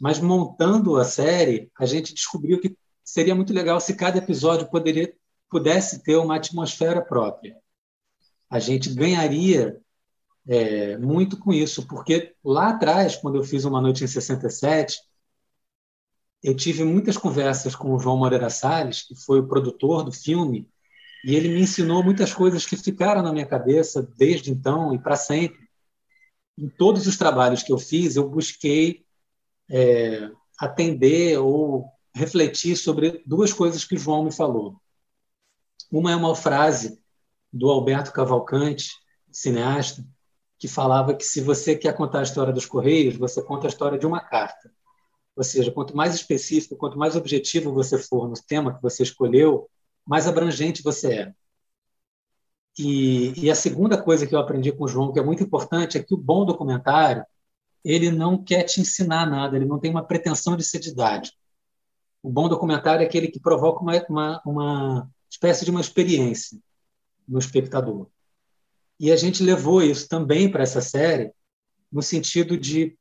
Mas 0.00 0.18
montando 0.18 0.96
a 0.96 1.04
série, 1.04 1.70
a 1.78 1.86
gente 1.86 2.12
descobriu 2.12 2.60
que 2.60 2.76
seria 3.04 3.34
muito 3.34 3.52
legal 3.52 3.80
se 3.80 3.94
cada 3.94 4.18
episódio 4.18 4.68
poderia 4.68 5.14
pudesse 5.50 6.02
ter 6.02 6.16
uma 6.16 6.36
atmosfera 6.36 7.00
própria 7.02 7.56
a 8.54 8.60
gente 8.60 8.94
ganharia 8.94 9.80
é, 10.46 10.96
muito 10.98 11.36
com 11.36 11.52
isso, 11.52 11.86
porque 11.88 12.34
lá 12.44 12.68
atrás, 12.68 13.16
quando 13.16 13.36
eu 13.36 13.42
fiz 13.42 13.64
Uma 13.64 13.80
Noite 13.80 14.04
em 14.04 14.06
67, 14.06 15.00
eu 16.40 16.54
tive 16.54 16.84
muitas 16.84 17.16
conversas 17.16 17.74
com 17.74 17.92
o 17.92 17.98
João 17.98 18.18
Moreira 18.18 18.50
Salles, 18.50 19.02
que 19.02 19.16
foi 19.16 19.40
o 19.40 19.48
produtor 19.48 20.04
do 20.04 20.12
filme, 20.12 20.68
e 21.24 21.34
ele 21.34 21.48
me 21.48 21.62
ensinou 21.62 22.04
muitas 22.04 22.32
coisas 22.32 22.64
que 22.64 22.76
ficaram 22.76 23.22
na 23.22 23.32
minha 23.32 23.46
cabeça 23.46 24.08
desde 24.16 24.52
então 24.52 24.94
e 24.94 24.98
para 24.98 25.16
sempre. 25.16 25.58
Em 26.56 26.68
todos 26.68 27.08
os 27.08 27.16
trabalhos 27.16 27.64
que 27.64 27.72
eu 27.72 27.78
fiz, 27.78 28.14
eu 28.14 28.28
busquei 28.28 29.04
é, 29.68 30.30
atender 30.60 31.38
ou 31.38 31.86
refletir 32.14 32.76
sobre 32.76 33.22
duas 33.26 33.52
coisas 33.52 33.84
que 33.84 33.96
João 33.96 34.24
me 34.24 34.32
falou. 34.32 34.80
Uma 35.90 36.12
é 36.12 36.16
uma 36.16 36.34
frase 36.34 37.00
do 37.52 37.68
Alberto 37.68 38.12
Cavalcante, 38.12 38.90
cineasta, 39.30 40.04
que 40.58 40.68
falava 40.68 41.14
que 41.14 41.24
se 41.24 41.40
você 41.40 41.76
quer 41.76 41.94
contar 41.96 42.20
a 42.20 42.22
história 42.22 42.52
dos 42.52 42.66
Correios, 42.66 43.16
você 43.16 43.42
conta 43.42 43.66
a 43.66 43.68
história 43.68 43.98
de 43.98 44.06
uma 44.06 44.20
carta. 44.20 44.72
Ou 45.36 45.42
seja, 45.42 45.72
quanto 45.72 45.96
mais 45.96 46.14
específico, 46.14 46.76
quanto 46.76 46.96
mais 46.96 47.16
objetivo 47.16 47.72
você 47.72 47.98
for 47.98 48.28
no 48.28 48.34
tema 48.34 48.74
que 48.74 48.82
você 48.82 49.02
escolheu, 49.02 49.68
mais 50.06 50.28
abrangente 50.28 50.82
você 50.82 51.12
é. 51.14 51.34
E, 52.78 53.44
e, 53.44 53.50
a 53.50 53.54
segunda 53.54 54.00
coisa 54.00 54.26
que 54.26 54.34
eu 54.34 54.38
aprendi 54.38 54.72
com 54.72 54.84
o 54.84 54.88
João, 54.88 55.12
que 55.12 55.18
é 55.18 55.22
muito 55.22 55.44
importante, 55.44 55.96
é 55.96 56.02
que 56.02 56.12
o 56.12 56.16
bom 56.18 56.44
documentário 56.44 57.24
ele 57.84 58.10
não 58.10 58.42
quer 58.42 58.64
te 58.64 58.80
ensinar 58.80 59.26
nada, 59.30 59.56
ele 59.56 59.66
não 59.66 59.78
tem 59.78 59.90
uma 59.90 60.04
pretensão 60.04 60.56
de 60.56 60.64
ser 60.64 60.80
didático. 60.80 61.36
O 62.24 62.30
bom 62.30 62.48
documentário 62.48 63.02
é 63.02 63.06
aquele 63.06 63.28
que 63.28 63.38
provoca 63.38 63.82
uma, 63.82 64.02
uma, 64.08 64.42
uma 64.46 65.10
espécie 65.30 65.62
de 65.62 65.70
uma 65.70 65.82
experiência 65.82 66.58
no 67.28 67.38
espectador. 67.38 68.08
E 68.98 69.12
a 69.12 69.16
gente 69.16 69.42
levou 69.42 69.82
isso 69.82 70.08
também 70.08 70.50
para 70.50 70.62
essa 70.62 70.80
série, 70.80 71.34
no 71.92 72.00
sentido 72.00 72.56
de 72.56 72.96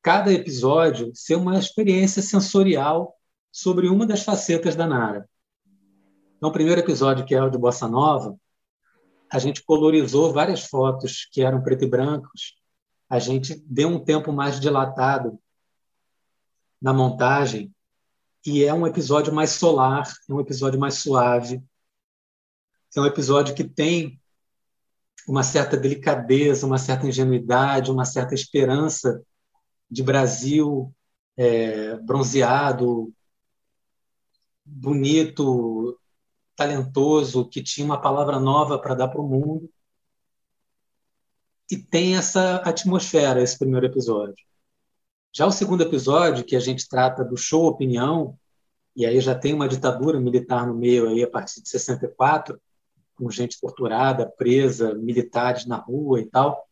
cada 0.00 0.32
episódio 0.32 1.12
ser 1.14 1.34
uma 1.34 1.58
experiência 1.58 2.22
sensorial 2.22 3.14
sobre 3.52 3.88
uma 3.88 4.06
das 4.06 4.22
facetas 4.22 4.74
da 4.74 4.86
Nara. 4.86 5.28
Então, 6.38 6.48
o 6.48 6.52
primeiro 6.52 6.80
episódio, 6.80 7.26
que 7.26 7.34
é 7.34 7.42
o 7.42 7.50
de 7.50 7.58
Bossa 7.58 7.86
Nova, 7.86 8.34
a 9.30 9.38
gente 9.38 9.62
colorizou 9.62 10.32
várias 10.32 10.64
fotos 10.64 11.28
que 11.30 11.42
eram 11.42 11.62
preto 11.62 11.84
e 11.84 11.88
brancos, 11.88 12.54
a 13.06 13.18
gente 13.18 13.62
deu 13.66 13.90
um 13.90 14.02
tempo 14.02 14.32
mais 14.32 14.58
dilatado 14.58 15.38
na 16.80 16.94
montagem, 16.94 17.70
e 18.44 18.64
é 18.64 18.74
um 18.74 18.86
episódio 18.86 19.32
mais 19.32 19.50
solar, 19.50 20.12
é 20.28 20.32
um 20.32 20.40
episódio 20.40 20.78
mais 20.78 20.94
suave, 20.94 21.62
é 22.96 23.00
um 23.00 23.06
episódio 23.06 23.54
que 23.54 23.64
tem 23.64 24.20
uma 25.26 25.42
certa 25.42 25.76
delicadeza, 25.76 26.66
uma 26.66 26.78
certa 26.78 27.06
ingenuidade, 27.06 27.90
uma 27.90 28.04
certa 28.04 28.34
esperança 28.34 29.22
de 29.90 30.02
Brasil 30.02 30.92
é, 31.36 31.96
bronzeado, 31.96 33.12
bonito, 34.64 35.98
talentoso, 36.56 37.48
que 37.48 37.62
tinha 37.62 37.84
uma 37.84 38.00
palavra 38.00 38.38
nova 38.40 38.78
para 38.78 38.94
dar 38.94 39.08
para 39.08 39.20
o 39.20 39.28
mundo. 39.28 39.70
E 41.70 41.76
tem 41.76 42.16
essa 42.16 42.56
atmosfera, 42.56 43.42
esse 43.42 43.58
primeiro 43.58 43.86
episódio. 43.86 44.44
Já 45.34 45.46
o 45.46 45.52
segundo 45.52 45.82
episódio, 45.82 46.44
que 46.44 46.54
a 46.54 46.60
gente 46.60 46.86
trata 46.86 47.24
do 47.24 47.38
show 47.38 47.66
opinião, 47.66 48.38
e 48.94 49.06
aí 49.06 49.18
já 49.18 49.34
tem 49.34 49.54
uma 49.54 49.66
ditadura 49.66 50.20
militar 50.20 50.66
no 50.66 50.74
meio 50.74 51.08
aí 51.08 51.22
a 51.22 51.30
partir 51.30 51.62
de 51.62 51.70
64, 51.70 52.60
com 53.14 53.30
gente 53.30 53.58
torturada, 53.58 54.26
presa, 54.26 54.94
militares 54.94 55.64
na 55.64 55.76
rua 55.76 56.20
e 56.20 56.26
tal, 56.26 56.68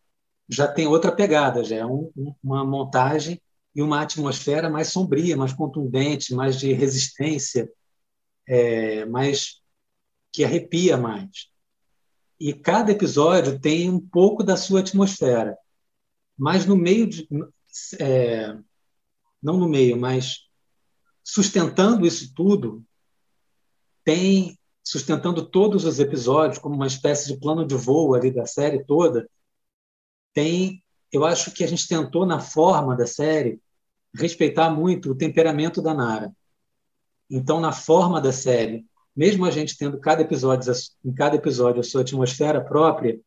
já 0.47 0.69
tem 0.69 0.87
outra 0.87 1.11
pegada, 1.11 1.65
já 1.65 1.77
é 1.77 1.87
um, 1.87 2.13
uma 2.43 2.63
montagem 2.63 3.41
e 3.75 3.81
uma 3.81 4.03
atmosfera 4.03 4.69
mais 4.69 4.89
sombria, 4.89 5.37
mais 5.37 5.55
contundente, 5.55 6.35
mais 6.35 6.59
de 6.59 6.73
resistência, 6.73 7.71
é, 8.47 9.07
mais 9.07 9.63
que 10.31 10.45
arrepia 10.45 10.99
mais. 10.99 11.49
E 12.39 12.53
cada 12.53 12.93
episódio 12.93 13.59
tem 13.59 13.89
um 13.89 14.01
pouco 14.01 14.43
da 14.43 14.57
sua 14.57 14.81
atmosfera, 14.81 15.57
mas 16.37 16.67
no 16.67 16.77
meio 16.77 17.07
de, 17.07 17.27
é, 17.99 18.57
não 19.43 19.57
no 19.57 19.69
meio, 19.69 19.97
mas 19.97 20.47
sustentando 21.23 22.07
isso 22.07 22.33
tudo, 22.35 22.85
tem 24.05 24.59
sustentando 24.83 25.47
todos 25.47 25.85
os 25.85 26.01
episódios 26.01 26.59
como 26.59 26.75
uma 26.75 26.87
espécie 26.87 27.33
de 27.33 27.39
plano 27.39 27.67
de 27.67 27.75
voo 27.75 28.15
ali 28.15 28.31
da 28.31 28.47
série 28.47 28.85
toda, 28.85 29.29
tem, 30.33 30.83
eu 31.13 31.25
acho 31.25 31.53
que 31.53 31.63
a 31.63 31.67
gente 31.67 31.87
tentou 31.87 32.27
na 32.27 32.41
forma 32.41 32.97
da 32.97 33.07
série 33.07 33.61
respeitar 34.15 34.71
muito 34.71 35.11
o 35.11 35.15
temperamento 35.15 35.81
da 35.81 35.95
Nara. 35.95 36.33
Então, 37.31 37.61
na 37.61 37.73
forma 37.73 38.21
da 38.21 38.33
série, 38.33 38.85
mesmo 39.15 39.45
a 39.45 39.51
gente 39.51 39.77
tendo 39.77 39.99
cada 40.01 40.23
episódio 40.23 40.73
em 41.05 41.13
cada 41.13 41.37
episódio 41.37 41.81
a 41.81 41.85
sua 41.85 42.01
atmosfera 42.01 42.61
própria, 42.61 43.21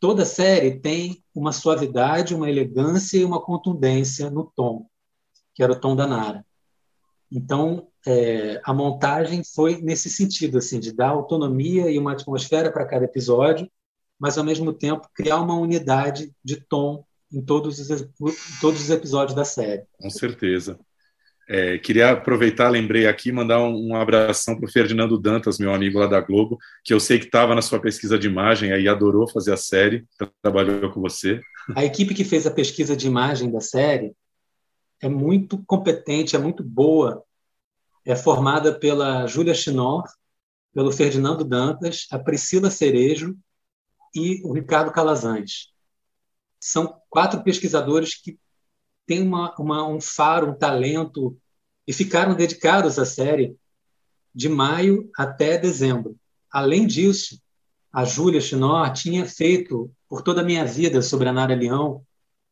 toda 0.00 0.24
série 0.24 0.78
tem 0.78 1.22
uma 1.34 1.52
suavidade, 1.52 2.34
uma 2.34 2.48
elegância 2.48 3.18
e 3.18 3.24
uma 3.24 3.40
contundência 3.40 4.30
no 4.30 4.44
tom, 4.44 4.86
que 5.54 5.62
era 5.62 5.72
o 5.72 5.80
tom 5.80 5.96
da 5.96 6.06
Nara. 6.06 6.44
Então, 7.30 7.88
é, 8.06 8.60
a 8.62 8.72
montagem 8.72 9.42
foi 9.42 9.80
nesse 9.80 10.10
sentido, 10.10 10.58
assim, 10.58 10.78
de 10.78 10.92
dar 10.92 11.08
autonomia 11.08 11.90
e 11.90 11.98
uma 11.98 12.12
atmosfera 12.12 12.70
para 12.70 12.86
cada 12.86 13.04
episódio, 13.04 13.68
mas 14.18 14.38
ao 14.38 14.44
mesmo 14.44 14.72
tempo 14.72 15.08
criar 15.14 15.40
uma 15.40 15.58
unidade 15.58 16.32
de 16.44 16.60
tom 16.60 17.04
em 17.32 17.42
todos 17.42 17.78
os, 17.78 17.90
em 17.90 18.08
todos 18.60 18.80
os 18.80 18.90
episódios 18.90 19.34
da 19.34 19.44
série. 19.44 19.84
Com 19.98 20.10
certeza. 20.10 20.78
É, 21.48 21.78
queria 21.78 22.12
aproveitar, 22.12 22.70
lembrei 22.70 23.06
aqui, 23.06 23.30
mandar 23.30 23.62
um, 23.62 23.88
um 23.88 23.96
abração 23.96 24.56
para 24.56 24.66
o 24.66 24.72
Ferdinando 24.72 25.18
Dantas, 25.18 25.58
meu 25.58 25.74
amigo 25.74 25.98
lá 25.98 26.06
da 26.06 26.20
Globo, 26.20 26.58
que 26.82 26.94
eu 26.94 27.00
sei 27.00 27.18
que 27.18 27.26
estava 27.26 27.54
na 27.54 27.60
sua 27.60 27.78
pesquisa 27.78 28.18
de 28.18 28.26
imagem, 28.26 28.72
aí 28.72 28.88
adorou 28.88 29.28
fazer 29.28 29.52
a 29.52 29.56
série, 29.56 30.06
trabalhou 30.42 30.90
com 30.90 31.00
você. 31.00 31.40
A 31.76 31.84
equipe 31.84 32.14
que 32.14 32.24
fez 32.24 32.46
a 32.46 32.50
pesquisa 32.50 32.96
de 32.96 33.06
imagem 33.06 33.50
da 33.50 33.60
série 33.60 34.14
é 35.00 35.08
muito 35.08 35.62
competente, 35.66 36.34
é 36.34 36.38
muito 36.38 36.62
boa. 36.62 37.22
É 38.06 38.16
formada 38.16 38.72
pela 38.72 39.26
Júlia 39.26 39.54
Chinor, 39.54 40.04
pelo 40.74 40.92
Ferdinando 40.92 41.44
Dantas, 41.44 42.06
a 42.10 42.18
Priscila 42.18 42.70
Cerejo 42.70 43.36
e 44.14 44.40
o 44.44 44.52
Ricardo 44.52 44.92
Calazans. 44.92 45.72
São 46.58 47.00
quatro 47.10 47.42
pesquisadores 47.42 48.14
que 48.14 48.38
têm 49.06 49.22
uma, 49.22 49.54
uma, 49.58 49.86
um 49.86 50.00
faro, 50.00 50.50
um 50.50 50.54
talento, 50.54 51.36
e 51.86 51.92
ficaram 51.92 52.34
dedicados 52.34 52.98
à 52.98 53.04
série 53.04 53.56
de 54.34 54.48
maio 54.48 55.10
até 55.16 55.58
dezembro. 55.58 56.16
Além 56.50 56.86
disso, 56.86 57.40
a 57.92 58.04
Júlia 58.04 58.40
Chinor 58.40 58.92
tinha 58.92 59.26
feito 59.26 59.90
por 60.08 60.22
toda 60.22 60.40
a 60.40 60.44
minha 60.44 60.64
vida 60.64 61.02
sobre 61.02 61.28
a 61.28 61.32
Nara 61.32 61.54
Leão, 61.54 62.04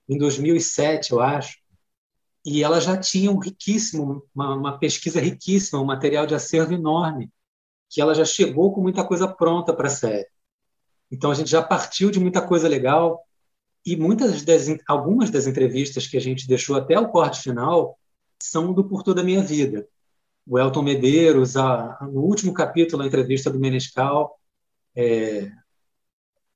em 0.08 0.18
2007, 0.18 1.12
eu 1.12 1.20
acho, 1.20 1.56
e 2.44 2.62
ela 2.62 2.80
já 2.80 2.96
tinha 2.96 3.30
um 3.30 3.38
riquíssimo, 3.38 4.24
uma, 4.34 4.54
uma 4.54 4.78
pesquisa 4.78 5.20
riquíssima, 5.20 5.80
um 5.80 5.84
material 5.84 6.26
de 6.26 6.34
acervo 6.34 6.74
enorme, 6.74 7.30
que 7.88 8.00
ela 8.00 8.14
já 8.14 8.24
chegou 8.24 8.72
com 8.72 8.80
muita 8.80 9.04
coisa 9.04 9.28
pronta 9.28 9.72
para 9.72 9.86
a 9.86 9.90
série. 9.90 10.26
Então 11.10 11.30
a 11.30 11.34
gente 11.34 11.50
já 11.50 11.62
partiu 11.62 12.10
de 12.10 12.18
muita 12.18 12.40
coisa 12.40 12.68
legal 12.68 13.22
e 13.84 13.96
muitas 13.96 14.42
das, 14.42 14.66
algumas 14.86 15.30
das 15.30 15.46
entrevistas 15.46 16.06
que 16.06 16.16
a 16.16 16.20
gente 16.20 16.46
deixou 16.46 16.76
até 16.76 16.98
o 16.98 17.08
corte 17.08 17.42
final 17.42 17.98
são 18.40 18.72
do 18.72 18.84
Por 18.84 19.02
Toda 19.02 19.20
a 19.20 19.24
Minha 19.24 19.42
Vida. 19.42 19.86
O 20.46 20.58
Elton 20.58 20.82
Medeiros, 20.82 21.56
a, 21.56 21.98
no 22.02 22.20
último 22.20 22.52
capítulo, 22.52 23.02
a 23.02 23.06
entrevista 23.06 23.50
do 23.50 23.58
Menescal, 23.58 24.38
é, 24.94 25.50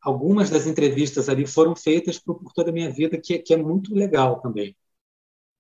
algumas 0.00 0.50
das 0.50 0.66
entrevistas 0.66 1.28
ali 1.28 1.46
foram 1.46 1.74
feitas 1.74 2.18
para 2.18 2.32
o 2.32 2.38
Por 2.38 2.52
Toda 2.52 2.70
a 2.70 2.72
Minha 2.72 2.90
Vida, 2.90 3.18
que, 3.18 3.38
que 3.38 3.54
é 3.54 3.56
muito 3.56 3.94
legal 3.94 4.40
também. 4.40 4.76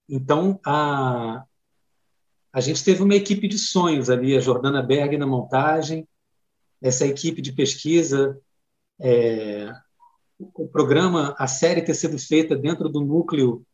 Então, 0.08 0.60
a, 0.64 1.44
a 2.52 2.60
gente 2.60 2.84
teve 2.84 3.02
uma 3.02 3.14
equipe 3.14 3.48
de 3.48 3.58
sonhos 3.58 4.08
ali, 4.08 4.36
a 4.36 4.40
Jordana 4.40 4.82
Berg 4.82 5.16
na 5.16 5.26
montagem, 5.26 6.06
essa 6.80 7.06
equipe 7.06 7.42
de 7.42 7.52
pesquisa, 7.52 8.40
é, 9.00 9.72
o 10.38 10.68
programa, 10.68 11.34
a 11.38 11.46
série 11.46 11.82
ter 11.82 11.94
sido 11.94 12.18
feita 12.18 12.56
dentro 12.56 12.88
do 12.88 13.00
núcleo 13.00 13.64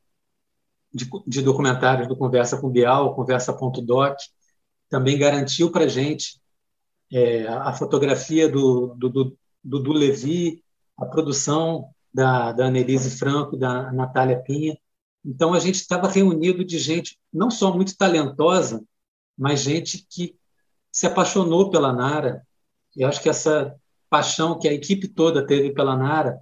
de, 0.92 1.08
de 1.26 1.42
documentários 1.42 2.06
do 2.06 2.16
Conversa 2.16 2.60
com 2.60 2.68
Bial, 2.68 3.14
Conversa.doc, 3.14 4.16
também 4.88 5.18
garantiu 5.18 5.70
para 5.72 5.84
a 5.84 5.88
gente 5.88 6.40
é, 7.10 7.46
a 7.46 7.72
fotografia 7.72 8.48
do, 8.48 8.94
do, 8.94 9.08
do, 9.08 9.36
do, 9.64 9.92
Levi, 9.92 10.62
a 10.96 11.06
produção 11.06 11.88
da, 12.12 12.52
da 12.52 12.66
Annelise 12.66 13.18
Franco, 13.18 13.56
da 13.56 13.90
Natália 13.92 14.40
Pinha. 14.40 14.76
Então, 15.24 15.54
a 15.54 15.58
gente 15.58 15.76
estava 15.76 16.08
reunido 16.08 16.64
de 16.64 16.78
gente 16.78 17.18
não 17.32 17.50
só 17.50 17.74
muito 17.74 17.96
talentosa, 17.96 18.84
mas 19.36 19.60
gente 19.60 20.06
que 20.08 20.36
se 20.90 21.06
apaixonou 21.06 21.70
pela 21.70 21.92
Nara. 21.92 22.46
E 22.94 23.02
acho 23.02 23.22
que 23.22 23.28
essa 23.28 23.74
paixão 24.10 24.58
que 24.58 24.68
a 24.68 24.72
equipe 24.72 25.08
toda 25.08 25.46
teve 25.46 25.72
pela 25.72 25.96
Nara 25.96 26.38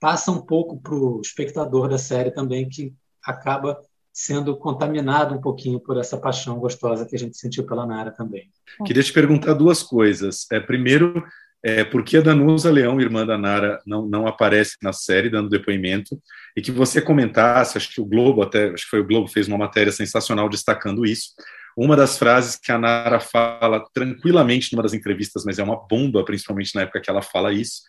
passa 0.00 0.30
um 0.30 0.40
pouco 0.40 0.80
para 0.80 0.94
o 0.94 1.20
espectador 1.20 1.88
da 1.88 1.98
série 1.98 2.30
também, 2.30 2.68
que 2.68 2.92
acaba 3.24 3.78
sendo 4.12 4.56
contaminado 4.56 5.34
um 5.34 5.40
pouquinho 5.40 5.78
por 5.78 5.98
essa 5.98 6.16
paixão 6.16 6.58
gostosa 6.58 7.04
que 7.04 7.14
a 7.14 7.18
gente 7.18 7.36
sentiu 7.36 7.66
pela 7.66 7.86
Nara 7.86 8.10
também. 8.10 8.48
Queria 8.86 9.02
te 9.02 9.12
perguntar 9.12 9.52
duas 9.52 9.82
coisas. 9.82 10.46
É, 10.50 10.58
primeiro, 10.58 11.22
é, 11.62 11.84
por 11.84 12.02
que 12.02 12.16
a 12.16 12.22
Danusa 12.22 12.70
Leão, 12.70 13.00
irmã 13.00 13.26
da 13.26 13.36
Nara, 13.36 13.78
não, 13.86 14.06
não 14.06 14.26
aparece 14.26 14.76
na 14.82 14.92
série 14.92 15.28
dando 15.28 15.50
depoimento? 15.50 16.18
E 16.56 16.62
que 16.62 16.70
você 16.70 17.02
comentasse, 17.02 17.76
acho 17.76 17.92
que 17.92 18.00
o 18.00 18.06
Globo, 18.06 18.40
até 18.40 18.70
acho 18.70 18.84
que 18.84 18.90
foi 18.90 19.00
o 19.00 19.06
Globo, 19.06 19.28
fez 19.28 19.48
uma 19.48 19.58
matéria 19.58 19.92
sensacional 19.92 20.48
destacando 20.48 21.04
isso. 21.04 21.30
Uma 21.76 21.94
das 21.94 22.16
frases 22.16 22.56
que 22.56 22.72
a 22.72 22.78
Nara 22.78 23.20
fala 23.20 23.84
tranquilamente 23.92 24.72
numa 24.72 24.82
das 24.82 24.94
entrevistas, 24.94 25.44
mas 25.44 25.58
é 25.58 25.62
uma 25.62 25.76
bomba, 25.76 26.24
principalmente 26.24 26.74
na 26.74 26.82
época 26.82 27.02
que 27.02 27.10
ela 27.10 27.20
fala 27.20 27.52
isso, 27.52 27.82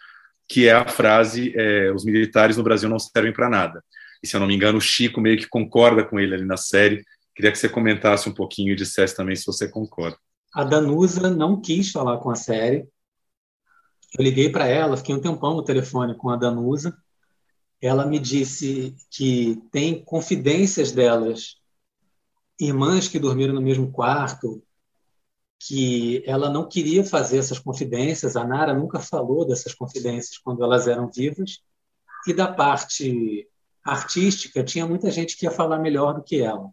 que 0.48 0.68
é 0.68 0.74
a 0.74 0.88
frase: 0.88 1.54
é, 1.56 1.92
os 1.92 2.06
militares 2.06 2.58
no 2.58 2.64
Brasil 2.64 2.90
não 2.90 3.00
servem 3.00 3.34
para 3.34 3.50
nada. 3.50 3.84
E 4.24 4.28
se 4.28 4.36
eu 4.36 4.40
não 4.40 4.48
me 4.48 4.56
engano, 4.56 4.78
o 4.78 4.82
Chico 4.82 5.22
meio 5.22 5.38
que 5.38 5.48
concorda 5.48 6.04
com 6.04 6.20
ele 6.20 6.34
ali 6.34 6.46
na 6.46 6.58
série. 6.58 7.04
Queria 7.36 7.52
que 7.52 7.58
você 7.58 7.70
comentasse 7.70 8.28
um 8.28 8.34
pouquinho 8.34 8.74
e 8.74 8.76
dissesse 8.76 9.16
também 9.16 9.36
se 9.36 9.46
você 9.46 9.68
concorda. 9.68 10.18
A 10.54 10.64
Danusa 10.64 11.30
não 11.30 11.62
quis 11.62 11.92
falar 11.92 12.18
com 12.18 12.32
a 12.32 12.36
série. 12.36 12.88
Eu 14.18 14.24
liguei 14.24 14.50
para 14.50 14.66
ela, 14.66 14.98
fiquei 14.98 15.14
um 15.14 15.22
tempão 15.22 15.56
no 15.56 15.64
telefone 15.64 16.16
com 16.16 16.30
a 16.30 16.36
Danusa. 16.36 16.98
Ela 17.80 18.08
me 18.08 18.18
disse 18.18 18.96
que 19.12 19.62
tem 19.72 20.04
confidências 20.04 20.92
delas, 20.92 21.58
irmãs 22.60 23.08
que 23.08 23.20
dormiram 23.20 23.54
no 23.54 23.62
mesmo 23.62 23.92
quarto, 23.92 24.64
que 25.60 26.24
ela 26.26 26.50
não 26.50 26.68
queria 26.68 27.04
fazer 27.04 27.38
essas 27.40 27.60
confidências. 27.60 28.36
A 28.36 28.46
Nara 28.46 28.74
nunca 28.74 29.00
falou 29.00 29.46
dessas 29.46 29.74
confidências 29.74 30.38
quando 30.38 30.64
elas 30.64 30.88
eram 30.88 31.10
vivas. 31.10 31.62
E 32.28 32.34
da 32.34 32.52
parte 32.52 33.48
artística, 33.84 34.64
tinha 34.64 34.86
muita 34.86 35.10
gente 35.10 35.38
que 35.38 35.46
ia 35.46 35.52
falar 35.52 35.80
melhor 35.80 36.14
do 36.14 36.24
que 36.24 36.42
ela. 36.42 36.70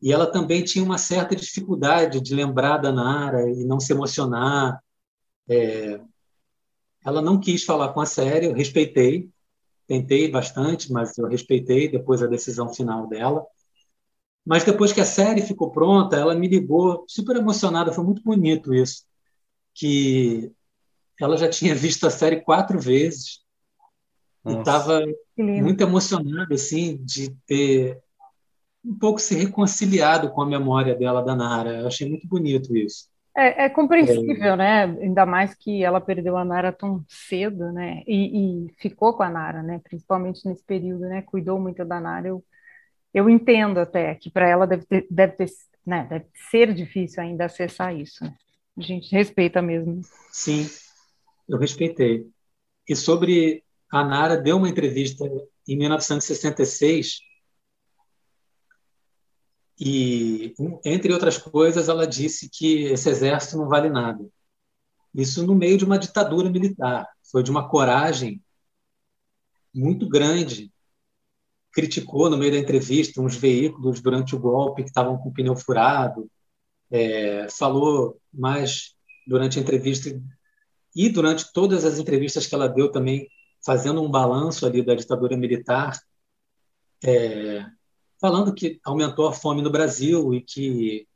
E 0.00 0.12
ela 0.12 0.30
também 0.30 0.62
tinha 0.62 0.84
uma 0.84 0.98
certa 0.98 1.34
dificuldade 1.34 2.20
de 2.20 2.34
lembrar 2.34 2.78
da 2.78 2.92
Nara 2.92 3.50
e 3.50 3.64
não 3.64 3.80
se 3.80 3.92
emocionar. 3.92 4.82
É... 5.48 6.00
Ela 7.04 7.22
não 7.22 7.40
quis 7.40 7.64
falar 7.64 7.92
com 7.92 8.00
a 8.00 8.06
série, 8.06 8.46
eu 8.46 8.52
respeitei, 8.52 9.30
tentei 9.86 10.30
bastante, 10.30 10.92
mas 10.92 11.16
eu 11.16 11.26
respeitei 11.26 11.88
depois 11.88 12.22
a 12.22 12.26
decisão 12.26 12.72
final 12.72 13.08
dela. 13.08 13.46
Mas 14.46 14.64
depois 14.64 14.92
que 14.92 15.00
a 15.00 15.04
série 15.04 15.42
ficou 15.42 15.70
pronta, 15.70 16.16
ela 16.16 16.34
me 16.34 16.46
ligou 16.46 17.04
super 17.08 17.36
emocionada, 17.36 17.92
foi 17.92 18.04
muito 18.04 18.22
bonito 18.22 18.72
isso, 18.72 19.04
que 19.74 20.52
ela 21.20 21.36
já 21.36 21.48
tinha 21.48 21.74
visto 21.76 22.06
a 22.06 22.10
série 22.10 22.40
quatro 22.40 22.78
vezes 22.78 23.44
nossa. 24.46 24.56
E 24.56 24.60
estava 24.60 25.02
muito 25.36 25.80
emocionado 25.82 26.54
assim 26.54 26.96
de 27.02 27.30
ter 27.46 27.98
um 28.84 28.96
pouco 28.96 29.18
se 29.18 29.34
reconciliado 29.34 30.30
com 30.30 30.42
a 30.42 30.46
memória 30.46 30.94
dela 30.94 31.20
da 31.20 31.34
Nara. 31.34 31.80
Eu 31.80 31.88
achei 31.88 32.08
muito 32.08 32.28
bonito 32.28 32.76
isso. 32.76 33.08
É, 33.36 33.64
é 33.64 33.68
compreensível, 33.68 34.52
é. 34.52 34.56
né? 34.56 34.84
Ainda 35.02 35.26
mais 35.26 35.52
que 35.54 35.82
ela 35.82 36.00
perdeu 36.00 36.36
a 36.36 36.44
Nara 36.44 36.72
tão 36.72 37.04
cedo, 37.08 37.72
né? 37.72 38.02
E, 38.06 38.66
e, 38.66 38.72
ficou 38.78 39.12
com 39.14 39.24
a 39.24 39.28
Nara, 39.28 39.62
né? 39.62 39.80
Principalmente 39.82 40.46
nesse 40.48 40.62
período, 40.62 41.00
né? 41.00 41.22
Cuidou 41.22 41.58
muito 41.58 41.84
da 41.84 42.00
Nara. 42.00 42.28
Eu, 42.28 42.42
eu 43.12 43.28
entendo 43.30 43.78
até 43.78 44.14
que 44.14 44.30
para 44.30 44.48
ela 44.48 44.66
deve 44.66 44.84
ter, 44.84 45.06
deve 45.10 45.32
ter, 45.34 45.50
né? 45.84 46.06
Deve 46.08 46.26
ser 46.50 46.74
difícil 46.74 47.22
ainda 47.22 47.46
acessar 47.46 47.94
isso. 47.94 48.24
Né? 48.24 48.34
A 48.76 48.82
gente 48.82 49.10
respeita 49.10 49.62
mesmo. 49.62 50.00
Sim, 50.30 50.68
eu 51.48 51.58
respeitei. 51.58 52.26
E 52.88 52.94
sobre 52.94 53.64
a 53.90 54.04
Nara 54.04 54.36
deu 54.36 54.56
uma 54.56 54.68
entrevista 54.68 55.24
em 55.66 55.76
1966 55.76 57.20
e, 59.78 60.54
entre 60.84 61.12
outras 61.12 61.36
coisas, 61.36 61.88
ela 61.88 62.06
disse 62.06 62.48
que 62.48 62.84
esse 62.84 63.08
exército 63.10 63.58
não 63.58 63.68
vale 63.68 63.90
nada. 63.90 64.26
Isso 65.14 65.46
no 65.46 65.54
meio 65.54 65.76
de 65.76 65.84
uma 65.84 65.98
ditadura 65.98 66.48
militar. 66.48 67.06
Foi 67.30 67.42
de 67.42 67.50
uma 67.50 67.68
coragem 67.68 68.42
muito 69.74 70.08
grande. 70.08 70.72
Criticou, 71.76 72.30
no 72.30 72.38
meio 72.38 72.52
da 72.52 72.58
entrevista, 72.58 73.20
uns 73.20 73.36
veículos 73.36 74.00
durante 74.00 74.34
o 74.34 74.38
golpe 74.38 74.82
que 74.82 74.88
estavam 74.88 75.18
com 75.18 75.28
o 75.28 75.32
pneu 75.32 75.54
furado. 75.54 76.26
É, 76.90 77.46
falou 77.50 78.18
mais 78.32 78.94
durante 79.26 79.58
a 79.58 79.62
entrevista 79.62 80.08
e 80.94 81.10
durante 81.10 81.52
todas 81.52 81.84
as 81.84 81.98
entrevistas 81.98 82.46
que 82.46 82.54
ela 82.54 82.66
deu 82.66 82.90
também 82.90 83.28
fazendo 83.62 84.02
um 84.02 84.10
balanço 84.10 84.64
ali 84.64 84.82
da 84.82 84.94
ditadura 84.94 85.36
militar, 85.36 86.00
é, 87.04 87.66
falando 88.18 88.54
que 88.54 88.80
aumentou 88.82 89.28
a 89.28 89.32
fome 89.34 89.60
no 89.60 89.68
Brasil 89.70 90.32
e 90.32 90.40
que 90.40 91.06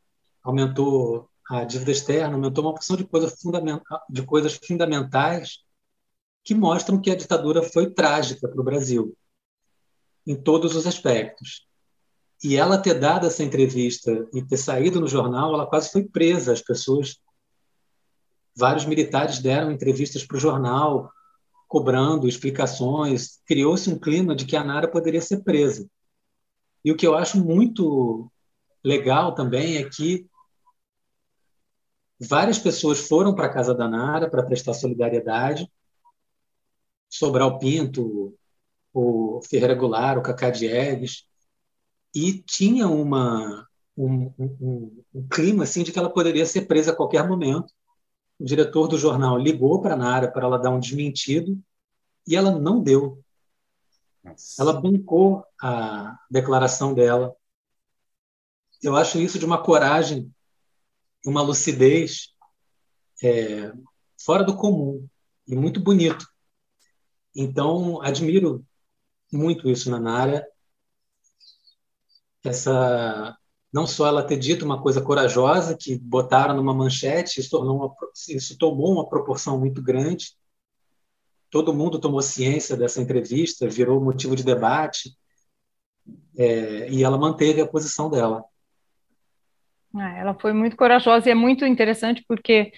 aumentou 0.43 1.31
a 1.49 1.65
dívida 1.65 1.91
externa, 1.91 2.35
aumentou 2.35 2.65
uma 2.65 2.75
porção 2.75 2.99
de 2.99 3.09
fundamental, 3.41 4.03
de 4.11 4.23
coisas 4.23 4.61
fundamentais 4.63 5.61
que 6.45 6.55
mostram 6.55 7.01
que 7.01 7.11
a 7.11 7.17
ditadura 7.17 7.63
foi 7.63 7.91
trágica 7.91 8.47
para 8.47 8.61
o 8.61 8.65
Brasil, 8.65 9.17
em 10.31 10.37
todos 10.37 10.77
os 10.77 10.87
aspectos. 10.87 11.67
E 12.43 12.57
ela 12.57 12.79
ter 12.79 12.95
dado 12.95 13.27
essa 13.27 13.43
entrevista 13.43 14.29
e 14.33 14.41
ter 14.41 14.57
saído 14.57 15.01
no 15.01 15.09
jornal, 15.09 15.53
ela 15.53 15.67
quase 15.67 15.91
foi 15.91 16.05
presa. 16.05 16.53
As 16.53 16.63
pessoas, 16.63 17.19
vários 18.57 18.87
militares 18.87 19.41
deram 19.41 19.73
entrevistas 19.73 20.25
para 20.25 20.37
o 20.37 20.41
jornal 20.41 21.11
cobrando 21.67 22.29
explicações, 22.29 23.41
criou-se 23.45 23.91
um 23.91 23.99
clima 23.99 24.35
de 24.35 24.45
que 24.45 24.57
a 24.57 24.65
Nara 24.65 24.89
poderia 24.89 25.21
ser 25.21 25.43
presa. 25.43 25.89
E 26.85 26.91
o 26.91 26.97
que 26.97 27.07
eu 27.07 27.15
acho 27.17 27.39
muito 27.39 28.31
legal 28.85 29.35
também 29.35 29.77
é 29.77 29.89
que 29.89 30.27
várias 32.21 32.59
pessoas 32.59 33.07
foram 33.07 33.35
para 33.35 33.47
a 33.47 33.53
casa 33.53 33.75
da 33.75 33.89
Nara 33.89 34.31
para 34.31 34.45
prestar 34.45 34.75
solidariedade. 34.75 35.71
Sobral 37.09 37.59
Pinto, 37.59 38.37
o 38.93 39.41
Ferreira 39.49 39.75
Goulart, 39.75 40.19
o 40.19 40.23
Cacá 40.23 40.51
Diegues, 40.51 41.25
e 42.15 42.43
tinha 42.43 42.89
uma, 42.89 43.67
um, 43.97 44.33
um, 44.39 45.05
um, 45.15 45.29
clima 45.29 45.65
assim 45.65 45.83
de 45.83 45.93
que 45.93 45.99
ela 45.99 46.11
poderia 46.11 46.45
ser 46.45 46.63
presa 46.63 46.93
a 46.93 46.97
qualquer 46.97 47.27
momento. 47.27 47.73
O 48.39 48.45
diretor 48.45 48.89
do 48.89 48.99
jornal 48.99 49.39
ligou 49.39 49.81
para 49.81 49.95
a 49.95 49.97
Nara 49.97 50.31
para 50.31 50.47
ela 50.47 50.59
dar 50.59 50.71
um 50.71 50.81
desmentido 50.81 51.59
e 52.27 52.35
ela 52.35 52.59
não 52.59 52.83
deu. 52.83 53.23
Nossa. 54.25 54.61
Ela 54.61 54.81
bancou 54.81 55.45
a 55.61 56.19
declaração 56.31 56.95
dela. 56.95 57.35
Eu 58.83 58.97
acho 58.97 59.19
isso 59.19 59.39
de 59.39 59.45
uma 59.45 59.63
coragem, 59.63 60.33
uma 61.25 61.43
lucidez 61.43 62.35
é, 63.23 63.73
fora 64.19 64.43
do 64.43 64.57
comum 64.57 65.07
e 65.47 65.55
muito 65.55 65.81
bonito. 65.81 66.27
Então, 67.35 68.01
admiro 68.03 68.65
muito 69.33 69.69
isso 69.69 69.91
na 69.91 70.01
Nara. 70.01 70.47
Essa 72.45 73.37
não 73.73 73.87
só 73.87 74.07
ela 74.07 74.23
ter 74.23 74.37
dito 74.37 74.65
uma 74.65 74.83
coisa 74.83 75.01
corajosa 75.01 75.77
que 75.79 75.97
botaram 75.99 76.57
numa 76.57 76.75
manchete, 76.75 77.41
isso, 77.41 77.57
uma, 77.63 77.95
isso 78.29 78.59
tomou 78.59 78.93
uma 78.93 79.09
proporção 79.09 79.59
muito 79.59 79.83
grande. 79.83 80.33
Todo 81.51 81.75
mundo 81.75 82.01
tomou 82.01 82.23
ciência 82.23 82.77
dessa 82.77 83.01
entrevista, 83.01 83.69
virou 83.69 84.01
motivo 84.03 84.35
de 84.35 84.45
debate, 84.45 85.17
é, 86.37 86.91
e 86.91 87.03
ela 87.03 87.19
manteve 87.19 87.61
a 87.61 87.67
posição 87.67 88.11
dela. 88.11 88.45
Ah, 89.95 90.17
ela 90.17 90.35
foi 90.35 90.53
muito 90.53 90.77
corajosa 90.77 91.29
e 91.29 91.33
é 91.33 91.35
muito 91.35 91.65
interessante 91.65 92.25
porque 92.27 92.73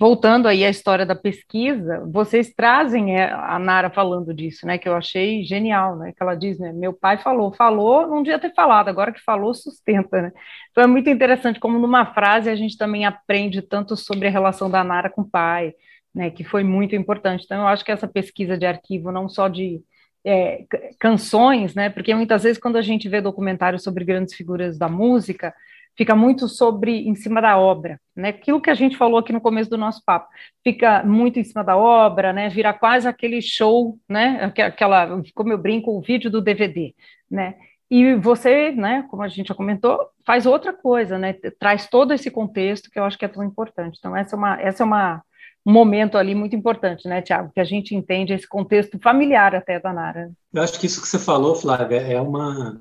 voltando 0.00 0.48
aí 0.48 0.64
à 0.64 0.70
história 0.70 1.04
da 1.04 1.14
pesquisa, 1.14 2.02
vocês 2.10 2.50
trazem 2.54 3.20
é, 3.20 3.30
a 3.30 3.58
Nara 3.58 3.90
falando 3.90 4.32
disso, 4.32 4.66
né, 4.66 4.78
que 4.78 4.88
eu 4.88 4.94
achei 4.94 5.44
genial, 5.44 5.94
né, 5.94 6.10
que 6.16 6.22
ela 6.22 6.34
diz, 6.34 6.58
né, 6.58 6.72
meu 6.72 6.94
pai 6.94 7.18
falou, 7.18 7.52
falou, 7.52 8.06
não 8.06 8.22
devia 8.22 8.38
ter 8.38 8.54
falado, 8.54 8.88
agora 8.88 9.12
que 9.12 9.20
falou, 9.20 9.52
sustenta, 9.52 10.22
né, 10.22 10.32
então 10.70 10.82
é 10.82 10.86
muito 10.86 11.10
interessante 11.10 11.60
como 11.60 11.78
numa 11.78 12.14
frase 12.14 12.48
a 12.48 12.56
gente 12.56 12.78
também 12.78 13.04
aprende 13.04 13.60
tanto 13.60 13.94
sobre 13.94 14.26
a 14.26 14.30
relação 14.30 14.70
da 14.70 14.82
Nara 14.82 15.10
com 15.10 15.20
o 15.20 15.28
pai, 15.28 15.74
né, 16.14 16.30
que 16.30 16.44
foi 16.44 16.64
muito 16.64 16.96
importante, 16.96 17.44
então 17.44 17.60
eu 17.60 17.66
acho 17.66 17.84
que 17.84 17.92
essa 17.92 18.08
pesquisa 18.08 18.56
de 18.56 18.64
arquivo, 18.64 19.12
não 19.12 19.28
só 19.28 19.48
de 19.48 19.82
é, 20.24 20.64
canções, 20.98 21.74
né, 21.74 21.90
porque 21.90 22.14
muitas 22.14 22.42
vezes 22.42 22.58
quando 22.58 22.76
a 22.76 22.82
gente 22.82 23.06
vê 23.06 23.20
documentários 23.20 23.82
sobre 23.82 24.02
grandes 24.06 24.34
figuras 24.34 24.78
da 24.78 24.88
música, 24.88 25.52
fica 25.96 26.14
muito 26.14 26.48
sobre 26.48 27.08
em 27.08 27.14
cima 27.14 27.40
da 27.40 27.58
obra, 27.58 28.00
né? 28.16 28.30
Aquilo 28.30 28.60
que 28.60 28.70
a 28.70 28.74
gente 28.74 28.96
falou 28.96 29.18
aqui 29.18 29.32
no 29.32 29.40
começo 29.40 29.68
do 29.68 29.78
nosso 29.78 30.02
papo, 30.04 30.28
fica 30.64 31.02
muito 31.04 31.38
em 31.38 31.44
cima 31.44 31.62
da 31.62 31.76
obra, 31.76 32.32
né? 32.32 32.48
Vira 32.48 32.72
quase 32.72 33.06
aquele 33.06 33.40
show, 33.42 33.98
né? 34.08 34.52
Aquela, 34.64 35.20
como 35.34 35.52
eu 35.52 35.58
brinco, 35.58 35.90
o 35.90 36.00
vídeo 36.00 36.30
do 36.30 36.40
DVD, 36.40 36.94
né? 37.30 37.56
E 37.90 38.14
você, 38.14 38.70
né, 38.70 39.04
como 39.10 39.22
a 39.22 39.28
gente 39.28 39.48
já 39.48 39.54
comentou, 39.54 39.98
faz 40.24 40.46
outra 40.46 40.72
coisa, 40.72 41.18
né? 41.18 41.32
Traz 41.58 41.88
todo 41.88 42.14
esse 42.14 42.30
contexto 42.30 42.88
que 42.88 42.98
eu 42.98 43.04
acho 43.04 43.18
que 43.18 43.24
é 43.24 43.28
tão 43.28 43.42
importante. 43.42 43.96
Então 43.98 44.16
essa 44.16 44.36
é 44.36 44.38
uma, 44.38 44.60
essa 44.60 44.82
é 44.82 44.86
uma 44.86 45.22
um 45.66 45.72
momento 45.72 46.16
ali 46.16 46.34
muito 46.34 46.56
importante, 46.56 47.06
né, 47.06 47.20
Tiago, 47.20 47.50
que 47.52 47.60
a 47.60 47.64
gente 47.64 47.94
entende 47.94 48.32
esse 48.32 48.48
contexto 48.48 48.98
familiar 48.98 49.54
até 49.54 49.78
da 49.78 49.92
Nara. 49.92 50.30
Eu 50.52 50.62
acho 50.62 50.80
que 50.80 50.86
isso 50.86 51.02
que 51.02 51.08
você 51.08 51.18
falou, 51.18 51.54
Flávia, 51.54 51.98
é 51.98 52.20
uma 52.20 52.80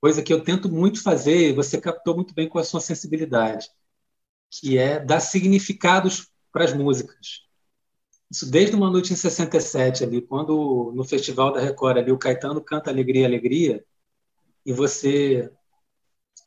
coisa 0.00 0.22
que 0.22 0.32
eu 0.32 0.42
tento 0.42 0.68
muito 0.68 1.02
fazer, 1.02 1.54
você 1.54 1.80
captou 1.80 2.14
muito 2.14 2.34
bem 2.34 2.48
com 2.48 2.58
a 2.58 2.64
sua 2.64 2.80
sensibilidade, 2.80 3.68
que 4.50 4.78
é 4.78 4.98
dar 4.98 5.20
significados 5.20 6.28
para 6.52 6.64
as 6.64 6.72
músicas. 6.72 7.44
Isso 8.30 8.50
desde 8.50 8.74
uma 8.74 8.90
noite 8.90 9.12
em 9.12 9.16
67 9.16 10.04
ali, 10.04 10.20
quando 10.22 10.92
no 10.94 11.04
Festival 11.04 11.52
da 11.52 11.60
Record 11.60 11.98
ali 11.98 12.12
o 12.12 12.18
Caetano 12.18 12.60
canta 12.60 12.90
Alegria, 12.90 13.26
Alegria, 13.26 13.84
e 14.64 14.72
você 14.72 15.50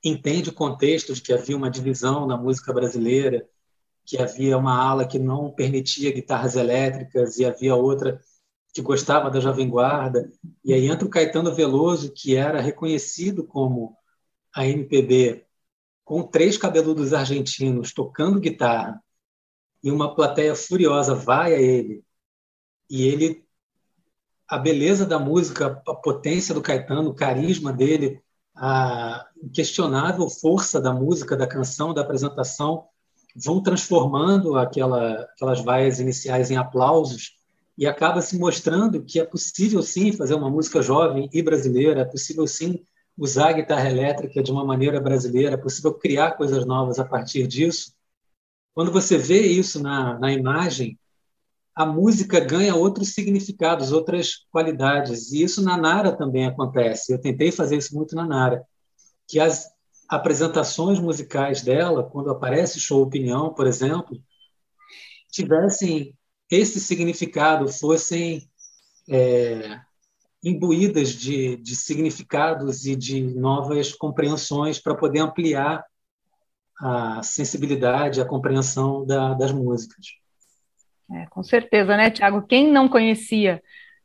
entende 0.04 0.50
o 0.50 0.54
contexto 0.54 1.14
de 1.14 1.22
que 1.22 1.34
havia 1.34 1.56
uma 1.56 1.70
divisão 1.70 2.26
na 2.26 2.38
música 2.38 2.74
brasileira, 2.74 3.48
que 4.06 4.18
havia 4.18 4.58
uma 4.58 4.76
ala 4.76 5.08
que 5.08 5.20
não 5.20 5.52
permitia 5.52 6.14
guitarras 6.14 6.56
elétricas 6.56 7.38
e 7.38 7.46
havia 7.46 7.76
outra 7.76 8.22
que 8.78 8.82
gostava 8.84 9.32
da 9.32 9.40
Jovem 9.40 9.68
Guarda, 9.68 10.32
e 10.64 10.72
aí 10.72 10.88
entra 10.88 11.04
o 11.04 11.10
Caetano 11.10 11.52
Veloso, 11.52 12.14
que 12.14 12.36
era 12.36 12.62
reconhecido 12.62 13.44
como 13.44 13.98
a 14.54 14.68
MPB, 14.68 15.48
com 16.06 16.22
três 16.22 16.60
cabeludos 16.60 17.12
argentinos 17.12 17.92
tocando 17.92 18.40
guitarra, 18.40 19.02
e 19.84 19.90
uma 19.90 20.14
plateia 20.14 20.54
furiosa 20.54 21.16
vai 21.16 21.56
a 21.56 21.60
ele, 21.60 22.04
e 22.88 23.08
ele, 23.08 23.44
a 24.48 24.60
beleza 24.60 25.08
da 25.08 25.18
música, 25.18 25.82
a 25.88 25.96
potência 25.96 26.54
do 26.54 26.62
Caetano, 26.62 27.10
o 27.10 27.16
carisma 27.16 27.74
dele, 27.74 28.22
a 28.56 29.26
inquestionável 29.42 30.30
força 30.30 30.80
da 30.80 30.94
música, 30.94 31.36
da 31.36 31.48
canção, 31.48 31.96
da 31.96 32.02
apresentação, 32.02 32.86
vão 33.36 33.60
transformando 33.62 34.56
aquela, 34.56 35.22
aquelas 35.22 35.64
vaias 35.64 36.00
iniciais 36.00 36.52
em 36.52 36.58
aplausos 36.58 37.37
e 37.78 37.86
acaba 37.86 38.22
se 38.22 38.38
mostrando 38.40 39.04
que 39.04 39.20
é 39.20 39.24
possível 39.24 39.84
sim 39.84 40.12
fazer 40.12 40.34
uma 40.34 40.50
música 40.50 40.82
jovem 40.82 41.30
e 41.32 41.42
brasileira, 41.44 42.02
é 42.02 42.06
possível 42.06 42.48
sim 42.48 42.84
usar 43.18 43.50
a 43.50 43.54
guitarra 43.54 43.90
elétrica 43.90 44.42
de 44.42 44.52
uma 44.52 44.66
maneira 44.66 45.00
brasileira, 45.00 45.54
é 45.54 45.58
possível 45.58 45.94
criar 45.94 46.32
coisas 46.32 46.66
novas 46.66 47.00
a 47.00 47.06
partir 47.06 47.48
disso. 47.48 47.94
Quando 48.74 48.92
você 48.92 49.18
vê 49.18 49.42
isso 49.42 49.82
na, 49.82 50.18
na 50.18 50.32
imagem, 50.32 51.00
a 51.76 51.86
música 51.86 52.40
ganha 52.40 52.76
outros 52.76 53.14
significados, 53.14 53.92
outras 53.92 54.48
qualidades. 54.52 55.32
E 55.32 55.44
isso 55.44 55.64
na 55.64 55.78
Nara 55.78 56.12
também 56.12 56.48
acontece. 56.48 57.14
Eu 57.14 57.22
tentei 57.22 57.52
fazer 57.52 57.78
isso 57.78 57.96
muito 57.96 58.16
na 58.16 58.26
Nara, 58.26 58.66
que 59.28 59.40
as 59.40 59.68
apresentações 60.10 61.00
musicais 61.00 61.62
dela, 61.62 62.04
quando 62.04 62.32
aparece 62.32 62.80
show 62.80 63.04
opinião, 63.04 63.54
por 63.54 63.68
exemplo, 63.68 64.20
tivessem 65.30 66.17
esse 66.50 66.80
significado 66.80 67.68
fossem 67.68 68.50
é, 69.10 69.80
imbuídas 70.44 71.10
de, 71.10 71.58
de 71.58 71.76
significados 71.76 72.86
e 72.86 72.96
de 72.96 73.22
novas 73.22 73.94
compreensões 73.94 74.80
para 74.80 74.96
poder 74.96 75.20
ampliar 75.20 75.84
a 76.80 77.24
sensibilidade, 77.24 78.22
a 78.22 78.26
compreensão 78.26 79.06
da, 79.06 79.34
das 79.34 79.52
músicas. 79.52 80.06
É, 81.12 81.26
com 81.28 81.42
certeza, 81.44 81.98
né, 81.98 82.12
Tiago? 82.12 82.46
Quem 82.46 82.72
não 82.72 82.88
conhecia 82.88 83.62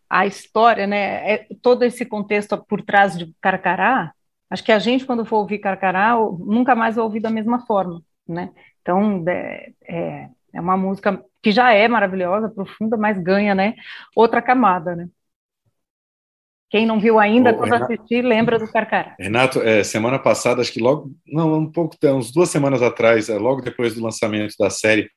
a 0.08 0.26
história, 0.26 0.86
né, 0.86 1.32
é, 1.34 1.46
todo 1.60 1.82
esse 1.84 2.04
contexto 2.04 2.56
por 2.56 2.82
trás 2.82 3.16
de 3.16 3.34
Carcará, 3.40 4.12
acho 4.48 4.62
que 4.62 4.72
a 4.72 4.78
gente, 4.78 5.04
quando 5.04 5.24
for 5.24 5.38
ouvir 5.38 5.58
Carcará, 5.58 6.14
nunca 6.38 6.74
mais 6.74 6.96
vai 6.96 7.04
ouvir 7.04 7.20
da 7.20 7.30
mesma 7.30 7.66
forma, 7.66 8.02
né? 8.26 8.50
Então, 8.80 9.24
é, 9.26 10.28
é, 10.54 10.60
uma 10.60 10.76
música 10.76 11.22
que 11.42 11.50
já 11.50 11.72
é 11.72 11.88
maravilhosa, 11.88 12.48
profunda, 12.48 12.96
mas 12.96 13.18
ganha, 13.18 13.54
né? 13.54 13.74
Outra 14.14 14.40
camada, 14.40 14.94
né? 14.94 15.08
Quem 16.70 16.86
não 16.86 16.98
viu 16.98 17.18
ainda, 17.18 17.50
Ô, 17.50 17.54
quando 17.54 17.72
Renato, 17.72 17.92
assistir, 17.92 18.22
lembra 18.22 18.58
do 18.58 18.70
Carcará. 18.70 19.14
Renato, 19.18 19.60
é, 19.60 19.84
semana 19.84 20.18
passada, 20.18 20.62
acho 20.62 20.72
que 20.72 20.80
logo, 20.80 21.10
não, 21.26 21.52
um 21.58 21.70
pouco, 21.70 21.96
uns 22.14 22.32
duas 22.32 22.48
semanas 22.48 22.80
atrás, 22.80 23.28
é, 23.28 23.36
logo 23.36 23.60
depois 23.60 23.94
do 23.94 24.02
lançamento 24.02 24.54
da 24.58 24.70
série, 24.70 25.10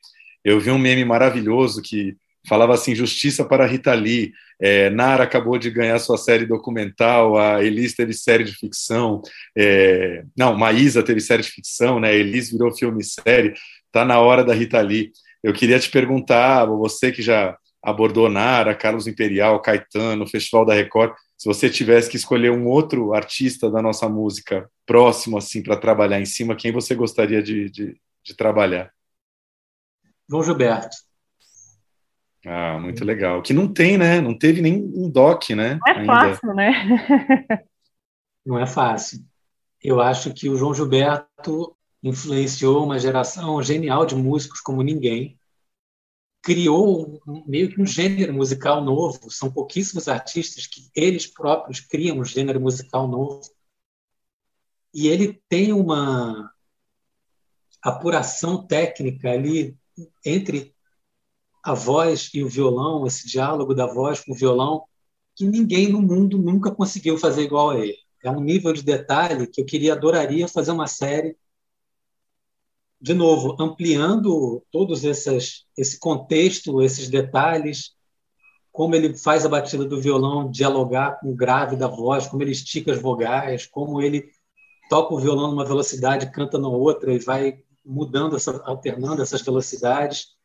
eu 0.43 0.59
vi 0.59 0.69
um 0.69 0.77
meme 0.77 1.05
maravilhoso 1.05 1.81
que 1.81 2.17
falava 2.47 2.73
assim: 2.73 2.93
justiça 2.93 3.45
para 3.45 3.65
Rita 3.65 3.93
Lee. 3.93 4.33
É, 4.59 4.89
Nara 4.89 5.23
acabou 5.23 5.57
de 5.57 5.69
ganhar 5.69 5.99
sua 5.99 6.17
série 6.17 6.45
documental, 6.45 7.38
a 7.38 7.63
Elis 7.63 7.93
teve 7.93 8.13
série 8.13 8.43
de 8.43 8.53
ficção, 8.53 9.21
é, 9.57 10.23
não, 10.38 10.57
Maísa 10.57 11.03
teve 11.03 11.19
série 11.19 11.43
de 11.43 11.49
ficção, 11.49 11.99
né? 11.99 12.15
Elis 12.15 12.51
virou 12.51 12.73
filme 12.73 13.01
e 13.01 13.05
série. 13.05 13.53
Tá 13.91 14.05
na 14.05 14.19
hora 14.19 14.43
da 14.43 14.53
Rita 14.53 14.79
Lee. 14.81 15.11
Eu 15.45 15.53
queria 15.53 15.77
te 15.77 15.91
perguntar, 15.91 16.65
você 16.65 17.11
que 17.11 17.21
já 17.21 17.55
abordou 17.79 18.27
Nara, 18.27 18.73
Carlos 18.73 19.05
Imperial, 19.05 19.61
Caetano, 19.61 20.25
Festival 20.25 20.65
da 20.65 20.73
Record, 20.73 21.13
se 21.37 21.47
você 21.47 21.69
tivesse 21.69 22.09
que 22.09 22.17
escolher 22.17 22.49
um 22.49 22.65
outro 22.65 23.13
artista 23.13 23.69
da 23.69 23.79
nossa 23.79 24.09
música 24.09 24.67
próximo 24.87 25.37
assim 25.37 25.61
para 25.61 25.77
trabalhar 25.77 26.19
em 26.19 26.25
cima, 26.25 26.55
quem 26.55 26.71
você 26.71 26.95
gostaria 26.95 27.43
de, 27.43 27.69
de, 27.69 27.95
de 28.23 28.35
trabalhar? 28.35 28.91
João 30.27 30.43
Gilberto. 30.43 30.97
Ah, 32.43 32.79
muito 32.79 33.05
legal. 33.05 33.43
Que 33.43 33.53
não 33.53 33.71
tem, 33.71 33.99
né? 33.99 34.19
Não 34.19 34.35
teve 34.35 34.63
nem 34.63 34.83
um 34.95 35.07
doc, 35.07 35.51
né? 35.51 35.77
Não 35.85 35.93
é 35.93 35.99
ainda. 35.99 36.11
fácil, 36.11 36.53
né? 36.55 36.71
não 38.43 38.57
é 38.57 38.65
fácil. 38.65 39.19
Eu 39.83 40.01
acho 40.01 40.33
que 40.33 40.49
o 40.49 40.55
João 40.55 40.73
Gilberto 40.73 41.77
influenciou 42.07 42.83
uma 42.85 42.99
geração 42.99 43.61
genial 43.63 44.05
de 44.05 44.15
músicos 44.15 44.61
como 44.61 44.83
ninguém. 44.83 45.39
criou 46.41 47.19
meio 47.47 47.69
que 47.69 47.81
um 47.81 47.85
gênero 47.85 48.31
musical 48.31 48.83
novo. 48.83 49.31
São 49.31 49.51
pouquíssimos 49.51 50.07
artistas 50.07 50.67
que 50.67 50.89
eles 50.95 51.25
próprios 51.25 51.79
criam 51.79 52.19
um 52.19 52.23
gênero 52.23 52.61
musical 52.61 53.07
novo. 53.07 53.41
E 54.93 55.07
ele 55.07 55.41
tem 55.49 55.73
uma 55.73 56.51
apuração 57.81 58.65
técnica 58.65 59.31
ali 59.31 59.75
entre 60.23 60.75
a 61.63 61.73
voz 61.73 62.29
e 62.33 62.43
o 62.43 62.49
violão, 62.49 63.07
esse 63.07 63.27
diálogo 63.27 63.73
da 63.73 63.87
voz 63.87 64.19
com 64.19 64.31
o 64.31 64.35
violão, 64.35 64.85
que 65.35 65.45
ninguém 65.45 65.91
no 65.91 66.01
mundo 66.01 66.37
nunca 66.37 66.69
conseguiu 66.69 67.17
fazer 67.17 67.41
igual 67.41 67.71
a 67.71 67.79
ele. 67.79 67.97
É 68.23 68.29
um 68.29 68.39
nível 68.39 68.71
de 68.71 68.83
detalhe 68.83 69.47
que 69.47 69.61
eu 69.61 69.65
queria, 69.65 69.93
adoraria 69.93 70.47
fazer 70.47 70.71
uma 70.71 70.87
série, 70.87 71.36
de 73.00 73.13
novo, 73.13 73.55
ampliando 73.59 74.63
todos 74.72 75.04
esses, 75.04 75.66
esse 75.78 76.00
contexto, 76.00 76.82
esses 76.82 77.09
detalhes, 77.09 77.92
como 78.72 78.96
ele 78.96 79.17
faz 79.17 79.46
a 79.46 79.50
batida 79.50 79.86
do 79.86 80.01
violão 80.01 80.50
dialogar 80.50 81.20
com 81.20 81.32
o 81.32 81.36
grave 81.36 81.76
da 81.76 81.88
voz, 81.88 82.28
como 82.28 82.42
ele 82.43 82.51
estica 82.51 82.92
as 82.92 83.01
vogais, 83.01 83.66
como 83.66 84.01
ele 84.01 84.30
toca 84.89 85.13
o 85.13 85.20
violão 85.20 85.51
numa 85.51 85.66
velocidade, 85.66 86.32
canta 86.32 86.58
na 86.58 86.67
outra 86.67 87.13
e 87.13 87.20
vai 87.20 87.59
mudando, 87.86 88.36
essa, 88.36 88.62
alternando 88.66 89.22
essas 89.22 89.42
velocidades 89.42 90.36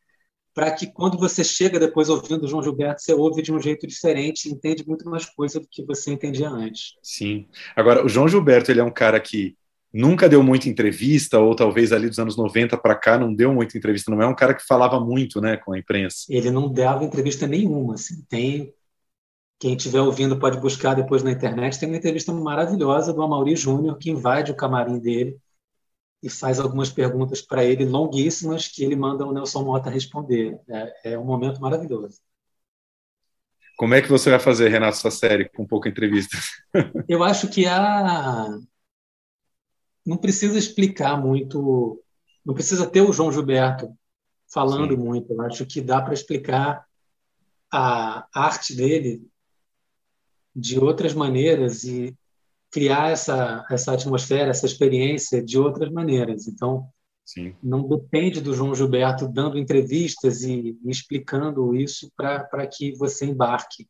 para 0.55 0.71
que 0.73 0.87
quando 0.87 1.17
você 1.17 1.45
chega 1.45 1.79
depois 1.79 2.09
ouvindo 2.09 2.47
João 2.47 2.63
Gilberto, 2.63 3.01
você 3.01 3.13
ouve 3.13 3.41
de 3.41 3.53
um 3.53 3.61
jeito 3.61 3.87
diferente, 3.87 4.49
entende 4.49 4.87
muito 4.87 5.09
mais 5.09 5.25
coisa 5.25 5.61
do 5.61 5.69
que 5.71 5.85
você 5.85 6.13
entendia 6.13 6.51
antes. 6.51 6.95
Sim. 7.03 7.49
Agora, 7.77 8.05
o 8.05 8.09
João 8.09 8.29
Gilberto, 8.29 8.71
ele 8.71 8.81
é 8.81 8.85
um 8.85 8.91
cara 8.91 9.21
que 9.21 9.57
nunca 9.93 10.29
deu 10.29 10.43
muita 10.43 10.69
entrevista, 10.69 11.39
ou 11.39 11.55
talvez 11.55 11.93
ali 11.93 12.09
dos 12.09 12.19
anos 12.19 12.37
90 12.37 12.77
para 12.79 12.95
cá 12.95 13.19
não 13.19 13.35
deu 13.35 13.53
muita 13.53 13.77
entrevista, 13.77 14.11
não 14.11 14.23
é 14.23 14.27
um 14.27 14.35
cara 14.35 14.55
que 14.55 14.67
falava 14.67 15.01
muito, 15.01 15.41
né, 15.41 15.57
com 15.57 15.73
a 15.73 15.79
imprensa. 15.79 16.27
Ele 16.29 16.51
não 16.51 16.73
dava 16.73 17.05
entrevista 17.05 17.47
nenhuma, 17.47 17.95
assim. 17.95 18.25
Tem 18.29 18.73
quem 19.61 19.77
estiver 19.77 20.01
ouvindo 20.01 20.39
pode 20.39 20.59
buscar 20.59 20.95
depois 20.95 21.23
na 21.23 21.31
internet, 21.31 21.79
tem 21.79 21.87
uma 21.87 21.99
entrevista 21.99 22.33
maravilhosa 22.33 23.13
do 23.13 23.23
Amaury 23.23 23.55
Júnior 23.55 23.99
que 23.99 24.11
invade 24.11 24.51
o 24.51 24.57
camarim 24.57 24.99
dele 24.99 25.39
e 26.23 26.31
faz 26.31 26.59
algumas 26.59 26.91
perguntas 26.91 27.43
para 27.43 27.63
ele 27.63 27.85
longuíssimas 27.85 28.67
que 28.67 28.83
ele 28.83 28.97
manda 28.97 29.27
o 29.27 29.33
Nelson 29.33 29.63
Mota 29.63 29.91
responder. 29.91 30.59
É, 30.67 31.13
é, 31.13 31.19
um 31.19 31.25
momento 31.25 31.61
maravilhoso. 31.61 32.21
Como 33.77 33.95
é 33.95 34.01
que 34.01 34.09
você 34.09 34.31
vai 34.31 34.39
fazer, 34.39 34.69
Renato, 34.69 34.97
essa 34.97 35.11
série 35.11 35.49
com 35.51 35.67
pouca 35.67 35.91
entrevista? 35.91 36.39
Eu 37.07 37.23
acho 37.23 37.49
que 37.49 37.67
a 37.67 38.49
não 40.05 40.17
precisa 40.17 40.59
explicar 40.59 41.21
muito, 41.21 42.03
não 42.45 42.55
precisa 42.55 42.87
ter 42.87 43.03
o 43.03 43.13
João 43.13 43.33
Gilberto 43.33 43.95
falando 44.53 44.95
Sim. 44.95 45.01
muito. 45.01 45.33
Eu 45.33 45.41
acho 45.43 45.67
que 45.67 45.81
dá 45.81 46.01
para 46.01 46.15
explicar 46.15 46.85
a 47.73 48.27
arte 48.35 48.75
dele 48.75 49.23
de 50.55 50.79
outras 50.79 51.15
maneiras 51.15 51.85
e 51.85 52.17
criar 52.71 53.11
essa, 53.11 53.65
essa 53.71 53.93
atmosfera, 53.93 54.51
essa 54.51 54.67
experiência 54.67 55.43
de 55.43 55.59
outras 55.59 55.91
maneiras. 55.91 56.47
Então, 56.47 56.89
Sim. 57.25 57.55
não 57.63 57.87
depende 57.89 58.41
do 58.41 58.55
João 58.55 58.75
Gilberto 58.75 59.29
dando 59.29 59.59
entrevistas 59.59 60.43
e, 60.43 60.79
e 60.83 60.91
explicando 60.91 61.75
isso 61.75 62.11
para 62.17 62.67
que 62.67 62.93
você 62.97 63.27
embarque. 63.27 63.89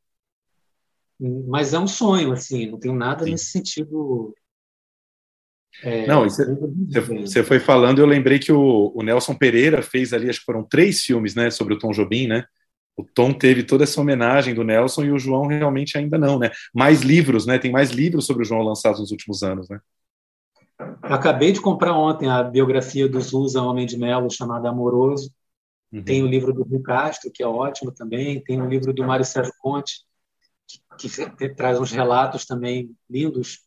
Mas 1.18 1.74
é 1.74 1.78
um 1.78 1.86
sonho, 1.86 2.32
assim, 2.32 2.70
não 2.70 2.78
tenho 2.78 2.94
nada 2.94 3.24
Sim. 3.24 3.32
nesse 3.32 3.46
sentido. 3.46 4.34
É, 5.82 6.06
não, 6.06 6.28
você 6.28 7.44
foi 7.44 7.60
falando, 7.60 8.00
eu 8.00 8.06
lembrei 8.06 8.38
que 8.38 8.52
o, 8.52 8.92
o, 8.94 9.02
Nelson 9.02 9.34
Pereira 9.34 9.82
fez 9.82 10.12
ali, 10.12 10.28
acho 10.28 10.40
que 10.40 10.44
foram 10.44 10.62
três 10.62 11.02
filmes, 11.02 11.34
né, 11.34 11.50
sobre 11.50 11.74
o 11.74 11.78
Tom 11.78 11.92
Jobim, 11.92 12.26
né? 12.26 12.44
o 13.00 13.04
Tom 13.04 13.32
teve 13.32 13.62
toda 13.62 13.84
essa 13.84 14.00
homenagem 14.00 14.54
do 14.54 14.62
Nelson 14.62 15.04
e 15.04 15.12
o 15.12 15.18
João 15.18 15.46
realmente 15.46 15.96
ainda 15.96 16.18
não, 16.18 16.38
né? 16.38 16.50
Mais 16.74 17.00
livros, 17.00 17.46
né? 17.46 17.58
Tem 17.58 17.72
mais 17.72 17.90
livros 17.90 18.26
sobre 18.26 18.42
o 18.42 18.46
João 18.46 18.62
lançados 18.62 19.00
nos 19.00 19.10
últimos 19.10 19.42
anos, 19.42 19.68
né? 19.68 19.80
Acabei 21.02 21.52
de 21.52 21.60
comprar 21.60 21.94
ontem 21.94 22.28
a 22.28 22.42
biografia 22.42 23.08
do 23.08 23.20
Zusa 23.20 23.60
Homem 23.62 23.86
de 23.86 23.98
Melo, 23.98 24.30
chamada 24.30 24.68
Amoroso. 24.68 25.32
Uhum. 25.92 26.02
Tem 26.02 26.22
o 26.22 26.26
livro 26.26 26.52
do 26.52 26.62
Rio 26.62 26.82
Castro, 26.82 27.30
que 27.32 27.42
é 27.42 27.46
ótimo 27.46 27.90
também. 27.90 28.40
Tem 28.40 28.60
o 28.60 28.68
livro 28.68 28.92
do 28.92 29.04
Mário 29.04 29.24
Sérgio 29.24 29.52
Conte, 29.60 30.04
que, 30.98 31.08
que 31.08 31.48
traz 31.50 31.78
uns 31.78 31.90
relatos 31.90 32.46
também 32.46 32.90
lindos 33.08 33.60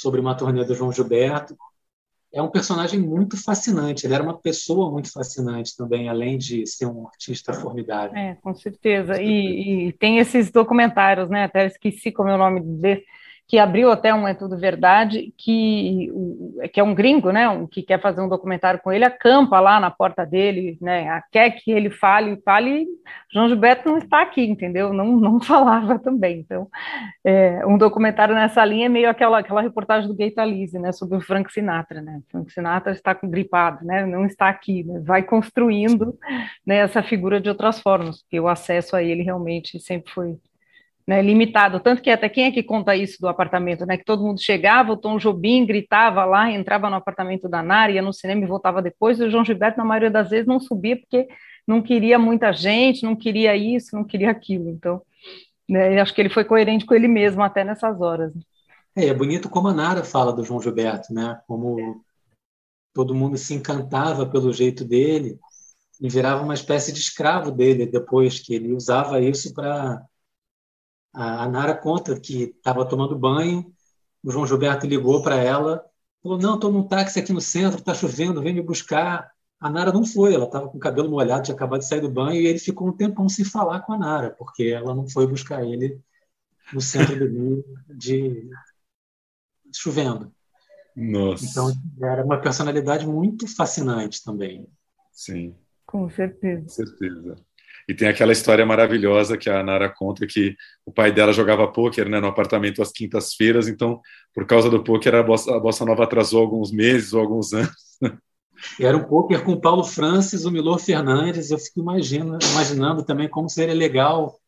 sobre 0.00 0.20
uma 0.20 0.36
turnê 0.36 0.64
do 0.64 0.74
João 0.74 0.92
Gilberto 0.92 1.56
é 2.32 2.40
um 2.40 2.48
personagem 2.48 3.00
muito 3.00 3.36
fascinante. 3.42 4.06
Ele 4.06 4.14
era 4.14 4.22
uma 4.22 4.38
pessoa 4.38 4.90
muito 4.90 5.12
fascinante 5.12 5.76
também, 5.76 6.08
além 6.08 6.38
de 6.38 6.64
ser 6.66 6.86
um 6.86 7.06
artista 7.06 7.52
formidável. 7.52 8.16
É, 8.16 8.36
com 8.36 8.54
certeza. 8.54 9.20
E, 9.20 9.88
e 9.88 9.92
tem 9.94 10.18
esses 10.18 10.50
documentários, 10.50 11.28
né? 11.28 11.44
Até 11.44 11.66
esqueci 11.66 12.12
como 12.12 12.28
é 12.28 12.34
o 12.34 12.38
nome 12.38 12.60
desse 12.60 13.04
que 13.50 13.58
abriu 13.58 13.90
até 13.90 14.14
um 14.14 14.28
É 14.28 14.32
Tudo 14.32 14.56
Verdade, 14.56 15.34
que, 15.36 16.08
que 16.72 16.78
é 16.78 16.84
um 16.84 16.94
gringo, 16.94 17.32
né, 17.32 17.48
um, 17.48 17.66
que 17.66 17.82
quer 17.82 18.00
fazer 18.00 18.20
um 18.20 18.28
documentário 18.28 18.78
com 18.78 18.92
ele, 18.92 19.04
acampa 19.04 19.58
lá 19.58 19.80
na 19.80 19.90
porta 19.90 20.24
dele, 20.24 20.78
né, 20.80 21.20
quer 21.32 21.50
que 21.50 21.72
ele 21.72 21.90
fale, 21.90 22.40
fale, 22.44 22.86
João 23.28 23.48
Gilberto 23.48 23.88
não 23.88 23.98
está 23.98 24.22
aqui, 24.22 24.44
entendeu, 24.44 24.92
não, 24.92 25.16
não 25.16 25.40
falava 25.42 25.98
também, 25.98 26.38
então, 26.38 26.68
é, 27.24 27.66
um 27.66 27.76
documentário 27.76 28.36
nessa 28.36 28.64
linha 28.64 28.86
é 28.86 28.88
meio 28.88 29.10
aquela, 29.10 29.40
aquela 29.40 29.62
reportagem 29.62 30.08
do 30.08 30.14
Gay 30.14 30.30
Talese, 30.30 30.78
né, 30.78 30.92
sobre 30.92 31.18
o 31.18 31.20
Frank 31.20 31.52
Sinatra, 31.52 32.00
né, 32.00 32.22
Frank 32.30 32.52
Sinatra 32.52 32.92
está 32.92 33.14
gripado, 33.14 33.84
né, 33.84 34.06
não 34.06 34.26
está 34.26 34.48
aqui, 34.48 34.84
né, 34.84 35.00
vai 35.00 35.24
construindo, 35.24 36.16
né, 36.64 36.76
essa 36.76 37.02
figura 37.02 37.40
de 37.40 37.48
outras 37.48 37.80
formas, 37.80 38.22
porque 38.22 38.38
o 38.38 38.46
acesso 38.46 38.94
a 38.94 39.02
ele 39.02 39.24
realmente 39.24 39.80
sempre 39.80 40.12
foi 40.12 40.38
né, 41.06 41.22
limitado, 41.22 41.80
tanto 41.80 42.02
que 42.02 42.10
até 42.10 42.28
quem 42.28 42.44
é 42.44 42.52
que 42.52 42.62
conta 42.62 42.94
isso 42.94 43.20
do 43.20 43.28
apartamento, 43.28 43.84
né, 43.84 43.96
que 43.96 44.04
todo 44.04 44.22
mundo 44.22 44.40
chegava, 44.40 44.92
o 44.92 44.96
Tom 44.96 45.18
Jobim 45.18 45.66
gritava 45.66 46.24
lá, 46.24 46.50
entrava 46.50 46.88
no 46.88 46.96
apartamento 46.96 47.48
da 47.48 47.62
Nara, 47.62 47.92
ia 47.92 48.02
no 48.02 48.12
cinema 48.12 48.44
e 48.44 48.46
voltava 48.46 48.80
depois, 48.80 49.18
e 49.18 49.24
o 49.24 49.30
João 49.30 49.44
Gilberto, 49.44 49.78
na 49.78 49.84
maioria 49.84 50.10
das 50.10 50.30
vezes, 50.30 50.46
não 50.46 50.60
subia 50.60 50.96
porque 50.96 51.26
não 51.66 51.82
queria 51.82 52.18
muita 52.18 52.52
gente, 52.52 53.02
não 53.02 53.16
queria 53.16 53.56
isso, 53.56 53.94
não 53.94 54.04
queria 54.04 54.30
aquilo, 54.30 54.68
então, 54.70 55.02
né, 55.68 56.00
acho 56.00 56.14
que 56.14 56.20
ele 56.20 56.30
foi 56.30 56.44
coerente 56.44 56.86
com 56.86 56.94
ele 56.94 57.08
mesmo 57.08 57.42
até 57.42 57.64
nessas 57.64 58.00
horas. 58.00 58.32
É, 58.94 59.06
é 59.06 59.14
bonito 59.14 59.48
como 59.48 59.68
a 59.68 59.74
Nara 59.74 60.04
fala 60.04 60.32
do 60.32 60.44
João 60.44 60.60
Gilberto, 60.60 61.12
né, 61.12 61.40
como 61.46 62.04
todo 62.92 63.14
mundo 63.14 63.36
se 63.36 63.54
encantava 63.54 64.26
pelo 64.26 64.52
jeito 64.52 64.84
dele 64.84 65.38
e 66.00 66.08
virava 66.08 66.42
uma 66.42 66.54
espécie 66.54 66.92
de 66.92 67.00
escravo 67.00 67.50
dele 67.50 67.86
depois, 67.86 68.40
que 68.40 68.54
ele 68.54 68.72
usava 68.72 69.20
isso 69.20 69.52
para 69.52 70.02
a 71.12 71.48
Nara 71.48 71.74
conta 71.74 72.18
que 72.18 72.54
estava 72.56 72.88
tomando 72.88 73.18
banho, 73.18 73.72
o 74.22 74.30
João 74.30 74.46
Gilberto 74.46 74.86
ligou 74.86 75.22
para 75.22 75.36
ela, 75.36 75.84
falou: 76.22 76.38
Não, 76.38 76.54
estou 76.54 76.70
num 76.70 76.86
táxi 76.86 77.18
aqui 77.18 77.32
no 77.32 77.40
centro, 77.40 77.78
está 77.78 77.94
chovendo, 77.94 78.42
vem 78.42 78.54
me 78.54 78.62
buscar. 78.62 79.30
A 79.58 79.68
Nara 79.68 79.92
não 79.92 80.04
foi, 80.04 80.34
ela 80.34 80.46
estava 80.46 80.68
com 80.68 80.78
o 80.78 80.80
cabelo 80.80 81.10
molhado, 81.10 81.42
tinha 81.42 81.54
acabado 81.54 81.80
de 81.80 81.86
sair 81.86 82.00
do 82.00 82.10
banho, 82.10 82.40
e 82.40 82.46
ele 82.46 82.58
ficou 82.58 82.88
um 82.88 82.96
tempão 82.96 83.28
sem 83.28 83.44
falar 83.44 83.80
com 83.80 83.92
a 83.92 83.98
Nara, 83.98 84.30
porque 84.38 84.64
ela 84.64 84.94
não 84.94 85.08
foi 85.08 85.26
buscar 85.26 85.64
ele 85.64 86.00
no 86.72 86.80
centro 86.80 87.18
do 87.18 87.26
Rio 87.26 87.64
de, 87.88 88.48
de 89.66 89.78
chovendo. 89.78 90.32
Nossa. 90.96 91.44
Então, 91.44 91.72
era 92.02 92.24
uma 92.24 92.40
personalidade 92.40 93.06
muito 93.06 93.46
fascinante 93.46 94.22
também. 94.24 94.66
Sim. 95.12 95.54
Com 95.86 96.08
certeza. 96.08 96.62
Com 96.62 96.68
certeza. 96.68 97.36
E 97.88 97.94
tem 97.94 98.08
aquela 98.08 98.32
história 98.32 98.64
maravilhosa 98.64 99.36
que 99.36 99.48
a 99.50 99.62
Nara 99.62 99.88
conta 99.88 100.26
que 100.26 100.56
o 100.84 100.92
pai 100.92 101.12
dela 101.12 101.32
jogava 101.32 101.66
pôquer 101.66 102.08
né, 102.08 102.20
no 102.20 102.26
apartamento 102.26 102.82
às 102.82 102.92
quintas-feiras, 102.92 103.68
então, 103.68 104.00
por 104.34 104.46
causa 104.46 104.70
do 104.70 104.82
pôquer, 104.82 105.14
a 105.14 105.22
Bossa, 105.22 105.54
a 105.54 105.60
Bossa 105.60 105.84
Nova 105.84 106.04
atrasou 106.04 106.40
alguns 106.40 106.72
meses 106.72 107.12
ou 107.12 107.20
alguns 107.20 107.52
anos. 107.52 107.70
Era 108.78 108.96
um 108.96 109.04
pôquer 109.04 109.42
com 109.42 109.52
o 109.52 109.60
Paulo 109.60 109.82
Francis, 109.82 110.44
o 110.44 110.50
Milor 110.50 110.78
Fernandes, 110.78 111.50
eu 111.50 111.58
fico 111.58 111.80
imaginando, 111.80 112.44
imaginando 112.52 113.02
também 113.02 113.28
como 113.28 113.48
seria 113.48 113.74
legal 113.74 114.38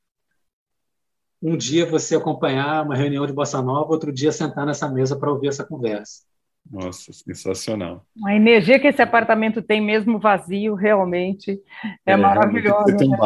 um 1.43 1.57
dia 1.57 1.85
você 1.85 2.15
acompanhar 2.15 2.85
uma 2.85 2.95
reunião 2.95 3.27
de 3.27 3.33
Bossa 3.33 3.61
Nova, 3.61 3.91
outro 3.91 4.13
dia 4.13 4.31
sentar 4.31 4.65
nessa 4.65 4.89
mesa 4.89 5.19
para 5.19 5.31
ouvir 5.31 5.49
essa 5.49 5.65
conversa. 5.65 6.23
Nossa, 6.71 7.13
sensacional. 7.13 8.07
A 8.25 8.35
energia 8.35 8.79
que 8.79 8.87
esse 8.87 9.03
apartamento 9.03 9.61
tem, 9.61 9.81
mesmo 9.81 10.19
vazio, 10.19 10.75
realmente 10.75 11.61
é, 12.07 12.13
é 12.13 12.17
maravilhosa. 12.17 12.97
Né? 12.97 13.17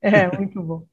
É, 0.00 0.36
muito 0.36 0.62
bom. 0.62 0.84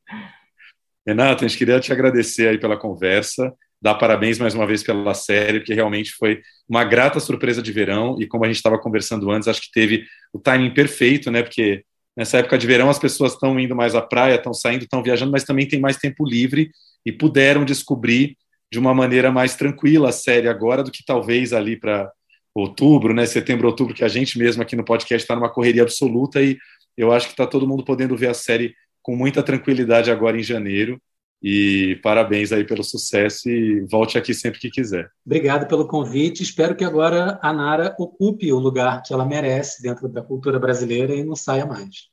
Renato, 1.08 1.46
a 1.46 1.48
gente 1.48 1.58
queria 1.58 1.80
te 1.80 1.94
agradecer 1.94 2.48
aí 2.48 2.58
pela 2.58 2.78
conversa, 2.78 3.54
dar 3.82 3.94
parabéns 3.96 4.40
mais 4.40 4.56
uma 4.56 4.66
vez 4.66 4.84
pela 4.84 5.14
série, 5.14 5.60
porque 5.60 5.74
realmente 5.74 6.12
foi 6.14 6.42
uma 6.68 6.84
grata 6.84 7.20
surpresa 7.20 7.62
de 7.62 7.72
verão, 7.72 8.18
e 8.20 8.26
como 8.26 8.44
a 8.44 8.48
gente 8.48 8.58
estava 8.58 8.80
conversando 8.80 9.30
antes, 9.30 9.48
acho 9.48 9.62
que 9.62 9.72
teve 9.72 10.04
o 10.34 10.40
timing 10.40 10.74
perfeito, 10.74 11.30
né? 11.30 11.44
Porque 11.44 11.84
nessa 12.18 12.40
época 12.40 12.58
de 12.58 12.66
verão 12.66 12.90
as 12.90 12.98
pessoas 12.98 13.34
estão 13.34 13.60
indo 13.60 13.76
mais 13.76 13.94
à 13.94 14.02
praia, 14.02 14.36
estão 14.36 14.54
saindo, 14.54 14.84
estão 14.84 15.04
viajando, 15.04 15.32
mas 15.32 15.44
também 15.44 15.68
tem 15.68 15.80
mais 15.80 15.98
tempo 15.98 16.28
livre 16.28 16.72
e 17.06 17.12
puderam 17.12 17.64
descobrir 17.64 18.36
de 18.76 18.80
uma 18.80 18.94
maneira 18.94 19.32
mais 19.32 19.56
tranquila 19.56 20.10
a 20.10 20.12
série 20.12 20.50
agora 20.50 20.84
do 20.84 20.92
que 20.92 21.02
talvez 21.06 21.54
ali 21.54 21.78
para 21.78 22.12
outubro, 22.54 23.14
né, 23.14 23.26
setembro, 23.26 23.68
outubro, 23.68 23.94
que 23.94 24.04
a 24.04 24.10
gente 24.10 24.38
mesmo 24.38 24.62
aqui 24.62 24.76
no 24.76 24.84
podcast 24.84 25.24
está 25.24 25.34
numa 25.34 25.50
correria 25.50 25.82
absoluta 25.82 26.42
e 26.42 26.58
eu 26.98 27.14
acho 27.14 27.28
que 27.28 27.32
está 27.34 27.48
todo 27.48 27.66
mundo 27.66 27.86
podendo 27.86 28.18
ver 28.18 28.28
a 28.28 28.34
série 28.34 28.76
com 29.02 29.16
muita 29.16 29.42
tranquilidade 29.42 30.12
agora 30.12 30.38
em 30.38 30.44
janeiro. 30.44 31.02
E 31.42 31.98
parabéns 32.04 32.52
aí 32.52 32.66
pelo 32.66 32.84
sucesso 32.84 33.50
e 33.50 33.80
volte 33.90 34.18
aqui 34.18 34.34
sempre 34.34 34.60
que 34.60 34.70
quiser. 34.70 35.10
Obrigado 35.26 35.68
pelo 35.70 35.88
convite. 35.88 36.44
Espero 36.44 36.76
que 36.76 36.84
agora 36.84 37.40
a 37.42 37.54
Nara 37.54 37.96
ocupe 37.98 38.52
o 38.52 38.60
lugar 38.60 39.04
que 39.04 39.14
ela 39.14 39.24
merece 39.24 39.82
dentro 39.82 40.10
da 40.10 40.22
cultura 40.22 40.60
brasileira 40.60 41.16
e 41.16 41.24
não 41.24 41.36
saia 41.36 41.66
mais. 41.66 42.10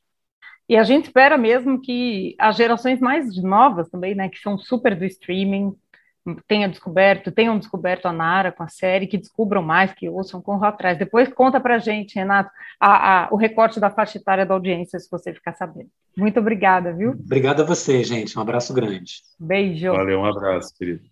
E 0.68 0.76
a 0.76 0.84
gente 0.84 1.06
espera 1.06 1.36
mesmo 1.36 1.80
que 1.80 2.36
as 2.38 2.56
gerações 2.56 3.00
mais 3.00 3.36
novas 3.42 3.88
também, 3.88 4.14
né, 4.14 4.28
que 4.28 4.38
são 4.38 4.56
super 4.56 4.96
do 4.96 5.04
streaming, 5.04 5.74
tenham 6.46 6.70
descoberto, 6.70 7.32
tenham 7.32 7.58
descoberto 7.58 8.06
a 8.06 8.12
Nara 8.12 8.52
com 8.52 8.62
a 8.62 8.68
série, 8.68 9.06
que 9.06 9.18
descubram 9.18 9.62
mais, 9.62 9.92
que 9.92 10.08
ouçam, 10.08 10.40
corram 10.40 10.64
atrás. 10.64 10.98
Depois 10.98 11.32
conta 11.32 11.60
pra 11.60 11.78
gente, 11.78 12.14
Renato, 12.14 12.50
a, 12.80 13.24
a, 13.24 13.28
o 13.32 13.36
recorte 13.36 13.80
da 13.80 13.90
faixa 13.90 14.18
etária 14.18 14.46
da 14.46 14.54
audiência, 14.54 14.98
se 14.98 15.10
você 15.10 15.32
ficar 15.32 15.54
sabendo. 15.54 15.88
Muito 16.16 16.38
obrigada, 16.38 16.92
viu? 16.92 17.10
Obrigado 17.10 17.62
a 17.62 17.64
você, 17.64 18.04
gente. 18.04 18.38
Um 18.38 18.42
abraço 18.42 18.72
grande. 18.72 19.16
Beijo. 19.38 19.92
Valeu, 19.92 20.20
um 20.20 20.26
abraço, 20.26 20.76
querido. 20.76 21.02